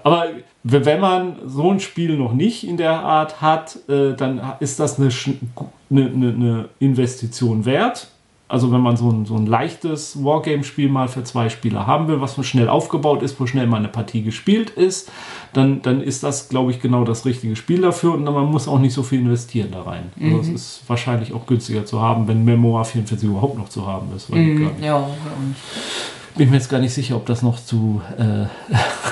Aber 0.04 0.26
wenn 0.62 1.00
man 1.00 1.36
so 1.44 1.70
ein 1.72 1.80
Spiel 1.80 2.16
noch 2.16 2.32
nicht 2.32 2.66
in 2.66 2.76
der 2.76 3.00
Art 3.00 3.42
hat, 3.42 3.78
äh, 3.88 4.14
dann 4.14 4.40
ist 4.60 4.78
das 4.78 4.98
eine, 5.00 5.10
eine, 5.90 6.08
eine 6.08 6.68
Investition 6.78 7.64
wert. 7.64 8.11
Also 8.52 8.70
wenn 8.70 8.82
man 8.82 8.98
so 8.98 9.10
ein, 9.10 9.24
so 9.24 9.34
ein 9.34 9.46
leichtes 9.46 10.22
Wargame-Spiel 10.22 10.90
mal 10.90 11.08
für 11.08 11.24
zwei 11.24 11.48
Spieler 11.48 11.86
haben 11.86 12.06
will, 12.06 12.20
was 12.20 12.36
schnell 12.46 12.68
aufgebaut 12.68 13.22
ist, 13.22 13.40
wo 13.40 13.46
schnell 13.46 13.66
mal 13.66 13.78
eine 13.78 13.88
Partie 13.88 14.22
gespielt 14.22 14.68
ist, 14.68 15.10
dann, 15.54 15.80
dann 15.80 16.02
ist 16.02 16.22
das, 16.22 16.50
glaube 16.50 16.70
ich, 16.70 16.78
genau 16.78 17.04
das 17.04 17.24
richtige 17.24 17.56
Spiel 17.56 17.80
dafür 17.80 18.12
und 18.12 18.24
man 18.24 18.44
muss 18.50 18.68
auch 18.68 18.78
nicht 18.78 18.92
so 18.92 19.02
viel 19.02 19.20
investieren 19.20 19.70
da 19.72 19.80
rein. 19.80 20.12
Mhm. 20.16 20.36
Also 20.36 20.52
es 20.52 20.60
ist 20.60 20.82
wahrscheinlich 20.86 21.32
auch 21.32 21.46
günstiger 21.46 21.86
zu 21.86 22.02
haben, 22.02 22.28
wenn 22.28 22.44
Memoir 22.44 22.84
44 22.84 23.26
überhaupt 23.26 23.56
noch 23.56 23.70
zu 23.70 23.86
haben 23.86 24.14
ist. 24.14 24.28
Mhm. 24.28 24.70
Ja, 24.82 24.86
ja. 24.86 25.10
Bin 26.36 26.50
mir 26.50 26.56
jetzt 26.56 26.68
gar 26.68 26.80
nicht 26.80 26.92
sicher, 26.92 27.16
ob 27.16 27.24
das 27.24 27.40
noch 27.40 27.58
zu, 27.58 28.02
äh 28.18 28.44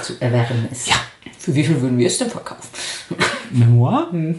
zu 0.03 0.21
erwerben 0.21 0.69
ist. 0.71 0.87
Ja. 0.87 0.97
Für 1.39 1.55
wie 1.55 1.65
viel 1.65 1.81
würden 1.81 1.97
wir 1.97 2.09
es 2.09 2.19
denn 2.19 2.29
verkaufen? 2.29 2.69
Memoir? 3.53 4.09
Mhm. 4.13 4.39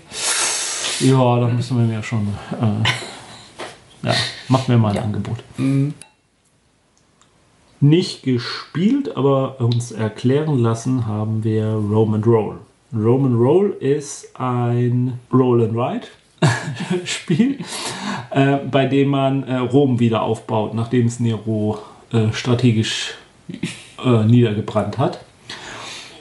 Ja, 1.00 1.40
da 1.40 1.48
müssen 1.48 1.90
wir 1.90 1.92
ja 1.92 2.04
schon. 2.04 2.28
Äh, 2.52 2.88
ja, 4.04 4.14
mach 4.48 4.68
mir 4.68 4.78
mal 4.78 4.90
ein 4.90 4.96
ja. 4.96 5.02
Angebot. 5.04 5.38
Mhm. 5.58 5.94
Nicht 7.80 8.24
gespielt, 8.24 9.18
aber 9.18 9.60
uns 9.60 9.92
erklären 9.92 10.60
lassen 10.60 11.08
haben 11.08 11.44
wir 11.44 11.66
Roman 11.66 12.24
Roll. 12.24 12.60
Roman 12.94 13.36
Roll 13.36 13.76
ist 13.80 14.40
ein 14.40 15.20
Roll 15.34 15.64
and 15.64 15.76
Ride 15.76 16.08
Spiel, 17.06 17.60
äh, 18.32 18.58
bei 18.58 18.86
dem 18.86 19.10
man 19.10 19.44
äh, 19.44 19.58
Rom 19.58 20.00
wieder 20.00 20.22
aufbaut, 20.24 20.74
nachdem 20.74 21.08
es 21.08 21.20
Nero 21.20 21.80
äh, 22.12 22.32
strategisch 22.34 23.16
äh, 24.04 24.26
niedergebrannt 24.26 24.98
hat. 24.98 25.24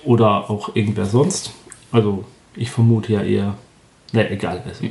Oder 0.04 0.48
auch 0.48 0.74
irgendwer 0.74 1.06
sonst. 1.06 1.52
Also 1.92 2.24
ich 2.54 2.70
vermute 2.70 3.12
ja 3.12 3.22
eher 3.22 3.54
Ne, 4.12 4.28
egal. 4.30 4.62
Also, 4.66 4.84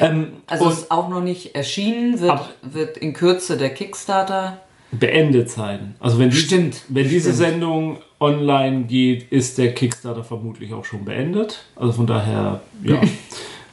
ähm, 0.00 0.32
also 0.46 0.68
ist 0.68 0.90
auch 0.90 1.08
noch 1.08 1.22
nicht 1.22 1.54
erschienen, 1.54 2.20
wird, 2.20 2.40
wird 2.62 2.96
in 2.96 3.12
Kürze 3.12 3.56
der 3.56 3.70
Kickstarter 3.70 4.58
beendet 4.98 5.50
sein. 5.50 5.94
Also 6.00 6.18
wenn, 6.18 6.32
stimmt, 6.32 6.82
die, 6.88 6.94
wenn 6.94 7.08
diese 7.08 7.32
stimmt. 7.32 7.50
Sendung 7.50 7.98
online 8.20 8.84
geht, 8.84 9.30
ist 9.30 9.58
der 9.58 9.74
Kickstarter 9.74 10.24
vermutlich 10.24 10.72
auch 10.72 10.84
schon 10.84 11.04
beendet. 11.04 11.64
Also 11.76 11.92
von 11.92 12.06
daher, 12.06 12.60
ja, 12.82 13.00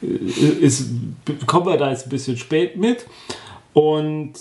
ist, 0.00 0.90
kommen 1.46 1.66
wir 1.66 1.76
da 1.76 1.90
jetzt 1.90 2.06
ein 2.06 2.10
bisschen 2.10 2.36
spät 2.36 2.76
mit. 2.76 3.06
Und 3.72 4.34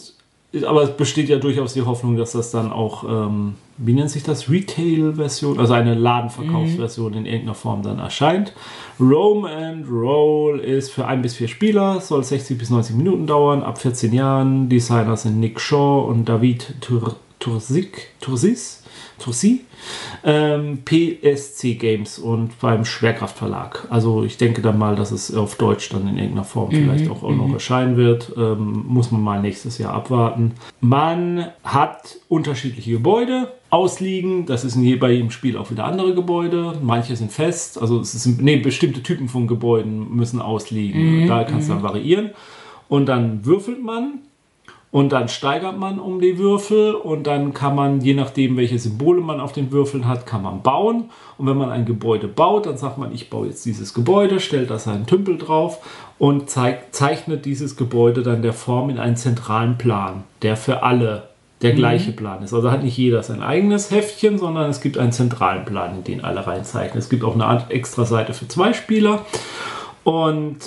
aber 0.66 0.84
es 0.84 0.97
besteht 0.97 1.30
ja 1.30 1.38
durchaus 1.38 1.74
die 1.74 1.84
Hoffnung, 1.84 2.18
dass 2.18 2.34
das 2.34 2.51
dann 2.51 2.74
auch, 2.74 3.05
ähm, 3.05 3.55
wie 3.78 3.93
nennt 3.93 4.09
sich 4.09 4.24
das, 4.24 4.49
Retail-Version, 4.49 5.57
also 5.59 5.74
eine 5.74 5.95
Ladenverkaufsversion 5.95 7.14
mhm. 7.14 7.20
in 7.20 7.26
irgendeiner 7.26 7.55
Form 7.55 7.84
dann 7.84 7.99
erscheint. 7.99 8.53
Roam 9.01 9.45
and 9.45 9.89
Roll 9.89 10.59
ist 10.59 10.91
für 10.91 11.07
ein 11.07 11.21
bis 11.21 11.35
vier 11.35 11.47
Spieler, 11.47 11.99
soll 11.99 12.23
60 12.23 12.57
bis 12.57 12.69
90 12.69 12.95
Minuten 12.95 13.25
dauern, 13.25 13.63
ab 13.63 13.79
14 13.79 14.13
Jahren. 14.13 14.69
Designer 14.69 15.17
sind 15.17 15.39
Nick 15.39 15.59
Shaw 15.59 16.05
und 16.07 16.29
David 16.29 16.75
Tursis, 17.39 18.83
Tursi. 19.17 19.61
Ähm, 20.23 20.83
PSC 20.85 21.73
Games 21.73 22.19
und 22.19 22.59
beim 22.59 22.85
Schwerkraft 22.85 23.37
Verlag. 23.37 23.87
Also 23.89 24.23
ich 24.23 24.37
denke 24.37 24.61
dann 24.61 24.77
mal, 24.77 24.95
dass 24.95 25.11
es 25.11 25.33
auf 25.33 25.55
Deutsch 25.55 25.89
dann 25.89 26.07
in 26.07 26.17
irgendeiner 26.17 26.43
Form 26.43 26.69
mhm. 26.69 26.83
vielleicht 26.83 27.09
auch, 27.09 27.23
auch 27.23 27.31
noch 27.31 27.47
mhm. 27.47 27.55
erscheinen 27.55 27.97
wird. 27.97 28.31
Ähm, 28.37 28.85
muss 28.87 29.11
man 29.11 29.21
mal 29.21 29.41
nächstes 29.41 29.79
Jahr 29.79 29.93
abwarten. 29.93 30.53
Man 30.79 31.47
hat 31.63 32.17
unterschiedliche 32.29 32.91
Gebäude 32.91 33.51
ausliegen. 33.72 34.45
Das 34.45 34.63
ist 34.63 34.78
bei 34.99 35.11
jedem 35.11 35.32
Spiel 35.32 35.57
auch 35.57 35.72
wieder 35.72 35.86
andere 35.86 36.13
Gebäude. 36.13 36.74
Manche 36.84 37.15
sind 37.15 37.32
fest. 37.32 37.82
Also 37.82 37.99
es 38.01 38.11
sind 38.11 38.41
nee, 38.43 38.57
bestimmte 38.57 39.01
Typen 39.01 39.28
von 39.28 39.47
Gebäuden 39.47 40.15
müssen 40.15 40.39
ausliegen. 40.39 41.24
Mhm. 41.24 41.28
Da 41.28 41.43
kann 41.45 41.59
es 41.59 41.67
dann 41.67 41.80
mhm. 41.80 41.84
variieren. 41.84 42.30
Und 42.89 43.07
dann 43.07 43.45
würfelt 43.45 43.82
man 43.82 44.19
und 44.91 45.13
dann 45.13 45.30
steigert 45.30 45.80
man 45.80 45.99
um 45.99 46.19
die 46.19 46.38
Würfel 46.38 46.93
und 46.93 47.26
dann 47.26 47.53
kann 47.53 47.76
man, 47.76 48.01
je 48.01 48.13
nachdem, 48.13 48.57
welche 48.57 48.78
Symbole 48.78 49.22
man 49.22 49.39
auf 49.39 49.53
den 49.53 49.72
Würfeln 49.72 50.05
hat, 50.05 50.26
kann 50.26 50.43
man 50.43 50.61
bauen. 50.61 51.09
Und 51.38 51.47
wenn 51.47 51.57
man 51.57 51.69
ein 51.69 51.86
Gebäude 51.86 52.28
baut, 52.28 52.65
dann 52.65 52.78
sagt 52.78 52.97
man, 52.97 53.13
ich 53.13 53.30
baue 53.30 53.47
jetzt 53.47 53.65
dieses 53.65 53.93
Gebäude, 53.93 54.41
stellt 54.41 54.69
da 54.69 54.78
seinen 54.78 55.05
Tümpel 55.05 55.38
drauf 55.38 55.80
und 56.19 56.49
zeigt, 56.49 56.93
zeichnet 56.93 57.45
dieses 57.45 57.78
Gebäude 57.78 58.22
dann 58.22 58.41
der 58.41 58.51
Form 58.51 58.89
in 58.89 58.99
einen 58.99 59.15
zentralen 59.15 59.78
Plan, 59.78 60.26
der 60.41 60.57
für 60.57 60.84
alle 60.84 61.30
der 61.62 61.74
mhm. 61.74 61.78
gleiche 61.78 62.12
Plan 62.12 62.43
ist. 62.43 62.53
Also 62.53 62.72
hat 62.72 62.84
nicht 62.84 62.97
jeder 62.97 63.24
sein 63.24 63.41
eigenes 63.41 63.91
Heftchen, 63.91 64.38
sondern 64.38 64.70
es 64.70 64.82
gibt 64.82 64.97
einen 64.97 65.12
zentralen 65.12 65.66
Plan, 65.66 65.95
in 65.95 66.03
den 66.03 66.24
alle 66.24 66.45
reinzeichnen. 66.45 66.97
Es 66.97 67.09
gibt 67.09 67.24
auch 67.24 67.36
eine 67.36 67.45
Art 67.45 67.72
extra 67.72 68.05
Seite 68.05 68.34
für 68.34 68.47
zwei 68.47 68.74
Spieler. 68.74 69.26
Und 70.03 70.57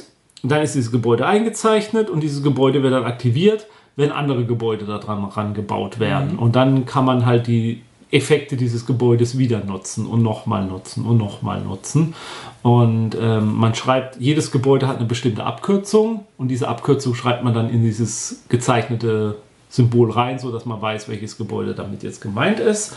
dann 0.42 0.62
ist 0.62 0.74
dieses 0.74 0.92
Gebäude 0.92 1.26
eingezeichnet 1.26 2.10
und 2.10 2.22
dieses 2.22 2.42
Gebäude 2.42 2.82
wird 2.82 2.92
dann 2.92 3.04
aktiviert 3.04 3.66
wenn 3.96 4.10
andere 4.10 4.44
Gebäude 4.44 4.84
daran 4.84 5.24
rangebaut 5.24 5.98
werden. 5.98 6.32
Mhm. 6.32 6.38
Und 6.38 6.56
dann 6.56 6.86
kann 6.86 7.04
man 7.04 7.26
halt 7.26 7.46
die 7.46 7.82
Effekte 8.10 8.56
dieses 8.56 8.86
Gebäudes 8.86 9.38
wieder 9.38 9.64
nutzen 9.64 10.06
und 10.06 10.22
nochmal 10.22 10.64
nutzen 10.64 11.04
und 11.04 11.16
nochmal 11.16 11.60
nutzen. 11.60 12.14
Und 12.62 13.16
ähm, 13.20 13.54
man 13.54 13.74
schreibt, 13.74 14.20
jedes 14.20 14.52
Gebäude 14.52 14.86
hat 14.86 14.98
eine 14.98 15.06
bestimmte 15.06 15.44
Abkürzung 15.44 16.24
und 16.38 16.48
diese 16.48 16.68
Abkürzung 16.68 17.14
schreibt 17.14 17.42
man 17.42 17.54
dann 17.54 17.70
in 17.70 17.82
dieses 17.82 18.44
gezeichnete 18.48 19.36
Symbol 19.74 20.12
rein, 20.12 20.38
sodass 20.38 20.66
man 20.66 20.80
weiß, 20.80 21.08
welches 21.08 21.36
Gebäude 21.36 21.74
damit 21.74 22.04
jetzt 22.04 22.20
gemeint 22.20 22.60
ist. 22.60 22.94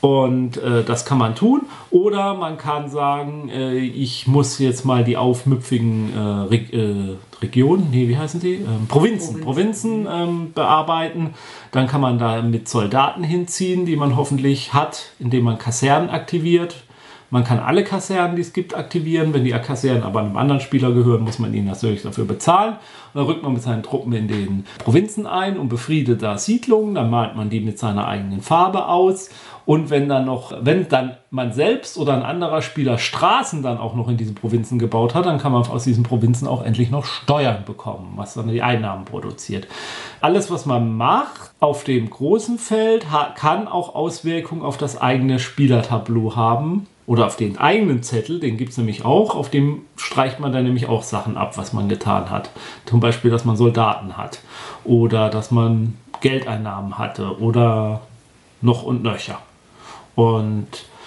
Und 0.00 0.56
äh, 0.56 0.82
das 0.82 1.04
kann 1.04 1.18
man 1.18 1.34
tun. 1.34 1.62
Oder 1.90 2.34
man 2.34 2.56
kann 2.56 2.88
sagen, 2.88 3.50
äh, 3.50 3.76
ich 3.76 4.26
muss 4.26 4.58
jetzt 4.58 4.86
mal 4.86 5.04
die 5.04 5.18
aufmüpfigen 5.18 6.14
äh, 6.14 6.18
Re 6.18 6.56
äh, 6.56 7.16
Regionen, 7.42 7.88
nee, 7.90 8.08
wie 8.08 8.16
heißen 8.16 8.40
die? 8.40 8.54
Ähm, 8.54 8.86
Provinzen, 8.88 9.40
Provinzen, 9.40 10.04
Provinzen 10.04 10.08
ähm, 10.10 10.52
bearbeiten. 10.54 11.34
Dann 11.72 11.86
kann 11.88 12.00
man 12.00 12.18
da 12.18 12.40
mit 12.40 12.68
Soldaten 12.68 13.22
hinziehen, 13.22 13.84
die 13.84 13.96
man 13.96 14.16
hoffentlich 14.16 14.72
hat, 14.72 15.12
indem 15.18 15.44
man 15.44 15.58
Kasernen 15.58 16.08
aktiviert. 16.08 16.83
Man 17.34 17.42
kann 17.42 17.58
alle 17.58 17.82
Kasernen, 17.82 18.36
die 18.36 18.42
es 18.42 18.52
gibt, 18.52 18.76
aktivieren. 18.76 19.34
Wenn 19.34 19.42
die 19.42 19.50
Kasernen 19.50 20.04
aber 20.04 20.20
einem 20.20 20.36
anderen 20.36 20.60
Spieler 20.60 20.92
gehören, 20.92 21.22
muss 21.22 21.40
man 21.40 21.52
ihn 21.52 21.64
natürlich 21.64 22.02
dafür 22.02 22.26
bezahlen. 22.26 22.74
Und 22.74 22.78
dann 23.14 23.24
rückt 23.24 23.42
man 23.42 23.52
mit 23.52 23.60
seinen 23.60 23.82
Truppen 23.82 24.12
in 24.12 24.28
den 24.28 24.64
Provinzen 24.78 25.26
ein 25.26 25.58
und 25.58 25.68
befriedet 25.68 26.22
da 26.22 26.38
Siedlungen. 26.38 26.94
Dann 26.94 27.10
malt 27.10 27.34
man 27.34 27.50
die 27.50 27.58
mit 27.58 27.76
seiner 27.76 28.06
eigenen 28.06 28.40
Farbe 28.40 28.86
aus. 28.86 29.30
Und 29.66 29.90
wenn 29.90 30.08
dann 30.08 30.26
noch, 30.26 30.52
wenn 30.60 30.88
dann 30.88 31.16
man 31.30 31.52
selbst 31.52 31.98
oder 31.98 32.14
ein 32.14 32.22
anderer 32.22 32.62
Spieler 32.62 32.98
Straßen 32.98 33.64
dann 33.64 33.78
auch 33.78 33.96
noch 33.96 34.08
in 34.08 34.16
diese 34.16 34.32
Provinzen 34.32 34.78
gebaut 34.78 35.16
hat, 35.16 35.26
dann 35.26 35.38
kann 35.38 35.50
man 35.50 35.66
aus 35.66 35.82
diesen 35.82 36.04
Provinzen 36.04 36.46
auch 36.46 36.64
endlich 36.64 36.92
noch 36.92 37.04
Steuern 37.04 37.64
bekommen, 37.66 38.12
was 38.14 38.34
dann 38.34 38.46
die 38.46 38.62
Einnahmen 38.62 39.06
produziert. 39.06 39.66
Alles, 40.20 40.52
was 40.52 40.66
man 40.66 40.96
macht 40.96 41.50
auf 41.58 41.82
dem 41.82 42.10
großen 42.10 42.58
Feld, 42.58 43.06
kann 43.34 43.66
auch 43.66 43.96
Auswirkungen 43.96 44.62
auf 44.62 44.76
das 44.76 45.00
eigene 45.00 45.40
Spielertableau 45.40 46.36
haben. 46.36 46.86
Oder 47.06 47.26
auf 47.26 47.36
den 47.36 47.58
eigenen 47.58 48.02
Zettel, 48.02 48.40
den 48.40 48.56
gibt 48.56 48.72
es 48.72 48.78
nämlich 48.78 49.04
auch, 49.04 49.34
auf 49.34 49.50
dem 49.50 49.82
streicht 49.96 50.40
man 50.40 50.52
dann 50.52 50.64
nämlich 50.64 50.88
auch 50.88 51.02
Sachen 51.02 51.36
ab, 51.36 51.58
was 51.58 51.74
man 51.74 51.88
getan 51.88 52.30
hat. 52.30 52.50
Zum 52.86 53.00
Beispiel, 53.00 53.30
dass 53.30 53.44
man 53.44 53.56
Soldaten 53.56 54.16
hat 54.16 54.40
oder 54.84 55.28
dass 55.28 55.50
man 55.50 55.98
Geldeinnahmen 56.22 56.96
hatte 56.96 57.38
oder 57.40 58.00
noch 58.62 58.84
und 58.84 59.02
nöcher. 59.02 59.38
Und 60.14 60.66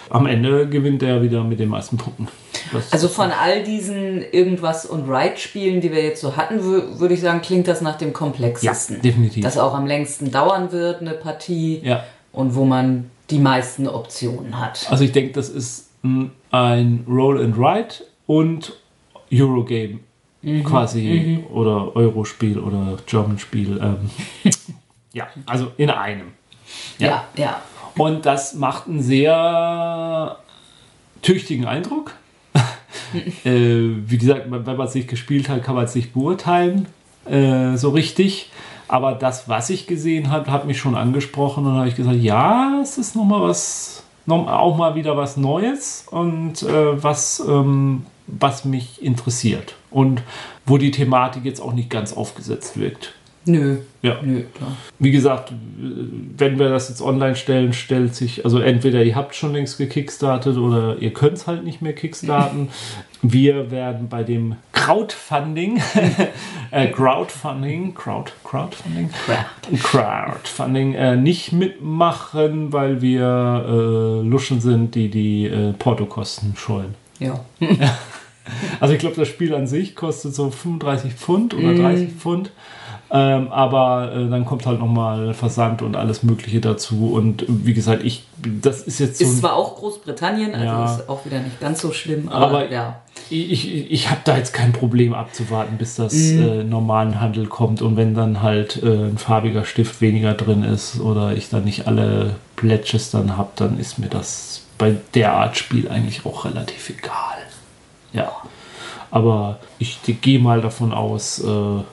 am 0.10 0.28
Ende 0.28 0.68
gewinnt 0.68 1.02
er 1.02 1.24
wieder 1.24 1.44
mit 1.44 1.60
den 1.60 1.70
meisten 1.70 1.98
Punkten. 1.98 2.28
Das 2.72 2.94
also 2.94 3.08
von 3.08 3.32
all 3.32 3.64
diesen 3.64 4.22
Irgendwas 4.22 4.86
und 4.86 5.10
Ride-Spielen, 5.10 5.82
die 5.82 5.92
wir 5.92 6.04
jetzt 6.04 6.22
so 6.22 6.36
hatten, 6.36 6.64
würde 6.64 7.14
ich 7.14 7.22
sagen, 7.22 7.42
klingt 7.42 7.68
das 7.68 7.82
nach 7.82 7.98
dem 7.98 8.14
komplexesten. 8.14 8.98
Ja, 8.98 9.02
definitiv. 9.02 9.44
Das 9.44 9.58
auch 9.58 9.74
am 9.74 9.88
längsten 9.88 10.32
dauern 10.32 10.72
wird, 10.72 11.02
eine 11.02 11.12
Partie. 11.12 11.82
Ja. 11.84 12.04
Und 12.32 12.56
wo 12.56 12.66
man 12.66 13.10
die 13.30 13.40
meisten 13.40 13.88
Optionen 13.88 14.60
hat. 14.60 14.86
Also 14.90 15.04
ich 15.04 15.12
denke, 15.12 15.34
das 15.34 15.50
ist 15.50 15.87
ein 16.04 17.06
Roll 17.08 17.44
and 17.44 17.58
Ride 17.58 17.96
und 18.28 18.74
Eurogame 19.32 20.00
quasi 20.64 21.44
oder 21.52 21.96
Eurospiel 21.96 22.60
oder 22.60 22.98
German-Spiel. 23.06 23.80
Ähm, 23.82 24.10
ja, 25.14 25.28
also 25.46 25.72
in 25.78 25.90
einem. 25.90 26.32
Ja, 27.00 27.26
ja. 27.36 27.62
Und 27.98 28.26
das 28.26 28.54
macht 28.54 28.88
einen 28.88 29.02
sehr 29.02 30.38
tüchtigen 31.22 31.66
Eindruck. 31.66 32.14
äh, 33.44 33.52
wie 33.52 34.18
gesagt, 34.18 34.50
wenn 34.50 34.64
man 34.64 34.88
es 34.88 34.96
nicht 34.96 35.08
gespielt 35.08 35.50
hat, 35.50 35.64
kann 35.64 35.76
man 35.76 35.86
es 35.86 35.96
nicht 35.96 36.14
beurteilen, 36.14 36.88
äh, 37.26 37.76
so 37.76 37.90
richtig. 37.90 38.52
Aber 38.88 39.14
das, 39.14 39.50
was 39.50 39.70
ich 39.70 39.88
gesehen 39.88 40.32
habe, 40.32 40.50
hat 40.52 40.66
mich 40.66 40.78
schon 40.78 40.96
angesprochen 40.96 41.66
und 41.66 41.74
habe 41.74 41.90
ich 41.90 41.96
gesagt, 41.96 42.18
ja, 42.18 42.80
es 42.82 42.98
ist 42.98 43.16
nochmal 43.16 43.42
was, 43.42 44.04
auch 44.28 44.78
mal 44.78 44.96
wieder 44.96 45.16
was 45.18 45.38
Neues 45.38 46.06
und 46.10 46.62
äh, 46.64 47.02
was, 47.02 47.42
ähm, 47.48 48.06
was 48.28 48.66
mich 48.66 49.02
interessiert. 49.02 49.76
Und 49.90 50.22
wo 50.66 50.78
die 50.78 50.92
Thematik 50.92 51.46
jetzt 51.46 51.62
auch 51.62 51.74
nicht 51.74 51.90
ganz 51.90 52.14
aufgesetzt 52.14 52.78
wirkt. 52.78 53.14
Nö. 53.48 53.78
Ja. 54.02 54.18
Nö, 54.22 54.44
klar. 54.54 54.76
Wie 55.00 55.12
gesagt, 55.12 55.54
wenn 56.38 56.60
wir 56.60 56.70
das 56.70 56.90
jetzt 56.90 57.02
online 57.02 57.36
stellen, 57.36 57.74
stellt 57.74 58.14
sich, 58.14 58.46
also 58.46 58.60
entweder 58.60 59.04
ihr 59.04 59.16
habt 59.16 59.36
schon 59.36 59.54
längst 59.54 59.78
gekickstartet 59.78 60.58
oder 60.58 60.98
ihr 61.00 61.14
könnt 61.14 61.38
es 61.38 61.48
halt 61.48 61.64
nicht 61.64 61.82
mehr 61.82 61.94
kickstarten. 61.94 62.70
Wir 63.24 63.72
werden 63.72 64.10
bei 64.10 64.22
dem 64.22 64.58
Crowdfunding, 64.74 65.82
äh, 66.72 66.88
Crowdfunding, 66.88 67.96
Crowd, 67.96 68.32
Crowdfunding, 68.44 69.10
Crowdfunding 69.82 70.94
äh, 70.94 71.16
nicht 71.16 71.52
mitmachen, 71.52 72.72
weil 72.72 73.02
wir 73.02 73.66
äh, 73.68 74.28
Luschen 74.28 74.62
sind, 74.62 74.94
die 74.94 75.10
die 75.10 75.48
äh, 75.48 75.74
Portokosten 75.74 76.56
scheuen. 76.56 76.94
Ja. 77.20 77.44
Also 78.80 78.94
ich 78.94 79.00
glaube, 79.00 79.18
das 79.18 79.28
Spiel 79.28 79.54
an 79.54 79.68
sich 79.68 79.94
kostet 79.94 80.34
so 80.34 80.50
35 80.50 81.14
Pfund 81.14 81.54
oder 81.54 81.74
30 81.74 82.14
Pfund. 82.14 82.52
Ähm, 83.10 83.52
aber 83.52 84.12
äh, 84.14 84.30
dann 84.30 84.46
kommt 84.46 84.66
halt 84.66 84.80
nochmal 84.80 85.34
Versand 85.34 85.82
und 85.82 85.96
alles 85.96 86.24
Mögliche 86.24 86.60
dazu. 86.60 87.14
Und 87.14 87.46
wie 87.48 87.74
gesagt, 87.74 88.04
ich, 88.04 88.26
das 88.62 88.82
ist 88.82 89.00
jetzt 89.00 89.20
so. 89.20 89.24
Ist 89.24 89.40
zwar 89.40 89.54
auch 89.56 89.78
Großbritannien, 89.78 90.54
also 90.54 90.66
Ja. 90.66 90.86
ist 90.86 91.10
auch 91.10 91.26
wieder 91.26 91.40
nicht 91.40 91.60
ganz 91.62 91.82
so 91.82 91.94
schlimm, 91.94 92.28
aber, 92.28 92.48
Aber 92.48 92.72
ja. 92.72 93.00
ich, 93.30 93.52
ich, 93.52 93.92
ich 93.92 94.10
habe 94.10 94.20
da 94.26 94.36
jetzt 94.36 94.54
kein 94.54 94.74
Problem 94.74 95.14
abzuwarten, 95.14 95.78
bis 95.78 95.96
das 95.96 96.14
äh, 96.14 96.64
normalen 96.64 97.22
Handel 97.22 97.48
kommt. 97.48 97.82
Und 97.82 97.96
wenn 97.96 98.14
dann 98.14 98.42
halt 98.42 98.84
äh, 98.84 98.88
ein 98.88 99.18
farbiger 99.18 99.64
Stift 99.64 100.02
weniger 100.02 100.34
drin 100.34 100.64
ist 100.64 101.00
oder 101.00 101.32
ich 101.32 101.50
dann 101.50 101.64
nicht 101.64 101.88
alle 101.88 102.36
Pledges 102.58 103.10
dann 103.12 103.38
habe, 103.38 103.52
dann 103.56 103.80
ist 103.80 104.00
mir 104.00 104.10
das 104.10 104.64
bei 104.78 104.98
der 105.14 105.34
Art 105.34 105.58
Spiel 105.58 105.88
eigentlich 105.88 106.26
auch 106.26 106.44
relativ 106.44 106.90
egal. 106.90 107.38
Ja. 108.12 108.32
Aber 109.12 109.60
ich 109.80 110.00
gehe 110.22 110.40
mal 110.40 110.60
davon 110.60 110.92
aus, 110.92 111.40
äh, 111.40 111.84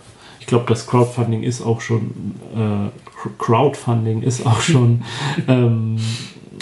glaube, 0.55 0.67
das 0.69 0.87
Crowdfunding 0.87 1.43
ist 1.43 1.63
auch 1.63 1.81
schon, 1.81 2.35
äh, 2.55 3.29
Crowdfunding 3.39 4.23
ist 4.23 4.47
auch 4.47 4.61
schon 4.61 5.03
ähm, 5.49 5.97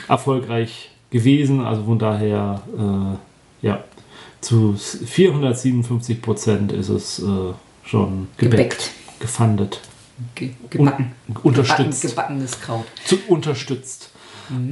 erfolgreich 0.08 0.90
gewesen. 1.10 1.60
Also 1.60 1.84
von 1.84 1.98
daher, 1.98 2.62
äh, 2.76 3.66
ja, 3.66 3.84
zu 4.40 4.74
457 4.74 6.22
Prozent 6.22 6.72
ist 6.72 6.88
es 6.88 7.18
äh, 7.18 7.24
schon 7.84 8.28
gebackt, 8.38 8.38
Gebäckt. 8.38 8.90
gefundet, 9.20 9.80
Ge 10.34 10.50
gebacken. 10.70 11.12
unterstützt 11.42 12.00
Gebacken, 12.00 12.38
gebackenes 12.38 12.60
Kraut. 12.60 12.86
zu, 13.04 13.18
unterstützt. 13.28 14.08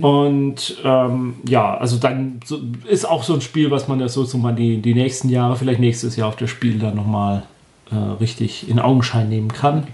Und 0.00 0.78
ähm, 0.84 1.36
ja, 1.48 1.76
also 1.76 1.96
dann 1.96 2.40
so, 2.44 2.58
ist 2.86 3.08
auch 3.08 3.22
so 3.22 3.34
ein 3.34 3.40
Spiel, 3.40 3.70
was 3.70 3.86
man 3.88 4.00
ja 4.00 4.08
so, 4.08 4.24
so 4.24 4.36
mal 4.36 4.54
die, 4.54 4.78
die 4.78 4.94
nächsten 4.94 5.28
Jahre, 5.28 5.56
vielleicht 5.56 5.80
nächstes 5.80 6.16
Jahr 6.16 6.28
auf 6.28 6.36
das 6.36 6.50
Spiel 6.50 6.78
dann 6.78 6.96
nochmal 6.96 7.44
äh, 7.90 7.96
richtig 7.96 8.68
in 8.68 8.78
Augenschein 8.78 9.28
nehmen 9.28 9.52
kann. 9.52 9.86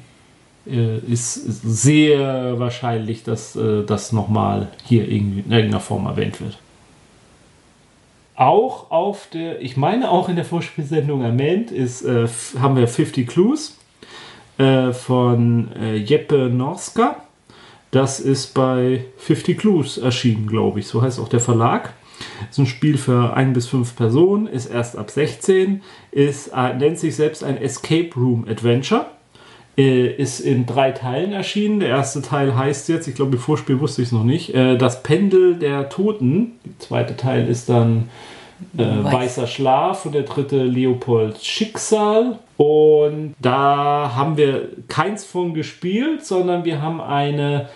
Äh, 0.66 0.98
ist, 0.98 1.35
sehr 1.35 2.59
wahrscheinlich, 2.59 3.23
dass 3.23 3.55
äh, 3.56 3.85
das 3.85 4.12
nochmal 4.12 4.68
hier 4.85 5.09
in 5.09 5.39
irgendeiner 5.39 5.81
Form 5.81 6.06
erwähnt 6.06 6.40
wird. 6.40 6.59
Auch 8.35 8.90
auf 8.90 9.28
der, 9.32 9.62
ich 9.62 9.77
meine 9.77 10.10
auch 10.10 10.28
in 10.28 10.36
der 10.36 10.44
Vorspielsendung 10.44 11.23
erwähnt, 11.23 11.70
ist, 11.70 12.02
äh, 12.02 12.27
haben 12.60 12.77
wir 12.77 12.89
50 12.89 13.27
Clues 13.28 13.78
äh, 14.59 14.93
von 14.93 15.70
äh, 15.81 15.97
Jeppe 15.97 16.51
Norska. 16.51 17.23
Das 17.93 18.20
ist 18.20 18.52
bei 18.52 19.05
50 19.18 19.59
Clues 19.59 19.97
erschienen, 19.98 20.48
glaube 20.48 20.81
ich. 20.81 20.89
So 20.89 21.01
heißt 21.01 21.20
auch 21.20 21.28
der 21.28 21.40
Verlag. 21.40 21.94
Ist 22.51 22.59
ein 22.59 22.66
Spiel 22.66 22.98
für 22.98 23.34
ein 23.34 23.52
bis 23.52 23.66
fünf 23.66 23.97
Personen, 23.97 24.47
ist 24.47 24.66
erst 24.66 24.97
ab 24.97 25.10
16, 25.10 25.82
ist, 26.10 26.48
äh, 26.48 26.74
nennt 26.74 26.98
sich 26.98 27.16
selbst 27.16 27.44
ein 27.44 27.56
Escape 27.56 28.10
Room 28.16 28.47
Adventure. 28.48 29.06
Äh, 29.78 30.14
ist 30.14 30.40
in 30.40 30.64
drei 30.64 30.93
Teilen 30.93 31.32
erschienen. 31.32 31.80
Der 31.80 31.90
erste 31.90 32.22
Teil 32.22 32.56
heißt 32.56 32.88
jetzt, 32.88 33.09
ich 33.09 33.14
glaube, 33.14 33.32
im 33.32 33.38
Vorspiel 33.38 33.78
wusste 33.78 34.01
ich 34.01 34.09
es 34.09 34.12
noch 34.12 34.24
nicht, 34.24 34.55
äh, 34.55 34.78
Das 34.78 35.02
Pendel 35.02 35.56
der 35.56 35.90
Toten. 35.90 36.52
Der 36.64 36.78
zweite 36.78 37.16
Teil 37.16 37.47
ist 37.47 37.68
dann 37.68 38.09
äh, 38.78 38.82
Weiß. 38.82 39.12
Weißer 39.12 39.47
Schlaf 39.47 40.06
und 40.06 40.14
der 40.14 40.22
dritte 40.22 40.62
Leopolds 40.64 41.44
Schicksal. 41.44 42.38
Und 42.56 43.34
da 43.38 44.12
haben 44.14 44.38
wir 44.38 44.68
keins 44.88 45.24
von 45.26 45.52
gespielt, 45.52 46.24
sondern 46.24 46.64
wir 46.64 46.80
haben 46.80 47.02
eine, 47.02 47.68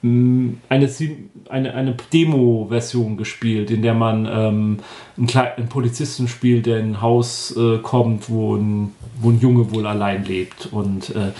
eine, 0.00 0.88
Sim- 0.88 1.30
eine, 1.48 1.74
eine 1.74 1.96
Demo-Version 2.12 3.16
gespielt, 3.16 3.70
in 3.70 3.82
der 3.82 3.94
man 3.94 4.26
ähm, 4.30 4.76
einen, 5.16 5.26
Kle- 5.26 5.56
einen 5.56 5.68
Polizisten 5.68 6.28
spielt, 6.28 6.66
der 6.66 6.78
in 6.78 6.92
ein 6.92 7.02
Haus 7.02 7.56
äh, 7.56 7.78
kommt, 7.78 8.30
wo 8.30 8.54
ein, 8.54 8.92
wo 9.20 9.30
ein 9.30 9.40
Junge 9.40 9.72
wohl 9.72 9.86
allein 9.86 10.24
lebt. 10.24 10.68
Und 10.70 11.10
äh, 11.10 11.32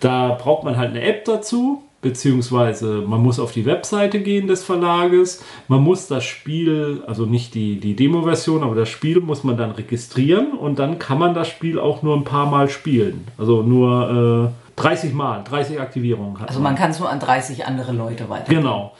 da 0.00 0.28
braucht 0.40 0.64
man 0.64 0.78
halt 0.78 0.90
eine 0.90 1.02
App 1.02 1.26
dazu, 1.26 1.82
beziehungsweise 2.00 3.02
man 3.06 3.22
muss 3.22 3.38
auf 3.38 3.52
die 3.52 3.66
Webseite 3.66 4.20
gehen 4.20 4.46
des 4.46 4.64
Verlages. 4.64 5.44
Man 5.68 5.82
muss 5.82 6.06
das 6.06 6.24
Spiel, 6.24 7.02
also 7.06 7.26
nicht 7.26 7.54
die, 7.54 7.80
die 7.80 7.96
Demo-Version, 7.96 8.62
aber 8.62 8.76
das 8.76 8.88
Spiel 8.88 9.20
muss 9.20 9.44
man 9.44 9.58
dann 9.58 9.72
registrieren 9.72 10.52
und 10.52 10.78
dann 10.78 10.98
kann 10.98 11.18
man 11.18 11.34
das 11.34 11.48
Spiel 11.48 11.78
auch 11.78 12.02
nur 12.02 12.16
ein 12.16 12.24
paar 12.24 12.48
Mal 12.48 12.70
spielen. 12.70 13.26
Also 13.36 13.62
nur 13.62 14.52
äh, 14.54 14.65
30 14.76 15.14
Mal, 15.14 15.42
30 15.44 15.80
Aktivierungen 15.80 16.38
hat 16.38 16.48
Also 16.48 16.60
man 16.60 16.74
kann 16.76 16.90
es 16.90 17.00
nur 17.00 17.08
an 17.08 17.18
30 17.18 17.64
andere 17.66 17.92
Leute 17.92 18.28
weiter. 18.28 18.52
Genau. 18.52 18.92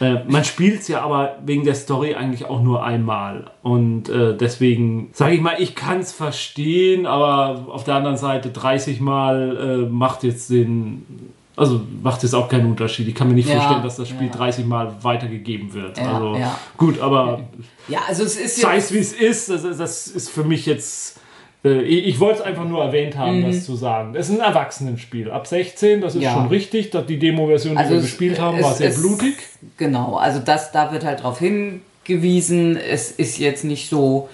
Äh, 0.00 0.24
man 0.26 0.42
spielt 0.44 0.80
es 0.80 0.88
ja 0.88 1.02
aber 1.02 1.36
wegen 1.46 1.64
der 1.64 1.76
Story 1.76 2.14
eigentlich 2.16 2.46
auch 2.46 2.60
nur 2.60 2.82
einmal. 2.84 3.50
Und 3.62 4.08
äh, 4.08 4.36
deswegen 4.36 5.10
sage 5.12 5.34
ich 5.36 5.40
mal, 5.40 5.54
ich 5.58 5.76
kann 5.76 6.00
es 6.00 6.12
verstehen, 6.12 7.06
aber 7.06 7.66
auf 7.68 7.84
der 7.84 7.94
anderen 7.94 8.16
Seite 8.16 8.50
30 8.50 9.00
Mal 9.00 9.84
äh, 9.86 9.90
macht 9.90 10.24
jetzt 10.24 10.50
den. 10.50 11.06
Also 11.54 11.82
macht 12.02 12.22
jetzt 12.22 12.34
auch 12.34 12.48
keinen 12.48 12.66
Unterschied. 12.66 13.06
Ich 13.06 13.14
kann 13.14 13.28
mir 13.28 13.34
nicht 13.34 13.48
Ja, 13.48 13.56
vorstellen, 13.56 13.82
dass 13.82 13.96
das 13.96 14.08
Spiel 14.08 14.26
ja. 14.28 14.32
30 14.32 14.64
Mal 14.66 14.92
weitergegeben 15.02 15.72
wird. 15.74 15.98
Ja, 15.98 16.14
also 16.14 16.34
ja. 16.36 16.58
gut, 16.78 16.98
aber 16.98 17.40
Ja, 17.88 18.00
also 18.08 18.24
es 18.24 18.36
ist 18.36 18.60
sei 18.60 18.78
es 18.78 18.92
wie 18.92 18.98
es 18.98 19.12
ist, 19.12 19.50
das, 19.50 19.62
ist- 19.62 19.78
das 19.78 20.06
ist 20.08 20.30
für 20.30 20.44
mich 20.44 20.66
jetzt. 20.66 21.20
Äh, 21.64 21.80
Ich 21.82 22.18
wollte 22.20 22.40
es 22.40 22.44
einfach 22.44 22.64
nur 22.64 22.82
erwähnt 22.82 23.16
haben, 23.16 23.40
Mhm. 23.40 23.46
das 23.46 23.64
zu 23.64 23.76
sagen. 23.76 24.14
Es 24.16 24.28
ist 24.28 24.36
ein 24.40 24.40
Erwachsenenspiel. 24.46 25.30
Ab 25.30 25.46
16, 25.46 26.00
das 26.00 26.14
ist 26.14 26.22
Ja. 26.22 26.32
schon 26.34 26.46
richtig. 26.48 26.90
dass 26.90 27.06
Die 27.06 27.18
Demo-Version, 27.18 27.74
die 27.74 27.78
Also 27.78 27.92
wir 27.92 27.98
es- 27.98 28.04
gespielt 28.04 28.40
haben, 28.40 28.58
es- 28.58 28.64
war 28.64 28.74
sehr 28.74 28.88
es- 28.90 29.00
blutig. 29.00 29.34
Genau, 29.76 30.16
also 30.16 30.40
das, 30.40 30.72
da 30.72 30.92
wird 30.92 31.04
halt 31.04 31.20
darauf 31.20 31.38
hingewiesen, 31.38 32.76
es 32.76 33.10
ist 33.12 33.38
jetzt 33.38 33.64
nicht 33.64 33.88
so 33.88 34.28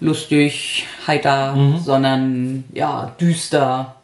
lustig, 0.00 0.86
heiter, 1.06 1.54
Mhm. 1.54 1.78
sondern 1.78 2.64
ja, 2.72 3.12
düster, 3.20 3.96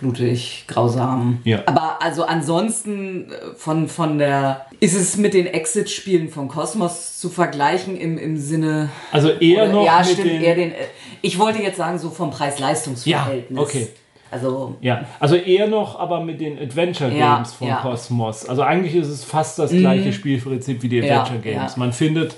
blutig, 0.00 0.64
grausam. 0.68 1.38
Ja. 1.44 1.62
Aber 1.66 1.98
also 2.02 2.24
ansonsten 2.24 3.30
äh, 3.30 3.54
von, 3.56 3.88
von 3.88 4.18
der, 4.18 4.66
ist 4.80 4.94
es 4.94 5.16
mit 5.16 5.34
den 5.34 5.46
Exit-Spielen 5.46 6.28
von 6.28 6.48
Cosmos 6.48 7.18
zu 7.20 7.28
vergleichen 7.28 7.96
im, 7.96 8.18
im 8.18 8.36
Sinne. 8.36 8.90
Also 9.12 9.28
eher 9.30 9.64
Oder- 9.64 9.72
noch 9.72 9.84
ja, 9.84 9.98
mit 9.98 10.06
stimmt, 10.08 10.28
den, 10.30 10.42
eher 10.42 10.54
den. 10.54 10.72
äh, 10.72 10.76
Ich 11.22 11.38
wollte 11.38 11.62
jetzt 11.62 11.76
sagen, 11.76 11.98
so 11.98 12.10
vom 12.10 12.30
Preis-Leistungs-Verhältnis. 12.30 13.56
Ja, 13.56 13.62
okay. 13.62 13.88
Also, 14.30 14.76
Ja, 14.82 15.06
also 15.20 15.36
eher 15.36 15.68
noch 15.68 15.98
aber 15.98 16.20
mit 16.22 16.38
den 16.40 16.58
Adventure 16.58 17.10
Ja, 17.10 17.36
Games 17.36 17.54
von 17.54 17.68
ja. 17.68 17.76
Cosmos. 17.76 18.44
Also 18.46 18.60
eigentlich 18.62 18.94
ist 18.94 19.08
es 19.08 19.24
fast 19.24 19.58
das 19.58 19.70
gleiche 19.70 20.12
Spielprinzip 20.12 20.82
wie 20.82 20.88
die 20.90 20.98
Ja, 20.98 21.22
Adventure 21.22 21.40
Games. 21.54 21.72
ja. 21.76 21.78
Man 21.78 21.94
findet, 21.94 22.36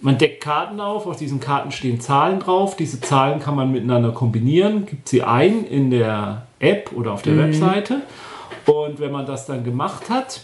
man 0.00 0.18
deckt 0.18 0.42
Karten 0.42 0.80
auf, 0.80 1.06
auf 1.06 1.16
diesen 1.16 1.40
Karten 1.40 1.72
stehen 1.72 1.98
Zahlen 1.98 2.40
drauf. 2.40 2.76
Diese 2.76 3.00
Zahlen 3.00 3.40
kann 3.40 3.54
man 3.54 3.72
miteinander 3.72 4.12
kombinieren, 4.12 4.84
gibt 4.84 5.08
sie 5.08 5.22
ein 5.22 5.64
in 5.64 5.90
der 5.90 6.46
App 6.60 6.92
oder 6.94 7.12
auf 7.12 7.22
der 7.22 7.36
Webseite. 7.36 8.02
Und 8.66 9.00
wenn 9.00 9.10
man 9.10 9.26
das 9.26 9.46
dann 9.46 9.64
gemacht 9.64 10.08
hat, 10.08 10.42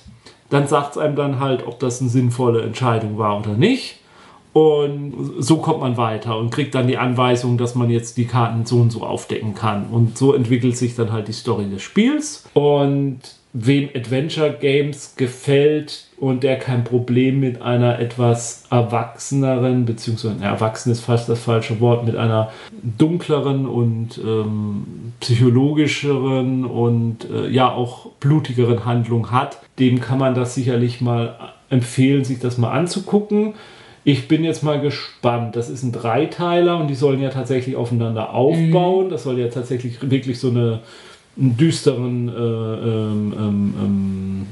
dann 0.50 0.66
sagt 0.66 0.92
es 0.92 0.98
einem 0.98 1.16
dann 1.16 1.38
halt, 1.38 1.66
ob 1.66 1.78
das 1.78 2.00
eine 2.00 2.10
sinnvolle 2.10 2.62
Entscheidung 2.62 3.18
war 3.18 3.38
oder 3.38 3.52
nicht. 3.52 4.00
Und 4.52 5.34
so 5.38 5.58
kommt 5.58 5.80
man 5.80 5.98
weiter 5.98 6.38
und 6.38 6.50
kriegt 6.50 6.74
dann 6.74 6.86
die 6.86 6.96
Anweisung, 6.96 7.58
dass 7.58 7.74
man 7.74 7.90
jetzt 7.90 8.16
die 8.16 8.24
Karten 8.24 8.64
so 8.64 8.76
und 8.76 8.90
so 8.90 9.02
aufdecken 9.02 9.54
kann. 9.54 9.88
Und 9.90 10.16
so 10.16 10.32
entwickelt 10.32 10.78
sich 10.78 10.96
dann 10.96 11.12
halt 11.12 11.28
die 11.28 11.34
Story 11.34 11.66
des 11.66 11.82
Spiels. 11.82 12.48
Und 12.54 13.20
wem 13.52 13.88
Adventure 13.94 14.54
Games 14.60 15.14
gefällt 15.16 16.06
und 16.18 16.42
der 16.42 16.58
kein 16.58 16.84
Problem 16.84 17.40
mit 17.40 17.62
einer 17.62 17.98
etwas 17.98 18.64
erwachseneren, 18.70 19.86
beziehungsweise 19.86 20.42
erwachsen 20.42 20.92
ist 20.92 21.00
fast 21.00 21.28
das 21.28 21.40
falsche 21.40 21.80
Wort, 21.80 22.04
mit 22.04 22.16
einer 22.16 22.50
dunkleren 22.98 23.66
und 23.66 24.18
ähm, 24.18 25.12
psychologischeren 25.20 26.64
und 26.64 27.30
äh, 27.30 27.48
ja 27.48 27.72
auch 27.72 28.10
blutigeren 28.20 28.84
Handlung 28.84 29.30
hat, 29.30 29.58
dem 29.78 30.00
kann 30.00 30.18
man 30.18 30.34
das 30.34 30.54
sicherlich 30.54 31.00
mal 31.00 31.36
empfehlen, 31.70 32.24
sich 32.24 32.38
das 32.38 32.58
mal 32.58 32.72
anzugucken. 32.72 33.54
Ich 34.04 34.28
bin 34.28 34.44
jetzt 34.44 34.62
mal 34.62 34.80
gespannt. 34.80 35.56
Das 35.56 35.68
ist 35.68 35.82
ein 35.82 35.90
Dreiteiler 35.90 36.78
und 36.78 36.86
die 36.86 36.94
sollen 36.94 37.20
ja 37.20 37.30
tatsächlich 37.30 37.74
aufeinander 37.74 38.32
aufbauen. 38.34 39.06
Mhm. 39.06 39.10
Das 39.10 39.24
soll 39.24 39.38
ja 39.40 39.48
tatsächlich 39.48 40.10
wirklich 40.10 40.38
so 40.38 40.50
eine 40.50 40.80
einen 41.38 41.56
düsteren 41.56 42.28
äh, 42.28 42.32
ähm, 42.32 43.34
ähm, 43.38 43.74
ähm, 43.78 44.46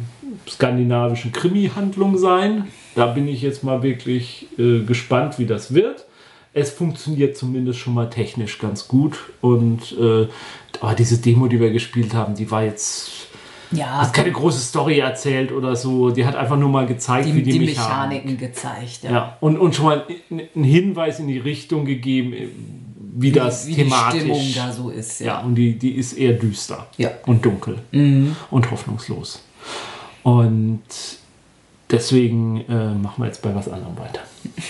skandinavischen 0.48 1.32
Krimi-Handlung 1.32 2.19
sein. 2.19 2.69
Da 2.94 3.06
bin 3.06 3.27
ich 3.27 3.43
jetzt 3.43 3.65
mal 3.65 3.82
wirklich 3.82 4.47
äh, 4.59 4.81
gespannt, 4.81 5.39
wie 5.39 5.47
das 5.47 5.74
wird. 5.74 6.06
Es 6.52 6.70
funktioniert 6.70 7.36
zumindest 7.36 7.81
schon 7.81 7.94
mal 7.94 8.11
technisch 8.11 8.59
ganz 8.59 8.86
gut. 8.86 9.19
Und 9.40 9.97
äh, 9.98 10.28
aber 10.81 10.94
diese 10.94 11.19
Demo, 11.19 11.48
die 11.48 11.59
wir 11.59 11.70
gespielt 11.70 12.15
haben, 12.15 12.35
die 12.35 12.51
war 12.51 12.65
jetzt. 12.65 13.28
Ja. 13.70 14.02
Hat 14.02 14.12
keine 14.12 14.31
große 14.31 14.61
Story 14.61 14.98
erzählt 14.98 15.51
oder 15.51 15.74
so. 15.74 16.11
Die 16.11 16.24
hat 16.24 16.36
einfach 16.36 16.56
nur 16.56 16.69
mal 16.69 16.86
gezeigt, 16.86 17.27
die, 17.27 17.35
wie 17.35 17.43
die, 17.43 17.52
die 17.52 17.59
Mechaniken 17.61 18.32
Mechanik. 18.32 18.39
gezeigt. 18.39 19.01
Ja. 19.02 19.11
ja. 19.11 19.36
Und, 19.40 19.59
und 19.59 19.74
schon 19.74 19.86
mal 19.86 20.05
einen 20.31 20.65
Hinweis 20.65 21.19
in 21.19 21.27
die 21.27 21.39
Richtung 21.39 21.85
gegeben, 21.85 22.84
wie, 23.16 23.32
das 23.32 23.66
wie 23.66 23.74
thematisch 23.74 24.24
die 24.24 24.26
Stimmung 24.26 24.54
da 24.54 24.72
so 24.72 24.90
ist. 24.90 25.20
Ja, 25.20 25.26
ja 25.26 25.40
und 25.40 25.54
die, 25.54 25.78
die 25.78 25.92
ist 25.92 26.14
eher 26.14 26.32
düster 26.32 26.88
ja. 26.96 27.10
und 27.26 27.44
dunkel 27.44 27.78
mhm. 27.92 28.34
und 28.50 28.70
hoffnungslos. 28.70 29.42
Und 30.22 30.82
deswegen 31.90 32.62
äh, 32.68 32.94
machen 32.94 33.22
wir 33.22 33.26
jetzt 33.26 33.42
bei 33.42 33.54
was 33.54 33.68
anderem 33.68 33.98
weiter. 33.98 34.20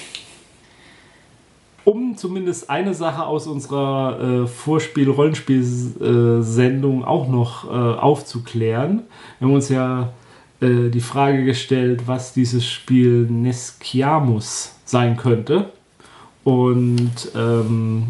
Um 1.86 2.16
zumindest 2.16 2.70
eine 2.70 2.94
Sache 2.94 3.26
aus 3.26 3.46
unserer 3.46 4.44
äh, 4.44 4.46
Vorspiel-Rollenspiel-Sendung 4.46 7.02
äh, 7.02 7.04
auch 7.04 7.28
noch 7.28 7.66
äh, 7.66 7.68
aufzuklären. 7.68 9.02
Wir 9.38 9.48
haben 9.48 9.54
uns 9.54 9.68
ja 9.68 10.14
äh, 10.62 10.88
die 10.88 11.02
Frage 11.02 11.44
gestellt, 11.44 12.04
was 12.06 12.32
dieses 12.32 12.64
Spiel 12.64 13.26
Nesciamus 13.28 14.76
sein 14.86 15.18
könnte. 15.18 15.74
Und 16.42 17.12
ähm, 17.36 18.06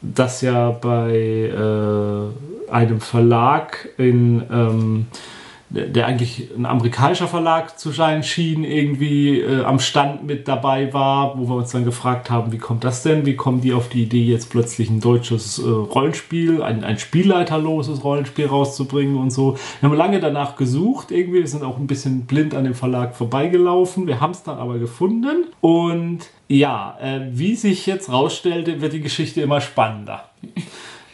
das 0.00 0.40
ja 0.42 0.70
bei 0.70 1.12
äh, 1.12 2.72
einem 2.72 3.00
Verlag 3.00 3.88
in 3.96 4.42
ähm, 4.50 5.06
der 5.70 6.06
eigentlich 6.06 6.48
ein 6.56 6.64
amerikanischer 6.64 7.28
Verlag 7.28 7.78
zu 7.78 7.90
sein 7.90 8.22
schien, 8.22 8.64
irgendwie 8.64 9.40
äh, 9.40 9.64
am 9.64 9.80
Stand 9.80 10.24
mit 10.24 10.48
dabei 10.48 10.94
war, 10.94 11.38
wo 11.38 11.46
wir 11.46 11.56
uns 11.56 11.72
dann 11.72 11.84
gefragt 11.84 12.30
haben, 12.30 12.52
wie 12.52 12.58
kommt 12.58 12.84
das 12.84 13.02
denn? 13.02 13.26
Wie 13.26 13.36
kommen 13.36 13.60
die 13.60 13.74
auf 13.74 13.90
die 13.90 14.04
Idee, 14.04 14.24
jetzt 14.24 14.48
plötzlich 14.48 14.88
ein 14.88 15.00
deutsches 15.00 15.58
äh, 15.58 15.68
Rollenspiel, 15.68 16.62
ein, 16.62 16.84
ein 16.84 16.98
spielleiterloses 16.98 18.02
Rollenspiel 18.02 18.46
rauszubringen 18.46 19.16
und 19.16 19.30
so. 19.30 19.58
Wir 19.80 19.90
haben 19.90 19.96
lange 19.96 20.20
danach 20.20 20.56
gesucht, 20.56 21.10
irgendwie, 21.10 21.40
wir 21.40 21.48
sind 21.48 21.64
auch 21.64 21.76
ein 21.76 21.86
bisschen 21.86 22.24
blind 22.24 22.54
an 22.54 22.64
dem 22.64 22.74
Verlag 22.74 23.14
vorbeigelaufen. 23.14 24.06
Wir 24.06 24.20
haben 24.20 24.30
es 24.30 24.42
dann 24.42 24.56
aber 24.56 24.78
gefunden 24.78 25.48
und 25.60 26.30
ja, 26.48 26.98
äh, 27.00 27.20
wie 27.30 27.54
sich 27.54 27.86
jetzt 27.86 28.10
rausstellte, 28.10 28.80
wird 28.80 28.92
die 28.92 29.00
Geschichte 29.00 29.40
immer 29.40 29.60
spannender. 29.60 30.28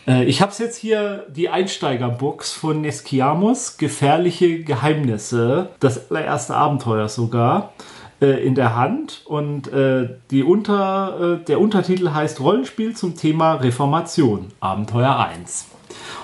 Äh, 0.07 0.25
ich 0.25 0.43
habe 0.43 0.53
es 0.53 0.59
jetzt 0.59 0.77
hier, 0.77 1.25
die 1.35 1.49
Einsteigerbox 1.49 2.53
von 2.53 2.83
Nesciamus, 2.83 3.79
Gefährliche 3.79 4.63
Geheimnisse, 4.63 5.71
das 5.81 6.11
allererste 6.11 6.55
Abenteuer 6.55 7.09
sogar, 7.09 7.73
äh, 8.21 8.47
in 8.47 8.55
der 8.55 8.77
Hand. 8.77 9.23
Und 9.25 9.69
äh, 9.73 10.09
die 10.31 10.43
Unter, 10.43 11.39
äh, 11.41 11.45
der 11.45 11.61
Untertitel 11.61 12.11
heißt 12.11 12.41
Rollenspiel 12.41 12.95
zum 12.95 13.17
Thema 13.17 13.55
Reformation, 13.55 14.53
Abenteuer 14.61 15.19
1. 15.19 15.67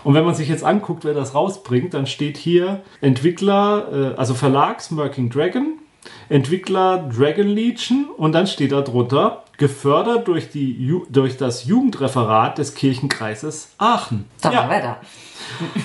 Und 0.04 0.14
wenn 0.14 0.24
man 0.24 0.34
sich 0.34 0.48
jetzt 0.48 0.64
anguckt, 0.64 1.04
wer 1.04 1.14
das 1.14 1.34
rausbringt, 1.34 1.92
dann 1.92 2.06
steht 2.06 2.38
hier 2.38 2.80
Entwickler, 3.02 4.14
also 4.16 4.32
Verlag 4.34 4.80
Smirking 4.80 5.28
Dragon, 5.28 5.74
Entwickler 6.30 7.10
Dragon 7.14 7.46
Legion 7.46 8.06
und 8.16 8.32
dann 8.32 8.46
steht 8.46 8.72
da 8.72 8.80
drunter 8.80 9.42
gefördert 9.58 10.26
durch, 10.26 10.50
die, 10.50 10.94
durch 11.10 11.36
das 11.36 11.66
Jugendreferat 11.66 12.56
des 12.56 12.74
Kirchenkreises 12.74 13.74
Aachen. 13.76 14.24
Donnerwetter. 14.42 14.96
Ja. 14.96 15.00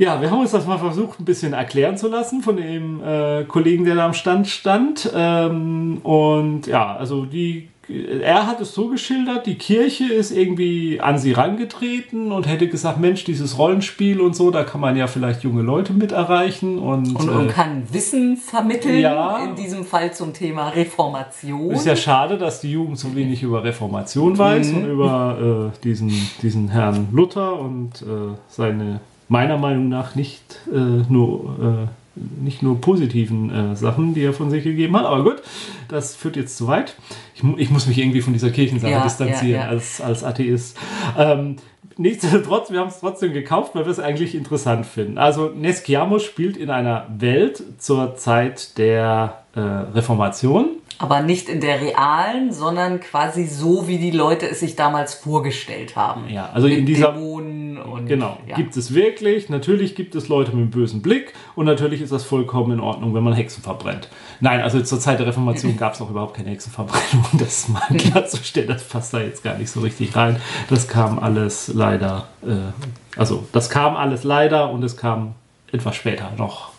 Ja, 0.00 0.22
wir 0.22 0.30
haben 0.30 0.38
uns 0.38 0.52
das 0.52 0.64
mal 0.64 0.78
versucht, 0.78 1.18
ein 1.18 1.24
bisschen 1.24 1.54
erklären 1.54 1.96
zu 1.96 2.06
lassen 2.06 2.40
von 2.40 2.56
dem 2.56 3.02
äh, 3.02 3.42
Kollegen, 3.42 3.84
der 3.84 3.96
da 3.96 4.06
am 4.06 4.14
Stand 4.14 4.46
stand. 4.46 5.10
Ähm, 5.12 5.98
und 6.04 6.68
ja, 6.68 6.94
also 6.94 7.24
die 7.24 7.68
er 7.88 8.46
hat 8.46 8.60
es 8.60 8.74
so 8.74 8.88
geschildert, 8.88 9.46
die 9.46 9.56
Kirche 9.56 10.12
ist 10.12 10.30
irgendwie 10.30 11.00
an 11.00 11.18
sie 11.18 11.32
rangetreten 11.32 12.32
und 12.32 12.46
hätte 12.46 12.68
gesagt, 12.68 13.00
Mensch, 13.00 13.24
dieses 13.24 13.56
Rollenspiel 13.56 14.20
und 14.20 14.36
so, 14.36 14.50
da 14.50 14.64
kann 14.64 14.80
man 14.80 14.96
ja 14.96 15.06
vielleicht 15.06 15.42
junge 15.42 15.62
Leute 15.62 15.92
mit 15.94 16.12
erreichen 16.12 16.78
und, 16.78 17.16
und, 17.16 17.28
und 17.30 17.48
äh, 17.48 17.52
kann 17.52 17.82
Wissen 17.90 18.36
vermitteln, 18.36 19.00
ja, 19.00 19.44
in 19.44 19.56
diesem 19.56 19.84
Fall 19.84 20.12
zum 20.12 20.34
Thema 20.34 20.68
Reformation. 20.68 21.70
Ist 21.70 21.86
ja 21.86 21.96
schade, 21.96 22.36
dass 22.36 22.60
die 22.60 22.72
Jugend 22.72 22.98
so 22.98 23.14
wenig 23.14 23.42
über 23.42 23.64
Reformation 23.64 24.36
weiß 24.36 24.72
mhm. 24.72 24.76
und 24.76 24.90
über 24.90 25.72
äh, 25.74 25.80
diesen, 25.82 26.12
diesen 26.42 26.68
Herrn 26.68 27.08
Luther 27.12 27.58
und 27.58 28.02
äh, 28.02 28.36
seine 28.48 29.00
meiner 29.28 29.58
Meinung 29.58 29.88
nach 29.88 30.14
nicht 30.14 30.42
äh, 30.72 30.78
nur 31.08 31.86
äh, 31.86 31.97
nicht 32.40 32.62
nur 32.62 32.80
positiven 32.80 33.72
äh, 33.72 33.76
Sachen, 33.76 34.14
die 34.14 34.22
er 34.22 34.32
von 34.32 34.50
sich 34.50 34.64
gegeben 34.64 34.96
hat. 34.96 35.06
Aber 35.06 35.22
gut, 35.24 35.42
das 35.88 36.14
führt 36.14 36.36
jetzt 36.36 36.56
zu 36.56 36.66
weit. 36.66 36.96
Ich, 37.34 37.42
ich 37.56 37.70
muss 37.70 37.86
mich 37.86 37.98
irgendwie 37.98 38.20
von 38.20 38.32
dieser 38.32 38.50
Kirchensache 38.50 38.92
ja, 38.92 39.02
distanzieren 39.02 39.60
ja, 39.60 39.64
ja. 39.64 39.68
Als, 39.68 40.00
als 40.00 40.24
Atheist. 40.24 40.76
Ähm, 41.16 41.56
nichtsdestotrotz, 41.96 42.70
wir 42.70 42.80
haben 42.80 42.88
es 42.88 43.00
trotzdem 43.00 43.32
gekauft, 43.32 43.74
weil 43.74 43.84
wir 43.84 43.92
es 43.92 44.00
eigentlich 44.00 44.34
interessant 44.34 44.86
finden. 44.86 45.18
Also 45.18 45.48
Nesciamo 45.48 46.18
spielt 46.18 46.56
in 46.56 46.70
einer 46.70 47.06
Welt 47.16 47.62
zur 47.78 48.16
Zeit 48.16 48.78
der 48.78 49.42
äh, 49.54 49.60
Reformation. 49.60 50.78
Aber 51.00 51.20
nicht 51.20 51.48
in 51.48 51.60
der 51.60 51.80
realen, 51.80 52.52
sondern 52.52 52.98
quasi 52.98 53.46
so, 53.46 53.86
wie 53.86 53.98
die 53.98 54.10
Leute 54.10 54.48
es 54.48 54.60
sich 54.60 54.74
damals 54.74 55.14
vorgestellt 55.14 55.94
haben. 55.94 56.28
Ja, 56.28 56.50
also 56.52 56.66
Mit 56.66 56.78
in 56.78 56.86
dieser. 56.86 57.12
Dämonen 57.12 57.67
und, 57.82 58.06
genau, 58.06 58.38
ja. 58.46 58.56
gibt 58.56 58.76
es 58.76 58.94
wirklich. 58.94 59.48
Natürlich 59.48 59.94
gibt 59.94 60.14
es 60.14 60.28
Leute 60.28 60.50
mit 60.52 60.62
einem 60.62 60.70
bösen 60.70 61.02
Blick 61.02 61.32
und 61.54 61.66
natürlich 61.66 62.00
ist 62.00 62.12
das 62.12 62.24
vollkommen 62.24 62.72
in 62.72 62.80
Ordnung, 62.80 63.14
wenn 63.14 63.22
man 63.22 63.32
Hexen 63.32 63.62
verbrennt. 63.62 64.08
Nein, 64.40 64.60
also 64.60 64.80
zur 64.80 65.00
Zeit 65.00 65.18
der 65.18 65.26
Reformation 65.26 65.76
gab 65.76 65.94
es 65.94 66.00
noch 66.00 66.10
überhaupt 66.10 66.34
keine 66.34 66.50
Hexenverbrennung. 66.50 67.26
Das 67.38 67.58
ist 67.58 67.68
mal 67.68 67.80
klarzustellen, 67.96 68.68
das 68.68 68.84
passt 68.84 69.14
da 69.14 69.20
jetzt 69.20 69.42
gar 69.42 69.56
nicht 69.56 69.70
so 69.70 69.80
richtig 69.80 70.14
rein. 70.16 70.40
Das 70.68 70.88
kam 70.88 71.18
alles 71.18 71.68
leider, 71.74 72.28
äh, 72.42 73.18
also 73.18 73.46
das 73.52 73.70
kam 73.70 73.96
alles 73.96 74.24
leider 74.24 74.70
und 74.70 74.82
es 74.82 74.96
kam 74.96 75.34
etwas 75.72 75.96
später 75.96 76.32
noch 76.36 76.72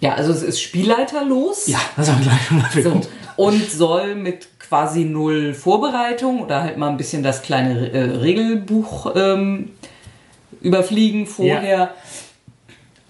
ja, 0.00 0.14
also 0.14 0.32
es 0.32 0.42
ist 0.42 0.60
spielleiterlos. 0.60 1.68
Ja, 1.68 1.78
das 1.96 2.10
haben 2.10 2.20
wir 2.20 2.30
gleich 2.60 2.84
schon 2.84 3.02
so, 3.02 3.08
Und 3.36 3.70
soll 3.70 4.14
mit 4.14 4.48
quasi 4.58 5.04
null 5.04 5.54
Vorbereitung 5.54 6.42
oder 6.42 6.62
halt 6.62 6.76
mal 6.76 6.88
ein 6.88 6.96
bisschen 6.96 7.22
das 7.22 7.42
kleine 7.42 7.92
äh, 7.92 8.02
Regelbuch 8.16 9.12
ähm, 9.14 9.70
überfliegen 10.60 11.26
vorher. 11.26 11.68
Ja. 11.68 11.94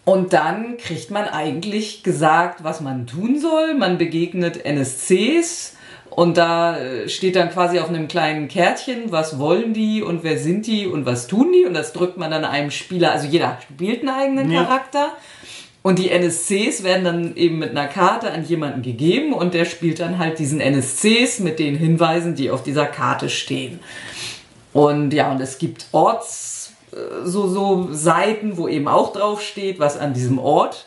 Und 0.05 0.33
dann 0.33 0.77
kriegt 0.77 1.11
man 1.11 1.25
eigentlich 1.25 2.05
gesagt, 2.05 2.63
was 2.63 2.81
man 2.81 3.07
tun 3.07 3.41
soll. 3.41 3.75
Man 3.75 3.99
begegnet 3.99 4.65
NSCs 4.65 5.77
und 6.11 6.37
da 6.37 6.79
äh, 6.79 7.09
steht 7.09 7.37
dann 7.37 7.51
quasi 7.51 7.79
auf 7.81 7.89
einem 7.89 8.09
kleinen 8.09 8.49
Kärtchen, 8.49 9.11
was 9.11 9.39
wollen 9.39 9.75
die 9.75 10.03
und 10.03 10.23
wer 10.23 10.39
sind 10.39 10.67
die 10.67 10.87
und 10.87 11.07
was 11.07 11.27
tun 11.27 11.53
die. 11.53 11.67
Und 11.67 11.75
das 11.75 11.93
drückt 11.93 12.17
man 12.17 12.31
dann 12.31 12.45
einem 12.45 12.71
Spieler. 12.71 13.13
Also 13.13 13.27
jeder 13.27 13.59
spielt 13.61 14.01
einen 14.01 14.09
eigenen 14.09 14.51
ja. 14.51 14.65
Charakter. 14.65 15.13
Und 15.83 15.99
die 15.99 16.11
NSCs 16.11 16.83
werden 16.83 17.05
dann 17.05 17.37
eben 17.37 17.59
mit 17.59 17.71
einer 17.71 17.87
Karte 17.87 18.33
an 18.33 18.45
jemanden 18.45 18.83
gegeben 18.83 19.33
und 19.33 19.55
der 19.55 19.65
spielt 19.65 20.01
dann 20.01 20.19
halt 20.19 20.39
diesen 20.39 20.61
NSCs 20.61 21.39
mit 21.41 21.59
den 21.59 21.77
Hinweisen, 21.77 22.35
die 22.35 22.51
auf 22.51 22.63
dieser 22.65 22.87
Karte 22.87 23.29
stehen. 23.29 23.79
Und 24.73 25.13
ja, 25.13 25.31
und 25.31 25.41
es 25.41 25.59
gibt 25.59 25.87
Orts, 25.93 26.56
so, 27.25 27.49
so 27.49 27.89
Seiten, 27.93 28.57
wo 28.57 28.69
eben 28.69 28.89
auch 28.89 29.13
drauf 29.13 29.43
steht, 29.43 29.79
was 29.79 29.99
an 29.99 30.15
diesem 30.15 30.39
Ort 30.39 30.87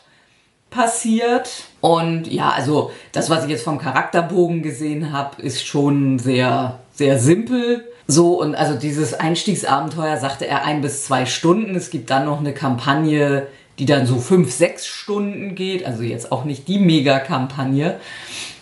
passiert. 0.70 1.64
Und 1.80 2.30
ja, 2.32 2.50
also 2.50 2.90
das, 3.12 3.28
was 3.30 3.44
ich 3.44 3.50
jetzt 3.50 3.64
vom 3.64 3.78
Charakterbogen 3.78 4.62
gesehen 4.62 5.12
habe, 5.12 5.42
ist 5.42 5.66
schon 5.66 6.18
sehr, 6.18 6.78
sehr 6.92 7.18
simpel. 7.18 7.84
So, 8.06 8.40
und 8.40 8.54
also 8.54 8.74
dieses 8.74 9.14
Einstiegsabenteuer 9.14 10.16
sagte 10.16 10.46
er 10.46 10.64
ein 10.64 10.80
bis 10.80 11.04
zwei 11.04 11.26
Stunden. 11.26 11.74
Es 11.74 11.90
gibt 11.90 12.10
dann 12.10 12.24
noch 12.24 12.40
eine 12.40 12.54
Kampagne, 12.54 13.46
die 13.78 13.86
dann 13.86 14.06
so 14.06 14.18
fünf, 14.18 14.52
sechs 14.52 14.86
Stunden 14.86 15.54
geht. 15.54 15.86
Also 15.86 16.02
jetzt 16.02 16.32
auch 16.32 16.44
nicht 16.44 16.68
die 16.68 16.78
Mega-Kampagne. 16.78 17.98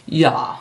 Ja, 0.06 0.60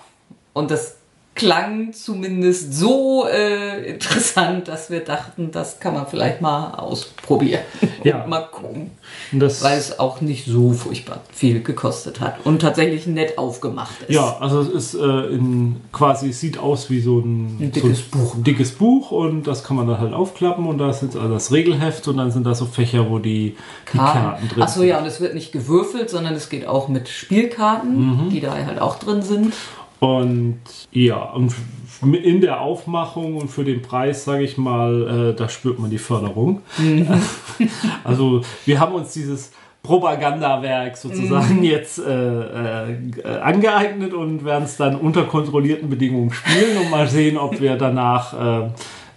und 0.54 0.72
das 0.72 0.97
klang 1.38 1.94
zumindest 1.94 2.74
so 2.74 3.26
äh, 3.28 3.92
interessant, 3.92 4.68
dass 4.68 4.90
wir 4.90 5.00
dachten, 5.00 5.52
das 5.52 5.80
kann 5.80 5.94
man 5.94 6.06
vielleicht 6.08 6.42
mal 6.42 6.72
ausprobieren. 6.76 7.62
Ja. 8.04 8.26
mal 8.26 8.42
gucken. 8.52 8.92
Und 9.34 9.40
das, 9.40 9.62
Weil 9.64 9.78
es 9.78 10.00
auch 10.00 10.22
nicht 10.22 10.46
so 10.46 10.72
furchtbar 10.72 11.22
viel 11.34 11.62
gekostet 11.62 12.22
hat 12.22 12.36
und 12.46 12.62
tatsächlich 12.62 13.06
nett 13.08 13.38
aufgemacht 13.38 14.04
ist. 14.08 14.14
ja, 14.16 14.38
also 14.40 14.62
es 14.62 14.70
ist 14.70 14.94
äh, 14.94 15.26
in 15.36 15.78
quasi 15.92 16.30
es 16.30 16.40
sieht 16.40 16.58
aus 16.58 16.90
wie 16.90 17.02
so 17.02 17.20
ein, 17.20 17.58
Ein 17.60 17.72
dickes 17.72 17.98
so 18.12 18.18
Buch. 18.18 18.36
ein 18.36 18.44
dickes 18.44 18.72
Buch 18.74 19.12
und 19.12 19.46
das 19.48 19.64
kann 19.66 19.76
man 19.76 19.88
dann 19.88 20.00
halt 20.00 20.14
aufklappen 20.14 20.68
und 20.68 20.78
da 20.78 20.90
ist 20.92 21.02
jetzt 21.02 21.18
also 21.18 21.34
das 21.34 21.52
Regelheft 21.52 22.08
und 22.08 22.18
dann 22.18 22.32
sind 22.32 22.46
da 22.46 22.54
so 22.56 22.66
Fächer, 22.66 23.10
wo 23.10 23.20
die, 23.20 23.58
die 23.92 23.98
Karten 23.98 24.48
drin 24.48 24.64
Achso, 24.64 24.80
sind. 24.82 24.90
ja, 24.90 25.00
und 25.00 25.06
es 25.06 25.20
wird 25.20 25.34
nicht 25.34 25.52
gewürfelt, 25.52 26.10
sondern 26.10 26.36
es 26.36 26.48
geht 26.50 26.66
auch 26.66 26.88
mit 26.88 27.10
Spielkarten, 27.10 28.30
die 28.32 28.40
da 28.40 28.54
halt 28.54 28.80
auch 28.80 29.00
drin 29.00 29.22
sind. 29.22 29.54
Und 29.99 30.60
ja, 30.91 31.18
und 31.18 31.53
in 32.02 32.41
der 32.41 32.61
Aufmachung 32.61 33.38
und 33.38 33.49
für 33.49 33.64
den 33.64 33.82
Preis, 33.82 34.24
sage 34.24 34.44
ich 34.44 34.57
mal, 34.57 35.32
äh, 35.32 35.36
da 35.36 35.49
spürt 35.49 35.80
man 35.80 35.90
die 35.90 35.98
Förderung. 35.98 36.61
also 38.03 38.41
wir 38.65 38.80
haben 38.80 38.94
uns 38.94 39.14
dieses 39.14 39.52
Propagandawerk 39.82 40.98
sozusagen 40.98 41.64
jetzt 41.64 41.98
äh, 41.98 42.03
äh, 42.11 42.94
äh, 43.24 43.40
angeeignet 43.41 44.14
und 44.14 44.44
werden 44.44 44.65
es 44.65 44.78
dann 44.78 44.98
unter 44.98 45.24
kontrollierten 45.24 45.90
Bedingungen 45.90 46.32
spielen 46.32 46.78
und 46.78 46.91
mal 46.91 47.07
sehen, 47.07 47.38
ob 47.38 47.60
wir 47.61 47.78
danach 47.78 48.34
äh, 48.34 48.69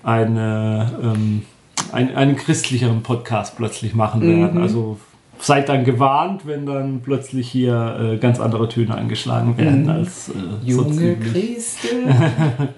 eine, 0.02 0.92
ähm, 1.02 1.42
ein, 1.92 2.14
einen 2.14 2.36
christlicheren 2.36 3.02
Podcast 3.02 3.56
plötzlich 3.56 3.94
machen 3.94 4.22
werden. 4.22 4.62
Also 4.62 4.98
seid 5.40 5.68
dann 5.68 5.84
gewarnt, 5.84 6.46
wenn 6.46 6.66
dann 6.66 7.00
plötzlich 7.00 7.48
hier 7.50 8.14
äh, 8.14 8.16
ganz 8.18 8.40
andere 8.40 8.68
Töne 8.68 8.94
angeschlagen 8.94 9.56
werden 9.56 9.88
als 9.88 10.28
äh, 10.30 10.68
Junge. 10.68 11.16
Christe. 11.16 11.88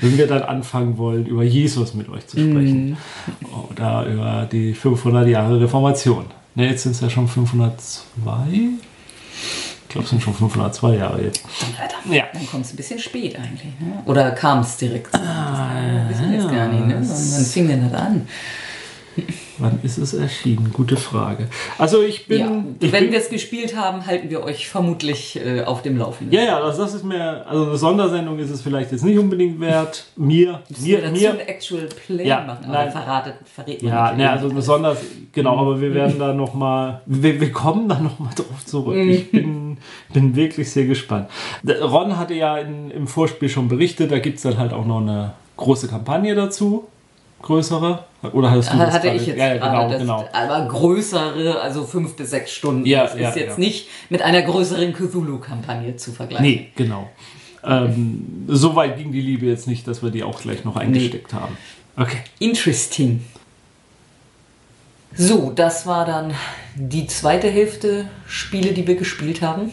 Wenn 0.00 0.18
wir 0.18 0.26
dann 0.26 0.42
anfangen 0.42 0.98
wollen, 0.98 1.26
über 1.26 1.44
Jesus 1.44 1.94
mit 1.94 2.08
euch 2.08 2.26
zu 2.26 2.38
sprechen. 2.38 2.96
Oder 3.70 4.06
über 4.06 4.48
die 4.50 4.74
500 4.74 5.28
Jahre 5.28 5.60
Reformation. 5.60 6.24
Ne, 6.54 6.68
jetzt 6.70 6.82
sind 6.82 6.92
es 6.92 7.00
ja 7.00 7.08
schon 7.08 7.28
502. 7.28 8.32
Ich 9.82 9.88
glaube, 9.88 10.04
es 10.04 10.10
sind 10.10 10.22
schon 10.22 10.34
502 10.34 10.96
Jahre 10.96 11.22
jetzt. 11.22 11.44
Ja. 12.10 12.24
Dann 12.32 12.46
kommt 12.46 12.64
es 12.64 12.72
ein 12.72 12.76
bisschen 12.76 12.98
spät 12.98 13.36
eigentlich. 13.38 13.72
Ne? 13.78 14.02
Oder 14.06 14.30
kam 14.32 14.60
es 14.60 14.76
direkt? 14.76 15.14
Ah, 15.14 16.08
wissen 16.08 16.30
wir 16.30 16.38
jetzt 16.38 16.50
gar 16.50 16.68
nicht. 16.68 16.86
Ne? 16.86 16.96
Wann 16.98 17.44
fing 17.44 17.68
denn 17.68 17.90
das 17.90 18.00
an? 18.00 18.26
Wann 19.58 19.80
ist 19.82 19.98
es 19.98 20.14
erschienen? 20.14 20.70
Gute 20.72 20.96
Frage. 20.96 21.48
Also 21.78 22.02
ich 22.02 22.26
bin... 22.26 22.38
Ja, 22.38 22.64
ich 22.80 22.92
wenn 22.92 23.10
wir 23.10 23.18
es 23.18 23.28
gespielt 23.28 23.76
haben, 23.76 24.06
halten 24.06 24.30
wir 24.30 24.42
euch 24.44 24.68
vermutlich 24.68 25.40
äh, 25.44 25.62
auf 25.62 25.82
dem 25.82 25.96
Laufenden. 25.96 26.36
ja, 26.36 26.44
ja, 26.44 26.60
das, 26.60 26.78
das 26.78 26.94
ist 26.94 27.04
mir... 27.04 27.46
Also 27.46 27.66
eine 27.66 27.76
Sondersendung 27.76 28.38
ist 28.38 28.50
es 28.50 28.62
vielleicht 28.62 28.92
jetzt 28.92 29.04
nicht 29.04 29.18
unbedingt 29.18 29.60
wert. 29.60 30.06
Mir, 30.16 30.60
mir, 30.80 31.00
dazu 31.00 31.12
mir, 31.12 31.30
ein 31.32 31.40
Actual 31.40 31.88
Play 32.06 32.26
Ja, 32.26 32.44
machen, 32.44 32.66
nein. 32.70 32.90
verratet, 32.90 33.34
verrät 33.44 33.82
Ja, 33.82 34.12
ne, 34.12 34.30
also 34.30 34.50
eine. 34.50 34.62
Sonders, 34.62 34.98
genau, 35.32 35.58
aber 35.58 35.80
wir 35.80 35.94
werden 35.94 36.18
da 36.18 36.32
nochmal, 36.32 37.00
wir, 37.06 37.40
wir 37.40 37.52
kommen 37.52 37.88
da 37.88 37.98
nochmal 37.98 38.32
drauf 38.34 38.64
zurück. 38.64 38.96
Ich 38.96 39.30
bin, 39.30 39.78
bin 40.12 40.36
wirklich 40.36 40.70
sehr 40.70 40.86
gespannt. 40.86 41.28
Ron 41.66 42.18
hatte 42.18 42.34
ja 42.34 42.58
in, 42.58 42.90
im 42.90 43.06
Vorspiel 43.06 43.48
schon 43.48 43.68
berichtet, 43.68 44.10
da 44.10 44.18
gibt 44.18 44.36
es 44.36 44.42
dann 44.42 44.58
halt 44.58 44.72
auch 44.72 44.84
noch 44.84 45.00
eine 45.00 45.32
große 45.56 45.88
Kampagne 45.88 46.34
dazu, 46.34 46.86
größere. 47.42 48.04
Oder 48.32 48.50
hattest 48.50 48.72
du 48.72 48.78
das 48.78 48.94
hatte 48.94 49.08
gerade? 49.08 49.20
ich 49.20 49.26
jetzt 49.26 49.38
ja, 49.38 49.54
ja, 49.54 49.66
genau, 49.66 49.88
das, 49.88 50.00
genau. 50.00 50.28
aber 50.32 50.66
größere, 50.66 51.60
also 51.60 51.84
fünf 51.84 52.16
bis 52.16 52.30
sechs 52.30 52.52
Stunden. 52.52 52.86
Ja, 52.86 53.04
das 53.04 53.18
ja, 53.18 53.28
ist 53.28 53.36
jetzt 53.36 53.58
nicht 53.58 53.88
mit 54.10 54.22
einer 54.22 54.42
größeren 54.42 54.92
Cthulhu-Kampagne 54.92 55.96
zu 55.96 56.12
vergleichen. 56.12 56.46
Nee, 56.46 56.70
genau. 56.74 57.08
Ähm, 57.64 58.44
so 58.48 58.76
weit 58.76 58.96
ging 58.96 59.12
die 59.12 59.20
Liebe 59.20 59.46
jetzt 59.46 59.66
nicht, 59.66 59.86
dass 59.86 60.02
wir 60.02 60.10
die 60.10 60.22
auch 60.22 60.40
gleich 60.40 60.64
noch 60.64 60.76
eingesteckt 60.76 61.32
haben. 61.34 61.56
Okay. 61.96 62.18
Interesting. 62.38 63.24
So, 65.14 65.50
das 65.50 65.86
war 65.86 66.04
dann 66.04 66.34
die 66.74 67.06
zweite 67.06 67.48
Hälfte 67.48 68.08
Spiele, 68.26 68.72
die 68.72 68.86
wir 68.86 68.96
gespielt 68.96 69.40
haben. 69.40 69.72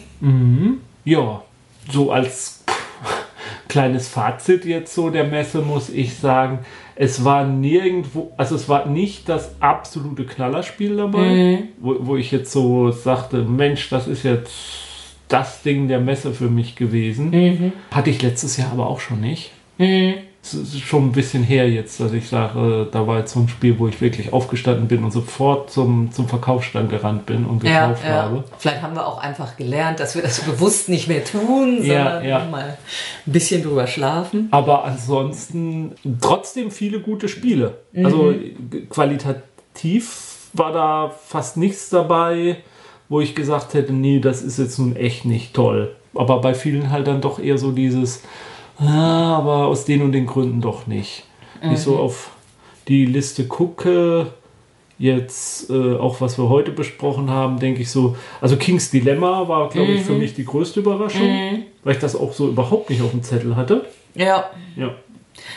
Ja, 1.04 1.42
so 1.92 2.10
als 2.10 2.64
kleines 3.68 4.08
Fazit 4.08 4.64
jetzt 4.64 4.94
so 4.94 5.10
der 5.10 5.24
Messe 5.24 5.60
muss 5.60 5.90
ich 5.90 6.16
sagen, 6.16 6.60
es 6.96 7.24
war 7.24 7.44
nirgendwo, 7.46 8.32
also 8.36 8.54
es 8.54 8.68
war 8.68 8.86
nicht 8.86 9.28
das 9.28 9.54
absolute 9.60 10.24
Knallerspiel 10.26 10.96
dabei, 10.96 11.20
wo, 11.80 11.96
wo 12.00 12.16
ich 12.16 12.30
jetzt 12.30 12.52
so 12.52 12.90
sagte, 12.90 13.38
Mensch, 13.42 13.88
das 13.90 14.06
ist 14.06 14.22
jetzt 14.22 14.52
das 15.28 15.62
Ding 15.62 15.88
der 15.88 16.00
Messe 16.00 16.32
für 16.32 16.48
mich 16.48 16.76
gewesen. 16.76 17.32
Hatte 17.90 18.10
ich 18.10 18.22
letztes 18.22 18.56
Jahr 18.56 18.72
aber 18.72 18.86
auch 18.88 19.00
schon 19.00 19.20
nicht. 19.20 19.50
Ist 20.16 20.33
schon 20.84 21.06
ein 21.06 21.12
bisschen 21.12 21.42
her 21.42 21.70
jetzt, 21.70 21.98
dass 22.00 22.12
ich 22.12 22.28
sage, 22.28 22.86
da 22.92 23.06
war 23.06 23.18
jetzt 23.20 23.32
so 23.32 23.40
ein 23.40 23.48
Spiel, 23.48 23.78
wo 23.78 23.88
ich 23.88 24.00
wirklich 24.00 24.32
aufgestanden 24.32 24.88
bin 24.88 25.02
und 25.02 25.10
sofort 25.10 25.70
zum, 25.70 26.12
zum 26.12 26.28
Verkaufsstand 26.28 26.90
gerannt 26.90 27.24
bin 27.26 27.46
und 27.46 27.62
Ja, 27.64 27.86
gekauft 27.88 28.04
ja. 28.06 28.22
habe. 28.22 28.44
Vielleicht 28.58 28.82
haben 28.82 28.94
wir 28.94 29.06
auch 29.06 29.18
einfach 29.18 29.56
gelernt, 29.56 30.00
dass 30.00 30.14
wir 30.14 30.22
das 30.22 30.40
bewusst 30.44 30.88
nicht 30.88 31.08
mehr 31.08 31.24
tun, 31.24 31.78
Ja, 31.82 32.04
sondern 32.04 32.24
ja. 32.28 32.44
mal 32.50 32.76
ein 33.26 33.32
bisschen 33.32 33.62
drüber 33.62 33.86
schlafen. 33.86 34.48
Aber 34.50 34.84
ansonsten 34.84 35.92
trotzdem 36.20 36.70
viele 36.70 37.00
gute 37.00 37.28
Spiele. 37.28 37.78
Also 37.96 38.32
g- 38.70 38.82
qualitativ 38.90 40.48
war 40.52 40.72
da 40.72 41.10
fast 41.26 41.56
nichts 41.56 41.88
dabei, 41.90 42.56
wo 43.08 43.20
ich 43.20 43.34
gesagt 43.34 43.74
hätte, 43.74 43.92
nee, 43.92 44.20
das 44.20 44.42
ist 44.42 44.58
jetzt 44.58 44.78
nun 44.78 44.96
echt 44.96 45.24
nicht 45.24 45.54
toll. 45.54 45.94
Aber 46.14 46.40
bei 46.40 46.54
vielen 46.54 46.90
halt 46.90 47.06
dann 47.06 47.20
doch 47.20 47.38
eher 47.38 47.58
so 47.58 47.72
dieses, 47.72 48.22
ah, 48.78 49.36
aber 49.36 49.66
aus 49.66 49.84
den 49.84 50.02
und 50.02 50.12
den 50.12 50.26
Gründen 50.26 50.60
doch 50.60 50.86
nicht. 50.86 51.24
Wenn 51.60 51.72
ich 51.72 51.80
so 51.80 51.96
auf 51.96 52.30
die 52.88 53.06
Liste 53.06 53.46
gucke, 53.46 54.32
jetzt 54.98 55.70
äh, 55.70 55.96
auch 55.96 56.20
was 56.20 56.38
wir 56.38 56.48
heute 56.48 56.70
besprochen 56.70 57.30
haben, 57.30 57.58
denke 57.58 57.82
ich 57.82 57.90
so, 57.90 58.16
also 58.40 58.56
King's 58.56 58.90
Dilemma 58.90 59.48
war, 59.48 59.68
glaube 59.70 59.92
ich, 59.92 60.02
für 60.02 60.12
mich 60.12 60.34
die 60.34 60.44
größte 60.44 60.80
Überraschung, 60.80 61.22
weil 61.82 61.94
ich 61.94 62.00
das 62.00 62.14
auch 62.14 62.32
so 62.32 62.48
überhaupt 62.48 62.90
nicht 62.90 63.02
auf 63.02 63.10
dem 63.10 63.22
Zettel 63.22 63.56
hatte. 63.56 63.86
Ja. 64.14 64.50
Ja. 64.76 64.94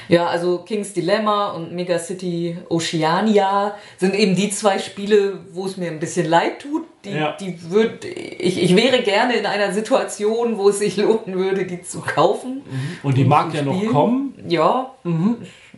Ja, 0.09 0.27
also 0.27 0.59
King's 0.59 0.93
Dilemma 0.93 1.51
und 1.51 1.73
Megacity 1.73 2.57
Oceania 2.69 3.75
sind 3.97 4.15
eben 4.15 4.35
die 4.35 4.49
zwei 4.49 4.79
Spiele, 4.79 5.39
wo 5.53 5.65
es 5.65 5.77
mir 5.77 5.89
ein 5.91 5.99
bisschen 5.99 6.27
leid 6.29 6.61
tut. 6.61 6.83
Die, 7.05 7.11
Ja. 7.11 7.35
die 7.39 7.57
würd, 7.69 8.05
ich, 8.05 8.61
ich 8.63 8.75
wäre 8.75 9.01
gerne 9.01 9.35
in 9.35 9.45
einer 9.45 9.71
Situation, 9.73 10.57
wo 10.57 10.69
es 10.69 10.79
sich 10.79 10.97
lohnen 10.97 11.35
würde, 11.37 11.65
die 11.65 11.81
zu 11.81 12.01
kaufen. 12.01 12.61
Und 13.03 13.17
die 13.17 13.23
und 13.23 13.29
mag 13.29 13.53
ja 13.53 13.61
noch 13.61 13.75
spielen. 13.75 13.91
kommen. 13.91 14.33
Ja, 14.47 14.91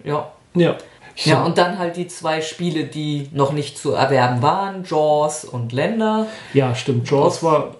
ja. 0.03 0.31
Ja. 0.55 0.77
Ja, 1.25 1.43
und 1.43 1.57
dann 1.57 1.77
halt 1.77 1.97
die 1.97 2.07
zwei 2.07 2.39
Spiele, 2.39 2.85
die 2.85 3.27
noch 3.33 3.51
nicht 3.51 3.77
zu 3.77 3.91
erwerben 3.91 4.41
waren, 4.41 4.85
Jaws 4.85 5.43
und 5.43 5.73
Länder. 5.73 6.27
ja, 6.53 6.73
stimmt. 6.73 7.09
Jaws 7.11 7.43
war, 7.43 7.75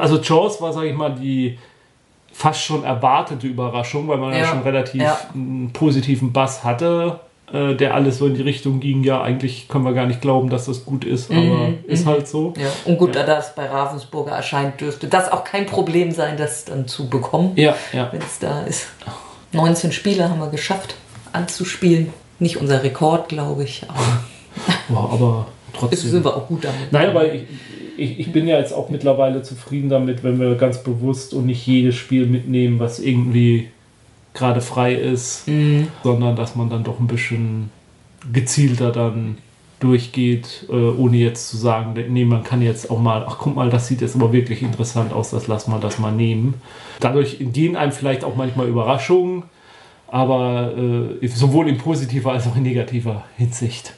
also 0.00 0.16
Jaws 0.18 0.58
war, 0.62 0.72
sage 0.72 0.88
ich 0.88 0.94
mal, 0.96 1.14
die 1.14 1.58
fast 2.38 2.62
schon 2.62 2.84
erwartete 2.84 3.48
Überraschung, 3.48 4.06
weil 4.06 4.18
man 4.18 4.32
ja, 4.32 4.38
Ja, 4.38 4.46
schon 4.46 4.62
relativ 4.62 5.02
ja. 5.02 5.18
einen 5.34 5.72
positiven 5.72 6.32
Bass 6.32 6.62
hatte, 6.62 7.18
äh, 7.52 7.74
der 7.74 7.94
alles 7.94 8.18
so 8.18 8.26
in 8.28 8.34
die 8.34 8.42
Richtung 8.42 8.78
ging. 8.78 9.02
Ja, 9.02 9.20
eigentlich 9.22 9.66
können 9.66 9.84
wir 9.84 9.92
gar 9.92 10.06
nicht 10.06 10.20
glauben, 10.20 10.48
dass 10.48 10.66
das 10.66 10.84
gut 10.84 11.04
ist, 11.04 11.32
aber 11.32 11.70
ist 11.88 12.06
halt 12.06 12.28
so. 12.28 12.54
Ja. 12.56 12.68
Und 12.84 12.96
gut, 12.96 13.16
da 13.16 13.24
das 13.24 13.56
bei 13.56 13.66
Ravensburger 13.66 14.30
erscheint, 14.30 14.80
dürfte 14.80 15.08
das 15.08 15.32
auch 15.32 15.42
kein 15.42 15.66
Problem 15.66 16.12
sein, 16.12 16.36
das 16.36 16.64
dann 16.64 16.86
zu 16.86 17.08
bekommen, 17.10 17.52
Ja, 17.56 17.74
ja. 17.92 18.08
wenn 18.12 18.22
es 18.22 18.38
da 18.38 18.60
ist. 18.62 18.86
19 19.50 19.90
Spiele 19.90 20.30
haben 20.30 20.38
wir 20.38 20.50
geschafft 20.50 20.94
anzuspielen. 21.32 22.12
Nicht 22.38 22.58
unser 22.58 22.84
Rekord, 22.84 23.28
glaube 23.28 23.64
ich, 23.64 23.82
aber 23.88 24.22
Boah, 24.88 25.12
aber 25.12 25.46
trotzdem. 25.76 26.10
sind 26.10 26.24
wir 26.24 26.36
auch 26.36 26.46
gut 26.46 26.62
damit. 26.64 26.92
Nein, 26.92 27.08
aber 27.10 27.32
ich, 27.34 27.42
ich, 27.98 28.20
ich 28.20 28.32
bin 28.32 28.46
ja 28.46 28.58
jetzt 28.58 28.72
auch 28.72 28.88
mittlerweile 28.90 29.42
zufrieden 29.42 29.88
damit, 29.88 30.22
wenn 30.24 30.38
wir 30.38 30.54
ganz 30.54 30.82
bewusst 30.82 31.34
und 31.34 31.46
nicht 31.46 31.66
jedes 31.66 31.96
Spiel 31.96 32.26
mitnehmen, 32.26 32.78
was 32.78 33.00
irgendwie 33.00 33.68
gerade 34.34 34.60
frei 34.60 34.94
ist, 34.94 35.46
sondern 36.04 36.36
dass 36.36 36.54
man 36.54 36.70
dann 36.70 36.84
doch 36.84 37.00
ein 37.00 37.08
bisschen 37.08 37.70
gezielter 38.32 38.92
dann 38.92 39.38
durchgeht, 39.80 40.66
äh, 40.68 40.72
ohne 40.72 41.18
jetzt 41.18 41.50
zu 41.50 41.56
sagen, 41.56 41.94
nee, 42.08 42.24
man 42.24 42.42
kann 42.42 42.62
jetzt 42.62 42.90
auch 42.90 42.98
mal, 42.98 43.24
ach 43.26 43.38
guck 43.38 43.54
mal, 43.54 43.70
das 43.70 43.86
sieht 43.86 44.00
jetzt 44.00 44.16
aber 44.16 44.32
wirklich 44.32 44.62
interessant 44.62 45.12
aus, 45.12 45.30
das 45.30 45.46
lass 45.46 45.68
mal 45.68 45.80
das 45.80 45.98
mal 45.98 46.12
nehmen. 46.12 46.54
Dadurch 47.00 47.38
gehen 47.38 47.76
einem 47.76 47.92
vielleicht 47.92 48.24
auch 48.24 48.34
manchmal 48.34 48.66
Überraschungen, 48.68 49.44
aber 50.08 50.74
äh, 51.22 51.28
sowohl 51.28 51.68
in 51.68 51.78
positiver 51.78 52.32
als 52.32 52.46
auch 52.46 52.56
in 52.56 52.62
negativer 52.62 53.24
Hinsicht. 53.36 53.92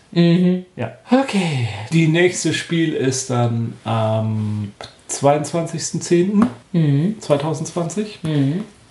Ja. 0.76 0.92
Okay. 1.10 1.68
Die 1.92 2.08
nächste 2.08 2.52
Spiel 2.52 2.94
ist 2.94 3.30
dann 3.30 3.74
am 3.84 4.72
22.10.2020. 5.08 8.06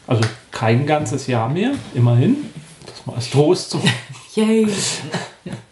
Also 0.08 0.24
kein 0.52 0.86
ganzes 0.86 1.28
Jahr 1.28 1.50
mehr, 1.50 1.74
immerhin. 1.94 2.38
Das 2.86 3.06
mal 3.06 3.16
als 3.16 3.30
Trost. 3.30 3.72
So. 3.72 3.82
Yay! 4.36 4.68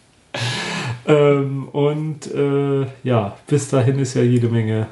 ähm, 1.06 1.68
und 1.68 2.30
äh, 2.32 2.86
ja, 3.02 3.36
bis 3.46 3.70
dahin 3.70 3.98
ist 3.98 4.12
ja 4.14 4.22
jede 4.22 4.48
Menge 4.48 4.88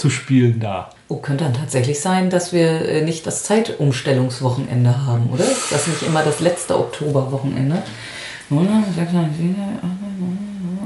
zu 0.00 0.10
spielen 0.10 0.58
da. 0.60 0.90
Oh, 1.08 1.16
könnte 1.16 1.44
dann 1.44 1.54
tatsächlich 1.54 2.00
sein, 2.00 2.30
dass 2.30 2.52
wir 2.52 2.88
äh, 2.88 3.02
nicht 3.02 3.26
das 3.26 3.44
Zeitumstellungswochenende 3.44 5.06
haben, 5.06 5.30
oder? 5.30 5.44
Ist 5.44 5.70
das 5.70 5.86
nicht 5.86 6.02
immer 6.02 6.22
das 6.22 6.40
letzte 6.40 6.78
Oktoberwochenende? 6.78 7.82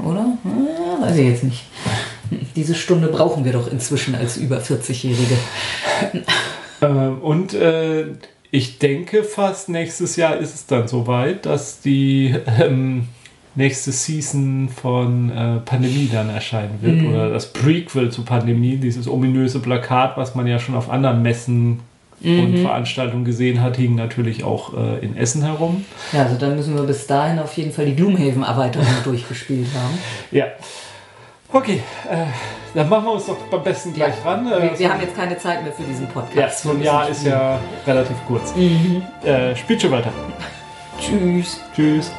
Oder? 0.03 0.37
Weiß 1.01 1.17
ich 1.17 1.27
jetzt 1.27 1.43
nicht. 1.43 1.63
Diese 2.55 2.75
Stunde 2.75 3.07
brauchen 3.07 3.45
wir 3.45 3.53
doch 3.53 3.71
inzwischen 3.71 4.15
als 4.15 4.37
über 4.37 4.59
40-Jährige. 4.59 5.37
Ähm, 6.81 7.19
und 7.21 7.53
äh, 7.53 8.07
ich 8.51 8.79
denke 8.79 9.23
fast 9.23 9.69
nächstes 9.69 10.17
Jahr 10.17 10.37
ist 10.37 10.53
es 10.53 10.65
dann 10.65 10.87
soweit, 10.87 11.45
dass 11.45 11.79
die 11.79 12.35
ähm, 12.59 13.07
nächste 13.55 13.91
Season 13.91 14.69
von 14.69 15.29
äh, 15.29 15.57
Pandemie 15.65 16.09
dann 16.11 16.29
erscheinen 16.29 16.79
wird. 16.81 17.01
Mhm. 17.01 17.09
Oder 17.09 17.29
das 17.29 17.51
Prequel 17.53 18.11
zu 18.11 18.23
Pandemie, 18.23 18.77
dieses 18.77 19.07
ominöse 19.07 19.59
Plakat, 19.59 20.17
was 20.17 20.35
man 20.35 20.45
ja 20.45 20.59
schon 20.59 20.75
auf 20.75 20.89
anderen 20.89 21.21
Messen 21.21 21.79
mhm. 22.19 22.39
und 22.39 22.57
Veranstaltungen 22.59 23.25
gesehen 23.25 23.61
hat, 23.61 23.77
hing 23.77 23.95
natürlich 23.95 24.43
auch 24.43 24.73
äh, 24.73 25.03
in 25.03 25.15
Essen 25.17 25.43
herum. 25.43 25.85
Ja, 26.11 26.23
also 26.23 26.35
dann 26.37 26.55
müssen 26.55 26.75
wir 26.75 26.83
bis 26.83 27.07
dahin 27.07 27.39
auf 27.39 27.53
jeden 27.53 27.71
Fall 27.71 27.85
die 27.85 27.95
Gloomhaven-Erweiterung 27.95 28.87
durchgespielt 29.03 29.67
haben. 29.73 29.97
Ja. 30.31 30.45
Okay, 31.51 31.81
äh, 32.09 32.25
dann 32.73 32.89
machen 32.89 33.05
wir 33.05 33.13
uns 33.13 33.27
doch 33.27 33.37
am 33.51 33.63
besten 33.63 33.93
gleich 33.93 34.15
ja. 34.23 34.31
ran. 34.31 34.45
Wir, 34.45 34.77
wir, 34.77 34.91
haben 34.91 34.99
jetzt 34.99 35.15
keine 35.15 35.37
Zeit 35.37 35.63
mehr 35.63 35.71
für 35.71 35.83
diesen 35.83 36.07
Podcast. 36.07 36.65
Ja, 36.65 36.71
so 36.71 36.71
ein 36.71 36.83
Jahr 36.83 37.07
ist 37.07 37.25
ja 37.25 37.59
relativ 37.87 38.17
kurz. 38.27 38.53
Mhm. 38.55 39.03
Äh, 39.23 39.55
spielt 39.55 39.81
schon 39.81 39.91
weiter. 39.91 40.11
Tschüss. 40.99 41.61
Tschüss. 41.73 42.11